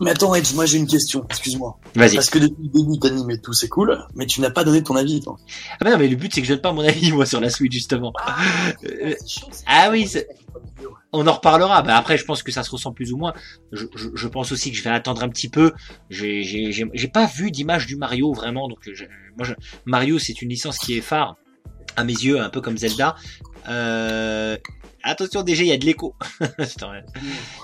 Mais 0.01 0.11
attends, 0.11 0.34
Edge, 0.34 0.53
moi 0.55 0.64
j'ai 0.66 0.78
une 0.78 0.86
question, 0.86 1.24
excuse-moi. 1.28 1.78
Vas-y. 1.96 2.14
Parce 2.14 2.30
que 2.30 2.38
depuis 2.38 2.62
le 2.62 2.68
début, 2.68 2.99
t'animes 3.01 3.30
et 3.30 3.40
tout, 3.40 3.53
c'est 3.53 3.68
cool, 3.68 3.99
mais 4.14 4.26
tu 4.26 4.40
n'as 4.40 4.51
pas 4.51 4.62
donné 4.64 4.82
ton 4.82 4.94
avis, 4.96 5.20
toi. 5.20 5.36
Ah 5.80 5.84
bah 5.84 5.90
non, 5.92 5.99
mais 5.99 6.07
le 6.09 6.16
but 6.16 6.32
c'est 6.32 6.40
que 6.40 6.46
je 6.46 6.53
donne 6.53 6.62
pas 6.62 6.72
mon 6.72 6.82
avis 6.82 7.11
moi 7.12 7.26
sur 7.26 7.40
la 7.40 7.51
Switch 7.51 7.72
justement. 7.72 8.12
Euh, 8.84 9.14
ah 9.66 9.88
oui, 9.90 10.07
c'est- 10.07 10.28
on 11.12 11.26
en 11.26 11.32
reparlera. 11.32 11.82
Bah 11.82 11.96
après, 11.96 12.16
je 12.18 12.24
pense 12.24 12.42
que 12.42 12.53
ça 12.53 12.62
se 12.62 12.70
ressent 12.70 12.92
plus 12.92 13.12
ou 13.12 13.16
moins. 13.16 13.32
Je, 13.72 13.86
je, 13.96 14.09
je 14.14 14.28
pense 14.28 14.53
aussi 14.53 14.70
que 14.70 14.76
je 14.76 14.82
vais 14.84 14.90
attendre 14.90 15.22
un 15.22 15.28
petit 15.28 15.49
peu. 15.49 15.72
J'ai 16.11 16.42
j'ai- 16.44 16.70
j'ai- 16.70 16.90
j'ai 16.94 17.09
pas 17.09 17.26
vu 17.26 17.51
d'image 17.51 17.86
du 17.86 17.96
Mario 17.96 18.32
vraiment. 18.32 18.68
Donc 18.68 18.78
je- 18.92 19.05
moi, 19.36 19.44
je- 19.44 19.55
Mario, 19.86 20.18
c'est 20.18 20.40
une 20.42 20.51
licence 20.51 20.78
qui 20.78 20.96
est 20.96 21.01
phare 21.01 21.36
à 21.96 22.05
mes 22.05 22.12
yeux, 22.12 22.40
un 22.40 22.51
peu 22.51 22.61
comme 22.61 22.76
Zelda. 22.78 23.16
Euh, 23.68 24.57
Attention, 25.09 25.43
déjà, 25.43 25.63
il 25.63 25.69
y 25.69 25.73
a 25.73 25.79
de 25.79 25.87
l'écho. 25.87 26.15
c'est 26.59 26.79
pas 26.79 27.03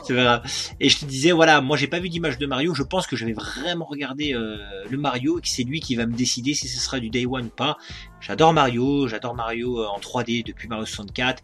grave. 0.08 0.42
Et 0.80 0.88
je 0.88 0.98
te 0.98 1.04
disais, 1.04 1.30
voilà, 1.30 1.60
moi, 1.60 1.76
j'ai 1.76 1.88
pas 1.88 2.00
vu 2.00 2.08
d'image 2.08 2.38
de 2.38 2.46
Mario. 2.46 2.74
Je 2.74 2.82
pense 2.82 3.06
que 3.06 3.16
je 3.16 3.26
vais 3.26 3.34
vraiment 3.34 3.84
regarder 3.84 4.32
euh, 4.32 4.56
le 4.90 4.96
Mario 4.96 5.38
et 5.38 5.42
que 5.42 5.48
c'est 5.48 5.62
lui 5.62 5.80
qui 5.80 5.94
va 5.94 6.06
me 6.06 6.14
décider 6.14 6.54
si 6.54 6.68
ce 6.68 6.80
sera 6.80 7.00
du 7.00 7.10
Day 7.10 7.26
One 7.26 7.46
ou 7.46 7.50
pas. 7.50 7.76
J'adore 8.20 8.54
Mario, 8.54 9.08
j'adore 9.08 9.34
Mario 9.34 9.78
euh, 9.78 9.86
en 9.86 9.98
3D 9.98 10.42
depuis 10.46 10.68
Mario 10.68 10.86
64. 10.86 11.42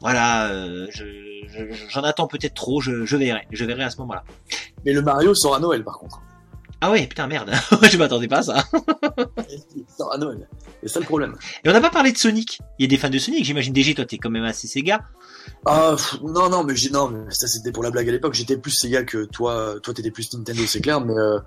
Voilà, 0.00 0.48
euh, 0.48 0.88
j'en 1.88 2.02
attends 2.02 2.26
peut-être 2.26 2.54
trop. 2.54 2.80
Je, 2.80 3.04
je 3.04 3.16
verrai, 3.16 3.46
je 3.52 3.64
verrai 3.64 3.84
à 3.84 3.90
ce 3.90 3.98
moment-là. 3.98 4.24
Mais 4.84 4.92
le 4.92 5.02
Mario 5.02 5.36
sort 5.36 5.54
à 5.54 5.60
Noël, 5.60 5.84
par 5.84 5.98
contre. 5.98 6.20
Ah 6.80 6.90
ouais, 6.90 7.06
putain, 7.06 7.28
merde. 7.28 7.52
je 7.90 7.96
m'attendais 7.96 8.28
pas 8.28 8.38
à 8.38 8.42
ça. 8.42 8.64
Il 9.76 9.84
sort 9.96 10.12
à 10.12 10.18
Noël. 10.18 10.48
C'est 10.82 10.88
ça 10.88 11.00
le 11.00 11.06
problème. 11.06 11.34
Et 11.64 11.68
on 11.68 11.72
n'a 11.72 11.80
pas 11.80 11.90
parlé 11.90 12.12
de 12.12 12.18
Sonic. 12.18 12.60
Il 12.78 12.82
y 12.82 12.84
a 12.84 12.88
des 12.88 12.98
fans 12.98 13.10
de 13.10 13.18
Sonic, 13.18 13.44
j'imagine. 13.44 13.72
DG, 13.72 13.94
toi, 13.94 14.04
t'es 14.04 14.18
quand 14.18 14.30
même 14.30 14.44
assez 14.44 14.68
Sega. 14.68 15.00
Ah, 15.66 15.96
non, 16.22 16.48
non, 16.48 16.62
mais 16.62 16.76
j'ai, 16.76 16.90
non, 16.90 17.08
mais 17.08 17.30
ça 17.30 17.48
c'était 17.48 17.72
pour 17.72 17.82
la 17.82 17.90
blague 17.90 18.08
à 18.08 18.12
l'époque. 18.12 18.34
J'étais 18.34 18.56
plus 18.56 18.70
Sega 18.70 19.02
que 19.02 19.24
toi. 19.24 19.76
Toi, 19.82 19.94
t'étais 19.94 20.10
plus 20.10 20.32
Nintendo, 20.32 20.62
c'est 20.66 20.80
clair, 20.80 21.00
mais 21.00 21.14
euh, 21.14 21.38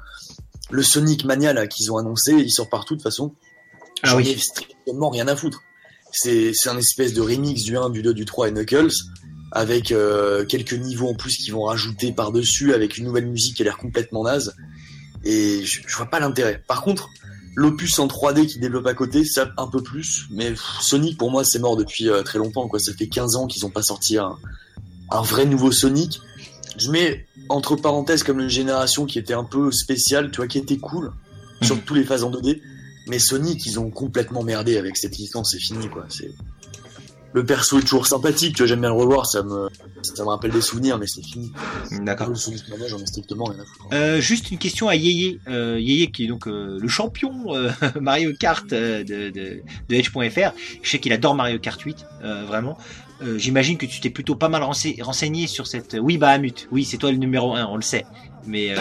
le 0.69 0.84
Sonic 0.84 1.23
Mania, 1.25 1.53
là, 1.53 1.67
qu'ils 1.67 1.91
ont 1.91 1.97
annoncé, 1.97 2.34
il 2.34 2.51
sort 2.51 2.69
partout, 2.69 2.95
de 2.95 2.99
toute 2.99 3.03
façon. 3.03 3.34
Ah 4.03 4.15
oui. 4.15 4.29
Ai 4.29 4.38
strictement 4.38 5.09
rien 5.09 5.27
à 5.27 5.36
foutre. 5.36 5.61
C'est, 6.11 6.51
c'est 6.53 6.69
un 6.69 6.77
espèce 6.77 7.13
de 7.13 7.21
remix 7.21 7.63
du 7.63 7.77
1, 7.77 7.89
du 7.89 8.01
2, 8.01 8.13
du 8.13 8.25
3 8.25 8.49
et 8.49 8.51
Knuckles 8.51 8.91
avec 9.53 9.91
euh, 9.91 10.45
quelques 10.45 10.73
niveaux 10.73 11.09
en 11.09 11.13
plus 11.13 11.38
qui 11.38 11.51
vont 11.51 11.63
rajouter 11.63 12.13
par-dessus, 12.13 12.73
avec 12.73 12.97
une 12.97 13.05
nouvelle 13.05 13.27
musique 13.27 13.55
qui 13.55 13.61
a 13.61 13.65
l'air 13.65 13.77
complètement 13.77 14.23
naze. 14.23 14.55
Et 15.23 15.63
je, 15.65 15.82
je 15.86 15.97
vois 15.97 16.05
pas 16.07 16.19
l'intérêt. 16.19 16.61
Par 16.67 16.82
contre, 16.82 17.09
l'opus 17.56 17.99
en 17.99 18.08
3D 18.08 18.45
qui 18.45 18.60
développe 18.60 18.88
à 18.88 18.93
côté, 18.93 19.26
ça 19.26 19.52
un 19.58 19.68
peu 19.68 19.82
plus. 19.82 20.28
Mais 20.32 20.54
Sonic, 20.82 21.18
pour 21.18 21.32
moi, 21.32 21.43
c'est 21.43 21.60
mort 21.60 21.78
depuis 21.78 22.10
euh, 22.10 22.24
très 22.24 22.39
longtemps. 22.39 22.68
Quoi. 22.68 22.80
Ça 22.80 22.93
fait 22.93 23.08
15 23.08 23.36
ans 23.36 23.47
qu'ils 23.47 23.66
ont 23.66 23.70
pas 23.70 23.84
sorti 23.84 24.18
un, 24.18 24.36
un, 25.10 25.22
vrai 25.22 25.45
nouveau 25.45 25.72
Sonic. 25.72 26.22
Je 26.78 26.89
mets 26.89 27.26
entre 27.49 27.76
parenthèses 27.76 28.24
comme 28.24 28.39
une 28.39 28.49
génération 28.49 29.06
qui 29.06 29.20
était 29.20 29.34
un 29.34 29.43
peu 29.43 29.72
spéciale, 29.72 30.32
tu 30.32 30.38
vois, 30.38 30.47
qui 30.47 30.58
était 30.58 30.78
cool, 30.78 31.12
sur 31.62 31.82
tous 31.84 31.93
les 31.93 32.04
phases 32.04 32.24
en 32.24 32.32
2D. 32.32 32.62
Mais 33.08 33.20
Sonic, 33.20 33.66
ils 33.66 33.80
ont 33.80 33.89
complètement 33.89 34.43
merdé 34.43 34.78
avec 34.78 34.95
cette 34.95 35.18
licence, 35.18 35.52
c'est 35.52 35.60
fini, 35.60 35.89
quoi. 35.89 36.06
C'est 36.08 36.32
le 37.34 37.45
perso 37.45 37.79
est 37.79 37.82
toujours 37.82 38.07
sympathique, 38.07 38.55
tu 38.55 38.61
vois, 38.61 38.67
j'aime 38.67 38.82
bien 38.82 38.89
le 38.89 38.95
revoir, 38.95 39.25
ça 39.25 39.43
me, 39.43 39.69
ça 40.01 40.23
me 40.23 40.29
rappelle 40.29 40.51
des 40.51 40.61
souvenirs, 40.61 40.97
mais 40.97 41.07
c'est 41.07 41.23
fini. 41.23 41.51
D'accord. 42.01 42.29
Le 42.29 42.36
Sonic 42.36 42.67
Mania, 42.69 42.88
j'en 42.88 42.99
ai 42.99 43.05
strictement 43.05 43.45
rien 43.45 43.59
à 43.59 43.65
foutre. 43.65 43.86
Euh, 43.93 44.19
juste 44.19 44.51
une 44.51 44.57
question 44.57 44.88
à 44.88 44.95
Yeye, 44.95 45.39
euh, 45.47 45.79
Yeye 45.79 46.11
qui 46.11 46.25
est 46.25 46.27
donc 46.27 46.47
euh, 46.47 46.77
le 46.79 46.88
champion 46.88 47.55
euh, 47.55 47.71
Mario 48.01 48.34
Kart 48.38 48.71
euh, 48.73 49.03
de, 49.03 49.29
de, 49.29 49.61
de 49.89 49.95
Edge.fr. 49.95 50.53
Je 50.82 50.89
sais 50.89 50.99
qu'il 50.99 51.13
adore 51.13 51.36
Mario 51.36 51.59
Kart 51.59 51.79
8, 51.79 52.05
euh. 53.22 53.38
J'imagine 53.38 53.78
que 53.78 53.86
tu 53.86 53.99
t'es 53.99 54.09
plutôt 54.09 54.36
pas 54.36 54.49
mal 54.49 54.63
renseigné 54.63 55.47
sur 55.47 55.67
cette. 55.67 55.97
Oui, 55.99 56.17
bah 56.17 56.30
Amut, 56.30 56.67
oui, 56.72 56.86
c'est 56.86 56.97
toi 56.97 57.11
le 57.11 57.17
numéro 57.17 57.55
1, 57.55 57.65
on 57.65 57.76
le 57.76 57.82
sait. 57.82 58.05
Mais, 58.47 58.74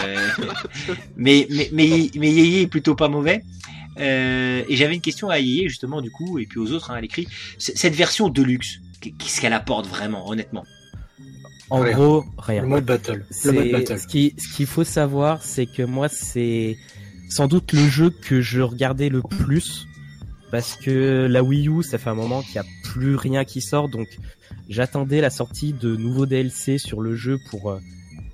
mais, 1.15 1.45
mais, 1.51 1.69
mais, 1.71 2.09
mais 2.15 2.31
Yeye 2.31 2.61
est 2.63 2.67
plutôt 2.67 2.95
pas 2.95 3.09
mauvais. 3.09 3.43
Euh, 3.99 4.63
et 4.67 4.75
j'avais 4.75 4.95
une 4.95 5.01
question 5.01 5.29
à 5.29 5.37
Yeye 5.37 5.67
justement 5.67 6.01
du 6.01 6.09
coup 6.09 6.39
et 6.39 6.47
puis 6.47 6.59
aux 6.59 6.71
autres 6.71 6.89
hein, 6.89 6.95
à 6.95 7.01
l'écrit. 7.01 7.27
Cette 7.59 7.93
version 7.93 8.29
Deluxe, 8.29 8.79
qu'est-ce 9.01 9.39
qu'elle 9.39 9.53
apporte 9.53 9.85
vraiment, 9.85 10.27
honnêtement? 10.27 10.63
En 11.69 11.83
gros, 11.83 12.25
rien. 12.37 12.63
Le 12.63 12.67
mode 12.67 12.85
battle. 12.85 13.23
Le 13.45 13.51
mode 13.51 13.71
battle. 13.71 13.99
Ce 13.99 14.07
qu'il 14.07 14.65
faut 14.65 14.83
savoir, 14.83 15.43
c'est 15.43 15.65
que 15.65 15.83
moi, 15.83 16.09
c'est 16.09 16.77
sans 17.29 17.47
doute 17.47 17.71
le 17.71 17.87
jeu 17.87 18.09
que 18.09 18.41
je 18.41 18.61
regardais 18.61 19.09
le 19.09 19.21
plus 19.21 19.87
parce 20.51 20.75
que 20.75 21.27
la 21.29 21.43
Wii 21.43 21.69
U, 21.69 21.81
ça 21.81 21.97
fait 21.97 22.09
un 22.09 22.15
moment 22.15 22.41
qu'il 22.41 22.53
n'y 22.53 22.59
a 22.59 22.65
plus 22.83 23.15
rien 23.15 23.45
qui 23.45 23.61
sort, 23.61 23.87
donc 23.87 24.07
j'attendais 24.69 25.21
la 25.21 25.29
sortie 25.29 25.73
de 25.73 25.95
nouveaux 25.95 26.25
DLC 26.25 26.77
sur 26.77 26.99
le 27.01 27.15
jeu 27.15 27.39
pour 27.49 27.71
euh, 27.71 27.79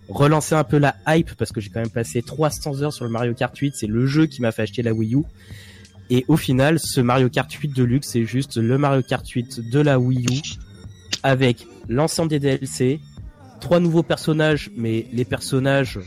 relancer 0.09 0.55
un 0.55 0.63
peu 0.63 0.77
la 0.77 0.95
hype 1.07 1.35
parce 1.35 1.51
que 1.51 1.61
j'ai 1.61 1.69
quand 1.69 1.79
même 1.79 1.89
passé 1.91 2.21
300 2.23 2.81
heures 2.81 2.93
sur 2.93 3.05
le 3.05 3.11
Mario 3.11 3.33
Kart 3.33 3.55
8, 3.55 3.75
c'est 3.75 3.87
le 3.87 4.07
jeu 4.07 4.25
qui 4.25 4.41
m'a 4.41 4.51
fait 4.51 4.63
acheter 4.63 4.81
la 4.81 4.93
Wii 4.93 5.15
U. 5.15 5.23
Et 6.09 6.25
au 6.27 6.37
final, 6.37 6.79
ce 6.79 7.01
Mario 7.01 7.29
Kart 7.29 7.51
8 7.51 7.69
Deluxe, 7.69 8.09
c'est 8.09 8.25
juste 8.25 8.57
le 8.57 8.77
Mario 8.77 9.03
Kart 9.03 9.27
8 9.27 9.69
de 9.69 9.79
la 9.79 9.99
Wii 9.99 10.25
U 10.25 10.41
avec 11.23 11.67
l'ensemble 11.89 12.29
des 12.29 12.39
DLC, 12.39 12.99
trois 13.59 13.79
nouveaux 13.79 14.03
personnages, 14.03 14.71
mais 14.75 15.05
les 15.11 15.25
personnages, 15.25 15.99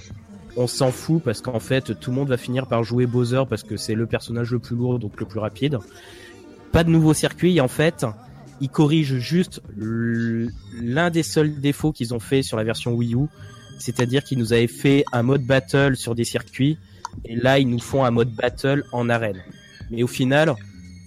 on 0.57 0.67
s'en 0.67 0.91
fout 0.91 1.23
parce 1.23 1.41
qu'en 1.41 1.61
fait, 1.61 1.99
tout 1.99 2.11
le 2.11 2.17
monde 2.17 2.29
va 2.29 2.37
finir 2.37 2.67
par 2.67 2.85
jouer 2.85 3.07
Bowser 3.07 3.43
parce 3.49 3.63
que 3.63 3.77
c'est 3.77 3.95
le 3.95 4.07
personnage 4.07 4.51
le 4.51 4.59
plus 4.59 4.77
lourd, 4.77 4.99
donc 4.99 5.19
le 5.21 5.27
plus 5.27 5.39
rapide. 5.39 5.79
Pas 6.73 6.85
de 6.85 6.91
nouveaux 6.91 7.15
circuits, 7.15 7.61
en 7.61 7.69
fait, 7.69 8.07
ils 8.61 8.69
corrigent 8.69 9.19
juste 9.19 9.63
l'un 9.77 11.11
des 11.11 11.23
seuls 11.23 11.61
défauts 11.61 11.93
qu'ils 11.93 12.15
ont 12.15 12.21
fait 12.21 12.43
sur 12.43 12.57
la 12.57 12.65
version 12.65 12.93
Wii 12.95 13.15
U, 13.15 13.27
c'est-à-dire 13.79 14.23
qu'ils 14.23 14.39
nous 14.39 14.53
avaient 14.53 14.67
fait 14.67 15.05
un 15.13 15.23
mode 15.23 15.45
battle 15.45 15.97
sur 15.97 16.15
des 16.15 16.25
circuits, 16.25 16.79
et 17.25 17.35
là 17.35 17.59
ils 17.59 17.69
nous 17.69 17.81
font 17.81 18.05
un 18.05 18.11
mode 18.11 18.31
battle 18.31 18.85
en 18.93 19.09
arène. 19.09 19.43
Mais 19.91 20.03
au 20.03 20.07
final, 20.07 20.55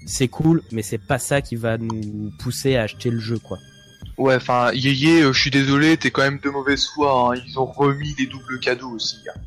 c'est 0.05 0.27
cool, 0.27 0.61
mais 0.71 0.81
c'est 0.81 0.97
pas 0.97 1.19
ça 1.19 1.41
qui 1.41 1.55
va 1.55 1.77
nous 1.77 2.31
pousser 2.39 2.75
à 2.75 2.83
acheter 2.83 3.09
le 3.09 3.19
jeu, 3.19 3.39
quoi. 3.39 3.57
Ouais, 4.17 4.35
enfin, 4.35 4.71
Yéyé, 4.73 5.21
euh, 5.23 5.33
je 5.33 5.39
suis 5.41 5.49
désolé, 5.51 5.97
t'es 5.97 6.11
quand 6.11 6.21
même 6.21 6.39
de 6.43 6.49
mauvaise 6.49 6.85
foi, 6.87 7.31
hein. 7.35 7.41
ils 7.47 7.57
ont 7.59 7.65
remis 7.65 8.13
des 8.13 8.27
doubles 8.27 8.59
cadeaux 8.59 8.91
aussi. 8.91 9.17
Hein. 9.27 9.39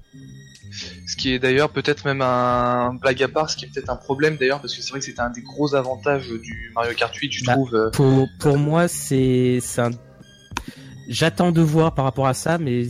Ce 1.06 1.16
qui 1.16 1.32
est 1.32 1.38
d'ailleurs 1.38 1.70
peut-être 1.70 2.04
même 2.04 2.20
un 2.20 2.92
blague 2.94 3.22
à 3.22 3.28
part, 3.28 3.48
ce 3.48 3.56
qui 3.56 3.64
est 3.64 3.68
peut-être 3.68 3.88
un 3.90 3.96
problème 3.96 4.36
d'ailleurs, 4.36 4.60
parce 4.60 4.74
que 4.74 4.82
c'est 4.82 4.90
vrai 4.90 4.98
que 4.98 5.04
c'était 5.06 5.20
un 5.20 5.30
des 5.30 5.40
gros 5.40 5.74
avantages 5.74 6.28
du 6.28 6.70
Mario 6.74 6.92
Kart 6.94 7.14
8, 7.14 7.32
je 7.32 7.44
Bah, 7.44 7.52
trouve. 7.54 7.74
euh, 7.74 7.90
Pour, 7.90 8.28
pour 8.40 8.58
moi, 8.58 8.88
c'est 8.88 9.60
un... 9.78 9.90
J'attends 11.08 11.52
de 11.52 11.60
voir 11.62 11.94
par 11.94 12.04
rapport 12.04 12.26
à 12.26 12.34
ça, 12.34 12.58
mais 12.58 12.88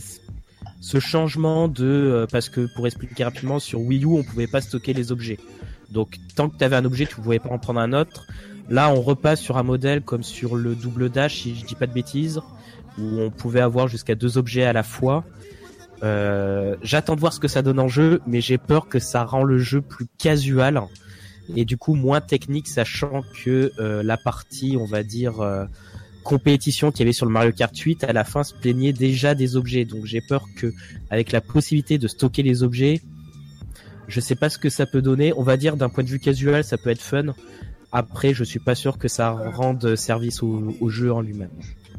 ce 0.81 0.99
changement 0.99 1.67
de... 1.67 1.85
euh, 1.85 2.25
Parce 2.29 2.49
que 2.49 2.67
pour 2.75 2.87
expliquer 2.87 3.23
rapidement, 3.23 3.59
sur 3.59 3.79
Wii 3.81 4.03
U, 4.03 4.07
on 4.07 4.23
pouvait 4.23 4.47
pas 4.47 4.61
stocker 4.61 4.93
les 4.93 5.11
objets. 5.11 5.37
Donc 5.91 6.15
tant 6.35 6.49
que 6.49 6.57
tu 6.57 6.63
avais 6.63 6.75
un 6.75 6.83
objet, 6.85 7.05
tu 7.05 7.15
pouvais 7.15 7.39
pas 7.39 7.49
en 7.49 7.59
prendre 7.59 7.79
un 7.79 7.93
autre. 7.93 8.25
Là, 8.69 8.91
on 8.91 9.01
repasse 9.01 9.39
sur 9.39 9.57
un 9.57 9.63
modèle 9.63 10.01
comme 10.01 10.23
sur 10.23 10.55
le 10.55 10.75
double 10.75 11.09
dash, 11.09 11.41
si 11.41 11.55
je 11.55 11.65
dis 11.65 11.75
pas 11.75 11.87
de 11.87 11.93
bêtises, 11.93 12.41
où 12.97 13.19
on 13.19 13.29
pouvait 13.29 13.61
avoir 13.61 13.87
jusqu'à 13.87 14.15
deux 14.15 14.37
objets 14.37 14.63
à 14.63 14.73
la 14.73 14.83
fois. 14.83 15.23
Euh, 16.03 16.75
J'attends 16.83 17.15
de 17.15 17.19
voir 17.19 17.33
ce 17.33 17.39
que 17.39 17.47
ça 17.47 17.61
donne 17.61 17.79
en 17.79 17.87
jeu, 17.87 18.21
mais 18.27 18.41
j'ai 18.41 18.57
peur 18.57 18.87
que 18.87 18.99
ça 18.99 19.23
rend 19.23 19.43
le 19.43 19.57
jeu 19.57 19.81
plus 19.81 20.07
casual 20.17 20.81
et 21.55 21.65
du 21.65 21.77
coup 21.77 21.95
moins 21.95 22.21
technique, 22.21 22.67
sachant 22.67 23.23
que 23.43 23.71
euh, 23.79 24.03
la 24.03 24.17
partie, 24.17 24.77
on 24.79 24.85
va 24.85 25.03
dire, 25.03 25.39
euh, 25.41 25.65
compétition 26.23 26.91
qu'il 26.91 27.01
y 27.01 27.03
avait 27.03 27.13
sur 27.13 27.25
le 27.25 27.31
Mario 27.31 27.51
Kart 27.53 27.75
8, 27.75 28.03
à 28.03 28.13
la 28.13 28.25
fin 28.25 28.43
se 28.43 28.53
plaignait 28.53 28.93
déjà 28.93 29.33
des 29.33 29.55
objets. 29.55 29.85
Donc 29.85 30.05
j'ai 30.05 30.21
peur 30.21 30.45
que, 30.57 30.73
avec 31.09 31.31
la 31.31 31.41
possibilité 31.41 31.97
de 31.97 32.07
stocker 32.07 32.43
les 32.43 32.63
objets, 32.63 33.01
je 34.07 34.19
sais 34.19 34.35
pas 34.35 34.49
ce 34.49 34.57
que 34.57 34.69
ça 34.69 34.85
peut 34.85 35.01
donner. 35.01 35.33
On 35.37 35.43
va 35.43 35.57
dire 35.57 35.77
d'un 35.77 35.89
point 35.89 36.03
de 36.03 36.09
vue 36.09 36.19
casual, 36.19 36.63
ça 36.63 36.77
peut 36.77 36.89
être 36.89 37.01
fun. 37.01 37.33
Après, 37.91 38.33
je 38.33 38.43
suis 38.43 38.59
pas 38.59 38.75
sûr 38.75 38.97
que 38.97 39.07
ça 39.07 39.31
rende 39.31 39.95
service 39.95 40.43
au, 40.43 40.75
au 40.81 40.89
jeu 40.89 41.11
en 41.11 41.21
lui-même. 41.21 41.49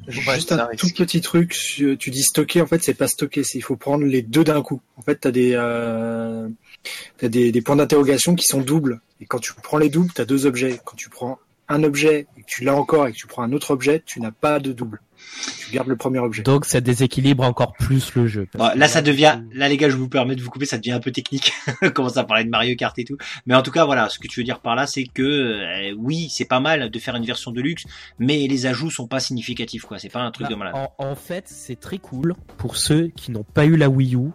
Ouais, 0.08 0.36
Juste 0.36 0.52
un 0.52 0.58
un 0.58 0.74
tout 0.76 0.88
petit 0.88 1.20
truc, 1.20 1.50
tu 1.52 2.10
dis 2.10 2.22
stocker, 2.22 2.62
en 2.62 2.66
fait 2.66 2.82
c'est 2.82 2.94
pas 2.94 3.08
stocker, 3.08 3.44
c'est 3.44 3.58
il 3.58 3.62
faut 3.62 3.76
prendre 3.76 4.04
les 4.04 4.22
deux 4.22 4.42
d'un 4.42 4.62
coup. 4.62 4.80
En 4.96 5.02
fait 5.02 5.16
t'as 5.16 5.30
des 5.30 5.52
euh, 5.54 6.48
t'as 7.18 7.28
des, 7.28 7.52
des 7.52 7.60
points 7.60 7.76
d'interrogation 7.76 8.34
qui 8.34 8.46
sont 8.46 8.62
doubles. 8.62 9.00
Et 9.20 9.26
quand 9.26 9.38
tu 9.38 9.52
prends 9.52 9.76
les 9.76 9.90
doubles, 9.90 10.10
t'as 10.14 10.24
deux 10.24 10.46
objets. 10.46 10.80
Quand 10.82 10.96
tu 10.96 11.10
prends 11.10 11.38
un 11.68 11.82
objet 11.82 12.26
et 12.38 12.40
que 12.40 12.46
tu 12.46 12.64
l'as 12.64 12.74
encore 12.74 13.06
et 13.06 13.12
que 13.12 13.16
tu 13.18 13.26
prends 13.26 13.42
un 13.42 13.52
autre 13.52 13.70
objet, 13.70 14.02
tu 14.04 14.20
n'as 14.20 14.30
pas 14.30 14.60
de 14.60 14.72
double. 14.72 15.00
Tu 15.66 15.72
gardes 15.74 15.88
le 15.88 15.96
premier 15.96 16.18
objet. 16.18 16.42
Donc 16.42 16.64
ça 16.64 16.80
déséquilibre 16.80 17.44
encore 17.44 17.72
plus 17.74 18.14
le 18.14 18.26
jeu. 18.26 18.48
Bon, 18.54 18.70
là, 18.74 18.88
ça 18.88 19.02
devient, 19.02 19.40
là, 19.52 19.68
les 19.68 19.76
gars, 19.76 19.88
je 19.90 19.96
vous 19.96 20.08
permets 20.08 20.36
de 20.36 20.42
vous 20.42 20.50
couper, 20.50 20.66
ça 20.66 20.78
devient 20.78 20.92
un 20.92 21.00
peu 21.00 21.10
technique. 21.12 21.52
On 21.82 21.90
commence 21.90 22.16
à 22.16 22.24
parler 22.24 22.44
de 22.44 22.50
Mario 22.50 22.74
Kart 22.76 22.98
et 22.98 23.04
tout. 23.04 23.16
Mais 23.46 23.54
en 23.54 23.62
tout 23.62 23.70
cas, 23.70 23.84
voilà, 23.84 24.08
ce 24.08 24.18
que 24.18 24.28
tu 24.28 24.40
veux 24.40 24.44
dire 24.44 24.60
par 24.60 24.74
là, 24.74 24.86
c'est 24.86 25.04
que, 25.04 25.22
euh, 25.22 25.94
oui, 25.98 26.28
c'est 26.30 26.44
pas 26.46 26.60
mal 26.60 26.90
de 26.90 26.98
faire 26.98 27.16
une 27.16 27.24
version 27.26 27.50
de 27.50 27.60
luxe, 27.60 27.84
mais 28.18 28.46
les 28.48 28.66
ajouts 28.66 28.90
sont 28.90 29.06
pas 29.06 29.20
significatifs, 29.20 29.84
quoi. 29.84 29.98
C'est 29.98 30.08
pas 30.08 30.20
un 30.20 30.30
truc 30.30 30.46
Bah, 30.48 30.54
de 30.54 30.58
malade. 30.58 30.74
en, 30.74 30.92
en 30.98 31.14
fait, 31.14 31.44
c'est 31.46 31.78
très 31.78 31.98
cool 31.98 32.34
pour 32.56 32.76
ceux 32.76 33.08
qui 33.08 33.30
n'ont 33.30 33.44
pas 33.44 33.64
eu 33.66 33.76
la 33.76 33.88
Wii 33.88 34.14
U 34.16 34.30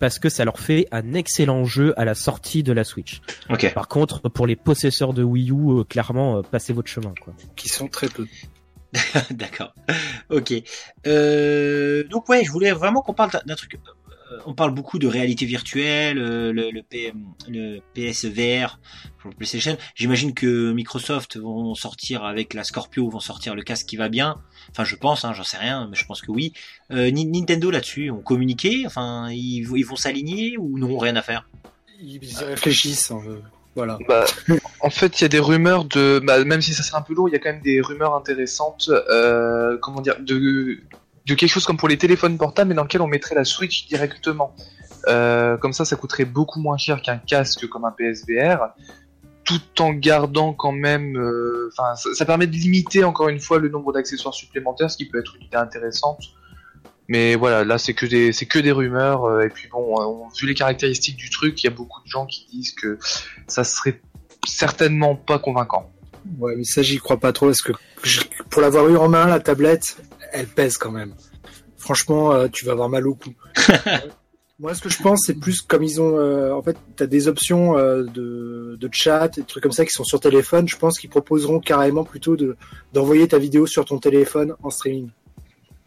parce 0.00 0.18
que 0.18 0.28
ça 0.28 0.44
leur 0.44 0.58
fait 0.58 0.86
un 0.90 1.14
excellent 1.14 1.64
jeu 1.64 1.94
à 1.98 2.04
la 2.04 2.14
sortie 2.14 2.62
de 2.62 2.72
la 2.72 2.84
Switch. 2.84 3.20
Par 3.74 3.88
contre, 3.88 4.28
pour 4.28 4.46
les 4.46 4.56
possesseurs 4.56 5.14
de 5.14 5.22
Wii 5.22 5.50
U, 5.50 5.54
euh, 5.80 5.84
clairement, 5.84 6.38
euh, 6.38 6.42
passez 6.42 6.72
votre 6.72 6.88
chemin. 6.88 7.14
Quoi. 7.22 7.32
Qui 7.56 7.68
sont 7.68 7.86
très 7.88 8.08
peu. 8.08 8.26
D'accord. 9.30 9.74
Ok. 10.30 10.52
Euh, 11.06 12.04
donc 12.04 12.28
ouais, 12.28 12.44
je 12.44 12.50
voulais 12.50 12.72
vraiment 12.72 13.02
qu'on 13.02 13.14
parle 13.14 13.30
d'un- 13.44 13.54
truc. 13.56 13.74
euh, 13.74 14.38
On 14.46 14.54
parle 14.54 14.72
beaucoup 14.74 14.98
de 14.98 15.06
réalité 15.06 15.44
virtuelle, 15.46 16.18
euh, 16.18 16.52
le, 16.52 16.70
le, 16.70 16.82
PM, 16.82 17.24
PSVR 17.94 18.78
pour 19.18 19.30
le 19.30 19.36
PlayStation. 19.36 19.76
J'imagine 19.94 20.32
que 20.34 20.72
Microsoft 20.72 21.36
vont 21.36 21.74
sortir 21.74 22.24
avec 22.24 22.54
la 22.54 22.64
Scorpio, 22.64 23.08
vont 23.10 23.20
sortir 23.20 23.54
le 23.54 23.62
casque 23.62 23.86
qui 23.86 23.96
va 23.96 24.08
bien. 24.08 24.40
Enfin, 24.70 24.84
je 24.84 24.96
pense, 24.96 25.24
hein, 25.24 25.32
j'en 25.34 25.44
sais 25.44 25.58
rien, 25.58 25.88
mais 25.90 25.96
je 25.96 26.04
pense 26.06 26.20
que 26.22 26.30
oui. 26.30 26.52
Ni- 26.90 27.26
Nintendo 27.26 27.70
là-dessus, 27.70 28.10
ont 28.10 28.22
communiqué. 28.22 28.84
Enfin, 28.86 29.28
ils, 29.30 29.62
vont- 29.62 29.76
s'aligner 29.96 30.56
ou 30.58 30.78
non, 30.78 30.96
rien 30.98 31.16
à 31.16 31.22
faire? 31.22 31.48
Ils 32.00 32.20
réfléchissent. 32.38 33.10
hein. 33.10 33.22
Bah, 33.76 34.24
en 34.80 34.90
fait, 34.90 35.20
il 35.20 35.22
y 35.22 35.24
a 35.24 35.28
des 35.28 35.40
rumeurs 35.40 35.84
de, 35.84 36.20
bah, 36.24 36.44
même 36.44 36.62
si 36.62 36.74
ça 36.74 36.82
serait 36.82 36.98
un 36.98 37.02
peu 37.02 37.14
lourd, 37.14 37.28
il 37.28 37.32
y 37.32 37.34
a 37.34 37.38
quand 37.38 37.50
même 37.50 37.62
des 37.62 37.80
rumeurs 37.80 38.14
intéressantes, 38.14 38.88
euh, 38.88 39.76
comment 39.80 40.00
dire, 40.00 40.16
de, 40.20 40.78
quelque 41.26 41.48
chose 41.48 41.64
comme 41.64 41.76
pour 41.76 41.88
les 41.88 41.98
téléphones 41.98 42.38
portables, 42.38 42.68
mais 42.68 42.74
dans 42.74 42.84
lequel 42.84 43.02
on 43.02 43.08
mettrait 43.08 43.34
la 43.34 43.44
Switch 43.44 43.86
directement. 43.88 44.54
Euh, 45.08 45.56
comme 45.56 45.72
ça, 45.72 45.84
ça 45.84 45.96
coûterait 45.96 46.24
beaucoup 46.24 46.60
moins 46.60 46.76
cher 46.76 47.02
qu'un 47.02 47.18
casque 47.18 47.66
comme 47.68 47.84
un 47.84 47.90
PSVR, 47.90 48.70
tout 49.44 49.60
en 49.80 49.92
gardant 49.92 50.54
quand 50.54 50.72
même, 50.72 51.16
euh, 51.18 51.70
enfin, 51.76 51.94
ça 51.96 52.24
permet 52.24 52.46
de 52.46 52.56
limiter 52.56 53.04
encore 53.04 53.28
une 53.28 53.40
fois 53.40 53.58
le 53.58 53.68
nombre 53.68 53.92
d'accessoires 53.92 54.34
supplémentaires, 54.34 54.90
ce 54.90 54.96
qui 54.96 55.06
peut 55.06 55.18
être 55.18 55.36
une 55.36 55.42
idée 55.42 55.56
intéressante. 55.56 56.20
Mais 57.08 57.34
voilà, 57.34 57.64
là 57.64 57.76
c'est 57.78 57.92
que 57.94 58.06
des 58.06 58.32
c'est 58.32 58.46
que 58.46 58.58
des 58.58 58.72
rumeurs 58.72 59.24
euh, 59.24 59.42
et 59.42 59.48
puis 59.50 59.68
bon, 59.68 60.00
euh, 60.00 60.04
on- 60.04 60.28
vu 60.28 60.46
les 60.46 60.54
caractéristiques 60.54 61.16
du 61.16 61.28
truc, 61.30 61.62
il 61.62 61.66
y 61.66 61.68
a 61.68 61.74
beaucoup 61.74 62.02
de 62.02 62.08
gens 62.08 62.24
qui 62.26 62.46
disent 62.50 62.72
que 62.72 62.98
ça 63.46 63.62
serait 63.64 64.00
certainement 64.46 65.14
pas 65.14 65.38
convaincant. 65.38 65.90
Ouais, 66.38 66.54
mais 66.56 66.64
ça, 66.64 66.80
j'y 66.82 66.96
crois 66.98 67.18
pas 67.18 67.32
trop 67.32 67.46
parce 67.46 67.60
que 67.62 67.72
je- 68.02 68.20
pour 68.48 68.62
l'avoir 68.62 68.88
eu 68.88 68.96
en 68.96 69.08
main, 69.08 69.26
la 69.26 69.40
tablette, 69.40 69.98
elle 70.32 70.46
pèse 70.46 70.78
quand 70.78 70.90
même. 70.90 71.14
Franchement, 71.76 72.32
euh, 72.32 72.48
tu 72.48 72.64
vas 72.64 72.72
avoir 72.72 72.88
mal 72.88 73.06
au 73.06 73.14
cou. 73.14 73.30
Moi, 74.60 74.72
ce 74.74 74.80
que 74.80 74.88
je 74.88 75.02
pense, 75.02 75.24
c'est 75.26 75.34
plus 75.38 75.60
comme 75.62 75.82
ils 75.82 76.00
ont, 76.00 76.16
euh, 76.16 76.52
en 76.54 76.62
fait, 76.62 76.76
t'as 76.96 77.06
des 77.06 77.26
options 77.28 77.76
euh, 77.76 78.04
de, 78.04 78.76
de 78.80 78.88
chat, 78.92 79.28
des 79.28 79.42
trucs 79.42 79.62
comme 79.62 79.72
ça 79.72 79.84
qui 79.84 79.90
sont 79.90 80.04
sur 80.04 80.20
téléphone. 80.20 80.68
Je 80.68 80.76
pense 80.76 80.98
qu'ils 80.98 81.10
proposeront 81.10 81.58
carrément 81.60 82.04
plutôt 82.04 82.36
de 82.36 82.56
d'envoyer 82.92 83.26
ta 83.28 83.38
vidéo 83.38 83.66
sur 83.66 83.84
ton 83.84 83.98
téléphone 83.98 84.54
en 84.62 84.70
streaming. 84.70 85.08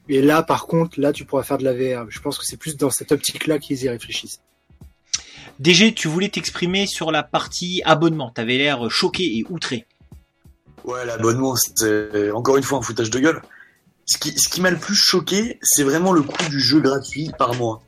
Et 0.09 0.21
là, 0.21 0.43
par 0.43 0.67
contre, 0.67 0.99
là, 0.99 1.11
tu 1.11 1.25
pourras 1.25 1.43
faire 1.43 1.57
de 1.57 1.63
la 1.63 1.73
VR. 1.73 2.09
Je 2.09 2.19
pense 2.19 2.37
que 2.37 2.45
c'est 2.45 2.57
plus 2.57 2.77
dans 2.77 2.89
cette 2.89 3.11
optique-là 3.11 3.59
qu'ils 3.59 3.83
y 3.83 3.89
réfléchissent. 3.89 4.41
DG, 5.59 5.93
tu 5.93 6.07
voulais 6.07 6.29
t'exprimer 6.29 6.85
sur 6.85 7.11
la 7.11 7.23
partie 7.23 7.81
abonnement. 7.83 8.29
T'avais 8.29 8.57
l'air 8.57 8.89
choqué 8.89 9.23
et 9.23 9.45
outré. 9.49 9.85
Ouais, 10.85 11.05
l'abonnement, 11.05 11.55
c'est 11.55 12.31
encore 12.31 12.57
une 12.57 12.63
fois 12.63 12.77
un 12.77 12.81
foutage 12.81 13.09
de 13.09 13.19
gueule. 13.19 13.41
Ce 14.05 14.17
qui, 14.17 14.37
ce 14.39 14.47
qui 14.47 14.61
m'a 14.61 14.69
le 14.69 14.77
plus 14.77 14.95
choqué, 14.95 15.59
c'est 15.61 15.83
vraiment 15.83 16.13
le 16.13 16.21
coût 16.21 16.49
du 16.49 16.61
jeu 16.61 16.79
gratuit 16.79 17.31
par 17.37 17.55
mois. 17.55 17.81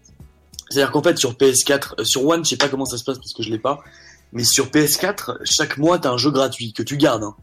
C'est-à-dire 0.69 0.91
qu'en 0.91 1.01
fait, 1.01 1.17
sur 1.17 1.33
PS4, 1.33 1.93
euh, 1.99 2.03
sur 2.03 2.25
One, 2.25 2.43
je 2.43 2.49
sais 2.49 2.57
pas 2.57 2.69
comment 2.69 2.85
ça 2.85 2.97
se 2.97 3.03
passe 3.03 3.17
parce 3.17 3.33
que 3.33 3.41
je 3.41 3.49
l'ai 3.49 3.57
pas, 3.57 3.79
mais 4.33 4.43
sur 4.43 4.67
PS4, 4.67 5.37
chaque 5.43 5.77
mois, 5.77 5.97
t'as 5.97 6.11
un 6.11 6.17
jeu 6.17 6.31
gratuit 6.31 6.73
que 6.73 6.83
tu 6.83 6.97
gardes, 6.97 7.23
hein. 7.23 7.35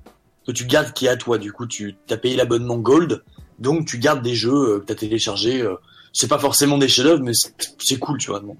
que 0.47 0.53
tu 0.53 0.65
gardes 0.65 0.93
qui 0.93 1.07
est 1.07 1.09
à 1.09 1.17
toi. 1.17 1.39
Du 1.39 1.53
coup, 1.53 1.67
tu 1.67 1.97
as 2.11 2.17
payé 2.17 2.37
l'abonnement 2.37 2.77
Gold, 2.77 3.25
donc 3.59 3.87
tu 3.87 3.99
gardes 3.99 4.23
des 4.23 4.35
jeux 4.35 4.53
euh, 4.77 4.81
que 4.81 4.87
t'as 4.87 4.95
téléchargés. 4.95 5.63
euh, 5.63 5.75
c'est 6.13 6.29
pas 6.29 6.39
forcément 6.39 6.79
des 6.79 6.89
chefs-d'œuvre, 6.89 7.23
mais 7.23 7.33
c'est- 7.35 7.99
cool, 7.99 8.17
tu 8.19 8.31
vois. 8.31 8.41
bon. 8.41 8.57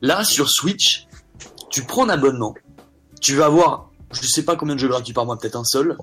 Là, 0.00 0.22
sur 0.24 0.48
Switch, 0.48 1.06
tu 1.70 1.82
prends 1.82 2.04
un 2.06 2.08
abonnement, 2.10 2.54
tu 3.20 3.34
vas 3.34 3.46
avoir, 3.46 3.90
je 4.12 4.26
sais 4.26 4.44
pas 4.44 4.54
combien 4.54 4.74
de 4.76 4.80
jeux 4.80 4.88
gratuits 4.88 5.12
par 5.12 5.26
mois, 5.26 5.36
peut-être 5.36 5.56
un 5.56 5.64
seul. 5.64 5.96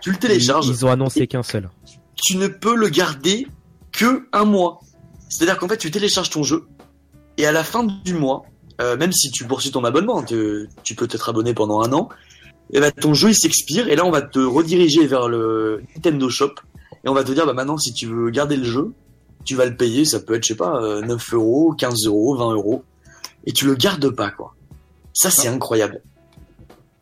Tu 0.00 0.10
le 0.10 0.16
télécharges 0.16 0.66
ils 0.66 0.84
ont 0.84 0.90
annoncé 0.90 1.26
qu'un 1.28 1.42
seul. 1.44 1.70
tu 2.16 2.36
ne 2.36 2.48
peux 2.48 2.74
le 2.74 2.88
garder 2.88 3.46
que 3.92 4.26
un 4.32 4.44
mois. 4.44 4.80
C'est-à-dire 5.28 5.56
qu'en 5.58 5.68
fait, 5.68 5.76
tu 5.78 5.90
télécharges 5.90 6.30
ton 6.30 6.42
jeu 6.42 6.66
et 7.38 7.46
à 7.46 7.52
la 7.52 7.62
fin 7.62 7.84
du 7.84 8.14
mois, 8.14 8.44
euh, 8.80 8.96
même 8.96 9.12
si 9.12 9.30
tu 9.30 9.44
poursuis 9.44 9.70
ton 9.70 9.84
abonnement, 9.84 10.22
tu 10.24 10.94
peux 10.96 11.06
t'être 11.06 11.28
abonné 11.28 11.54
pendant 11.54 11.80
un 11.82 11.92
an, 11.92 12.08
et 12.72 12.80
ben 12.80 12.90
ton 12.90 13.14
jeu 13.14 13.28
il 13.30 13.34
s'expire 13.36 13.88
et 13.88 13.94
là 13.94 14.04
on 14.04 14.10
va 14.10 14.22
te 14.22 14.38
rediriger 14.38 15.06
vers 15.06 15.28
le 15.28 15.82
Nintendo 15.94 16.28
Shop 16.30 16.54
et 17.04 17.08
on 17.08 17.14
va 17.14 17.24
te 17.24 17.32
dire 17.32 17.46
bah 17.46 17.52
maintenant 17.52 17.78
si 17.78 17.92
tu 17.92 18.06
veux 18.06 18.30
garder 18.30 18.56
le 18.56 18.64
jeu, 18.64 18.92
tu 19.44 19.54
vas 19.54 19.66
le 19.66 19.76
payer, 19.76 20.04
ça 20.04 20.20
peut 20.20 20.34
être 20.34 20.42
je 20.44 20.48
sais 20.48 20.56
pas 20.56 20.82
euh, 20.82 21.02
9 21.02 21.34
euros, 21.34 21.74
15 21.76 22.06
euros, 22.06 22.36
20 22.36 22.52
euros 22.54 22.84
et 23.46 23.52
tu 23.52 23.66
le 23.66 23.74
gardes 23.74 24.08
pas 24.10 24.30
quoi. 24.30 24.54
Ça 25.12 25.30
c'est 25.30 25.48
incroyable. 25.48 26.00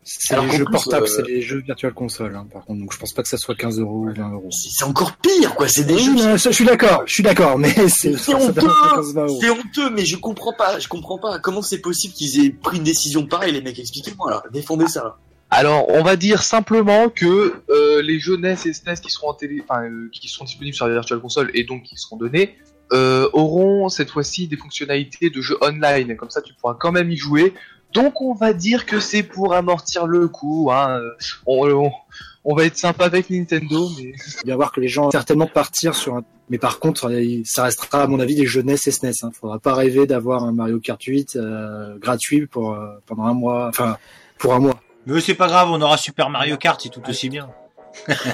C'est 0.05 0.33
Alors 0.33 0.45
les 0.47 0.51
jeux 0.57 0.65
plus, 0.65 0.73
portables, 0.73 1.05
euh, 1.05 1.09
c'est 1.09 1.25
les 1.25 1.41
jeux 1.41 1.61
virtual 1.61 1.93
console, 1.93 2.35
hein, 2.35 2.45
par 2.51 2.65
contre. 2.65 2.81
Donc 2.81 2.91
je 2.91 2.99
pense 2.99 3.13
pas 3.13 3.21
que 3.23 3.29
ça 3.29 3.37
soit 3.37 3.55
15 3.55 3.79
euros 3.79 4.05
ou 4.09 4.13
20 4.13 4.33
euros. 4.33 4.49
C'est 4.51 4.69
c'est 4.69 4.83
encore 4.83 5.15
pire 5.15 5.55
quoi, 5.55 5.69
c'est 5.69 5.85
des 5.85 5.93
Oui, 5.93 6.03
jeux 6.03 6.13
non, 6.15 6.37
ça, 6.37 6.49
je 6.51 6.55
suis 6.55 6.65
d'accord, 6.65 7.03
je 7.05 7.13
suis 7.13 7.23
d'accord, 7.23 7.57
mais 7.57 7.69
c'est 7.87 8.17
C'est 8.17 8.33
honteux, 8.35 8.51
doit 8.61 8.69
être 8.69 8.95
15, 8.95 9.13
20 9.13 9.25
euros. 9.27 9.37
c'est 9.39 9.49
honteux, 9.49 9.89
mais 9.91 10.03
je 10.05 10.17
comprends 10.17 10.51
pas, 10.51 10.77
je 10.79 10.89
comprends 10.89 11.17
pas. 11.17 11.39
Comment 11.39 11.61
c'est 11.61 11.77
possible 11.79 12.13
qu'ils 12.13 12.45
aient 12.45 12.49
pris 12.49 12.77
une 12.77 12.83
décision 12.83 13.25
pareille, 13.25 13.53
les 13.53 13.61
mecs 13.61 13.79
Expliquez-moi 13.79 14.29
là, 14.29 14.43
défendez 14.51 14.87
ça. 14.89 15.03
Là. 15.03 15.17
Alors, 15.55 15.87
on 15.89 16.01
va 16.01 16.15
dire 16.15 16.41
simplement 16.41 17.09
que 17.09 17.61
euh, 17.69 18.01
les 18.01 18.17
jeux 18.17 18.37
NES 18.37 18.55
et 18.65 18.73
SNES 18.73 18.95
qui 19.03 19.11
seront 19.11 19.29
en 19.29 19.33
télé, 19.35 19.63
euh, 19.69 20.09
disponibles 20.19 20.73
sur 20.73 20.87
la 20.87 20.93
Virtual 20.93 21.19
Console 21.19 21.51
et 21.53 21.63
donc 21.63 21.83
qui 21.83 21.95
seront 21.95 22.17
donnés, 22.17 22.55
euh, 22.91 23.29
auront 23.33 23.87
cette 23.87 24.09
fois-ci 24.09 24.47
des 24.47 24.57
fonctionnalités 24.57 25.29
de 25.29 25.41
jeu 25.41 25.55
online. 25.61 26.15
Comme 26.15 26.31
ça, 26.31 26.41
tu 26.41 26.55
pourras 26.55 26.75
quand 26.79 26.91
même 26.91 27.11
y 27.11 27.17
jouer. 27.17 27.53
Donc, 27.93 28.19
on 28.19 28.33
va 28.33 28.53
dire 28.53 28.87
que 28.87 28.99
c'est 28.99 29.21
pour 29.21 29.53
amortir 29.53 30.07
le 30.07 30.27
coup. 30.27 30.71
Hein. 30.71 30.99
On, 31.45 32.55
va 32.55 32.65
être 32.65 32.77
sympa 32.77 33.05
avec 33.05 33.29
Nintendo, 33.29 33.91
mais 33.95 34.05
Il 34.43 34.47
va 34.47 34.49
y 34.49 34.51
avoir 34.51 34.71
que 34.71 34.81
les 34.81 34.87
gens 34.87 35.03
vont 35.03 35.11
certainement 35.11 35.45
partir 35.45 35.93
sur 35.93 36.15
un... 36.15 36.23
Mais 36.49 36.57
par 36.57 36.79
contre, 36.79 37.11
ça 37.45 37.65
restera 37.65 38.01
à 38.01 38.07
mon 38.07 38.19
avis 38.19 38.33
des 38.33 38.47
jeux 38.47 38.63
NES 38.63 38.73
et 38.73 38.91
SNES. 38.91 39.11
Hein. 39.21 39.29
Faudra 39.39 39.59
pas 39.59 39.75
rêver 39.75 40.07
d'avoir 40.07 40.45
un 40.45 40.51
Mario 40.51 40.79
Kart 40.79 41.01
8 41.01 41.35
euh, 41.35 41.99
gratuit 41.99 42.47
pour 42.47 42.75
pendant 43.05 43.25
un 43.25 43.33
mois, 43.33 43.67
enfin 43.67 43.97
pour 44.39 44.55
un 44.55 44.59
mois. 44.59 44.79
Mais 45.05 45.19
c'est 45.21 45.35
pas 45.35 45.47
grave, 45.47 45.69
on 45.71 45.81
aura 45.81 45.97
Super 45.97 46.29
Mario 46.29 46.57
Kart, 46.57 46.79
c'est 46.81 46.89
tout 46.89 47.07
aussi 47.09 47.29
bien. 47.29 47.49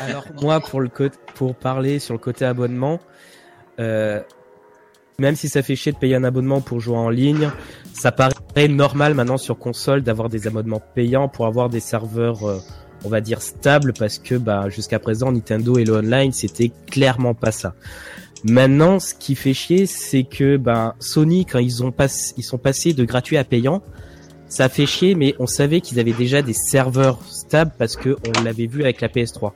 Alors 0.08 0.26
moi, 0.42 0.60
pour 0.60 0.82
le 0.82 0.90
côté, 0.90 1.18
pour 1.36 1.56
parler 1.56 2.00
sur 2.00 2.14
le 2.14 2.20
côté 2.20 2.46
abonnement, 2.46 3.00
euh, 3.80 4.22
même 5.20 5.36
si 5.36 5.50
ça 5.50 5.62
fait 5.62 5.76
chier 5.76 5.92
de 5.92 5.98
payer 5.98 6.16
un 6.16 6.24
abonnement 6.24 6.62
pour 6.62 6.80
jouer 6.80 6.98
en 6.98 7.10
ligne, 7.10 7.50
ça 7.94 8.12
paraît 8.12 8.68
normal 8.68 9.14
maintenant 9.14 9.38
sur 9.38 9.58
console 9.58 10.02
d'avoir 10.02 10.30
des 10.30 10.48
abonnements 10.48 10.82
payants 10.96 11.28
pour 11.28 11.46
avoir 11.46 11.70
des 11.70 11.80
serveurs, 11.80 12.48
euh, 12.48 12.60
on 13.04 13.10
va 13.10 13.22
dire 13.22 13.42
stables, 13.42 13.94
parce 13.94 14.20
que 14.20 14.36
bah 14.36 14.70
jusqu'à 14.70 15.00
présent 15.00 15.32
Nintendo 15.32 15.78
et 15.78 15.86
le 15.86 15.98
online 15.98 16.32
c'était 16.32 16.72
clairement 16.88 17.34
pas 17.34 17.52
ça. 17.52 17.74
Maintenant, 18.46 19.00
ce 19.00 19.14
qui 19.14 19.36
fait 19.36 19.54
chier, 19.54 19.86
c'est 19.86 20.24
que 20.24 20.56
ben 20.56 20.94
Sony 21.00 21.46
quand 21.46 21.60
ils 21.60 21.84
ont 21.84 21.92
pas, 21.92 22.08
ils 22.38 22.44
sont 22.44 22.58
passés 22.58 22.94
de 22.94 23.04
gratuit 23.04 23.38
à 23.38 23.44
payant, 23.44 23.82
ça 24.50 24.68
fait 24.68 24.88
chier, 24.88 25.16
mais 25.16 25.36
on 25.40 25.48
savait 25.48 25.80
qu'ils 25.80 26.00
avaient 26.00 26.12
déjà 26.12 26.42
des 26.42 26.54
serveurs 26.54 27.22
stables 27.24 27.72
parce 27.78 27.96
que 27.96 28.18
on 28.28 28.44
l'avait 28.44 28.66
vu 28.66 28.82
avec 28.84 29.00
la 29.00 29.08
PS3. 29.08 29.54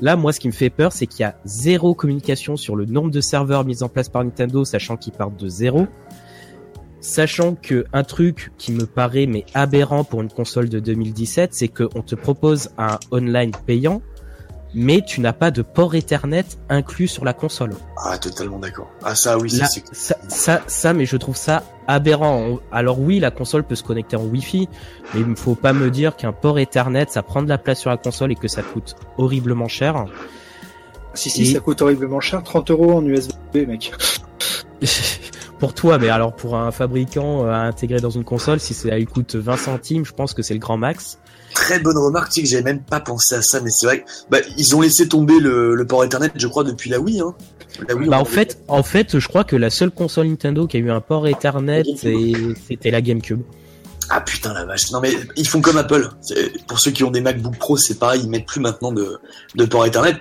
Là, 0.00 0.14
moi, 0.14 0.32
ce 0.32 0.40
qui 0.40 0.46
me 0.46 0.52
fait 0.52 0.68
peur, 0.68 0.92
c'est 0.92 1.06
qu'il 1.06 1.20
y 1.20 1.24
a 1.24 1.36
zéro 1.46 1.94
communication 1.94 2.56
sur 2.56 2.76
le 2.76 2.84
nombre 2.84 3.10
de 3.10 3.22
serveurs 3.22 3.64
mis 3.64 3.82
en 3.82 3.88
place 3.88 4.10
par 4.10 4.22
Nintendo, 4.22 4.64
sachant 4.64 4.98
qu'ils 4.98 5.14
partent 5.14 5.40
de 5.40 5.48
zéro. 5.48 5.86
Sachant 7.00 7.54
que 7.54 7.86
un 7.94 8.04
truc 8.04 8.52
qui 8.58 8.72
me 8.72 8.84
paraît 8.84 9.26
mais 9.26 9.46
aberrant 9.54 10.04
pour 10.04 10.20
une 10.20 10.28
console 10.28 10.68
de 10.68 10.80
2017, 10.80 11.54
c'est 11.54 11.68
qu'on 11.68 12.02
te 12.02 12.14
propose 12.14 12.70
un 12.76 12.98
online 13.10 13.52
payant, 13.64 14.02
mais 14.78 15.00
tu 15.00 15.20
n'as 15.22 15.32
pas 15.32 15.50
de 15.50 15.62
port 15.62 15.94
Ethernet 15.94 16.44
inclus 16.68 17.08
sur 17.08 17.24
la 17.24 17.32
console. 17.32 17.74
Ah, 18.04 18.18
totalement 18.18 18.58
d'accord. 18.58 18.90
Ah, 19.02 19.14
ça, 19.14 19.38
oui, 19.38 19.48
ça, 19.50 19.62
Là, 19.62 19.66
c'est. 19.68 19.82
ça, 19.92 20.16
ça, 20.28 20.62
ça, 20.66 20.92
mais 20.92 21.06
je 21.06 21.16
trouve 21.16 21.34
ça 21.36 21.62
aberrant. 21.88 22.58
Alors 22.70 23.00
oui, 23.00 23.18
la 23.18 23.30
console 23.30 23.64
peut 23.64 23.74
se 23.74 23.82
connecter 23.82 24.16
en 24.16 24.24
Wi-Fi, 24.24 24.68
mais 25.14 25.20
il 25.20 25.28
ne 25.30 25.34
faut 25.34 25.54
pas 25.54 25.72
me 25.72 25.90
dire 25.90 26.14
qu'un 26.14 26.32
port 26.32 26.58
Ethernet, 26.58 27.06
ça 27.08 27.22
prend 27.22 27.42
de 27.42 27.48
la 27.48 27.58
place 27.58 27.80
sur 27.80 27.88
la 27.90 27.96
console 27.96 28.32
et 28.32 28.36
que 28.36 28.48
ça 28.48 28.62
coûte 28.62 28.94
horriblement 29.16 29.68
cher. 29.68 30.04
Si 31.14 31.30
si, 31.30 31.42
Et- 31.42 31.54
ça 31.54 31.60
coûte 31.60 31.80
horriblement 31.80 32.20
cher, 32.20 32.42
30 32.42 32.70
euros 32.70 32.92
en 32.98 33.04
USB, 33.06 33.32
mec. 33.66 33.92
pour 35.58 35.74
toi, 35.74 35.98
mais 35.98 36.08
alors 36.08 36.34
pour 36.34 36.56
un 36.56 36.70
fabricant 36.70 37.44
euh, 37.44 37.50
à 37.50 37.58
intégrer 37.58 38.00
dans 38.00 38.10
une 38.10 38.24
console, 38.24 38.60
si 38.60 38.74
ça 38.74 38.96
lui 38.96 39.06
coûte 39.06 39.34
20 39.36 39.56
centimes, 39.56 40.04
je 40.04 40.12
pense 40.12 40.34
que 40.34 40.42
c'est 40.42 40.54
le 40.54 40.60
grand 40.60 40.76
max. 40.76 41.18
Très 41.54 41.78
bonne 41.78 41.96
remarque, 41.96 42.28
tu 42.28 42.34
sais 42.34 42.42
que 42.42 42.48
j'avais 42.48 42.62
même 42.62 42.82
pas 42.82 43.00
pensé 43.00 43.34
à 43.34 43.42
ça, 43.42 43.60
mais 43.60 43.70
c'est 43.70 43.86
vrai 43.86 44.00
que, 44.00 44.04
bah, 44.30 44.38
ils 44.58 44.76
ont 44.76 44.82
laissé 44.82 45.08
tomber 45.08 45.40
le, 45.40 45.74
le 45.74 45.86
port 45.86 46.04
Ethernet, 46.04 46.30
je 46.34 46.46
crois, 46.46 46.64
depuis 46.64 46.90
la 46.90 47.00
Wii, 47.00 47.20
hein. 47.20 47.34
La 47.88 47.94
Wii, 47.94 48.08
Bah 48.08 48.18
en 48.18 48.24
fait, 48.24 48.58
en 48.68 48.82
fait, 48.82 49.18
je 49.18 49.28
crois 49.28 49.44
que 49.44 49.56
la 49.56 49.70
seule 49.70 49.90
console 49.90 50.28
Nintendo 50.28 50.66
qui 50.66 50.76
a 50.76 50.80
eu 50.80 50.90
un 50.90 51.00
port 51.00 51.26
Ethernet, 51.26 51.82
c'était 51.96 52.90
la 52.90 53.00
GameCube. 53.00 53.42
Ah 54.08 54.20
putain 54.20 54.54
la 54.54 54.64
vache. 54.64 54.92
Non 54.92 55.00
mais 55.00 55.12
ils 55.36 55.48
font 55.48 55.60
comme 55.60 55.78
Apple. 55.78 56.08
Pour 56.68 56.78
ceux 56.78 56.92
qui 56.92 57.02
ont 57.02 57.10
des 57.10 57.20
MacBook 57.20 57.56
Pro, 57.58 57.76
c'est 57.76 57.98
pareil, 57.98 58.20
ils 58.22 58.30
mettent 58.30 58.46
plus 58.46 58.60
maintenant 58.60 58.92
de, 58.92 59.18
de 59.56 59.64
port 59.64 59.84
Ethernet. 59.84 60.16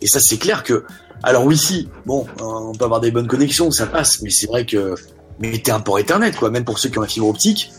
Et 0.00 0.06
ça 0.06 0.20
c'est 0.20 0.38
clair 0.38 0.62
que. 0.62 0.84
Alors 1.22 1.44
Wi-Fi, 1.46 1.88
bon, 2.04 2.26
on 2.40 2.72
peut 2.72 2.84
avoir 2.84 3.00
des 3.00 3.10
bonnes 3.10 3.26
connexions, 3.26 3.70
ça 3.70 3.86
passe, 3.86 4.20
mais 4.22 4.30
c'est 4.30 4.46
vrai 4.46 4.64
que. 4.66 4.94
Mettez 5.38 5.70
un 5.70 5.80
port 5.80 5.98
Ethernet, 5.98 6.32
quoi, 6.32 6.48
même 6.50 6.64
pour 6.64 6.78
ceux 6.78 6.88
qui 6.88 6.96
ont 6.98 7.02
la 7.02 7.08
fibre 7.08 7.28
optique. 7.28 7.70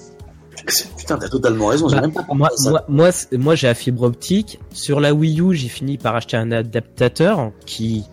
C'est- 0.67 0.95
Putain, 0.95 1.17
t'as 1.17 1.27
totalement 1.29 1.67
raison, 1.67 1.87
j'ai 1.89 1.95
Bah, 1.95 2.01
même 2.01 2.11
pas 2.13 2.21
pensé 2.21 2.69
moi, 2.87 3.11
moi, 3.31 3.55
j'ai 3.55 3.65
la 3.67 3.73
fibre 3.73 4.03
optique. 4.03 4.59
Sur 4.73 4.99
la 4.99 5.11
Wii 5.13 5.41
U, 5.41 5.55
j'ai 5.55 5.67
fini 5.67 5.97
par 5.97 6.15
acheter 6.15 6.37
un 6.37 6.51
adaptateur 6.51 7.51
qui, 7.65 8.03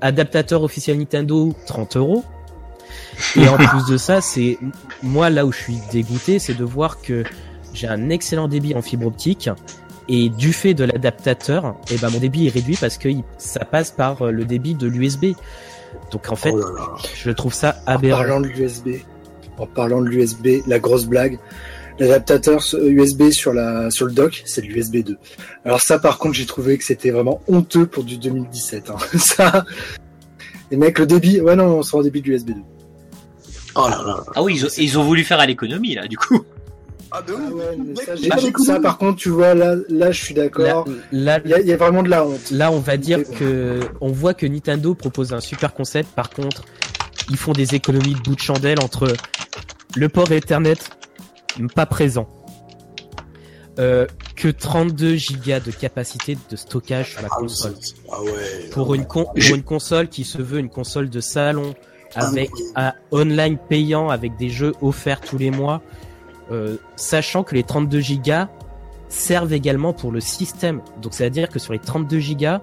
adaptateur 0.00 0.62
officiel 0.62 0.98
Nintendo, 0.98 1.52
30 1.66 1.96
euros. 1.96 2.24
Et 3.36 3.46
en 3.48 3.56
plus 3.58 3.84
de 3.90 3.96
ça, 3.98 4.20
c'est, 4.22 4.58
moi, 5.02 5.28
là 5.28 5.44
où 5.44 5.52
je 5.52 5.58
suis 5.58 5.78
dégoûté, 5.92 6.38
c'est 6.38 6.54
de 6.54 6.64
voir 6.64 7.02
que 7.02 7.24
j'ai 7.74 7.88
un 7.88 8.08
excellent 8.08 8.48
débit 8.48 8.74
en 8.74 8.80
fibre 8.80 9.06
optique. 9.06 9.50
Et 10.08 10.28
du 10.28 10.52
fait 10.52 10.74
de 10.74 10.84
l'adaptateur, 10.84 11.74
eh 11.90 11.96
ben, 11.96 12.10
mon 12.10 12.18
débit 12.18 12.46
est 12.46 12.50
réduit 12.50 12.76
parce 12.80 12.96
que 12.96 13.08
ça 13.38 13.64
passe 13.64 13.90
par 13.90 14.22
euh, 14.22 14.30
le 14.30 14.44
débit 14.44 14.74
de 14.74 14.86
l'USB. 14.86 15.34
Donc, 16.12 16.30
en 16.30 16.36
fait, 16.36 16.52
Oh 16.52 16.58
là 16.60 16.66
là. 16.76 16.88
je 17.16 17.30
trouve 17.30 17.52
ça 17.54 17.76
En 17.86 17.92
aberrant. 17.94 18.18
parlant 18.18 18.40
de 18.40 18.46
l'USB, 18.46 18.88
en 19.58 19.66
parlant 19.66 20.00
de 20.00 20.06
l'USB, 20.06 20.62
la 20.68 20.78
grosse 20.78 21.06
blague, 21.06 21.38
l'adaptateur 21.98 22.62
USB 22.74 23.30
sur 23.30 23.52
la 23.52 23.90
sur 23.90 24.06
le 24.06 24.12
dock, 24.12 24.42
c'est 24.44 24.60
l'USB 24.60 24.98
2. 24.98 25.16
Alors 25.64 25.80
ça, 25.80 25.98
par 25.98 26.18
contre, 26.18 26.34
j'ai 26.34 26.46
trouvé 26.46 26.76
que 26.78 26.84
c'était 26.84 27.10
vraiment 27.10 27.40
honteux 27.48 27.86
pour 27.86 28.04
du 28.04 28.18
2017. 28.18 28.90
Hein. 28.90 28.96
ça, 29.18 29.64
les 30.70 30.76
mecs, 30.76 30.98
le 30.98 31.06
débit, 31.06 31.40
ouais 31.40 31.56
non, 31.56 31.78
on 31.78 31.82
sera 31.82 31.98
en 31.98 32.02
débit 32.02 32.20
de 32.22 32.28
l'USB 32.28 32.48
2. 32.50 32.54
Oh 33.76 33.88
là 33.88 34.02
là. 34.06 34.24
Ah 34.34 34.42
oui, 34.42 34.54
ils 34.56 34.64
ont, 34.66 34.68
ils 34.78 34.98
ont 34.98 35.04
voulu 35.04 35.24
faire 35.24 35.40
à 35.40 35.46
l'économie 35.46 35.94
là, 35.94 36.06
du 36.06 36.16
coup. 36.16 36.44
Ah, 37.18 37.22
de 37.22 37.32
Ah 38.30 38.36
ouais, 38.38 38.52
ça, 38.64 38.78
par 38.80 38.98
contre, 38.98 39.16
tu 39.18 39.30
vois, 39.30 39.54
là, 39.54 39.74
là, 39.88 40.10
je 40.10 40.22
suis 40.22 40.34
d'accord. 40.34 40.84
là, 41.12 41.40
Il 41.44 41.50
y, 41.50 41.54
a- 41.54 41.60
il 41.60 41.66
y 41.66 41.72
a 41.72 41.76
vraiment 41.78 42.02
de 42.02 42.10
la 42.10 42.26
honte. 42.26 42.50
là, 42.50 42.70
on 42.70 42.78
va 42.80 42.96
dire 42.98 43.20
que 43.38 43.80
on 44.02 44.12
voit 44.12 44.34
que 44.34 44.44
Nintendo 44.44 44.94
propose 44.94 45.32
un 45.32 45.40
super 45.40 45.72
concept. 45.72 46.10
Par 46.14 46.28
contre, 46.30 46.62
ils 47.30 47.36
font 47.38 47.52
des 47.52 47.74
économies 47.74 48.14
de 48.14 48.20
bout 48.20 48.34
de 48.34 48.40
chandelle 48.40 48.80
entre 48.82 49.14
le 49.96 50.08
port 50.10 50.30
Ethernet 50.30 50.76
pas 51.74 51.86
présent, 51.86 52.28
euh, 53.78 54.06
que 54.34 54.48
32 54.48 55.14
gigas 55.14 55.60
de 55.60 55.70
capacité 55.70 56.36
de 56.50 56.56
stockage 56.56 57.12
sur 57.12 57.22
la 57.22 57.28
Ah, 57.30 57.36
console. 57.38 57.74
ah 58.12 58.22
ouais. 58.22 58.68
Pour 58.72 58.94
une 58.94 59.06
con- 59.06 59.24
pour 59.34 59.54
une 59.54 59.62
console 59.62 60.08
qui 60.08 60.24
se 60.24 60.42
veut 60.42 60.58
une 60.58 60.68
console 60.68 61.08
de 61.08 61.20
salon 61.20 61.74
avec 62.14 62.50
Ah, 62.74 62.94
un 63.12 63.18
online 63.18 63.56
payant 63.56 64.10
avec 64.10 64.36
des 64.36 64.50
jeux 64.50 64.72
offerts 64.82 65.22
tous 65.22 65.38
les 65.38 65.50
mois, 65.50 65.80
euh, 66.50 66.76
sachant 66.96 67.42
que 67.42 67.54
les 67.54 67.62
32 67.62 68.00
gigas 68.00 68.48
servent 69.08 69.52
également 69.52 69.92
pour 69.92 70.12
le 70.12 70.20
système. 70.20 70.80
Donc 71.00 71.14
c'est 71.14 71.24
à 71.24 71.30
dire 71.30 71.48
que 71.48 71.58
sur 71.58 71.72
les 71.72 71.78
32 71.78 72.18
gigas 72.18 72.60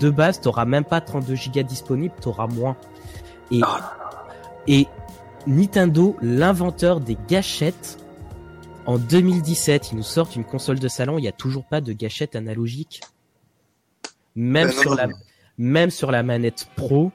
de 0.00 0.10
base, 0.10 0.40
t'auras 0.40 0.64
même 0.64 0.84
pas 0.84 1.00
32 1.00 1.34
gigas 1.34 1.62
disponibles, 1.62 2.14
t'auras 2.20 2.46
moins. 2.46 2.76
Et 3.50 3.60
Ah 3.62 3.96
et 4.66 4.86
Nintendo, 5.46 6.16
l'inventeur 6.22 7.00
des 7.00 7.16
gâchettes, 7.28 7.98
en 8.84 8.98
2017, 8.98 9.92
ils 9.92 9.96
nous 9.96 10.02
sortent 10.02 10.36
une 10.36 10.44
console 10.44 10.78
de 10.78 10.88
salon, 10.88 11.18
il 11.18 11.24
y 11.24 11.28
a 11.28 11.32
toujours 11.32 11.64
pas 11.64 11.80
de 11.80 11.92
gâchette 11.92 12.36
analogique. 12.36 13.00
Même 14.34 14.68
Ben 14.68 14.76
sur 14.76 14.90
non, 14.90 14.96
la 14.96 15.08
même 15.58 15.90
sur 15.90 16.10
la 16.10 16.22
manette 16.22 16.68
Pro, 16.76 17.10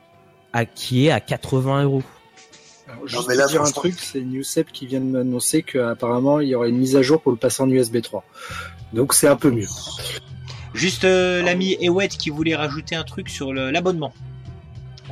à, 0.54 0.66
qui 0.66 1.06
est 1.06 1.12
à 1.12 1.20
80 1.20 1.84
euros. 1.84 2.04
Alors, 2.92 3.04
Non, 3.04 3.08
juste 3.08 3.28
mais 3.28 3.36
là, 3.36 3.44
pour 3.44 3.52
dire 3.52 3.62
un 3.64 3.72
truc, 3.72 3.96
c'est 3.98 4.22
Newsep 4.22 4.72
qui 4.72 4.86
vient 4.88 5.00
de 5.00 5.06
m'annoncer 5.06 5.64
qu'apparemment 5.64 6.40
il 6.40 6.50
y 6.50 6.56
aurait 6.56 6.70
une 6.70 6.78
mise 6.78 6.96
à 6.96 7.02
jour 7.02 7.22
pour 7.22 7.32
le 7.32 7.38
passer 7.38 7.64
en 7.64 7.70
USB 7.70 8.02
3. 8.02 8.24
Donc 8.94 9.14
c'est 9.14 9.28
un 9.28 9.36
peu 9.36 9.52
mieux. 9.52 9.68
Juste 10.74 11.04
euh, 11.04 11.42
l'ami 11.42 11.78
Ewet 11.82 12.08
qui 12.08 12.30
voulait 12.30 12.56
rajouter 12.56 12.96
un 12.96 13.04
truc 13.04 13.30
sur 13.30 13.54
l'abonnement. 13.54 14.14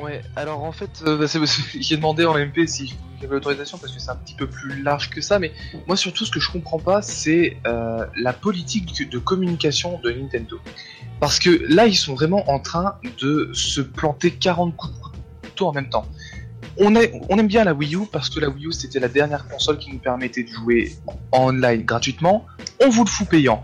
Ouais, 0.02 0.22
alors 0.36 0.64
en 0.64 0.72
fait, 0.72 0.90
euh, 1.06 1.18
bah, 1.18 1.26
j'ai 1.80 1.98
demandé 1.98 2.26
en 2.26 2.38
MP 2.38 2.66
si 2.68 2.96
j'avais 3.20 3.34
l'autorisation 3.34 3.78
parce 3.78 3.94
que 3.94 4.00
c'est 4.00 4.12
un 4.12 4.16
petit 4.16 4.34
peu 4.34 4.48
plus 4.48 4.82
large 4.82 5.10
que 5.10 5.20
ça, 5.20 5.40
mais 5.40 5.52
moi 5.88 5.98
surtout 5.98 6.26
ce 6.26 6.32
que 6.32 6.40
je 6.40 6.50
comprends 6.50 6.80
pas, 6.80 7.02
c'est 7.02 7.58
euh, 7.68 8.06
la 8.16 8.32
politique 8.32 9.10
de 9.10 9.18
communication 9.18 10.00
de 10.02 10.12
Nintendo. 10.12 10.58
Parce 11.20 11.40
que 11.40 11.50
là, 11.68 11.86
ils 11.86 11.98
sont 11.98 12.16
vraiment 12.16 12.50
en 12.50 12.60
train 12.60 12.96
de 13.20 13.52
se 13.54 13.82
planter 13.82 14.32
40 14.32 14.76
coups 14.78 14.94
de 14.94 15.48
couteau 15.48 15.68
en 15.68 15.74
même 15.74 15.90
temps. 15.90 16.06
On, 16.82 16.96
aime 16.96 17.48
bien 17.48 17.66
la 17.66 17.74
Wii 17.74 17.96
U 17.96 18.06
parce 18.10 18.30
que 18.30 18.40
la 18.40 18.50
Wii 18.50 18.68
U 18.68 18.72
c'était 18.72 19.02
la 19.02 19.10
dernière 19.10 19.46
console 19.50 19.78
qui 19.80 19.92
nous 19.92 20.00
permettait 20.00 20.44
de 20.44 20.50
jouer 20.50 20.94
en 21.34 21.50
online 21.50 21.84
gratuitement. 21.84 22.46
On 22.82 22.90
vous 22.90 23.04
le 23.04 23.10
fout 23.10 23.28
payant. 23.28 23.62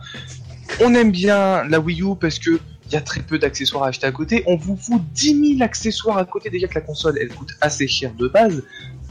On 0.82 0.94
aime 0.94 1.12
bien 1.12 1.64
la 1.64 1.80
Wii 1.80 2.02
U 2.02 2.16
parce 2.20 2.40
que 2.40 2.60
il 2.88 2.94
y 2.94 2.98
a 2.98 3.02
très 3.02 3.22
peu 3.22 3.40
d'accessoires 3.40 3.84
à 3.84 3.88
acheter 3.88 4.06
à 4.06 4.12
côté. 4.12 4.44
On 4.48 4.58
vous 4.58 4.76
fout 4.76 5.02
10 5.14 5.56
000 5.58 5.64
accessoires 5.64 6.18
à 6.18 6.26
côté. 6.26 6.50
Déjà 6.50 6.68
que 6.68 6.76
la 6.76 6.82
console, 6.82 7.18
elle 7.20 7.30
coûte 7.30 7.54
assez 7.62 7.88
cher 7.88 8.14
de 8.14 8.28
base. 8.28 8.64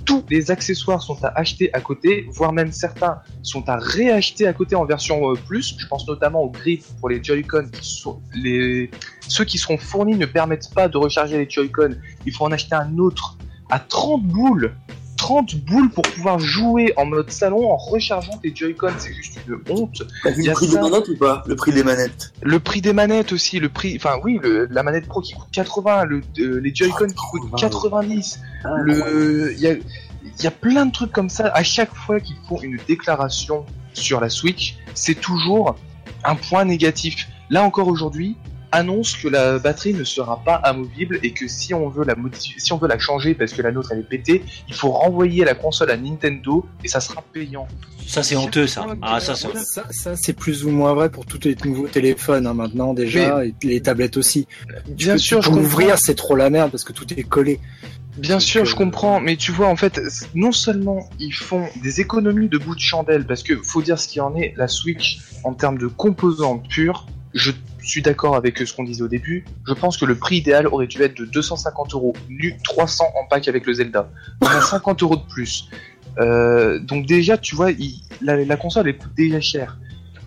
Tous 0.05 0.23
les 0.29 0.51
accessoires 0.51 1.03
sont 1.03 1.25
à 1.25 1.29
acheter 1.29 1.73
à 1.73 1.81
côté, 1.81 2.27
voire 2.31 2.53
même 2.53 2.71
certains 2.71 3.21
sont 3.43 3.69
à 3.71 3.79
réacheter 3.79 4.47
à 4.47 4.53
côté 4.53 4.77
en 4.77 4.85
version 4.85 5.31
euh, 5.31 5.35
plus. 5.35 5.77
Je 5.79 5.87
pense 5.87 6.07
notamment 6.07 6.43
aux 6.43 6.51
grips 6.51 6.85
pour 7.01 7.09
les 7.09 7.25
Joy-Con. 7.25 7.69
Ceux 9.27 9.45
qui 9.45 9.57
seront 9.57 9.79
fournis 9.79 10.17
ne 10.17 10.27
permettent 10.27 10.73
pas 10.75 10.89
de 10.89 10.99
recharger 10.99 11.39
les 11.39 11.49
Joy-Con. 11.49 11.97
Il 12.27 12.33
faut 12.35 12.45
en 12.45 12.53
acheter 12.53 12.75
un 12.75 12.99
autre 12.99 13.39
à 13.71 13.79
30 13.79 14.23
boules. 14.23 14.75
30 15.17 15.55
boules 15.65 15.91
pour 15.91 16.03
pouvoir 16.03 16.39
jouer 16.39 16.93
en 16.97 17.07
mode 17.07 17.31
salon 17.31 17.71
en 17.71 17.77
rechargeant 17.77 18.37
tes 18.39 18.55
Joy-Con. 18.55 18.91
C'est 18.99 19.15
juste 19.15 19.39
une 19.47 19.59
honte. 19.73 20.03
T'as 20.23 20.31
vu 20.33 20.43
le 20.45 20.53
prix 20.53 20.67
ça. 20.67 20.75
des 20.83 20.91
manettes 20.91 21.09
ou 21.09 21.17
pas? 21.17 21.43
Le 21.47 21.57
prix 21.57 21.73
des 21.73 21.85
manettes. 21.85 22.33
Le 22.43 22.59
prix 22.59 22.81
des 22.83 22.93
manettes 22.93 23.33
aussi, 23.33 23.59
le 23.61 23.69
prix, 23.69 23.95
enfin 23.97 24.17
oui, 24.23 24.39
le- 24.43 24.67
la 24.71 24.83
manette 24.83 25.07
Pro 25.07 25.21
qui 25.21 25.33
coûte 25.35 25.49
80, 25.53 26.05
le, 26.05 26.21
euh, 26.41 26.61
les 26.61 26.75
Joy-Con 26.75 27.07
qui 27.07 27.15
coûtent 27.31 27.55
90, 27.57 28.41
le, 28.83 29.53
il 29.55 29.61
y 29.61 29.67
a, 29.69 29.73
il 29.75 30.43
y 30.43 30.47
a 30.47 30.51
plein 30.51 30.85
de 30.87 30.93
trucs 30.93 31.13
comme 31.13 31.31
ça. 31.31 31.47
À 31.55 31.63
chaque 31.63 31.95
fois 31.95 32.19
qu'ils 32.21 32.37
font 32.49 32.61
une 32.61 32.79
déclaration 32.89 33.65
sur 33.95 34.21
la 34.21 34.29
Switch, 34.29 34.77
c'est 34.95 35.19
toujours 35.19 35.77
un 36.25 36.35
point 36.35 36.65
négatif. 36.65 37.29
Là 37.51 37.63
encore 37.63 37.89
aujourd'hui, 37.89 38.37
annonce 38.75 39.17
que 39.17 39.29
la 39.29 39.59
batterie 39.59 39.95
ne 39.95 40.05
sera 40.05 40.43
pas 40.45 40.57
amovible 40.57 41.19
et 41.23 41.33
que 41.33 41.49
si 41.49 41.73
on 41.75 41.89
veut 41.89 42.05
la 42.05 42.15
modifier, 42.15 42.59
si 42.59 42.73
on 42.73 42.79
veut 42.79 42.89
la 42.89 42.99
changer 42.99 43.35
parce 43.35 43.53
que 43.53 43.63
la 43.63 43.71
nôtre 43.71 43.93
elle 43.93 44.01
est 44.01 44.03
pétée, 44.09 44.43
il 44.69 44.75
faut 44.75 44.91
renvoyer 44.91 45.45
la 45.45 45.55
console 45.55 45.91
à 45.91 45.97
Nintendo 45.97 46.67
et 46.83 46.89
ça 46.89 47.01
sera 47.01 47.23
payant. 47.33 47.67
Ça 48.07 48.23
c'est 48.23 48.37
honteux 48.37 48.67
ça. 48.67 48.87
Ah 49.01 49.21
ça 49.21 49.35
c'est. 49.35 49.57
Ça, 49.57 49.85
ça, 49.91 50.17
c'est 50.17 50.35
plus 50.35 50.65
ou 50.65 50.71
moins 50.71 50.93
vrai 50.95 51.11
pour 51.11 51.25
tous 51.25 51.41
les 51.45 51.57
nouveaux 51.65 51.89
téléphones 51.89 52.47
hein, 52.47 52.55
maintenant 52.55 52.95
déjà, 52.95 53.45
et 53.45 53.55
les 53.63 53.81
tablettes 53.81 54.17
aussi. 54.17 54.47
Bien 54.89 55.17
sûr, 55.17 55.41
je 55.41 55.49
pour 55.49 55.59
l'ouvrir, 55.59 55.97
c'est 55.99 56.15
trop 56.15 56.37
la 56.37 56.51
merde 56.51 56.71
parce 56.71 56.85
que 56.85 56.93
tout 56.93 57.13
est 57.15 57.23
collé. 57.23 57.61
Bien 58.17 58.39
sûr, 58.39 58.65
je 58.65 58.75
euh, 58.75 58.79
comprends, 58.79 59.21
mais 59.21 59.37
tu 59.37 59.51
vois, 59.51 59.69
en 59.69 59.77
fait, 59.77 60.01
non 60.35 60.53
seulement 60.53 61.09
ils 61.19 61.35
font 61.35 61.67
des 61.83 62.01
économies 62.01 62.49
de 62.49 62.59
bout 62.59 62.77
de 62.77 62.81
chandelle, 62.81 63.27
parce 63.27 63.43
que 63.43 63.57
faut 63.57 63.83
dire 63.83 63.99
ce 63.99 64.07
qu'il 64.07 64.23
en 64.23 64.37
est, 64.37 64.55
la 64.57 64.69
Switch, 64.69 65.21
en 65.43 65.53
termes 65.53 65.79
de 65.79 65.89
composants 65.89 66.59
purs, 66.59 67.07
je 67.33 67.51
suis 67.87 68.03
d'accord 68.03 68.37
avec 68.37 68.59
ce 68.59 68.73
qu'on 68.73 68.85
disait 68.85 69.03
au 69.03 69.09
début, 69.09 69.45
je 69.67 69.73
pense 69.73 69.97
que 69.97 70.05
le 70.05 70.17
prix 70.17 70.37
idéal 70.37 70.67
aurait 70.67 70.87
dû 70.87 71.03
être 71.03 71.17
de 71.17 71.25
250 71.25 71.95
euros, 71.95 72.15
nu 72.29 72.57
300 72.65 73.05
en 73.21 73.27
pack 73.29 73.49
avec 73.49 73.67
le 73.67 73.75
Zelda. 73.75 74.11
On 74.41 74.47
a 74.47 74.61
50 74.63 75.03
euros 75.03 75.17
de 75.17 75.27
plus. 75.29 75.69
Euh, 76.19 76.79
donc 76.79 77.07
déjà, 77.07 77.39
tu 77.39 77.55
vois, 77.55 77.71
la, 78.21 78.57
console, 78.57 78.89
elle 78.89 78.99
coûte 78.99 79.15
déjà 79.17 79.41
cher. 79.41 79.79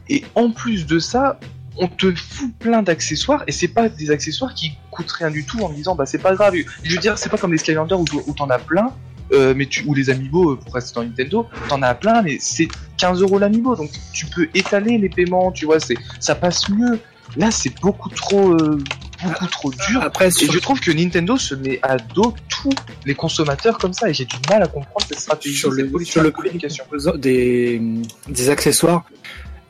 Et 0.10 0.24
en 0.36 0.52
plus 0.52 0.86
de 0.86 1.00
ça, 1.00 1.40
on 1.78 1.88
te 1.88 2.14
fout 2.16 2.54
plein 2.58 2.82
d'accessoires 2.82 3.44
et 3.48 3.52
c'est 3.52 3.68
pas 3.68 3.90
des 3.90 4.10
accessoires 4.10 4.54
qui 4.54 4.74
coûtent 4.90 5.12
rien 5.12 5.30
du 5.30 5.46
tout 5.46 5.60
en 5.60 5.70
disant 5.70 5.96
bah 5.96 6.06
c'est 6.06 6.18
pas 6.18 6.34
grave. 6.34 6.56
Je 6.84 6.94
veux 6.94 7.00
dire 7.00 7.18
c'est 7.18 7.30
pas 7.30 7.38
comme 7.38 7.52
les 7.52 7.58
Skylanders 7.58 8.00
où, 8.00 8.34
t'en 8.36 8.50
as 8.50 8.58
plein, 8.58 8.94
euh, 9.32 9.54
mais 9.56 9.68
ou 9.86 9.94
les 9.94 10.10
Amiibo 10.10 10.54
euh, 10.54 10.56
pour 10.56 10.74
rester 10.74 10.96
dans 10.96 11.04
Nintendo, 11.04 11.46
t'en 11.70 11.82
as 11.84 11.94
plein 11.94 12.24
mais 12.24 12.38
c'est 12.40 12.68
15 12.98 13.22
euros 13.22 13.38
l'Amiibo 13.38 13.76
donc 13.76 13.92
tu 14.12 14.26
peux 14.26 14.48
étaler 14.56 14.98
les 14.98 15.10
paiements, 15.10 15.52
tu 15.52 15.66
vois 15.66 15.80
c'est 15.80 15.98
ça 16.20 16.36
passe 16.36 16.68
mieux. 16.70 17.00
Là 17.38 17.52
c'est 17.52 17.74
beaucoup 17.82 18.10
trop 18.10 18.52
euh, 18.54 18.80
beaucoup 19.24 19.48
trop 19.48 19.72
dur. 19.72 20.02
Après, 20.02 20.28
Et 20.28 20.32
sur, 20.32 20.52
je 20.52 20.60
trouve 20.60 20.80
que 20.80 20.92
Nintendo 20.92 21.38
se 21.38 21.56
met 21.56 21.80
à 21.84 21.98
dos 21.98 22.34
tous 22.50 22.70
les 23.06 23.16
consommateurs 23.16 23.78
comme 23.78 23.94
ça 23.94 24.10
et 24.10 24.14
j'ai 24.14 24.26
du 24.26 24.36
mal 24.50 24.62
à 24.64 24.68
comprendre 24.68 25.06
cette 25.08 25.20
stratégie, 25.20 25.56
sur 25.56 25.72
le, 25.72 25.90
sur 26.04 26.22
le 26.24 26.32
communication. 26.32 26.84
des, 27.16 27.82
des 28.28 28.50
accessoires, 28.50 29.06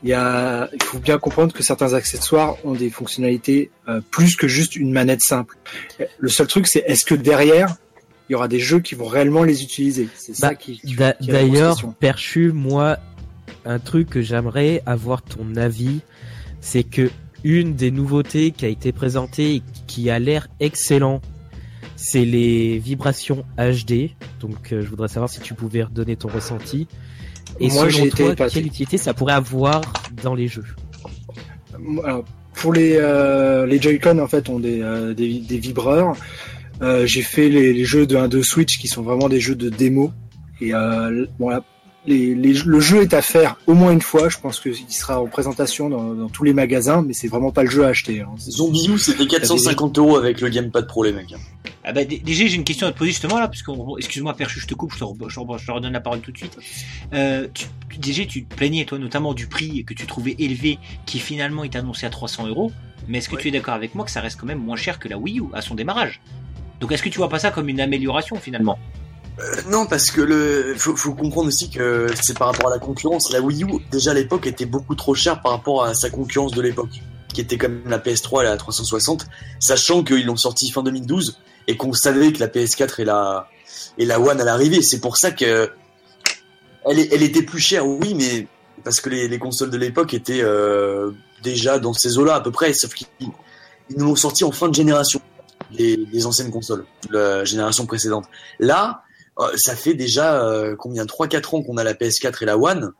il, 0.02 0.10
y 0.10 0.12
a, 0.14 0.68
il 0.74 0.82
faut 0.82 0.98
bien 0.98 1.18
comprendre 1.18 1.52
que 1.52 1.62
certains 1.62 1.94
accessoires 1.94 2.56
ont 2.64 2.74
des 2.74 2.90
fonctionnalités 2.90 3.70
euh, 3.88 4.00
plus 4.10 4.36
que 4.36 4.48
juste 4.48 4.76
une 4.76 4.92
manette 4.92 5.22
simple. 5.22 5.56
Le 6.18 6.28
seul 6.28 6.46
truc, 6.46 6.66
c'est 6.66 6.84
est-ce 6.86 7.04
que 7.04 7.14
derrière, 7.14 7.74
il 8.28 8.32
y 8.32 8.34
aura 8.36 8.48
des 8.48 8.60
jeux 8.60 8.80
qui 8.80 8.94
vont 8.94 9.06
réellement 9.08 9.42
les 9.44 9.62
utiliser? 9.62 10.08
C'est 10.14 10.34
ça 10.36 10.50
Bah, 10.50 10.54
qui, 10.54 10.78
qui- 10.80 10.94
D'ailleurs. 11.20 11.76
Perchu, 11.98 12.52
moi, 12.52 12.98
un 13.64 13.78
truc 13.78 14.10
que 14.10 14.20
j'aimerais 14.22 14.82
avoir 14.86 15.22
ton 15.22 15.56
avis, 15.56 16.00
c'est 16.60 16.82
que 16.84 17.10
une 17.44 17.74
des 17.74 17.90
nouveautés 17.90 18.50
qui 18.50 18.64
a 18.64 18.68
été 18.68 18.92
présentée 18.92 19.56
et 19.56 19.62
qui 19.86 20.10
a 20.10 20.18
l'air 20.18 20.48
excellent, 20.60 21.20
c'est 21.96 22.24
les 22.24 22.78
vibrations 22.78 23.44
HD. 23.56 24.10
Donc, 24.40 24.72
euh, 24.72 24.82
je 24.82 24.88
voudrais 24.88 25.08
savoir 25.08 25.28
si 25.28 25.40
tu 25.40 25.54
pouvais 25.54 25.82
redonner 25.82 26.16
ton 26.16 26.28
ressenti. 26.28 26.86
Et 27.60 27.68
Moi, 27.68 27.90
selon 27.90 28.34
toi, 28.34 28.48
quelle 28.48 28.66
utilité 28.66 28.98
ça 28.98 29.14
pourrait 29.14 29.34
avoir 29.34 29.82
dans 30.22 30.34
les 30.34 30.48
jeux 30.48 30.64
Alors, 32.04 32.24
pour 32.54 32.72
les 32.72 32.96
euh, 32.96 33.66
les 33.66 33.80
Joy-Con 33.80 34.18
en 34.18 34.26
fait 34.26 34.48
ont 34.48 34.58
des 34.58 34.82
euh, 34.82 35.14
des, 35.14 35.38
des 35.40 35.58
vibreurs. 35.58 36.14
Euh, 36.82 37.06
j'ai 37.06 37.22
fait 37.22 37.48
les, 37.48 37.72
les 37.72 37.84
jeux 37.84 38.06
de 38.06 38.16
1 38.16 38.28
2 38.28 38.42
Switch 38.42 38.78
qui 38.78 38.86
sont 38.86 39.02
vraiment 39.02 39.28
des 39.28 39.40
jeux 39.40 39.56
de 39.56 39.68
démo 39.68 40.12
et 40.60 40.74
euh, 40.74 41.26
bon 41.38 41.48
là, 41.48 41.62
les, 42.08 42.34
les, 42.34 42.52
le 42.54 42.80
jeu 42.80 43.02
est 43.02 43.14
à 43.14 43.22
faire 43.22 43.56
au 43.66 43.74
moins 43.74 43.92
une 43.92 44.00
fois. 44.00 44.28
Je 44.28 44.38
pense 44.38 44.58
qu'il 44.60 44.74
sera 44.88 45.20
en 45.20 45.26
présentation 45.26 45.88
dans, 45.88 46.14
dans 46.14 46.28
tous 46.28 46.42
les 46.44 46.52
magasins, 46.52 47.02
mais 47.06 47.12
c'est 47.12 47.28
vraiment 47.28 47.52
pas 47.52 47.62
le 47.62 47.70
jeu 47.70 47.84
à 47.84 47.88
acheter. 47.88 48.22
Hein. 48.22 48.30
Zombie 48.38 48.88
c'était 48.98 49.26
450 49.26 49.98
euros 49.98 50.16
avec 50.16 50.40
le 50.40 50.48
Gamepad 50.48 50.86
Pro, 50.86 51.04
les 51.04 51.12
mecs. 51.12 51.34
Ah 51.84 51.92
bah, 51.92 52.04
D- 52.04 52.20
DG, 52.24 52.48
j'ai 52.48 52.56
une 52.56 52.64
question 52.64 52.86
à 52.86 52.92
te 52.92 52.98
poser 52.98 53.10
justement 53.12 53.38
là, 53.38 53.46
parce 53.48 53.62
que, 53.62 53.70
excuse-moi, 53.98 54.34
Perchu, 54.34 54.60
je 54.60 54.66
te 54.66 54.74
coupe, 54.74 54.92
je 54.92 54.98
te, 54.98 55.04
re- 55.04 55.14
je 55.28 55.34
te 55.34 55.40
re- 55.40 55.58
je 55.58 55.66
te 55.66 55.70
redonne 55.72 55.92
la 55.92 56.00
parole 56.00 56.20
tout 56.20 56.32
de 56.32 56.36
suite. 56.38 56.58
Euh, 57.14 57.46
tu, 57.54 57.66
DG, 57.98 58.26
tu 58.26 58.44
te 58.44 58.54
plaignais, 58.54 58.84
toi, 58.84 58.98
notamment 58.98 59.32
du 59.34 59.46
prix 59.46 59.84
que 59.84 59.94
tu 59.94 60.06
trouvais 60.06 60.34
élevé, 60.38 60.78
qui 61.06 61.18
finalement 61.18 61.64
est 61.64 61.76
annoncé 61.76 62.04
à 62.06 62.10
300 62.10 62.46
euros. 62.48 62.72
Mais 63.06 63.18
est-ce 63.18 63.28
que 63.30 63.36
Ouais. 63.36 63.42
tu 63.42 63.48
es 63.48 63.50
d'accord 63.50 63.74
avec 63.74 63.94
moi 63.94 64.04
que 64.04 64.10
ça 64.10 64.20
reste 64.20 64.38
quand 64.38 64.46
même 64.46 64.58
moins 64.58 64.76
cher 64.76 64.98
que 64.98 65.08
la 65.08 65.16
Wii 65.16 65.40
U 65.40 65.44
à 65.54 65.62
son 65.62 65.74
démarrage? 65.74 66.20
Donc 66.80 66.92
est-ce 66.92 67.02
que 67.02 67.08
tu 67.08 67.16
vois 67.18 67.30
pas 67.30 67.38
ça 67.38 67.50
comme 67.50 67.68
une 67.70 67.80
amélioration 67.80 68.36
finalement? 68.36 68.78
Non, 69.70 69.86
parce 69.86 70.10
que 70.10 70.20
le 70.20 70.74
faut, 70.76 70.96
faut 70.96 71.14
comprendre 71.14 71.48
aussi 71.48 71.70
que 71.70 72.08
c'est 72.20 72.36
par 72.36 72.48
rapport 72.48 72.68
à 72.68 72.74
la 72.74 72.78
concurrence. 72.78 73.30
La 73.30 73.40
Wii 73.40 73.64
U, 73.64 73.66
déjà 73.90 74.10
à 74.10 74.14
l'époque, 74.14 74.46
était 74.46 74.66
beaucoup 74.66 74.94
trop 74.94 75.14
chère 75.14 75.40
par 75.42 75.52
rapport 75.52 75.84
à 75.84 75.94
sa 75.94 76.10
concurrence 76.10 76.52
de 76.52 76.60
l'époque, 76.60 77.02
qui 77.32 77.40
était 77.40 77.56
comme 77.56 77.82
la 77.86 77.98
PS3 77.98 78.42
et 78.42 78.44
la 78.44 78.56
360, 78.56 79.26
sachant 79.60 80.02
qu'ils 80.02 80.26
l'ont 80.26 80.36
sorti 80.36 80.70
fin 80.70 80.82
2012 80.82 81.38
et 81.68 81.76
qu'on 81.76 81.92
savait 81.92 82.32
que 82.32 82.40
la 82.40 82.48
PS4 82.48 83.00
et 83.00 83.04
la 83.04 83.48
et 83.98 84.06
la 84.06 84.20
One 84.20 84.40
à 84.40 84.44
l'arrivée. 84.44 84.82
C'est 84.82 85.00
pour 85.00 85.16
ça 85.16 85.30
que 85.30 85.70
elle, 86.86 86.98
elle 86.98 87.22
était 87.22 87.42
plus 87.42 87.60
chère, 87.60 87.86
oui, 87.86 88.14
mais 88.14 88.48
parce 88.82 89.00
que 89.00 89.10
les, 89.10 89.28
les 89.28 89.38
consoles 89.38 89.70
de 89.70 89.76
l'époque 89.76 90.14
étaient 90.14 90.42
euh, 90.42 91.12
déjà 91.42 91.78
dans 91.78 91.92
ces 91.92 92.18
eaux-là 92.18 92.36
à 92.36 92.40
peu 92.40 92.50
près, 92.50 92.72
sauf 92.72 92.94
qu'ils 92.94 93.06
ils 93.90 93.96
nous 93.96 94.06
l'ont 94.06 94.16
sorti 94.16 94.44
en 94.44 94.52
fin 94.52 94.68
de 94.68 94.74
génération, 94.74 95.20
les, 95.70 95.96
les 95.96 96.26
anciennes 96.26 96.50
consoles, 96.50 96.84
la 97.10 97.44
génération 97.44 97.86
précédente. 97.86 98.26
Là, 98.58 99.04
ça 99.56 99.76
fait 99.76 99.94
déjà 99.94 100.42
euh, 100.42 100.76
combien 100.76 101.04
3-4 101.04 101.56
ans 101.56 101.62
qu'on 101.62 101.76
a 101.76 101.84
la 101.84 101.94
PS4 101.94 102.42
et 102.42 102.46
la 102.46 102.58
One, 102.58 102.92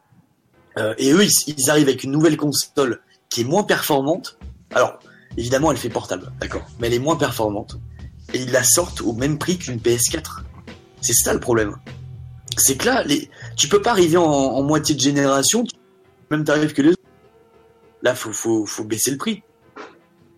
euh, 0.77 0.95
et 0.99 1.13
eux, 1.13 1.25
ils, 1.25 1.71
arrivent 1.71 1.89
avec 1.89 2.05
une 2.05 2.13
nouvelle 2.13 2.37
console 2.37 3.01
qui 3.29 3.41
est 3.41 3.45
moins 3.45 3.65
performante. 3.65 4.39
Alors, 4.73 4.99
évidemment, 5.37 5.73
elle 5.73 5.79
fait 5.79 5.89
portable, 5.89 6.33
d'accord, 6.41 6.67
mais 6.79 6.87
elle 6.87 6.95
est 6.95 7.01
moins 7.01 7.17
performante, 7.17 7.79
et 8.33 8.39
ils 8.39 8.53
la 8.53 8.63
sortent 8.63 9.01
au 9.01 9.13
même 9.13 9.39
prix 9.39 9.59
qu'une 9.59 9.79
PS4. 9.79 10.43
C'est 11.01 11.15
ça 11.15 11.35
le 11.35 11.41
problème. 11.41 11.77
C'est 12.57 12.77
que 12.77 12.87
là, 12.87 13.03
les... 13.05 13.31
tu 13.57 13.69
peux 13.69 13.83
pas 13.83 13.91
arriver 13.91 14.17
en, 14.17 14.63
moitié 14.63 14.95
de 14.95 15.01
génération, 15.01 15.65
même 16.31 16.45
tarif 16.45 16.73
que 16.73 16.83
les 16.83 16.91
autres. 16.91 17.03
Là, 18.03 18.15
faut, 18.15 18.33
faut, 18.33 18.67
faut 18.67 18.85
baisser 18.85 19.11
le 19.11 19.17
prix. 19.17 19.43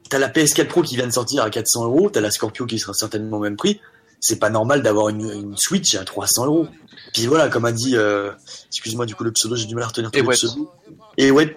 T'as 0.09 0.19
la 0.19 0.29
PS4 0.29 0.67
Pro 0.67 0.83
qui 0.83 0.97
vient 0.97 1.07
de 1.07 1.13
sortir 1.13 1.43
à 1.43 1.51
400 1.51 1.85
euros, 1.85 2.11
t'as 2.11 2.21
la 2.21 2.31
Scorpio 2.31 2.67
qui 2.67 2.79
sera 2.79 2.95
certainement 2.95 3.37
au 3.37 3.41
même 3.41 3.57
prix. 3.57 3.81
C'est 4.21 4.39
pas 4.39 4.51
normal 4.51 4.83
d'avoir 4.83 5.09
une, 5.09 5.31
une 5.31 5.57
Switch 5.57 5.95
à 5.95 6.05
300 6.05 6.47
euros. 6.47 6.69
Puis 7.13 7.27
voilà, 7.27 7.49
comme 7.49 7.65
a 7.65 7.73
dit, 7.73 7.97
euh, 7.97 8.31
excuse-moi 8.69 9.07
du 9.07 9.15
coup 9.15 9.25
le 9.25 9.33
pseudo, 9.33 9.57
j'ai 9.57 9.67
du 9.67 9.75
mal 9.75 9.85
à 9.85 9.87
retenir 9.89 10.11
tout 10.11 10.23
le 10.23 10.29
pseudo. 10.29 10.71
Et 11.17 11.31
ouais, 11.31 11.57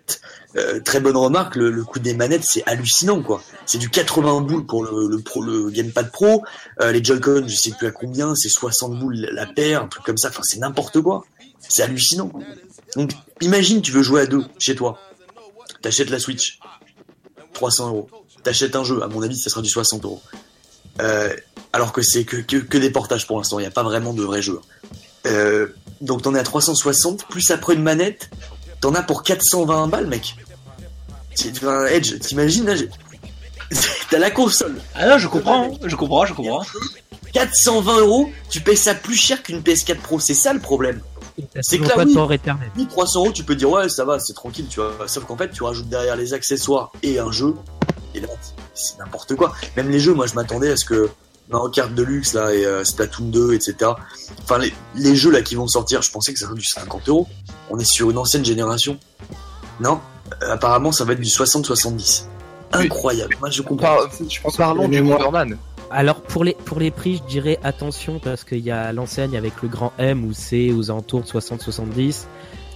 euh, 0.56 0.80
très 0.80 1.00
bonne 1.00 1.18
remarque, 1.18 1.56
le, 1.56 1.70
le 1.70 1.84
coût 1.84 2.00
des 2.00 2.14
manettes 2.14 2.44
c'est 2.44 2.64
hallucinant 2.66 3.22
quoi. 3.22 3.42
C'est 3.66 3.78
du 3.78 3.90
80 3.90 4.42
boules 4.42 4.66
pour 4.66 4.84
le, 4.84 5.08
le, 5.08 5.20
pro, 5.20 5.42
le 5.42 5.70
Gamepad 5.70 6.12
Pro, 6.12 6.44
euh, 6.82 6.92
les 6.92 7.04
Joy-Con 7.04 7.46
je 7.48 7.56
sais 7.56 7.72
plus 7.72 7.88
à 7.88 7.92
combien, 7.92 8.36
c'est 8.36 8.50
60 8.50 9.00
boules 9.00 9.16
la 9.32 9.46
paire, 9.46 9.84
un 9.84 9.88
truc 9.88 10.04
comme 10.04 10.18
ça, 10.18 10.30
enfin 10.30 10.44
c'est 10.44 10.60
n'importe 10.60 11.02
quoi. 11.02 11.24
C'est 11.60 11.84
hallucinant. 11.84 12.32
Donc 12.96 13.12
imagine 13.42 13.82
tu 13.82 13.92
veux 13.92 14.04
jouer 14.04 14.22
à 14.22 14.26
deux 14.26 14.44
chez 14.58 14.76
toi, 14.76 15.00
t'achètes 15.82 16.10
la 16.10 16.20
Switch, 16.20 16.60
300 17.54 17.90
euros. 17.90 18.10
T'achètes 18.44 18.76
un 18.76 18.84
jeu, 18.84 19.02
à 19.04 19.08
mon 19.08 19.22
avis 19.22 19.38
ça 19.38 19.50
sera 19.50 19.62
du 19.62 19.70
60 19.70 20.04
euros. 20.04 20.22
Euh, 21.02 21.34
alors 21.72 21.92
que 21.92 22.02
c'est 22.02 22.24
que, 22.24 22.38
que, 22.38 22.58
que 22.58 22.78
des 22.78 22.90
portages 22.92 23.26
pour 23.28 23.38
l'instant, 23.38 23.58
il 23.60 23.64
n'y 23.64 23.68
a 23.68 23.72
pas 23.72 23.84
vraiment 23.84 24.14
de 24.14 24.24
vrais 24.24 24.42
jeux. 24.42 24.60
Euh, 25.26 25.68
donc 26.02 26.22
t'en 26.22 26.36
es 26.36 26.40
à 26.40 26.44
360, 26.44 27.26
plus 27.28 27.50
après 27.52 27.74
une 27.74 27.82
manette, 27.84 28.30
t'en 28.82 28.94
as 28.94 29.02
pour 29.02 29.24
420 29.24 29.88
balles, 29.88 30.08
mec. 30.08 30.36
Tu- 31.36 31.50
enfin, 31.52 31.86
Edge, 31.88 32.20
t'imagines 32.20 32.66
là, 32.66 32.76
T'as 34.12 34.20
la 34.20 34.30
console, 34.30 34.80
Ah 34.94 35.08
non, 35.08 35.18
je 35.18 35.28
comprends, 35.28 35.72
je 35.84 35.96
comprends, 35.96 36.26
je 36.26 36.34
comprends. 36.34 36.64
420 37.34 38.00
euros, 38.02 38.30
tu 38.50 38.62
payes 38.62 38.78
ça 38.78 38.94
plus 38.94 39.16
cher 39.16 39.42
qu'une 39.42 39.62
PS4 39.62 39.96
Pro, 39.98 40.20
c'est 40.20 40.36
ça 40.36 40.54
le 40.54 40.60
problème. 40.60 41.02
C'est 41.62 41.80
que 41.80 41.86
là, 41.86 41.96
pas 41.96 42.04
oui. 42.04 42.12
de 42.12 42.16
port 42.16 42.32
éternel. 42.32 42.70
Oui, 42.78 42.86
300 42.88 43.20
euros, 43.22 43.32
tu 43.32 43.44
peux 43.44 43.56
dire 43.56 43.72
ouais, 43.72 43.90
ça 43.90 44.06
va, 44.06 44.20
c'est 44.20 44.34
tranquille, 44.34 44.68
tu 44.70 44.80
vois. 44.80 44.94
Sauf 45.08 45.24
qu'en 45.26 45.36
fait, 45.36 45.50
tu 45.50 45.64
rajoutes 45.64 45.90
derrière 45.90 46.16
les 46.16 46.36
accessoires 46.36 46.92
et 47.02 47.18
un 47.18 47.32
jeu, 47.32 47.56
et 48.16 48.20
là, 48.20 48.28
c'est 48.74 48.98
n'importe 49.00 49.36
quoi. 49.36 49.54
Même 49.78 49.90
les 49.90 50.00
jeux, 50.00 50.14
moi, 50.14 50.26
je 50.28 50.34
m'attendais 50.36 50.72
à 50.72 50.76
ce 50.76 50.86
que 50.86 51.10
Mario 51.50 51.70
Kart 51.70 51.94
Deluxe 51.94 52.34
là 52.34 52.54
et 52.54 52.66
euh, 52.66 52.84
Splatoon 52.84 53.26
2, 53.26 53.54
etc. 53.54 53.92
Enfin, 54.44 54.58
les, 54.60 54.74
les 54.96 55.16
jeux 55.16 55.32
là 55.32 55.42
qui 55.42 55.56
vont 55.56 55.68
sortir, 55.68 56.02
je 56.02 56.12
pensais 56.12 56.34
que 56.34 56.40
ça 56.40 56.46
serait 56.46 56.56
du 56.58 56.64
50 56.66 57.10
euros. 57.10 57.28
On 57.70 57.78
est 57.80 57.84
sur 57.86 58.10
une 58.12 58.18
ancienne 58.18 58.46
génération. 58.46 58.98
Non, 59.80 60.00
Euh, 60.42 60.54
apparemment, 60.54 60.92
ça 60.92 61.04
va 61.04 61.14
être 61.14 61.20
du 61.20 61.30
60-70. 61.30 62.26
Incroyable. 62.72 63.36
Moi, 63.40 63.50
je 63.50 63.62
comprends. 63.62 63.96
Par- 63.98 64.10
Je 64.30 64.42
pense 64.42 64.58
Parlons 64.58 64.88
du 64.88 65.02
Bomberman. 65.02 65.58
Alors 65.92 66.22
pour 66.22 66.44
les 66.44 66.54
pour 66.66 66.80
les 66.80 66.90
prix, 66.90 67.18
je 67.24 67.30
dirais 67.30 67.60
attention 67.64 68.18
parce 68.20 68.44
qu'il 68.44 68.60
y 68.62 68.72
a 68.72 68.92
l'enseigne 68.94 69.38
avec 69.38 69.62
le 69.62 69.68
grand 69.70 69.94
M 70.00 70.26
où 70.26 70.34
c'est 70.34 70.72
aux 70.72 70.90
alentours 70.90 71.22
de 71.22 71.28
60-70. 71.28 72.24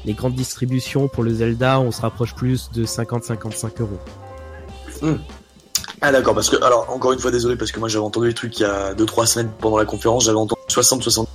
Les 0.05 0.13
grandes 0.13 0.35
distributions 0.35 1.07
pour 1.07 1.23
le 1.23 1.33
Zelda, 1.33 1.79
on 1.79 1.91
se 1.91 2.01
rapproche 2.01 2.35
plus 2.35 2.69
de 2.71 2.85
50-55 2.85 3.81
euros. 3.81 3.97
Ah 6.01 6.11
d'accord, 6.11 6.35
parce 6.35 6.49
que 6.49 6.61
alors 6.63 6.87
encore 6.89 7.13
une 7.13 7.19
fois 7.19 7.31
désolé 7.31 7.55
parce 7.55 7.71
que 7.71 7.79
moi 7.79 7.89
j'avais 7.89 8.05
entendu 8.05 8.27
les 8.27 8.33
trucs 8.33 8.59
il 8.59 8.63
y 8.63 8.65
a 8.65 8.93
2-3 8.93 9.25
semaines 9.25 9.49
pendant 9.59 9.77
la 9.77 9.85
conférence, 9.85 10.25
j'avais 10.25 10.37
entendu 10.37 10.61
60-60. 10.69 11.25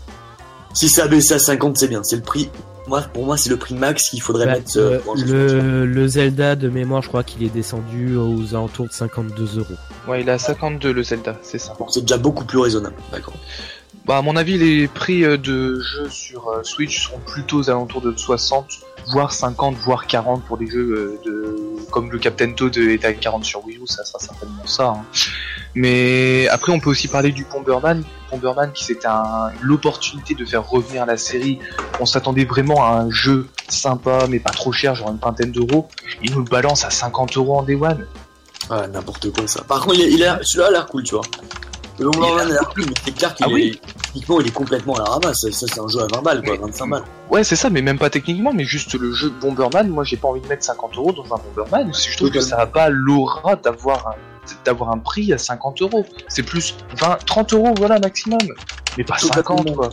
Si 0.74 0.88
ça 0.88 1.04
a 1.04 1.08
baissé 1.08 1.34
à 1.34 1.38
50, 1.38 1.76
c'est 1.76 1.88
bien. 1.88 2.02
C'est 2.02 2.16
le 2.16 2.22
prix. 2.22 2.48
Moi, 2.88 3.02
pour 3.02 3.26
moi, 3.26 3.36
c'est 3.36 3.50
le 3.50 3.56
prix 3.58 3.74
max 3.74 4.08
qu'il 4.08 4.22
faudrait 4.22 4.46
Bah, 4.46 4.52
mettre. 4.54 4.76
euh, 4.78 4.98
euh, 5.06 5.84
le, 5.84 5.86
le 5.86 6.08
Zelda 6.08 6.56
de 6.56 6.68
mémoire, 6.68 7.02
je 7.02 7.08
crois 7.08 7.22
qu'il 7.22 7.42
est 7.44 7.50
descendu 7.50 8.16
aux 8.16 8.54
alentours 8.54 8.86
de 8.86 8.92
52 8.92 9.58
euros. 9.58 9.66
Ouais, 10.08 10.22
il 10.22 10.28
est 10.28 10.32
à 10.32 10.38
52 10.38 10.92
le 10.92 11.02
Zelda, 11.02 11.36
c'est 11.42 11.58
ça. 11.58 11.74
Bon, 11.78 11.88
c'est 11.88 12.00
déjà 12.00 12.16
beaucoup 12.16 12.44
plus 12.44 12.58
raisonnable. 12.58 12.96
D'accord. 13.12 13.34
Bah, 14.06 14.16
à 14.16 14.22
mon 14.22 14.34
avis, 14.34 14.56
les 14.58 14.88
prix 14.88 15.24
euh, 15.24 15.36
de 15.36 15.78
jeux 15.80 16.08
sur 16.08 16.48
euh, 16.48 16.62
Switch 16.62 17.04
seront 17.04 17.20
plutôt 17.24 17.58
aux 17.58 17.68
alentours 17.70 18.00
de 18.00 18.16
60, 18.16 18.66
voire 19.10 19.32
50, 19.32 19.74
voire 19.76 20.06
40 20.06 20.44
pour 20.44 20.56
des 20.58 20.66
jeux 20.66 20.90
euh, 20.94 21.20
de 21.24 21.56
comme 21.90 22.10
le 22.10 22.18
Captain 22.18 22.52
Toad 22.52 22.76
est 22.76 23.04
à 23.04 23.12
40 23.12 23.44
sur 23.44 23.64
Wii 23.66 23.76
U, 23.78 23.82
ça 23.86 24.04
sera 24.04 24.18
certainement 24.18 24.66
ça. 24.66 24.88
hein. 24.96 25.04
Mais 25.74 26.48
après, 26.48 26.72
on 26.72 26.80
peut 26.80 26.90
aussi 26.90 27.08
parler 27.08 27.32
du 27.32 27.44
Bomberman. 27.44 28.02
Bomberman, 28.30 28.72
qui 28.72 28.84
c'était 28.84 29.06
un- 29.08 29.50
l'opportunité 29.62 30.34
de 30.34 30.44
faire 30.44 30.66
revenir 30.68 31.04
la 31.06 31.16
série. 31.16 31.58
On 32.00 32.06
s'attendait 32.06 32.44
vraiment 32.44 32.84
à 32.84 32.90
un 33.00 33.10
jeu 33.10 33.48
sympa, 33.68 34.26
mais 34.28 34.38
pas 34.38 34.50
trop 34.50 34.72
cher, 34.72 34.94
genre 34.94 35.10
une 35.10 35.18
vingtaine 35.18 35.52
d'euros. 35.52 35.88
Il 36.22 36.32
nous 36.32 36.38
le 36.40 36.48
balance 36.50 36.84
à 36.84 36.90
50 36.90 37.36
euros 37.36 37.58
en 37.58 37.62
Day 37.62 37.74
One. 37.74 38.06
Ah, 38.70 38.86
n'importe 38.86 39.32
quoi 39.32 39.46
ça. 39.46 39.62
Par 39.64 39.80
contre, 39.80 39.96
il, 39.98 40.22
est- 40.22 40.42
celui-là 40.44 40.68
a 40.68 40.70
l'air 40.70 40.86
cool, 40.86 41.02
tu 41.02 41.14
vois. 41.14 41.24
Le 42.02 42.10
Bomberman 42.10 42.40
a 42.40 42.52
l'air 42.52 42.68
cool, 42.74 42.84
mais 42.86 42.94
c'est 43.04 43.14
clair 43.14 43.34
qu'il 43.34 43.46
Ah 43.46 43.50
est, 43.50 43.52
oui. 43.52 43.80
techniquement, 44.04 44.40
il 44.40 44.46
est 44.48 44.52
complètement 44.52 44.94
à 44.94 44.98
la 44.98 45.04
ramasse. 45.10 45.48
Ça, 45.50 45.66
c'est 45.68 45.80
un 45.80 45.88
jeu 45.88 46.00
à 46.00 46.06
20 46.14 46.22
balles, 46.22 46.42
quoi, 46.44 46.56
25 46.56 46.86
balles. 46.88 47.02
Ouais, 47.30 47.44
c'est 47.44 47.56
ça, 47.56 47.70
mais 47.70 47.82
même 47.82 47.98
pas 47.98 48.10
techniquement, 48.10 48.52
mais 48.52 48.64
juste 48.64 48.94
le 48.94 49.12
jeu 49.12 49.32
Bomberman. 49.40 49.88
Moi, 49.88 50.04
j'ai 50.04 50.16
pas 50.16 50.28
envie 50.28 50.40
de 50.40 50.46
mettre 50.48 50.64
50 50.64 50.96
euros 50.96 51.12
dans 51.12 51.24
un 51.34 51.38
Bomberman. 51.54 51.92
Je 51.94 52.16
trouve 52.16 52.30
que 52.30 52.40
ça 52.40 52.58
a 52.58 52.66
pas 52.66 52.88
l'aura 52.90 53.56
d'avoir 53.56 54.08
un, 54.08 54.14
d'avoir 54.64 54.90
un 54.90 54.98
prix 54.98 55.32
à 55.32 55.38
50 55.38 55.82
euros. 55.82 56.04
C'est 56.28 56.42
plus 56.42 56.74
20, 56.98 57.18
30 57.24 57.52
euros, 57.54 57.74
voilà, 57.78 57.98
maximum. 58.00 58.38
Mais 58.98 59.04
pas 59.04 59.16
Totalement. 59.16 59.58
50, 59.64 59.76
quoi. 59.76 59.90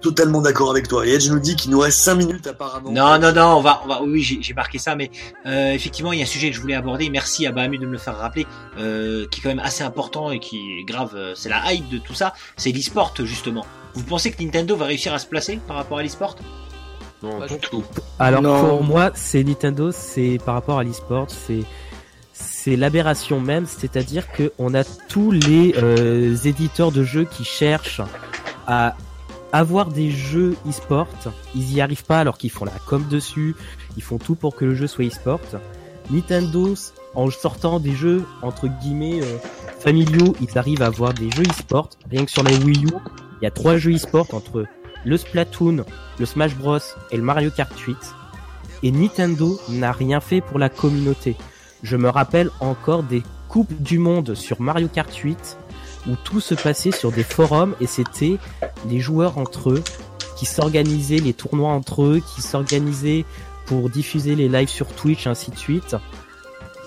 Totalement 0.00 0.40
d'accord 0.40 0.70
avec 0.70 0.86
toi. 0.86 1.06
Et 1.06 1.10
Edge 1.14 1.28
nous 1.28 1.40
dit 1.40 1.56
qu'il 1.56 1.70
nous 1.72 1.80
reste 1.80 1.98
5 1.98 2.14
minutes 2.14 2.46
apparemment. 2.46 2.90
Non, 2.92 3.18
non, 3.18 3.32
non, 3.32 3.56
on 3.56 3.60
va, 3.60 3.80
on 3.84 3.88
va, 3.88 4.02
oui, 4.02 4.22
j'ai 4.40 4.54
marqué 4.54 4.78
ça, 4.78 4.94
mais 4.94 5.10
euh, 5.46 5.72
effectivement, 5.72 6.12
il 6.12 6.18
y 6.18 6.22
a 6.22 6.24
un 6.24 6.28
sujet 6.28 6.50
que 6.50 6.56
je 6.56 6.60
voulais 6.60 6.74
aborder. 6.76 7.10
Merci 7.10 7.46
à 7.46 7.52
Bahamu 7.52 7.78
de 7.78 7.86
me 7.86 7.92
le 7.92 7.98
faire 7.98 8.16
rappeler, 8.16 8.46
euh, 8.78 9.26
qui 9.30 9.40
est 9.40 9.42
quand 9.42 9.48
même 9.48 9.58
assez 9.58 9.82
important 9.82 10.30
et 10.30 10.38
qui 10.38 10.78
est 10.80 10.84
grave. 10.84 11.12
euh, 11.16 11.34
c'est 11.34 11.48
la 11.48 11.72
hype 11.72 11.88
de 11.88 11.98
tout 11.98 12.14
ça. 12.14 12.32
C'est 12.56 12.70
l'e-sport 12.70 13.12
justement. 13.24 13.66
Vous 13.94 14.04
pensez 14.04 14.30
que 14.30 14.40
Nintendo 14.42 14.76
va 14.76 14.86
réussir 14.86 15.12
à 15.12 15.18
se 15.18 15.26
placer 15.26 15.58
par 15.66 15.76
rapport 15.76 15.98
à 15.98 16.02
l'e-sport? 16.04 16.36
Non, 17.22 17.40
Pas 17.40 17.48
du 17.48 17.58
tout. 17.58 17.82
Alors 18.20 18.42
Non. 18.42 18.60
pour 18.68 18.84
moi, 18.84 19.10
c'est 19.14 19.42
Nintendo, 19.42 19.90
c'est 19.90 20.38
par 20.46 20.54
rapport 20.54 20.78
à 20.78 20.84
l'e-sport, 20.84 21.26
c'est 21.28 21.64
c'est 22.32 22.76
l'aberration 22.76 23.40
même, 23.40 23.66
c'est-à-dire 23.66 24.30
que 24.30 24.52
on 24.58 24.72
a 24.74 24.84
tous 24.84 25.32
les 25.32 25.74
euh, 25.78 26.36
éditeurs 26.44 26.92
de 26.92 27.02
jeux 27.02 27.24
qui 27.24 27.42
cherchent 27.42 28.00
à 28.68 28.94
avoir 29.52 29.88
des 29.88 30.10
jeux 30.10 30.56
e-sport, 30.68 31.08
ils 31.54 31.74
y 31.74 31.80
arrivent 31.80 32.04
pas 32.04 32.20
alors 32.20 32.38
qu'ils 32.38 32.50
font 32.50 32.64
la 32.64 32.78
com 32.86 33.04
dessus, 33.08 33.54
ils 33.96 34.02
font 34.02 34.18
tout 34.18 34.34
pour 34.34 34.54
que 34.54 34.64
le 34.64 34.74
jeu 34.74 34.86
soit 34.86 35.06
e-sport. 35.06 35.40
Nintendo, 36.10 36.74
en 37.14 37.30
sortant 37.30 37.80
des 37.80 37.94
jeux 37.94 38.24
entre 38.42 38.68
guillemets 38.68 39.20
euh, 39.22 39.38
familiaux, 39.78 40.34
ils 40.40 40.58
arrivent 40.58 40.82
à 40.82 40.86
avoir 40.86 41.12
des 41.14 41.30
jeux 41.30 41.44
e-sport. 41.44 41.90
Rien 42.10 42.24
que 42.24 42.30
sur 42.30 42.42
la 42.42 42.52
Wii 42.52 42.84
U, 42.86 42.90
il 43.40 43.44
y 43.44 43.46
a 43.46 43.50
trois 43.50 43.76
jeux 43.76 43.94
e-sport 43.94 44.26
entre 44.32 44.64
le 45.04 45.16
Splatoon, 45.16 45.84
le 46.18 46.26
Smash 46.26 46.56
Bros 46.56 46.78
et 47.10 47.16
le 47.16 47.22
Mario 47.22 47.50
Kart 47.50 47.76
8. 47.78 47.96
Et 48.82 48.90
Nintendo 48.90 49.58
n'a 49.68 49.92
rien 49.92 50.20
fait 50.20 50.40
pour 50.40 50.58
la 50.58 50.68
communauté. 50.68 51.36
Je 51.82 51.96
me 51.96 52.08
rappelle 52.08 52.50
encore 52.60 53.02
des 53.02 53.22
coupes 53.48 53.82
du 53.82 53.98
monde 53.98 54.34
sur 54.34 54.60
Mario 54.60 54.88
Kart 54.88 55.14
8 55.14 55.56
où 56.08 56.16
tout 56.24 56.40
se 56.40 56.54
passait 56.54 56.90
sur 56.90 57.12
des 57.12 57.22
forums 57.22 57.74
et 57.80 57.86
c'était 57.86 58.38
les 58.88 59.00
joueurs 59.00 59.38
entre 59.38 59.70
eux 59.70 59.82
qui 60.36 60.46
s'organisaient 60.46 61.18
les 61.18 61.32
tournois 61.32 61.70
entre 61.70 62.04
eux, 62.04 62.22
qui 62.34 62.42
s'organisaient 62.42 63.24
pour 63.66 63.90
diffuser 63.90 64.36
les 64.36 64.48
lives 64.48 64.68
sur 64.68 64.86
Twitch, 64.86 65.26
ainsi 65.26 65.50
de 65.50 65.56
suite. 65.56 65.96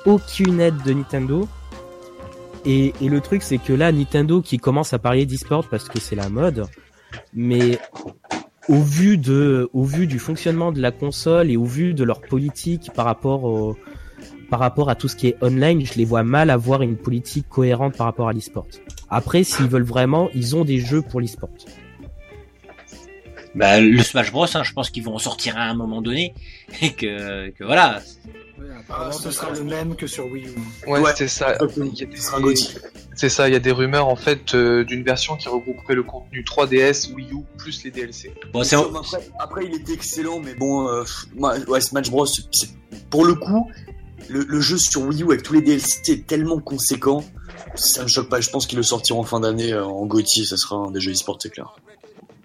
Aucune 0.05 0.59
aide 0.59 0.81
de 0.83 0.93
Nintendo. 0.93 1.47
Et, 2.65 2.93
et 3.01 3.09
le 3.09 3.19
truc, 3.19 3.43
c'est 3.43 3.57
que 3.57 3.73
là, 3.73 3.91
Nintendo 3.91 4.41
qui 4.41 4.57
commence 4.57 4.93
à 4.93 4.99
parler 4.99 5.25
d'e-sport 5.25 5.67
parce 5.67 5.89
que 5.89 5.99
c'est 5.99 6.15
la 6.15 6.29
mode, 6.29 6.65
mais 7.33 7.77
au 8.69 8.81
vu 8.81 9.17
de, 9.17 9.69
au 9.73 9.83
vu 9.83 10.07
du 10.07 10.17
fonctionnement 10.17 10.71
de 10.71 10.79
la 10.79 10.91
console 10.91 11.51
et 11.51 11.57
au 11.57 11.65
vu 11.65 11.93
de 11.93 12.03
leur 12.03 12.21
politique 12.21 12.91
par 12.93 13.05
rapport 13.05 13.43
au, 13.43 13.75
par 14.51 14.59
rapport 14.59 14.89
à 14.89 14.95
tout 14.95 15.07
ce 15.07 15.15
qui 15.15 15.27
est 15.29 15.37
online, 15.41 15.83
je 15.85 15.93
les 15.95 16.05
vois 16.05 16.21
mal 16.23 16.49
avoir 16.51 16.81
une 16.83 16.97
politique 16.97 17.47
cohérente 17.49 17.95
par 17.97 18.05
rapport 18.05 18.27
à 18.29 18.33
l'e-sport. 18.33 18.67
Après, 19.09 19.43
s'ils 19.43 19.67
veulent 19.67 19.81
vraiment, 19.81 20.29
ils 20.35 20.55
ont 20.55 20.65
des 20.65 20.79
jeux 20.79 21.01
pour 21.01 21.21
l'e-sport. 21.21 21.49
bah, 23.55 23.79
le 23.81 24.01
Smash 24.03 24.31
Bros, 24.31 24.45
hein, 24.53 24.63
je 24.63 24.73
pense 24.73 24.89
qu'ils 24.89 25.03
vont 25.03 25.15
en 25.15 25.19
sortir 25.19 25.57
à 25.57 25.63
un 25.63 25.73
moment 25.73 26.01
donné 26.01 26.33
et 26.81 26.91
que, 26.91 27.49
que 27.49 27.63
voilà. 27.63 28.01
Ouais, 28.59 28.67
apparemment, 28.79 29.11
ce 29.11 29.31
sera 29.31 29.51
le 29.51 29.63
même 29.63 29.95
que 29.95 30.05
sur 30.05 30.25
Wii 30.31 30.45
U. 30.45 30.89
Ouais, 30.89 30.99
Ouais. 30.99 31.11
c'est 31.15 31.27
ça. 31.27 31.57
C'est 33.15 33.29
ça, 33.29 33.49
il 33.49 33.53
y 33.53 33.55
a 33.55 33.59
des 33.59 33.71
rumeurs 33.71 34.07
en 34.07 34.15
fait 34.15 34.53
euh, 34.53 34.83
d'une 34.85 35.03
version 35.03 35.35
qui 35.35 35.47
regrouperait 35.49 35.95
le 35.95 36.03
contenu 36.03 36.43
3DS, 36.43 37.13
Wii 37.13 37.31
U 37.33 37.37
plus 37.57 37.83
les 37.83 37.91
DLC. 37.91 38.33
Bon, 38.53 38.63
c'est 38.63 38.75
Après, 38.75 39.17
après, 39.39 39.65
il 39.65 39.75
était 39.75 39.93
excellent, 39.93 40.39
mais 40.39 40.53
bon, 40.55 40.87
euh, 40.87 41.03
ouais, 41.67 41.81
Smash 41.81 42.09
Bros, 42.11 42.25
pour 43.09 43.25
le 43.25 43.35
coup, 43.35 43.69
le, 44.29 44.61
jeu 44.61 44.77
sur 44.77 45.01
Wii 45.01 45.23
U 45.23 45.25
avec 45.27 45.43
tous 45.43 45.53
les 45.53 45.61
DLC 45.61 46.11
est 46.11 46.27
tellement 46.27 46.59
conséquent, 46.59 47.23
ça 47.75 48.03
me 48.03 48.07
choque 48.07 48.29
pas. 48.29 48.41
Je 48.41 48.49
pense 48.49 48.67
qu'ils 48.67 48.77
le 48.77 48.83
sortiront 48.83 49.21
en 49.21 49.25
fin 49.25 49.39
d'année 49.39 49.73
euh, 49.73 49.85
en 49.85 50.05
Gotti, 50.05 50.45
ça 50.45 50.57
sera 50.57 50.77
un 50.77 50.91
des 50.91 50.99
jeux 50.99 51.11
e-sport, 51.11 51.37
c'est 51.41 51.49
clair. 51.49 51.75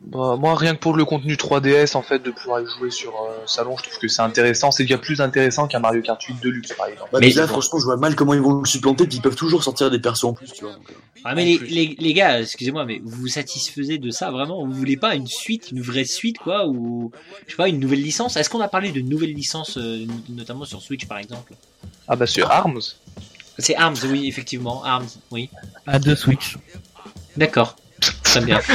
Bah, 0.06 0.36
moi, 0.38 0.54
rien 0.54 0.74
que 0.76 0.78
pour 0.80 0.94
le 0.96 1.04
contenu 1.04 1.34
3DS, 1.34 1.96
en 1.96 2.02
fait, 2.02 2.20
de 2.22 2.30
pouvoir 2.30 2.60
y 2.60 2.66
jouer 2.78 2.92
sur 2.92 3.10
euh, 3.10 3.42
salon, 3.46 3.76
je 3.76 3.82
trouve 3.82 3.98
que 3.98 4.06
c'est 4.06 4.22
intéressant. 4.22 4.70
C'est 4.70 4.84
déjà 4.84 4.98
plus 4.98 5.20
intéressant 5.20 5.66
qu'un 5.66 5.80
Mario 5.80 6.00
Kart 6.00 6.22
8 6.22 6.40
Deluxe, 6.40 6.72
par 6.74 6.86
exemple. 6.86 7.10
Bah, 7.12 7.18
Mais- 7.20 7.26
mais 7.28 7.32
là, 7.34 7.48
franchement, 7.48 7.80
je 7.80 7.84
vois 7.86 7.96
mal 7.96 8.14
comment 8.14 8.32
ils 8.32 8.40
vont 8.40 8.60
le 8.60 8.66
supplanter, 8.66 9.06
puis 9.08 9.16
ils 9.18 9.20
peuvent 9.20 9.34
toujours 9.34 9.64
sortir 9.64 9.90
des 9.90 9.98
persos 9.98 10.22
en 10.24 10.32
plus, 10.32 10.52
tu 10.52 10.62
vois. 10.64 10.74
donc, 10.74 10.88
euh. 10.90 10.94
Ah 11.24 11.34
mais 11.34 11.44
les, 11.44 11.58
les, 11.58 11.96
les 11.98 12.14
gars, 12.14 12.40
excusez-moi, 12.40 12.84
mais 12.84 13.00
vous 13.02 13.22
vous 13.22 13.26
satisfaisez 13.26 13.98
de 13.98 14.10
ça 14.12 14.30
vraiment? 14.30 14.64
Vous 14.64 14.72
voulez 14.72 14.96
pas 14.96 15.16
une 15.16 15.26
suite, 15.26 15.72
une 15.72 15.80
vraie 15.82 16.04
suite 16.04 16.38
quoi 16.38 16.68
Ou 16.68 17.10
je 17.46 17.50
sais 17.50 17.56
pas, 17.56 17.68
une 17.68 17.80
nouvelle 17.80 18.00
licence? 18.02 18.36
Est-ce 18.36 18.48
qu'on 18.48 18.60
a 18.60 18.68
parlé 18.68 18.92
de 18.92 19.00
nouvelles 19.00 19.32
licences, 19.34 19.76
euh, 19.76 20.06
notamment 20.28 20.64
sur 20.66 20.80
Switch 20.80 21.06
par 21.06 21.18
exemple? 21.18 21.54
Ah 22.06 22.14
bah 22.14 22.28
sur 22.28 22.48
ARMS. 22.48 22.78
C'est 23.58 23.74
Arms, 23.74 23.96
oui, 24.08 24.28
effectivement, 24.28 24.84
Arms, 24.84 25.08
oui. 25.32 25.48
À 25.86 25.98
deux 25.98 26.14
Switch. 26.14 26.58
D'accord, 27.36 27.74
très 28.23 28.40
bien. 28.40 28.60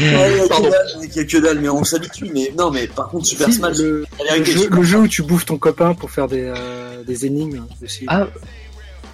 Ouais, 0.00 0.32
il 0.32 0.36
y 0.36 0.40
a 0.40 0.44
que 0.44 0.48
Pardon. 0.48 0.70
dalle, 0.70 0.86
il 1.02 1.16
y 1.16 1.18
a 1.20 1.24
que 1.24 1.36
dalle, 1.38 1.58
mais 1.60 1.68
on 1.68 1.84
s'habitue. 1.84 2.30
Mais 2.32 2.52
non, 2.56 2.70
mais 2.70 2.86
par 2.86 3.08
contre, 3.08 3.26
Super 3.26 3.48
Si, 3.48 3.54
Smash, 3.54 3.76
le, 3.78 4.04
le 4.38 4.44
jeu, 4.44 4.52
Super- 4.58 4.76
le 4.78 4.82
jeu 4.84 4.98
où 4.98 5.08
tu 5.08 5.22
bouffes 5.22 5.44
ton 5.46 5.58
copain 5.58 5.94
pour 5.94 6.10
faire 6.10 6.26
des, 6.28 6.44
euh, 6.44 7.02
des 7.04 7.26
énigmes 7.26 7.66
aussi. 7.82 8.04
Ah, 8.08 8.26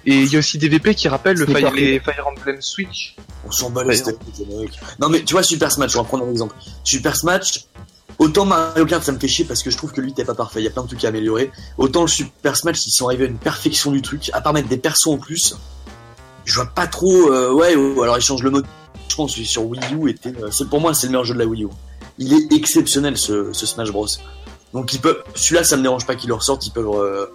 et 0.07 0.13
il 0.21 0.31
y 0.31 0.35
a 0.35 0.39
aussi 0.39 0.59
des 0.59 0.69
VP 0.69 0.93
qui 0.93 1.07
rappellent 1.07 1.37
le 1.37 1.47
Fire, 1.47 1.71
les 1.73 1.99
Fire 1.99 2.27
Emblem 2.27 2.61
Switch. 2.61 3.15
On 3.43 3.51
s'en 3.51 3.71
bat 3.71 3.83
les. 3.83 4.01
Non 4.99 5.09
mais 5.09 5.23
tu 5.23 5.33
vois 5.33 5.41
Super 5.43 5.71
Smash, 5.71 5.95
on 5.95 6.01
va 6.03 6.07
prendre 6.07 6.25
un 6.25 6.29
exemple. 6.31 6.53
Super 6.83 7.15
Smash, 7.15 7.65
autant 8.19 8.45
Mario 8.45 8.85
Kart 8.85 9.03
ça 9.03 9.11
me 9.11 9.17
fait 9.19 9.27
chier 9.27 9.45
parce 9.45 9.63
que 9.63 9.71
je 9.71 9.77
trouve 9.77 9.91
que 9.93 10.01
lui 10.01 10.13
t'es 10.13 10.23
pas 10.23 10.35
parfait, 10.35 10.61
il 10.61 10.63
y 10.63 10.67
a 10.67 10.69
plein 10.69 10.83
de 10.83 10.87
trucs 10.87 11.03
à 11.05 11.07
améliorer. 11.07 11.49
Autant 11.79 12.01
le 12.03 12.07
Super 12.07 12.55
Smash, 12.55 12.85
ils 12.85 12.91
sont 12.91 13.07
arrivés 13.07 13.25
à 13.25 13.27
une 13.27 13.39
perfection 13.39 13.91
du 13.91 14.03
truc, 14.03 14.29
à 14.33 14.41
part 14.41 14.53
mettre 14.53 14.67
des 14.67 14.77
persos 14.77 15.07
en 15.07 15.17
plus. 15.17 15.55
Je 16.45 16.53
vois 16.53 16.67
pas 16.67 16.85
trop, 16.85 17.31
euh, 17.33 17.51
ouais, 17.51 17.75
ou 17.75 18.03
alors 18.03 18.15
ils 18.19 18.21
changent 18.23 18.43
le 18.43 18.51
mode. 18.51 18.65
Je 19.15 19.21
pense 19.21 19.33
que 19.33 19.43
sur 19.45 19.63
Wii 19.65 19.79
U 19.93 20.13
euh, 20.25 20.49
c'est 20.51 20.67
pour 20.67 20.81
moi 20.81 20.93
c'est 20.93 21.07
le 21.07 21.11
meilleur 21.11 21.23
jeu 21.23 21.33
de 21.35 21.39
la 21.39 21.45
Wii 21.45 21.63
U. 21.63 21.69
Il 22.17 22.33
est 22.33 22.51
exceptionnel 22.53 23.17
ce, 23.17 23.53
Smash 23.53 23.89
Bros. 23.89 24.07
Donc 24.73 24.93
ils 24.93 24.99
peuvent, 24.99 25.23
celui-là 25.35 25.63
ça 25.63 25.77
me 25.77 25.83
dérange 25.83 26.05
pas 26.05 26.15
qu'ils 26.15 26.27
le 26.27 26.33
ressortent, 26.35 26.67
ils 26.67 26.71
peuvent, 26.71 26.89
euh, 26.93 27.25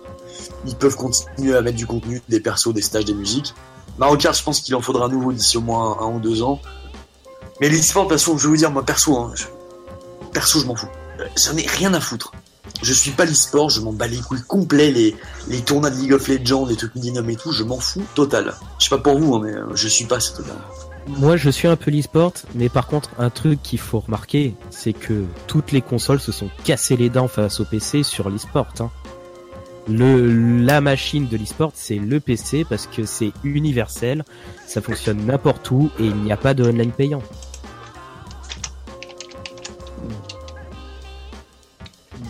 ils 0.66 0.74
peuvent 0.76 0.94
continuer 0.94 1.56
à 1.56 1.62
mettre 1.62 1.78
du 1.78 1.86
contenu, 1.86 2.20
des 2.28 2.38
persos, 2.40 2.74
des 2.74 2.82
stages, 2.82 3.06
des 3.06 3.14
musiques. 3.14 3.54
Mario 3.96 4.18
Kart, 4.18 4.36
je 4.36 4.42
pense 4.42 4.60
qu'il 4.60 4.74
en 4.74 4.82
faudra 4.82 5.06
un 5.06 5.08
nouveau 5.08 5.32
d'ici 5.32 5.56
au 5.56 5.62
moins 5.62 5.96
un, 6.02 6.08
ou 6.16 6.20
deux 6.20 6.42
ans. 6.42 6.60
Mais 7.62 7.70
l'e-sport, 7.70 8.04
de 8.04 8.10
toute 8.10 8.18
façon, 8.18 8.36
je 8.36 8.42
vais 8.42 8.48
vous 8.50 8.56
dire, 8.58 8.70
moi, 8.70 8.84
perso, 8.84 9.16
hein, 9.16 9.32
je- 9.34 9.44
perso, 10.34 10.60
je 10.60 10.66
m'en 10.66 10.76
fous. 10.76 10.88
Euh, 11.18 11.24
J'en 11.42 11.56
ai 11.56 11.66
rien 11.66 11.94
à 11.94 12.00
foutre. 12.00 12.32
Je 12.82 12.92
suis 12.92 13.10
pas 13.12 13.24
l'e-sport, 13.24 13.70
je 13.70 13.80
m'en 13.80 13.94
bats 13.94 14.06
les 14.06 14.18
couilles 14.20 14.42
complets, 14.46 14.90
les, 14.90 15.16
les 15.48 15.62
tournois 15.62 15.88
de 15.88 15.96
League 15.96 16.12
of 16.12 16.28
Legends, 16.28 16.66
les 16.66 16.76
trucs 16.76 16.94
Millennium 16.94 17.28
et 17.30 17.36
tout, 17.36 17.52
je 17.52 17.62
m'en 17.64 17.80
fous 17.80 18.02
total. 18.14 18.54
Je 18.78 18.84
sais 18.84 18.90
pas 18.90 18.98
pour 18.98 19.18
vous, 19.18 19.34
hein, 19.36 19.40
mais 19.42 19.54
je 19.74 19.88
suis 19.88 20.04
pas, 20.04 20.20
c'est 20.20 20.34
total. 20.34 20.56
Moi, 21.06 21.36
je 21.36 21.50
suis 21.50 21.66
un 21.66 21.76
peu 21.76 21.90
l'e-sport, 21.90 22.32
mais 22.54 22.68
par 22.68 22.86
contre, 22.86 23.10
un 23.18 23.30
truc 23.30 23.62
qu'il 23.62 23.78
faut 23.78 24.00
remarquer, 24.00 24.54
c'est 24.70 24.92
que 24.92 25.24
toutes 25.46 25.72
les 25.72 25.82
consoles 25.82 26.20
se 26.20 26.32
sont 26.32 26.50
cassées 26.64 26.96
les 26.96 27.08
dents 27.08 27.28
face 27.28 27.60
au 27.60 27.64
PC 27.64 28.02
sur 28.02 28.30
l'e-sport. 28.30 28.68
Hein. 28.80 28.90
Le, 29.88 30.62
la 30.62 30.80
machine 30.80 31.26
de 31.26 31.36
l'e-sport, 31.36 31.72
c'est 31.74 31.96
le 31.96 32.20
PC 32.20 32.64
parce 32.68 32.86
que 32.86 33.04
c'est 33.04 33.32
universel, 33.42 34.24
ça 34.66 34.80
fonctionne 34.80 35.24
n'importe 35.26 35.70
où 35.70 35.90
et 35.98 36.04
il 36.04 36.16
n'y 36.16 36.32
a 36.32 36.36
pas 36.36 36.54
de 36.54 36.64
online 36.64 36.92
payant. 36.92 37.22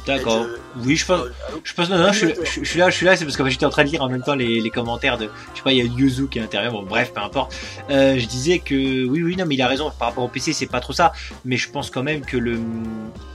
D'accord. 0.07 0.47
Oui, 0.85 0.97
je 0.97 1.05
pense. 1.07 1.21
Je 1.65 1.75
pense 1.75 1.91
non, 1.91 1.99
non, 1.99 2.13
je, 2.13 2.27
je- 2.29 2.61
je 2.63 2.69
suis 2.69 2.79
là, 2.79 2.91
je 2.91 2.97
suis 2.97 3.07
là, 3.07 3.17
c'est 3.17 3.25
parce 3.25 3.37
que 3.37 3.49
j'étais 3.49 3.67
en 3.67 3.71
train 3.71 3.85
de 3.85 3.89
lire 3.91 4.03
en 4.03 4.09
même 4.09 4.23
temps 4.23 4.35
les, 4.35 4.61
les 4.61 4.71
commentaires 4.71 5.19
de, 5.19 5.29
je 5.53 5.59
sais 5.59 5.63
pas, 5.65 5.73
il 5.73 5.79
y 5.79 5.81
a 5.81 5.85
Yuzu 5.85 6.29
qui 6.29 6.39
est 6.39 6.41
à 6.41 6.45
l'intérieur, 6.45 6.73
bon 6.73 6.83
bref, 6.85 7.13
peu 7.13 7.21
importe. 7.21 7.55
Euh, 7.91 8.19
je 8.19 8.27
disais 8.27 8.61
que 8.61 8.75
oui, 8.75 9.23
oui, 9.23 9.37
non, 9.37 9.45
mais 9.47 9.57
il 9.57 9.63
a 9.63 9.69
raison 9.69 9.91
par 9.99 10.09
rapport 10.09 10.25
au 10.25 10.29
PC, 10.29 10.53
c'est 10.53 10.67
pas 10.67 10.81
trop 10.81 10.93
ça, 10.93 11.13
mais 11.45 11.57
je 11.57 11.71
pense 11.71 11.91
quand 11.91 12.03
même 12.03 12.21
que 12.23 12.37
le, 12.37 12.59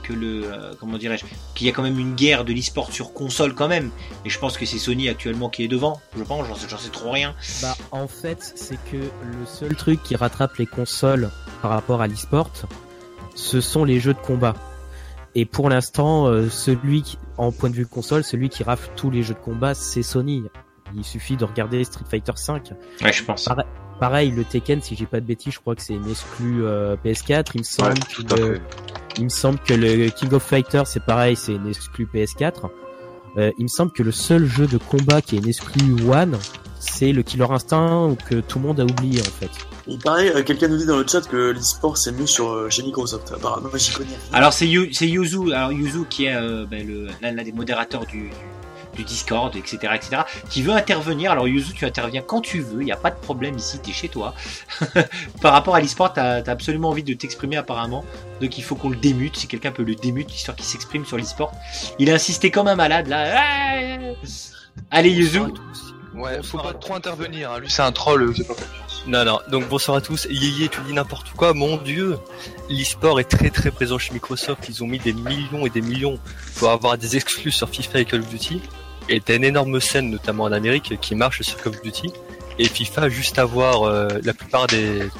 que 0.02 0.12
le, 0.12 0.44
euh, 0.44 0.72
comment 0.80 0.96
dirais-je, 0.98 1.24
qu'il 1.54 1.66
y 1.66 1.70
a 1.70 1.72
quand 1.72 1.82
même 1.82 1.98
une 1.98 2.14
guerre 2.14 2.44
de 2.44 2.52
l'e-sport 2.52 2.90
sur 2.92 3.12
console 3.12 3.54
quand 3.54 3.68
même, 3.68 3.90
et 4.24 4.30
je 4.30 4.38
pense 4.38 4.56
que 4.56 4.64
c'est 4.66 4.78
Sony 4.78 5.08
actuellement 5.08 5.48
qui 5.50 5.62
est 5.64 5.68
devant, 5.68 6.00
je 6.16 6.22
pense, 6.24 6.46
j'en 6.48 6.54
sais, 6.54 6.68
j'en 6.68 6.78
sais 6.78 6.90
trop 6.90 7.10
rien. 7.10 7.34
Bah, 7.62 7.76
en 7.90 8.08
fait, 8.08 8.52
c'est 8.56 8.78
que 8.90 8.96
le 8.96 9.46
seul 9.46 9.74
truc 9.76 10.02
qui 10.02 10.16
rattrape 10.16 10.56
les 10.56 10.66
consoles 10.66 11.30
par 11.62 11.70
rapport 11.72 12.00
à 12.02 12.06
l'e-sport, 12.06 12.50
ce 13.34 13.60
sont 13.60 13.84
les 13.84 14.00
jeux 14.00 14.14
de 14.14 14.18
combat. 14.18 14.54
Et 15.38 15.44
pour 15.44 15.68
l'instant, 15.68 16.26
euh, 16.28 16.48
celui 16.48 17.02
qui, 17.02 17.18
en 17.36 17.52
point 17.52 17.68
de 17.68 17.74
vue 17.74 17.86
console, 17.86 18.24
celui 18.24 18.48
qui 18.48 18.62
rafle 18.64 18.90
tous 18.96 19.10
les 19.10 19.22
jeux 19.22 19.34
de 19.34 19.38
combat, 19.38 19.74
c'est 19.74 20.02
Sony. 20.02 20.42
Il 20.96 21.04
suffit 21.04 21.36
de 21.36 21.44
regarder 21.44 21.84
Street 21.84 22.04
Fighter 22.08 22.32
V. 22.48 22.54
Ouais, 23.02 23.12
je 23.12 23.22
pense. 23.22 23.46
Pareil, 24.00 24.30
le 24.30 24.44
Tekken, 24.44 24.80
si 24.80 24.96
j'ai 24.96 25.04
pas 25.06 25.20
de 25.20 25.26
bêtises, 25.26 25.52
je 25.54 25.58
crois 25.60 25.74
que 25.74 25.82
c'est 25.82 25.94
une 25.94 26.08
exclue 26.08 26.64
euh, 26.64 26.96
PS4. 27.04 27.50
Il 27.54 27.58
me 27.60 27.64
semble 27.64 27.98
que 27.98 28.34
le- 28.34 28.54
fait. 28.54 28.62
il 29.18 29.24
me 29.24 29.28
semble 29.28 29.58
que 29.58 29.74
le 29.74 30.08
King 30.08 30.32
of 30.32 30.42
Fighters, 30.42 30.86
c'est 30.86 31.02
pareil, 31.04 31.36
c'est 31.36 31.54
une 31.54 31.66
exclue 31.68 32.06
PS4. 32.12 32.70
Euh, 33.36 33.52
il 33.58 33.64
me 33.64 33.68
semble 33.68 33.92
que 33.92 34.02
le 34.02 34.12
seul 34.12 34.46
jeu 34.46 34.66
de 34.66 34.78
combat 34.78 35.20
qui 35.20 35.36
est 35.36 35.38
une 35.40 35.48
exclue 35.48 35.94
One, 36.10 36.38
c'est 36.78 37.12
le 37.12 37.22
Killer 37.22 37.46
Instinct 37.50 38.16
que 38.28 38.36
tout 38.36 38.58
le 38.58 38.66
monde 38.68 38.80
a 38.80 38.84
oublié 38.84 39.20
en 39.20 39.24
fait. 39.24 39.50
Il 39.88 39.98
paraît, 39.98 40.34
euh, 40.34 40.42
quelqu'un 40.42 40.68
nous 40.68 40.78
dit 40.78 40.86
dans 40.86 40.96
le 40.98 41.06
chat 41.06 41.20
que 41.28 41.36
l'e-sport 41.52 41.96
c'est 41.96 42.12
mieux 42.12 42.26
sur, 42.26 42.48
euh, 42.50 42.68
chez 42.70 42.82
Microsoft. 42.82 43.32
Apparemment, 43.32 43.68
moi 43.68 43.78
j'y 43.78 43.92
connais 43.92 44.08
rien. 44.10 44.18
Alors 44.32 44.52
c'est 44.52 44.66
Yu- 44.66 44.92
c'est 44.92 45.06
Yuzu, 45.08 45.52
alors 45.52 45.72
Yuzu 45.72 46.04
qui 46.10 46.24
est 46.26 46.34
euh, 46.34 46.66
ben, 46.68 46.84
le 46.86 47.06
l'un 47.22 47.32
des 47.42 47.52
modérateurs 47.52 48.04
du, 48.04 48.30
du 48.96 49.04
Discord, 49.04 49.54
etc., 49.54 49.78
etc., 49.94 50.22
qui 50.50 50.62
veut 50.62 50.72
intervenir. 50.72 51.30
Alors 51.30 51.46
Yuzu, 51.46 51.72
tu 51.72 51.84
interviens 51.84 52.20
quand 52.22 52.40
tu 52.40 52.60
veux, 52.60 52.82
il 52.82 52.86
n'y 52.86 52.90
a 52.92 52.96
pas 52.96 53.10
de 53.12 53.18
problème 53.20 53.56
ici, 53.56 53.78
t'es 53.78 53.92
chez 53.92 54.08
toi. 54.08 54.34
Par 55.40 55.52
rapport 55.52 55.76
à 55.76 55.80
l'e-sport, 55.80 56.12
as 56.16 56.42
absolument 56.48 56.88
envie 56.88 57.04
de 57.04 57.14
t'exprimer 57.14 57.56
apparemment, 57.56 58.04
donc 58.40 58.58
il 58.58 58.64
faut 58.64 58.74
qu'on 58.74 58.90
le 58.90 58.96
démute. 58.96 59.36
Si 59.36 59.46
quelqu'un 59.46 59.70
peut 59.70 59.84
le 59.84 59.94
démute, 59.94 60.34
histoire 60.34 60.56
qu'il 60.56 60.66
s'exprime 60.66 61.04
sur 61.06 61.16
l'e-sport. 61.16 61.52
Il 62.00 62.10
a 62.10 62.14
insisté 62.14 62.50
comme 62.50 62.66
un 62.66 62.74
malade 62.76 63.06
là. 63.06 63.36
Allez 64.90 65.10
Yuzu. 65.10 65.42
Ouais, 66.16 66.42
faut 66.42 66.58
pas 66.58 66.72
trop 66.72 66.94
intervenir, 66.94 67.52
hein. 67.52 67.58
lui 67.58 67.70
c'est 67.70 67.82
un 67.82 67.92
troll, 67.92 68.22
euh, 68.22 68.32
c'est 68.34 68.46
pas 68.46 68.54
Non, 69.06 69.24
non, 69.24 69.38
donc 69.50 69.68
bonsoir 69.68 69.98
à 69.98 70.00
tous. 70.00 70.26
Yéyé, 70.30 70.68
tu 70.68 70.80
dis 70.86 70.94
n'importe 70.94 71.30
quoi, 71.36 71.52
mon 71.52 71.76
dieu. 71.76 72.18
L'e-sport 72.70 73.20
est 73.20 73.24
très 73.24 73.50
très 73.50 73.70
présent 73.70 73.98
chez 73.98 74.14
Microsoft. 74.14 74.66
Ils 74.68 74.82
ont 74.82 74.86
mis 74.86 74.98
des 74.98 75.12
millions 75.12 75.66
et 75.66 75.70
des 75.70 75.82
millions 75.82 76.18
pour 76.56 76.70
avoir 76.70 76.96
des 76.96 77.16
exclus 77.16 77.50
sur 77.50 77.68
FIFA 77.68 78.00
et 78.00 78.04
Call 78.06 78.20
of 78.20 78.28
Duty. 78.28 78.62
Et 79.10 79.20
t'as 79.20 79.36
une 79.36 79.44
énorme 79.44 79.78
scène, 79.78 80.10
notamment 80.10 80.44
en 80.44 80.52
Amérique, 80.52 80.98
qui 81.00 81.14
marche 81.14 81.42
sur 81.42 81.60
Call 81.62 81.74
of 81.74 81.82
Duty. 81.82 82.10
Et 82.58 82.64
FIFA, 82.66 83.10
juste 83.10 83.38
avoir 83.38 83.82
euh, 83.82 84.08
la 84.24 84.32
plupart 84.32 84.66
des, 84.68 85.10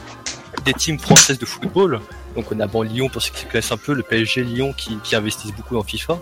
des 0.65 0.73
teams 0.73 0.99
françaises 0.99 1.39
de 1.39 1.47
football. 1.47 2.01
Donc 2.35 2.51
on 2.53 2.59
a 2.61 2.67
bon 2.67 2.81
Lyon, 2.83 3.11
pour 3.11 3.21
ceux 3.21 3.33
qui 3.33 3.45
connaissent 3.45 3.73
un 3.73 3.77
peu, 3.77 3.93
le 3.93 4.03
PSG 4.03 4.45
Lyon 4.45 4.73
qui, 4.75 4.99
qui 5.05 5.15
investissent 5.15 5.55
beaucoup 5.55 5.75
dans 5.75 5.83
FIFA. 5.83 6.19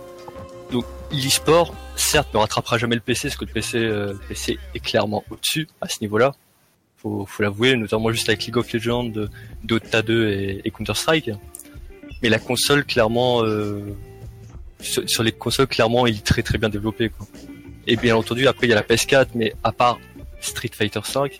Donc 0.72 0.84
l'e-sport, 1.20 1.74
certes, 1.96 2.32
ne 2.34 2.38
rattrapera 2.38 2.78
jamais 2.78 2.94
le 2.94 3.00
PC, 3.00 3.28
parce 3.28 3.36
que 3.36 3.44
le 3.44 3.52
PC, 3.52 3.78
euh, 3.78 4.14
PC 4.28 4.58
est 4.74 4.80
clairement 4.80 5.24
au-dessus 5.30 5.68
à 5.80 5.88
ce 5.88 6.00
niveau-là 6.00 6.34
faut, 7.04 7.26
faut 7.26 7.42
l'avouer, 7.42 7.76
notamment 7.76 8.10
juste 8.10 8.28
avec 8.28 8.44
League 8.46 8.56
of 8.56 8.72
Legends, 8.72 9.12
Dota 9.62 10.02
2 10.02 10.60
et, 10.64 10.70
Counter-Strike. 10.70 11.30
Mais 12.22 12.30
la 12.30 12.38
console, 12.38 12.84
clairement, 12.84 13.44
euh, 13.44 13.94
sur, 14.80 15.22
les 15.22 15.32
consoles, 15.32 15.66
clairement, 15.66 16.06
il 16.06 16.16
est 16.16 16.24
très 16.24 16.42
très 16.42 16.56
bien 16.56 16.70
développé. 16.70 17.10
Et 17.86 17.96
bien 17.96 18.16
entendu, 18.16 18.46
après, 18.46 18.66
il 18.66 18.70
y 18.70 18.72
a 18.72 18.76
la 18.76 18.82
PS4, 18.82 19.28
mais 19.34 19.52
à 19.62 19.72
part 19.72 19.98
Street 20.40 20.70
Fighter 20.72 21.00
5, 21.04 21.38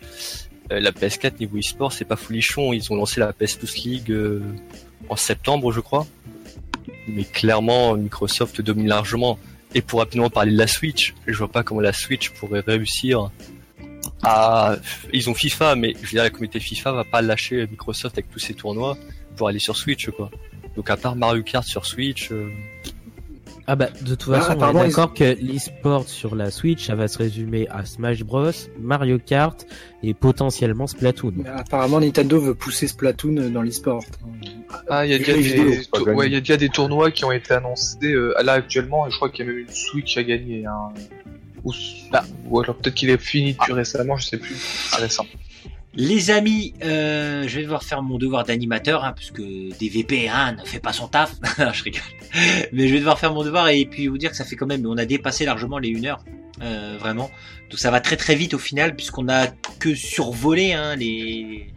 euh, 0.71 0.81
la 0.81 0.93
PS4 0.93 1.41
niveau 1.41 1.59
e-sport, 1.59 1.93
c'est 1.93 2.05
pas 2.05 2.17
folichon. 2.17 2.75
Ils 2.75 2.93
ont 2.93 2.97
lancé 2.97 3.21
la 3.21 3.33
PS 3.33 3.57
Plus 3.57 3.85
League 3.85 4.15
en 5.09 5.17
septembre, 5.17 5.73
je 5.73 5.81
crois. 5.81 6.07
Mais 7.09 7.25
clairement, 7.25 7.97
Microsoft 7.97 8.61
domine 8.61 8.89
largement. 8.89 9.39
Et 9.75 9.83
pour 9.83 9.99
rapidement 9.99 10.31
parler 10.31 10.53
de 10.53 10.59
la 10.59 10.67
Switch, 10.67 11.15
je 11.27 11.37
vois 11.37 11.49
pas 11.49 11.63
comment 11.63 11.81
la 11.81 11.93
Switch 11.93 12.31
pourrait 12.31 12.61
réussir 12.61 13.31
à... 14.23 14.77
Ils 15.13 15.29
ont 15.29 15.35
FIFA, 15.35 15.75
mais 15.75 15.95
je 16.01 16.07
veux 16.07 16.11
dire, 16.13 16.23
la 16.23 16.31
communauté 16.31 16.61
FIFA 16.61 16.93
va 16.93 17.05
pas 17.05 17.23
lâcher 17.23 17.67
Microsoft 17.67 18.17
avec 18.17 18.31
tous 18.31 18.39
ces 18.39 18.55
tournois 18.55 18.97
pour 19.37 19.49
aller 19.49 19.59
sur 19.59 19.77
Switch, 19.77 20.09
quoi. 20.11 20.31
Donc 20.77 20.91
à 20.91 20.97
part 20.97 21.17
Mario 21.17 21.43
Kart 21.43 21.67
sur 21.67 21.87
Switch, 21.87 22.31
euh, 22.31 22.51
Ah 23.67 23.77
bah 23.77 23.89
de 24.03 24.15
toute 24.15 24.35
Ah, 24.35 24.41
façon, 24.41 24.59
on 24.61 24.83
est 24.83 24.89
d'accord 24.89 25.15
que 25.15 25.25
l'e-sport 25.41 26.07
sur 26.07 26.35
la 26.35 26.51
Switch, 26.51 26.87
ça 26.87 26.95
va 26.95 27.09
se 27.09 27.17
résumer 27.17 27.67
à 27.71 27.87
Smash 27.87 28.23
Bros, 28.23 28.51
Mario 28.79 29.19
Kart 29.19 29.67
et 30.03 30.13
potentiellement 30.13 30.87
Splatoon. 30.87 31.33
Mais 31.37 31.49
apparemment, 31.49 31.99
Nintendo 32.01 32.39
veut 32.39 32.55
pousser 32.55 32.89
Splatoon 32.89 33.51
dans 33.51 33.63
l'e-sport. 33.63 34.05
Ah, 34.91 35.07
il 35.07 35.13
y 35.13 35.15
a 35.15 35.19
déjà 35.19 35.33
des, 35.33 35.87
ouais, 36.13 36.27
il 36.27 36.33
y 36.33 36.37
a 36.37 36.41
déjà 36.41 36.59
des 36.59 36.69
tournois 36.69 37.11
qui 37.11 37.25
ont 37.25 37.33
été 37.33 37.55
annoncés 37.55 38.13
euh, 38.13 38.35
là 38.43 38.53
actuellement, 38.53 39.07
et 39.07 39.11
je 39.11 39.17
crois 39.17 39.31
qu'il 39.31 39.47
y 39.47 39.49
a 39.49 39.53
même 39.53 39.61
une 39.61 39.71
Switch 39.73 40.17
à 40.19 40.23
gagner. 40.25 40.67
Hein. 40.67 40.93
Ou, 41.65 41.73
ah, 42.13 42.23
ou 42.51 42.61
alors 42.61 42.77
peut-être 42.77 42.95
qu'il 42.95 43.09
est 43.09 43.17
fini 43.17 43.55
depuis 43.55 43.73
récemment, 43.73 44.19
je 44.19 44.27
sais 44.27 44.37
plus. 44.37 44.57
C'est 44.57 45.01
récent. 45.01 45.25
Les 45.97 46.33
amis, 46.33 46.75
euh, 46.83 47.47
je 47.47 47.57
vais 47.57 47.63
devoir 47.63 47.85
faire 47.85 48.03
mon 48.03 48.19
devoir 48.19 48.45
d'animateur, 48.45 49.05
hein, 49.05 49.13
parce 49.13 49.31
que 49.31 49.77
DVP 49.79 50.29
hein, 50.29 50.57
ne 50.59 50.65
fait 50.65 50.81
pas 50.81 50.93
son 50.93 51.07
taf. 51.07 51.35
Je 51.73 51.85
rigole. 51.85 52.03
Mais 52.73 52.89
je 52.89 52.93
vais 52.93 52.99
devoir 52.99 53.21
faire 53.21 53.33
mon 53.33 53.45
devoir 53.45 53.69
et 53.69 53.85
puis 53.85 54.09
vous 54.09 54.19
dire 54.19 54.31
que 54.31 54.37
ça 54.37 54.45
fait 54.45 54.57
quand 54.57 54.67
même, 54.67 54.85
on 54.87 54.97
a 54.99 55.05
dépassé 55.05 55.45
largement 55.45 55.79
les 55.79 55.97
1 55.97 56.05
heure, 56.05 56.25
euh, 56.63 56.97
vraiment. 56.99 57.31
Donc 57.71 57.79
ça 57.79 57.93
va 57.93 58.01
très 58.01 58.17
très 58.17 58.35
vite 58.35 58.55
au 58.55 58.59
final, 58.59 58.97
puisqu'on 58.97 59.29
a 59.29 59.47
que 59.79 59.95
survolé 59.95 60.73
hein, 60.73 60.97
les. 60.97 61.73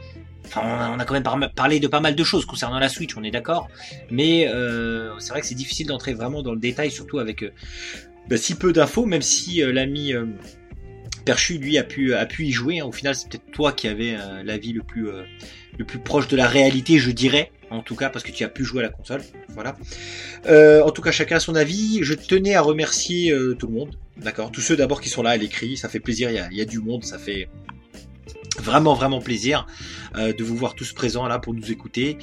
Enfin, 0.48 0.96
on 0.96 1.00
a, 1.00 1.06
quand 1.06 1.14
même 1.14 1.24
par- 1.24 1.54
parlé 1.54 1.80
de 1.80 1.88
pas 1.88 2.00
mal 2.00 2.16
de 2.16 2.24
choses 2.24 2.46
concernant 2.46 2.80
la 2.80 2.90
Switch, 2.90 3.16
on 3.18 3.24
est 3.24 3.32
d'accord. 3.32 3.68
Mais 4.10 4.48
euh, 4.48 5.20
c'est 5.20 5.30
vrai 5.30 5.42
que 5.42 5.48
c'est 5.48 5.56
difficile 5.56 5.86
d'entrer 5.86 6.16
vraiment 6.16 6.42
dans 6.42 6.54
le 6.54 6.60
détail, 6.60 6.90
surtout 6.90 7.20
avec 7.20 7.46
bah, 8.28 8.38
si 8.38 8.56
peu 8.56 8.74
d'infos, 8.74 9.06
même 9.06 9.22
si 9.22 9.62
l'ami 9.62 10.14
Perchu 11.28 11.58
lui 11.58 11.78
a 11.78 11.84
pu 11.84 12.16
y 12.40 12.52
jouer. 12.54 12.82
Au 12.82 12.94
final, 12.94 13.14
c'est 13.14 13.28
peut-être 13.28 13.52
toi 13.52 13.74
qui 13.74 13.90
avais 13.90 14.16
euh, 14.16 14.44
l'avis 14.44 14.72
le 14.72 14.82
plus 14.82 15.10
euh, 15.10 15.24
le 15.78 15.84
plus 15.84 16.00
proche 16.00 16.30
de 16.30 16.38
la 16.38 16.48
réalité, 16.48 17.00
je 17.00 17.12
dirais. 17.12 17.52
En 17.70 17.82
tout 17.82 17.98
cas, 17.98 18.10
parce 18.10 18.24
que 18.24 18.32
tu 18.32 18.46
as 18.46 18.48
pu 18.48 18.64
jouer 18.64 18.80
à 18.80 18.84
la 18.84 18.90
console. 18.90 19.22
Voilà. 19.50 19.76
Euh, 20.46 20.82
en 20.84 20.92
tout 20.92 21.02
cas, 21.02 21.12
chacun 21.12 21.36
a 21.36 21.40
son 21.42 21.56
avis. 21.56 22.00
Je 22.02 22.14
tenais 22.14 22.56
à 22.56 22.62
remercier 22.62 23.36
tout 23.60 23.68
le 23.68 23.74
monde. 23.74 24.00
D'accord? 24.16 24.54
Tous 24.54 24.62
ceux 24.62 24.78
d'abord 24.78 25.02
qui 25.02 25.10
sont 25.10 25.22
là 25.22 25.32
à 25.32 25.38
l'écrit. 25.38 25.76
Ça 25.76 25.90
fait 25.90 26.00
plaisir. 26.00 26.32
Il 26.32 26.58
y 26.58 26.62
a, 26.62 26.66
du 26.66 26.80
monde. 26.80 27.04
Ça 27.04 27.20
fait 27.20 27.50
vraiment 28.58 28.94
vraiment 28.94 29.20
plaisir 29.20 29.68
de 30.16 30.44
vous 30.44 30.56
voir 30.56 30.74
tous 30.74 30.92
présents 30.94 31.28
là 31.28 31.38
pour 31.38 31.54
nous 31.54 31.72
écouter 31.72 32.18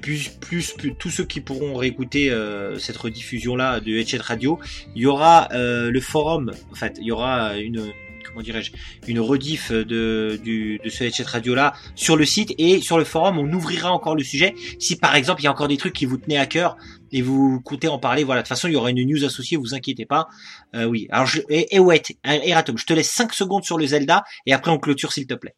plus, 0.00 0.28
plus 0.28 0.74
tous 0.98 1.10
ceux 1.10 1.24
qui 1.24 1.40
pourront 1.40 1.74
réécouter 1.74 2.32
cette 2.78 2.96
rediffusion 2.96 3.56
là 3.56 3.80
de 3.80 3.90
Headset 3.90 4.18
Radio 4.18 4.60
il 4.94 5.02
y 5.02 5.06
aura 5.06 5.48
le 5.50 6.00
forum 6.00 6.52
en 6.70 6.74
fait 6.76 6.96
il 7.00 7.06
y 7.06 7.10
aura 7.10 7.56
une 7.56 7.92
comment 8.30 8.42
dirais-je 8.42 8.72
une 9.06 9.20
rediff 9.20 9.72
de 9.72 10.38
du 10.42 10.78
de 10.82 10.88
ce 10.88 11.04
Headset 11.04 11.24
Radio 11.24 11.54
là 11.54 11.74
sur 11.94 12.16
le 12.16 12.24
site 12.24 12.54
et 12.58 12.80
sur 12.80 12.98
le 12.98 13.04
forum. 13.04 13.38
On 13.38 13.52
ouvrira 13.52 13.92
encore 13.92 14.16
le 14.16 14.24
sujet. 14.24 14.54
Si 14.78 14.96
par 14.96 15.14
exemple 15.14 15.42
il 15.42 15.44
y 15.44 15.48
a 15.48 15.50
encore 15.50 15.68
des 15.68 15.76
trucs 15.76 15.94
qui 15.94 16.06
vous 16.06 16.16
tenaient 16.16 16.38
à 16.38 16.46
cœur 16.46 16.76
et 17.12 17.22
vous 17.22 17.60
comptez 17.60 17.88
en 17.88 17.98
parler 17.98 18.24
voilà. 18.24 18.42
De 18.42 18.46
toute 18.46 18.48
façon 18.48 18.68
il 18.68 18.72
y 18.72 18.76
aura 18.76 18.90
une 18.90 19.04
news 19.04 19.24
associée 19.24 19.56
vous 19.56 19.74
inquiétez 19.74 20.06
pas. 20.06 20.28
Euh, 20.74 20.84
oui. 20.84 21.08
Alors 21.10 21.26
je 21.26 21.40
et, 21.48 21.74
et 21.74 21.78
ouais 21.78 22.02
Eratom 22.24 22.78
je 22.78 22.86
te 22.86 22.92
laisse 22.92 23.10
5 23.10 23.32
secondes 23.32 23.64
sur 23.64 23.78
le 23.78 23.86
Zelda 23.86 24.24
et 24.46 24.52
après 24.52 24.70
on 24.70 24.78
clôture 24.78 25.12
s'il 25.12 25.26
te 25.26 25.34
plaît 25.34 25.54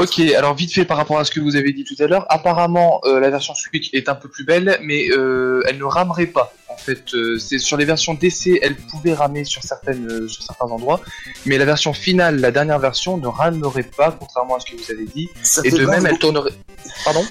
Ok, 0.00 0.18
alors 0.34 0.54
vite 0.54 0.72
fait 0.72 0.86
par 0.86 0.96
rapport 0.96 1.18
à 1.18 1.26
ce 1.26 1.30
que 1.30 1.40
vous 1.40 1.56
avez 1.56 1.74
dit 1.74 1.84
tout 1.84 1.94
à 2.02 2.06
l'heure, 2.06 2.24
apparemment 2.30 3.02
euh, 3.04 3.20
la 3.20 3.28
version 3.28 3.54
Switch 3.54 3.90
est 3.92 4.08
un 4.08 4.14
peu 4.14 4.30
plus 4.30 4.44
belle, 4.44 4.78
mais 4.82 5.10
euh, 5.10 5.62
elle 5.68 5.76
ne 5.76 5.84
ramerait 5.84 6.26
pas. 6.26 6.54
En 6.68 6.76
fait, 6.78 7.12
euh, 7.12 7.38
c'est 7.38 7.58
sur 7.58 7.76
les 7.76 7.84
versions 7.84 8.14
DC, 8.14 8.58
elle 8.62 8.76
pouvait 8.76 9.12
ramer 9.12 9.44
sur 9.44 9.62
certaines, 9.62 10.06
euh, 10.10 10.26
sur 10.26 10.42
certains 10.42 10.64
endroits, 10.64 11.02
mais 11.44 11.58
la 11.58 11.66
version 11.66 11.92
finale, 11.92 12.40
la 12.40 12.50
dernière 12.50 12.78
version, 12.78 13.18
ne 13.18 13.26
ramerait 13.26 13.82
pas, 13.82 14.16
contrairement 14.18 14.56
à 14.56 14.60
ce 14.60 14.70
que 14.70 14.76
vous 14.80 14.90
avez 14.90 15.04
dit. 15.04 15.28
Ça 15.42 15.60
Et 15.64 15.70
de 15.70 15.84
20 15.84 15.90
même, 15.90 16.06
elle 16.06 16.18
tournerait. 16.18 16.54
Pardon? 17.04 17.24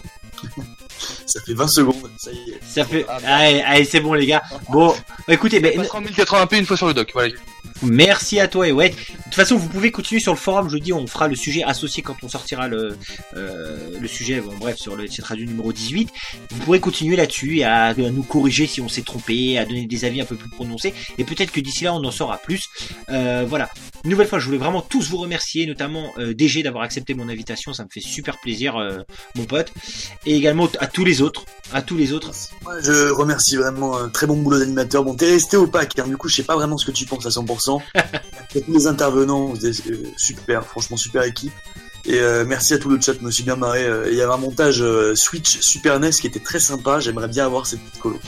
Ça 1.26 1.40
fait 1.42 1.54
20 1.54 1.68
secondes, 1.68 2.10
ça 2.18 2.32
y 2.32 2.52
est. 2.52 2.60
ça 2.68 2.86
fait 2.86 3.06
Ah, 3.08 3.20
allez, 3.24 3.62
allez 3.62 3.86
c'est 3.86 4.00
bon 4.00 4.14
les 4.14 4.26
gars 4.26 4.42
bon 4.70 4.94
écoutez 5.28 5.60
mais 5.60 5.70
Elle 5.74 5.82
passera 5.82 6.00
en 6.00 6.02
1080p 6.02 6.60
une 6.60 6.66
fois 6.66 6.78
sur 6.78 6.88
le 6.88 6.94
dock. 6.94 7.12
Voilà. 7.14 7.34
Merci 7.84 8.40
à 8.40 8.48
toi 8.48 8.68
et 8.68 8.72
ouais. 8.72 8.90
De 8.90 8.96
toute 8.96 9.19
façon, 9.40 9.58
vous 9.58 9.68
pouvez 9.68 9.92
continuer 9.92 10.22
sur 10.22 10.34
le 10.34 10.38
forum. 10.38 10.70
Je 10.70 10.78
dis, 10.78 10.94
on 10.94 11.08
fera 11.08 11.28
le 11.28 11.36
sujet 11.36 11.64
associé 11.64 12.04
quand 12.04 12.16
on 12.24 12.30
sortira 12.30 12.68
le 12.68 12.98
euh, 13.36 14.00
le 14.00 14.08
sujet. 14.08 14.42
Bon, 14.42 14.54
bref, 14.60 14.78
sur 14.78 14.96
le 14.96 15.08
cette 15.08 15.26
radio 15.26 15.46
numéro 15.46 15.72
18. 15.72 16.10
Vous 16.52 16.60
pourrez 16.60 16.80
continuer 16.80 17.16
là-dessus 17.16 17.62
à, 17.64 17.86
à 17.86 17.94
nous 17.94 18.24
corriger 18.24 18.68
si 18.68 18.82
on 18.82 18.90
s'est 18.90 19.02
trompé, 19.02 19.58
à 19.58 19.66
donner 19.66 19.86
des 19.86 20.06
avis 20.06 20.22
un 20.22 20.26
peu 20.26 20.36
plus 20.36 20.50
prononcés. 20.50 20.94
Et 21.18 21.24
peut-être 21.24 21.52
que 21.52 21.60
d'ici 21.60 21.84
là, 21.84 21.94
on 21.94 22.04
en 22.04 22.12
saura 22.12 22.38
plus. 22.38 22.70
Euh, 23.10 23.46
voilà. 23.48 23.70
Une 24.04 24.12
nouvelle 24.12 24.28
fois, 24.28 24.40
je 24.40 24.46
voulais 24.46 24.58
vraiment 24.58 24.82
tous 24.82 25.10
vous 25.10 25.18
remercier, 25.18 25.66
notamment 25.66 26.12
euh, 26.18 26.34
DG 26.34 26.64
d'avoir 26.64 26.84
accepté 26.84 27.14
mon 27.14 27.28
invitation. 27.30 27.74
Ça 27.74 27.84
me 27.84 27.90
fait 27.90 28.00
super 28.00 28.40
plaisir, 28.40 28.76
mon 29.36 29.46
pote. 29.46 29.72
Et 30.26 30.36
également 30.36 30.68
à 30.80 30.88
tous 30.88 31.06
les 31.06 31.22
autres, 31.22 31.46
à 31.74 31.82
tous 31.82 31.98
les 31.98 32.14
autres. 32.14 32.32
Moi, 32.64 32.80
je 32.82 33.10
remercie 33.12 33.56
vraiment 33.58 33.98
un 33.98 34.10
très 34.10 34.28
bon 34.28 34.38
boulot 34.38 34.60
d'animateur. 34.60 35.04
Bon, 35.04 35.16
t'es 35.16 35.30
resté 35.32 35.58
opaque, 35.58 35.98
hein, 36.00 36.08
du 36.08 36.18
coup, 36.18 36.28
je 36.28 36.36
sais 36.36 36.44
pas 36.44 36.56
vraiment 36.56 36.78
ce 36.78 36.86
que 36.86 36.92
tu 36.92 37.06
penses 37.06 37.26
à 37.26 37.30
100%. 37.30 37.82
Et 38.56 38.62
tous 38.62 38.74
les 38.74 38.88
intervenants, 38.88 39.29
vous 39.38 39.66
êtes, 39.66 39.88
euh, 39.88 40.04
super, 40.18 40.66
franchement, 40.66 40.98
super 40.98 41.24
équipe. 41.24 41.54
Et 42.06 42.20
euh, 42.20 42.46
merci 42.46 42.74
à 42.74 42.78
tout 42.78 42.90
le 42.90 43.00
chat, 43.00 43.14
je 43.14 43.26
me 43.26 43.32
suis 43.32 43.44
bien 43.44 43.56
marré. 43.56 43.84
Euh, 43.84 44.10
Il 44.10 44.18
y 44.18 44.22
avait 44.22 44.34
un 44.34 44.38
montage 44.38 44.84
Switch 45.16 45.60
Super 45.60 46.00
NES 46.00 46.12
qui 46.12 46.28
était 46.28 46.40
très 46.40 46.60
sympa, 46.60 47.00
j'aimerais 47.00 47.28
bien 47.28 47.46
avoir 47.46 47.66
cette 47.66 47.82
petite 47.82 48.02
colo. 48.02 48.20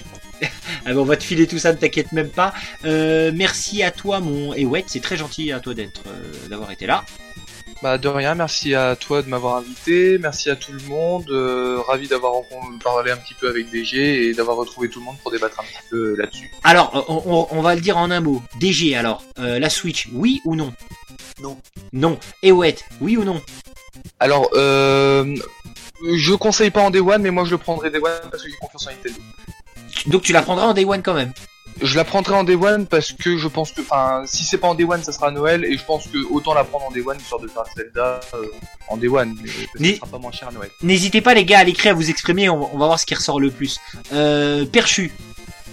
Ah 0.87 0.93
on 0.95 1.03
va 1.03 1.17
te 1.17 1.23
filer 1.23 1.45
tout 1.45 1.59
ça, 1.59 1.71
ne 1.71 1.77
t'inquiète 1.77 2.11
même 2.13 2.29
pas. 2.29 2.51
Merci 2.83 3.83
à 3.83 3.91
toi, 3.91 4.19
mon 4.19 4.55
et 4.55 4.65
ouais, 4.65 4.83
c'est 4.87 4.99
très 4.99 5.15
gentil 5.15 5.51
à 5.51 5.59
toi 5.59 5.75
d'être, 5.75 6.01
d'avoir 6.49 6.71
été 6.71 6.87
là. 6.87 7.05
Bah 7.81 7.97
de 7.97 8.07
rien, 8.07 8.35
merci 8.35 8.75
à 8.75 8.95
toi 8.95 9.23
de 9.23 9.27
m'avoir 9.27 9.55
invité, 9.57 10.19
merci 10.19 10.51
à 10.51 10.55
tout 10.55 10.71
le 10.71 10.81
monde, 10.83 11.25
euh, 11.31 11.79
ravi 11.87 12.07
d'avoir 12.07 12.33
parlé 12.83 13.09
un 13.09 13.17
petit 13.17 13.33
peu 13.33 13.49
avec 13.49 13.71
DG 13.71 14.27
et 14.27 14.33
d'avoir 14.35 14.57
retrouvé 14.57 14.87
tout 14.87 14.99
le 14.99 15.05
monde 15.05 15.15
pour 15.23 15.31
débattre 15.31 15.59
un 15.59 15.63
petit 15.63 15.89
peu 15.89 16.15
là-dessus. 16.15 16.51
Alors, 16.63 17.05
on, 17.09 17.23
on- 17.25 17.47
on 17.57 17.61
va 17.63 17.73
le 17.73 17.81
dire 17.81 17.97
en 17.97 18.11
un 18.11 18.19
mot. 18.21 18.43
DG, 18.59 18.95
alors, 18.95 19.23
euh, 19.39 19.57
la 19.57 19.71
Switch, 19.71 20.09
oui 20.13 20.41
ou 20.45 20.55
non? 20.55 20.71
Non. 21.41 21.57
Non. 21.91 22.19
Et 22.43 22.51
ouais, 22.51 22.75
oui 22.99 23.17
ou 23.17 23.23
non? 23.23 23.41
Alors, 24.19 24.47
euh, 24.53 25.35
je 26.13 26.33
conseille 26.35 26.69
pas 26.69 26.81
en 26.81 26.91
Day 26.91 26.99
One, 26.99 27.23
mais 27.23 27.31
moi 27.31 27.45
je 27.45 27.51
le 27.51 27.57
prendrai 27.57 27.89
Day 27.89 27.97
One 27.97 28.11
parce 28.29 28.43
que 28.43 28.49
j'ai 28.49 28.57
confiance 28.57 28.85
en 28.87 28.91
Nintendo. 28.91 29.19
Donc 30.05 30.21
tu 30.21 30.33
la 30.33 30.43
prendras 30.43 30.67
en 30.67 30.73
Day 30.75 30.85
One 30.85 31.01
quand 31.01 31.15
même? 31.15 31.33
Je 31.81 31.95
la 31.95 32.03
prendrai 32.03 32.35
en 32.35 32.43
Day 32.43 32.55
One 32.55 32.85
parce 32.85 33.11
que 33.11 33.37
je 33.37 33.47
pense 33.47 33.71
que, 33.71 33.81
enfin, 33.81 34.23
si 34.25 34.43
c'est 34.43 34.57
pas 34.57 34.67
en 34.67 34.75
Day 34.75 34.83
One, 34.83 35.03
ça 35.03 35.11
sera 35.11 35.27
à 35.27 35.31
Noël 35.31 35.63
et 35.65 35.77
je 35.77 35.83
pense 35.85 36.07
que 36.07 36.17
autant 36.31 36.53
la 36.53 36.63
prendre 36.63 36.85
en 36.85 36.91
Day 36.91 37.01
One 37.05 37.17
histoire 37.17 37.41
de 37.41 37.47
faire 37.47 37.63
Zelda 37.75 38.19
euh, 38.33 38.45
en 38.87 38.97
Day 38.97 39.07
One, 39.07 39.35
mais 39.79 39.91
ça 39.91 39.95
sera 39.97 40.07
pas 40.07 40.17
moins 40.19 40.31
cher 40.31 40.49
à 40.49 40.51
Noël. 40.51 40.69
N'hésitez 40.83 41.21
pas 41.21 41.33
les 41.33 41.45
gars 41.45 41.59
à 41.59 41.63
l'écrire, 41.63 41.91
à 41.91 41.95
vous 41.95 42.09
exprimer, 42.09 42.49
on, 42.49 42.59
va- 42.59 42.69
on 42.73 42.77
va 42.77 42.85
voir 42.87 42.99
ce 42.99 43.05
qui 43.05 43.15
ressort 43.15 43.39
le 43.39 43.49
plus. 43.51 43.77
Euh, 44.13 44.65
Perchu, 44.65 45.11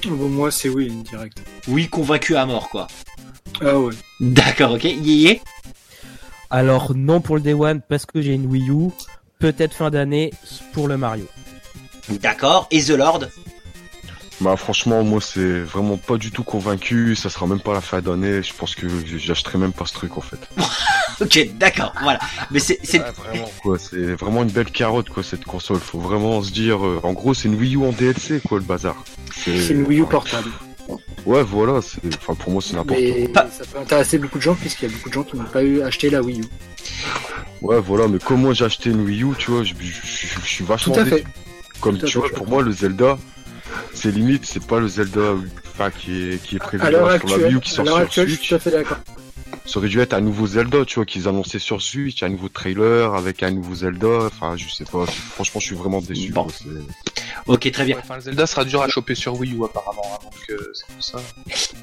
Bon, 0.07 0.29
moi, 0.29 0.51
c'est 0.53 0.69
oui, 0.69 0.91
direct. 1.11 1.39
oui, 1.67 1.89
convaincu 1.89 2.37
à 2.37 2.47
mort 2.47 2.69
quoi. 2.69 2.87
Ah 3.61 3.77
ouais. 3.79 3.95
D'accord, 4.21 4.73
ok. 4.73 4.85
Yéyé 4.85 5.43
Alors 6.51 6.93
non 6.95 7.21
pour 7.21 7.35
le 7.37 7.43
Day 7.43 7.53
One 7.55 7.81
parce 7.87 8.07
que 8.07 8.23
j'ai 8.23 8.33
une 8.35 8.47
Wii 8.47 8.71
U. 8.71 8.91
Peut-être 9.41 9.75
fin 9.75 9.91
d'année 9.91 10.33
pour 10.73 10.89
le 10.89 10.97
Mario. 10.97 11.27
D'accord. 12.09 12.67
Et 12.71 12.83
The 12.83 12.91
Lord? 12.91 13.27
Bah 14.41 14.57
franchement, 14.57 15.03
moi 15.03 15.21
c'est 15.21 15.61
vraiment 15.61 15.97
pas 15.97 16.17
du 16.17 16.31
tout 16.31 16.45
convaincu. 16.45 17.17
Ça 17.17 17.29
sera 17.29 17.47
même 17.49 17.59
pas 17.61 17.73
la 17.73 17.81
fin 17.81 18.01
d'année. 18.01 18.41
Je 18.43 18.55
pense 18.55 18.77
que 18.77 18.87
j'achèterai 19.17 19.59
même 19.59 19.73
pas 19.73 19.85
ce 19.87 19.93
truc 19.95 20.17
en 20.17 20.21
fait. 20.21 20.39
Ok, 21.21 21.49
d'accord, 21.59 21.93
voilà. 22.01 22.21
Mais 22.53 22.61
c'est, 22.61 22.79
c'est... 22.85 23.01
Ouais, 23.01 23.11
vraiment 23.11 23.51
quoi. 23.61 23.77
C'est 23.77 24.15
vraiment 24.15 24.45
une 24.45 24.51
belle 24.53 24.71
carotte 24.71 25.09
quoi 25.09 25.25
cette 25.25 25.45
console. 25.45 25.79
Faut 25.81 25.99
vraiment 25.99 26.41
se 26.45 26.53
dire. 26.53 26.87
euh, 26.87 27.01
en 27.03 27.13
gros, 27.13 27.35
c'est 27.35 27.49
une 27.49 27.57
Wii 27.57 27.75
U 27.75 27.79
en 27.85 27.91
DLC 27.91 28.41
quoi 28.47 28.59
le 28.59 28.65
bazar. 28.65 28.95
C'est 29.35 29.71
une 29.71 29.83
Wii 29.83 29.99
U 30.03 30.05
portable. 30.07 30.49
Ouais, 31.27 31.43
voilà. 31.43 31.83
c'est- 31.83 31.99
Enfin 32.19 32.35
pour 32.37 32.53
moi 32.53 32.63
c'est 32.63 32.75
n'importe 32.75 33.01
quoi. 33.33 33.47
Ça 33.51 33.65
peut 33.65 33.79
intéresser 33.81 34.19
beaucoup 34.19 34.39
de 34.39 34.45
gens 34.45 34.55
puisqu'il 34.55 34.89
y 34.89 34.93
a 34.93 34.95
beaucoup 34.97 35.09
de 35.09 35.15
gens 35.15 35.25
qui 35.25 35.37
n'ont 35.37 35.43
pas 35.43 35.65
eu 35.65 35.83
acheté 35.83 36.09
la 36.09 36.23
Wii 36.23 36.41
U. 36.43 36.45
Ouais, 37.63 37.81
voilà. 37.81 38.07
Mais 38.07 38.21
comme 38.21 38.43
moi 38.43 38.53
j'ai 38.55 38.67
acheté 38.67 38.91
une 38.91 39.01
Wii 39.01 39.25
U, 39.25 39.29
tu 39.37 39.51
vois, 39.51 39.65
je, 39.65 39.75
suis 40.45 40.65
vachement 40.65 40.95
Tout 40.95 41.01
à 41.01 41.03
déçu. 41.03 41.17
fait. 41.17 41.25
Comme 41.81 41.99
Tout 41.99 42.07
à 42.07 42.09
tu 42.09 42.13
fait, 42.15 42.19
vois, 42.21 42.31
pour 42.31 42.49
moi, 42.49 42.63
le 42.63 42.71
Zelda, 42.71 43.19
c'est 43.95 44.11
limite, 44.11 44.45
c'est 44.47 44.65
pas 44.65 44.81
le 44.81 44.89
Zelda 44.89 45.35
enfin, 45.75 45.91
qui 45.91 46.31
est, 46.31 46.43
qui 46.43 46.57
est 46.57 46.59
prévu 46.59 46.85
À 46.85 46.91
l'heure 46.91 47.19
sur 47.19 47.29
la 47.39 47.47
Wii 47.47 47.55
U 47.55 47.61
qui 47.61 47.71
sort 47.71 47.87
sur 47.87 47.97
actuelle, 47.97 48.29
je 48.29 48.35
Switch. 48.35 48.47
suis 48.47 48.49
tout 48.51 48.55
à 48.55 48.59
fait 48.59 48.71
d'accord. 48.71 48.99
Ça 49.67 49.79
aurait 49.79 49.89
dû 49.89 50.01
être 50.01 50.15
un 50.15 50.21
nouveau 50.21 50.47
Zelda, 50.47 50.85
tu 50.87 50.97
vois, 50.97 51.05
qu'ils 51.05 51.29
annonçaient 51.29 51.59
sur 51.59 51.83
Switch, 51.83 52.23
un 52.23 52.31
nouveau 52.31 52.49
trailer 52.49 53.15
avec 53.15 53.43
un 53.43 53.51
nouveau 53.51 53.75
Zelda. 53.75 54.25
Enfin, 54.27 54.57
je 54.57 54.69
sais 54.69 54.85
pas. 54.85 55.05
Franchement, 55.07 55.61
je 55.61 55.67
suis 55.67 55.77
vraiment 55.77 56.01
déçu. 56.01 56.33
Bon. 56.33 56.47
Ok, 57.49 57.71
très 57.73 57.85
bien. 57.85 57.97
Ouais, 57.97 58.03
Enfin, 58.05 58.17
le 58.17 58.21
Zelda 58.21 58.47
sera 58.47 58.65
dur 58.65 58.83
à 58.83 58.89
choper 58.89 59.15
sur 59.15 59.39
Wii 59.39 59.55
U 59.55 59.65
apparemment, 59.65 60.03
hein, 60.15 60.19
donc 60.23 60.35
euh, 60.51 60.71
c'est 60.75 60.87
pour 60.87 61.03
ça. 61.03 61.19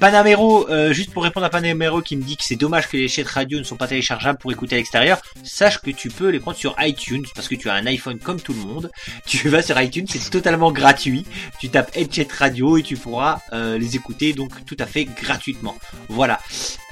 Panamero, 0.00 0.68
euh, 0.70 0.92
juste 0.92 1.12
pour 1.12 1.22
répondre 1.24 1.46
à 1.46 1.50
Panamero 1.50 2.00
qui 2.02 2.16
me 2.16 2.22
dit 2.22 2.36
que 2.36 2.44
c'est 2.44 2.56
dommage 2.56 2.88
que 2.88 2.96
les 2.96 3.08
chaînes 3.08 3.26
radio 3.26 3.58
ne 3.58 3.64
sont 3.64 3.76
pas 3.76 3.86
téléchargeables 3.88 4.38
pour 4.38 4.52
écouter 4.52 4.76
à 4.76 4.78
l'extérieur, 4.78 5.20
sache 5.42 5.80
que 5.80 5.90
tu 5.90 6.08
peux 6.08 6.28
les 6.28 6.40
prendre 6.40 6.56
sur 6.56 6.74
iTunes 6.80 7.24
parce 7.34 7.48
que 7.48 7.54
tu 7.54 7.68
as 7.68 7.74
un 7.74 7.86
iPhone 7.86 8.18
comme 8.18 8.40
tout 8.40 8.52
le 8.52 8.60
monde. 8.60 8.90
Tu 9.26 9.48
vas 9.48 9.60
sur 9.60 9.78
iTunes, 9.80 10.06
c'est 10.08 10.30
totalement 10.30 10.70
gratuit. 10.70 11.26
Tu 11.58 11.68
tapes 11.68 11.90
Headset 11.96 12.28
Radio 12.38 12.76
et 12.76 12.82
tu 12.82 12.96
pourras 12.96 13.40
euh, 13.52 13.76
les 13.76 13.96
écouter 13.96 14.32
donc 14.32 14.64
tout 14.64 14.76
à 14.78 14.86
fait 14.86 15.04
gratuitement. 15.04 15.76
Voilà. 16.08 16.38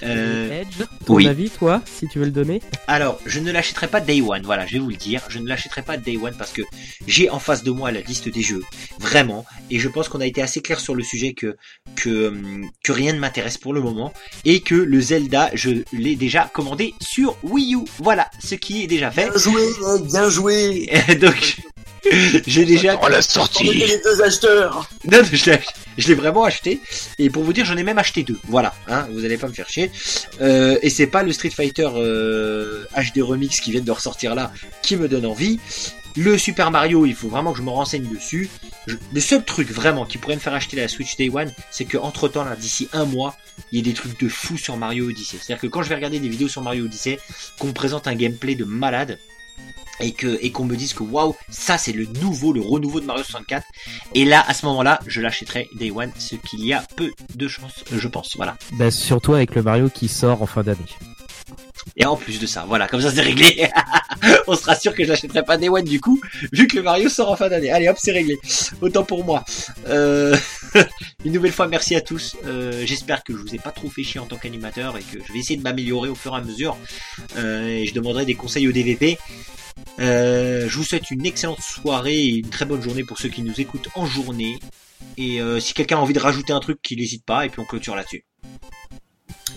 Euh, 0.03 0.61
Edge, 0.63 0.85
ton 1.07 1.15
oui. 1.15 1.29
avis 1.29 1.49
toi, 1.51 1.81
si 1.87 2.07
tu 2.09 2.19
veux 2.19 2.25
le 2.27 2.31
donner? 2.31 2.61
Alors, 2.89 3.19
je 3.25 3.41
ne 3.41 3.51
l'achèterai 3.53 3.87
pas 3.89 4.01
Day 4.01 4.21
One, 4.21 4.43
voilà, 4.45 4.67
je 4.67 4.75
vais 4.75 4.79
vous 4.81 4.91
le 4.91 4.97
dire. 4.97 5.23
Je 5.29 5.39
ne 5.39 5.49
l'achèterai 5.49 5.83
pas 5.83 5.97
Day 5.97 6.17
One 6.17 6.35
parce 6.37 6.53
que 6.53 6.63
j'ai 7.07 7.31
en 7.31 7.39
face 7.39 7.63
de 7.63 7.71
moi 7.71 7.93
la 7.93 8.01
liste 8.01 8.29
des 8.29 8.43
jeux, 8.43 8.63
vraiment. 8.99 9.45
Et 9.71 9.79
je 9.79 9.89
pense 9.89 10.09
qu'on 10.09 10.21
a 10.21 10.27
été 10.27 10.43
assez 10.43 10.61
clair 10.61 10.81
sur 10.81 10.95
le 10.95 11.03
sujet 11.03 11.33
que 11.33 11.57
que, 11.97 12.29
hum, 12.29 12.69
que 12.83 12.93
rien 12.93 13.13
ne 13.13 13.19
m'intéresse 13.19 13.59
pour 13.59 13.73
le 13.73 13.81
moment 13.81 14.13
et 14.45 14.61
que 14.61 14.75
le 14.75 15.01
Zelda, 15.01 15.51
je 15.55 15.71
l'ai 15.93 16.17
déjà 16.17 16.51
commandé 16.53 16.95
sur 17.01 17.37
Wii 17.43 17.75
U. 17.75 17.85
Voilà, 17.99 18.31
ce 18.43 18.55
qui 18.55 18.83
est 18.83 18.87
déjà 18.87 19.11
fait. 19.11 19.29
Bien 19.31 19.39
joué, 19.39 19.63
mec, 19.63 20.03
bien 20.07 20.29
joué. 20.29 20.91
Donc, 21.21 21.57
j'ai 22.47 22.65
déjà... 22.65 22.99
Oh 23.03 23.09
la 23.09 23.23
sortie 23.23 23.67
était 23.67 23.87
les 23.87 24.01
deux 24.03 24.23
acheteurs. 24.23 24.89
Non, 25.11 25.19
non, 25.19 25.25
je 25.33 25.51
l'ai, 25.51 25.61
je 25.97 26.09
l'ai 26.09 26.15
vraiment 26.15 26.45
acheté. 26.45 26.81
Et 27.19 27.31
pour 27.31 27.43
vous 27.43 27.53
dire, 27.53 27.65
j'en 27.65 27.77
ai 27.77 27.83
même 27.83 27.99
acheté 27.99 28.23
deux. 28.23 28.39
Voilà, 28.49 28.75
hein, 28.89 29.07
vous 29.13 29.25
allez 29.25 29.39
pas 29.39 29.49
me 29.49 29.53
faire 29.53 29.69
chier. 29.69 29.91
Euh, 30.41 30.79
et 30.83 30.91
c'est 30.91 31.07
pas 31.07 31.23
le 31.23 31.33
Street 31.33 31.51
Fighter 31.51 31.89
euh, 31.95 32.85
HD 32.97 33.23
Remix 33.23 33.61
qui 33.61 33.71
vient 33.73 33.81
de 33.81 33.91
ressortir 33.91 34.35
là 34.35 34.53
qui 34.83 34.97
me 34.97 35.09
donne 35.09 35.27
envie. 35.27 35.59
Le 36.17 36.39
Super 36.39 36.71
Mario, 36.71 37.07
il 37.07 37.15
faut 37.15 37.29
vraiment 37.29 37.53
que 37.53 37.59
je 37.59 37.63
me 37.63 37.71
renseigne 37.71 38.09
dessus. 38.09 38.49
Le 38.87 39.21
seul 39.21 39.45
truc 39.45 39.71
vraiment 39.71 40.05
qui 40.05 40.19
pourrait 40.19 40.37
me 40.37 40.41
faire 40.41 40.55
acheter 40.55 40.77
la 40.77 40.89
Switch 40.89 41.17
Day 41.17 41.29
One, 41.29 41.53
c'est 41.71 41.85
que 41.85 41.99
entre 41.99 42.29
temps, 42.29 42.45
là, 42.45 42.55
d'ici 42.55 42.89
un 42.93 43.05
mois, 43.05 43.37
il 43.73 43.79
y 43.79 43.81
a 43.81 43.85
des 43.85 43.95
trucs 43.95 44.21
de 44.21 44.29
fou 44.29 44.57
sur 44.57 44.77
Mario 44.77 45.09
Odyssey. 45.09 45.39
C'est-à-dire 45.41 45.61
que 45.61 45.67
quand 45.67 45.83
je 45.83 45.89
vais 45.89 45.97
regarder 45.97 46.21
des 46.21 46.29
vidéos 46.29 46.49
sur 46.49 46.63
Mario 46.63 46.85
Odyssey, 46.85 47.19
qu'on 47.59 47.69
me 47.69 47.73
présente 47.73 48.07
un 48.07 48.15
gameplay 48.15 48.55
de 48.55 48.65
malade, 48.65 49.19
et 50.01 50.13
que 50.13 50.39
et 50.43 50.51
qu'on 50.51 50.65
me 50.65 50.77
dise 50.77 50.93
que 50.93 51.03
waouh, 51.03 51.35
ça 51.49 51.79
c'est 51.79 51.93
le 51.93 52.07
nouveau, 52.07 52.53
le 52.53 52.61
renouveau 52.61 53.01
de 53.01 53.07
Mario 53.07 53.23
64. 53.25 53.67
Et 54.15 54.25
là, 54.25 54.45
à 54.47 54.55
ce 54.55 54.67
moment-là, 54.67 55.01
je 55.07 55.21
l'achèterai 55.21 55.69
Day 55.75 55.91
One, 55.91 56.13
ce 56.19 56.37
qu'il 56.37 56.65
y 56.65 56.73
a 56.73 56.85
peu 56.97 57.13
de 57.35 57.49
chance, 57.49 57.85
je 57.93 58.09
pense. 58.09 58.37
Voilà. 58.37 58.57
Bah, 58.73 58.91
surtout 58.91 59.35
avec 59.35 59.55
le 59.55 59.63
Mario 59.63 59.89
qui 59.89 60.09
sort 60.09 60.43
en 60.43 60.47
fin 60.47 60.63
d'année. 60.63 60.81
Et 61.97 62.05
en 62.05 62.17
plus 62.17 62.41
de 62.41 62.47
ça, 62.47 62.65
voilà, 62.67 62.89
comme 62.89 63.01
ça 63.01 63.11
c'est 63.11 63.21
réglé. 63.21 63.69
On 64.47 64.57
sera 64.57 64.75
sûr 64.75 64.95
que 64.95 65.05
je 65.05 65.09
l'achèterai 65.09 65.43
pas 65.45 65.57
Day 65.57 65.69
One 65.69 65.85
du 65.85 66.01
coup, 66.01 66.21
vu 66.53 66.67
que 66.67 66.77
le 66.77 66.83
Mario 66.83 67.09
sort 67.09 67.31
en 67.31 67.37
fin 67.37 67.49
d'année. 67.49 67.71
Allez 67.71 67.89
hop, 67.89 67.97
c'est 68.01 68.13
réglé. 68.13 68.39
Autant 68.81 69.05
pour 69.05 69.25
moi. 69.25 69.45
Euh... 69.89 70.37
Une 71.25 71.33
nouvelle 71.33 71.53
fois, 71.53 71.69
merci 71.69 71.95
à 71.95 72.01
tous. 72.01 72.37
Euh, 72.47 72.85
J'espère 72.85 73.23
que 73.23 73.33
je 73.33 73.39
vous 73.39 73.55
ai 73.55 73.59
pas 73.59 73.71
trop 73.71 73.89
fait 73.89 74.03
chier 74.03 74.21
en 74.21 74.27
tant 74.27 74.37
qu'animateur 74.37 74.97
et 74.97 75.03
que 75.03 75.23
je 75.25 75.33
vais 75.33 75.39
essayer 75.39 75.57
de 75.57 75.63
m'améliorer 75.63 76.09
au 76.09 76.15
fur 76.15 76.35
et 76.35 76.39
à 76.39 76.41
mesure. 76.41 76.77
Euh, 77.37 77.69
et 77.69 77.87
je 77.87 77.95
demanderai 77.95 78.25
des 78.25 78.35
conseils 78.35 78.67
au 78.69 78.73
DVP. 78.73 79.19
Je 79.99 80.77
vous 80.77 80.85
souhaite 80.85 81.11
une 81.11 81.25
excellente 81.27 81.61
soirée 81.61 82.19
et 82.19 82.35
une 82.37 82.51
très 82.51 82.65
bonne 82.65 82.83
journée 82.83 83.05
pour 83.05 83.19
ceux 83.19 83.29
qui 83.29 83.43
nous 83.43 83.61
écoutent 83.61 83.89
en 83.95 84.07
journée. 84.07 84.59
Et 85.17 85.41
si 85.61 85.75
quelqu'un 85.75 85.99
a 85.99 86.01
envie 86.01 86.15
de 86.15 86.19
rajouter 86.19 86.53
un 86.53 86.61
truc, 86.61 86.83
qu'il 86.83 86.99
n'hésite 86.99 87.25
pas 87.25 87.47
et 87.47 87.49
puis 87.49 87.61
on 87.61 87.65
clôture 87.65 87.95
là-dessus. 87.95 88.25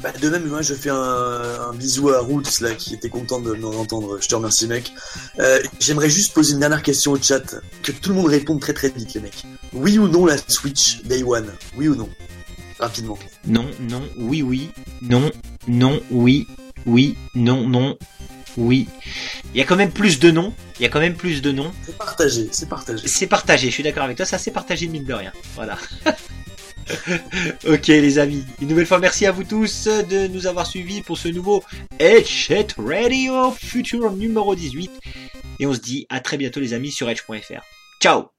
Bah, 0.01 0.11
de 0.11 0.29
même, 0.29 0.45
moi, 0.45 0.61
je 0.61 0.73
fais 0.75 0.89
un, 0.91 0.95
un 0.95 1.73
bisou 1.73 2.09
à 2.09 2.19
Roots, 2.19 2.59
là, 2.61 2.75
qui 2.75 2.93
était 2.93 3.09
content 3.09 3.39
de 3.39 3.55
nous 3.55 3.67
entendre. 3.77 4.19
Je 4.21 4.27
te 4.27 4.35
remercie, 4.35 4.67
mec. 4.67 4.91
Euh, 5.39 5.59
J'aimerais 5.79 6.09
juste 6.09 6.33
poser 6.33 6.53
une 6.53 6.59
dernière 6.59 6.83
question 6.83 7.13
au 7.13 7.21
chat. 7.21 7.55
Que 7.81 7.91
tout 7.91 8.09
le 8.09 8.15
monde 8.15 8.27
réponde 8.27 8.59
très 8.61 8.73
très 8.73 8.89
vite, 8.89 9.13
les 9.15 9.21
mecs. 9.21 9.43
Oui 9.73 9.97
ou 9.97 10.07
non 10.07 10.25
la 10.25 10.37
Switch 10.47 11.01
Day 11.03 11.23
One? 11.23 11.51
Oui 11.75 11.87
ou 11.87 11.95
non? 11.95 12.09
Rapidement. 12.79 13.17
Non, 13.47 13.65
non, 13.89 14.03
oui, 14.17 14.43
oui, 14.43 14.69
non, 15.01 15.31
non, 15.67 15.99
oui, 16.11 16.45
oui, 16.85 17.15
non, 17.33 17.67
non, 17.67 17.97
oui. 18.55 18.87
Il 19.53 19.57
y 19.57 19.61
a 19.61 19.65
quand 19.65 19.75
même 19.75 19.91
plus 19.91 20.19
de 20.19 20.29
noms. 20.29 20.53
Il 20.79 20.83
y 20.83 20.85
a 20.85 20.89
quand 20.89 20.99
même 20.99 21.15
plus 21.15 21.41
de 21.41 21.51
noms. 21.51 21.71
C'est 21.83 21.97
partagé, 21.97 22.49
c'est 22.51 22.69
partagé. 22.69 23.07
C'est 23.07 23.25
partagé, 23.25 23.69
je 23.69 23.73
suis 23.73 23.83
d'accord 23.83 24.03
avec 24.03 24.17
toi, 24.17 24.27
ça 24.27 24.37
c'est 24.37 24.51
partagé 24.51 24.85
de 24.85 24.91
mine 24.91 25.05
de 25.05 25.13
rien. 25.13 25.31
Voilà. 25.55 25.79
ok 27.67 27.87
les 27.87 28.19
amis, 28.19 28.45
une 28.61 28.67
nouvelle 28.69 28.85
fois 28.85 28.99
merci 28.99 29.25
à 29.25 29.31
vous 29.31 29.43
tous 29.43 29.87
de 29.87 30.27
nous 30.27 30.47
avoir 30.47 30.65
suivis 30.65 31.01
pour 31.01 31.17
ce 31.17 31.27
nouveau 31.27 31.63
Headset 31.99 32.67
Radio 32.77 33.51
Future 33.51 34.11
numéro 34.11 34.55
18. 34.55 34.91
Et 35.59 35.65
on 35.65 35.73
se 35.73 35.79
dit 35.79 36.05
à 36.09 36.19
très 36.19 36.37
bientôt 36.37 36.59
les 36.59 36.73
amis 36.73 36.91
sur 36.91 37.09
Edge.fr. 37.09 37.61
Ciao 38.01 38.36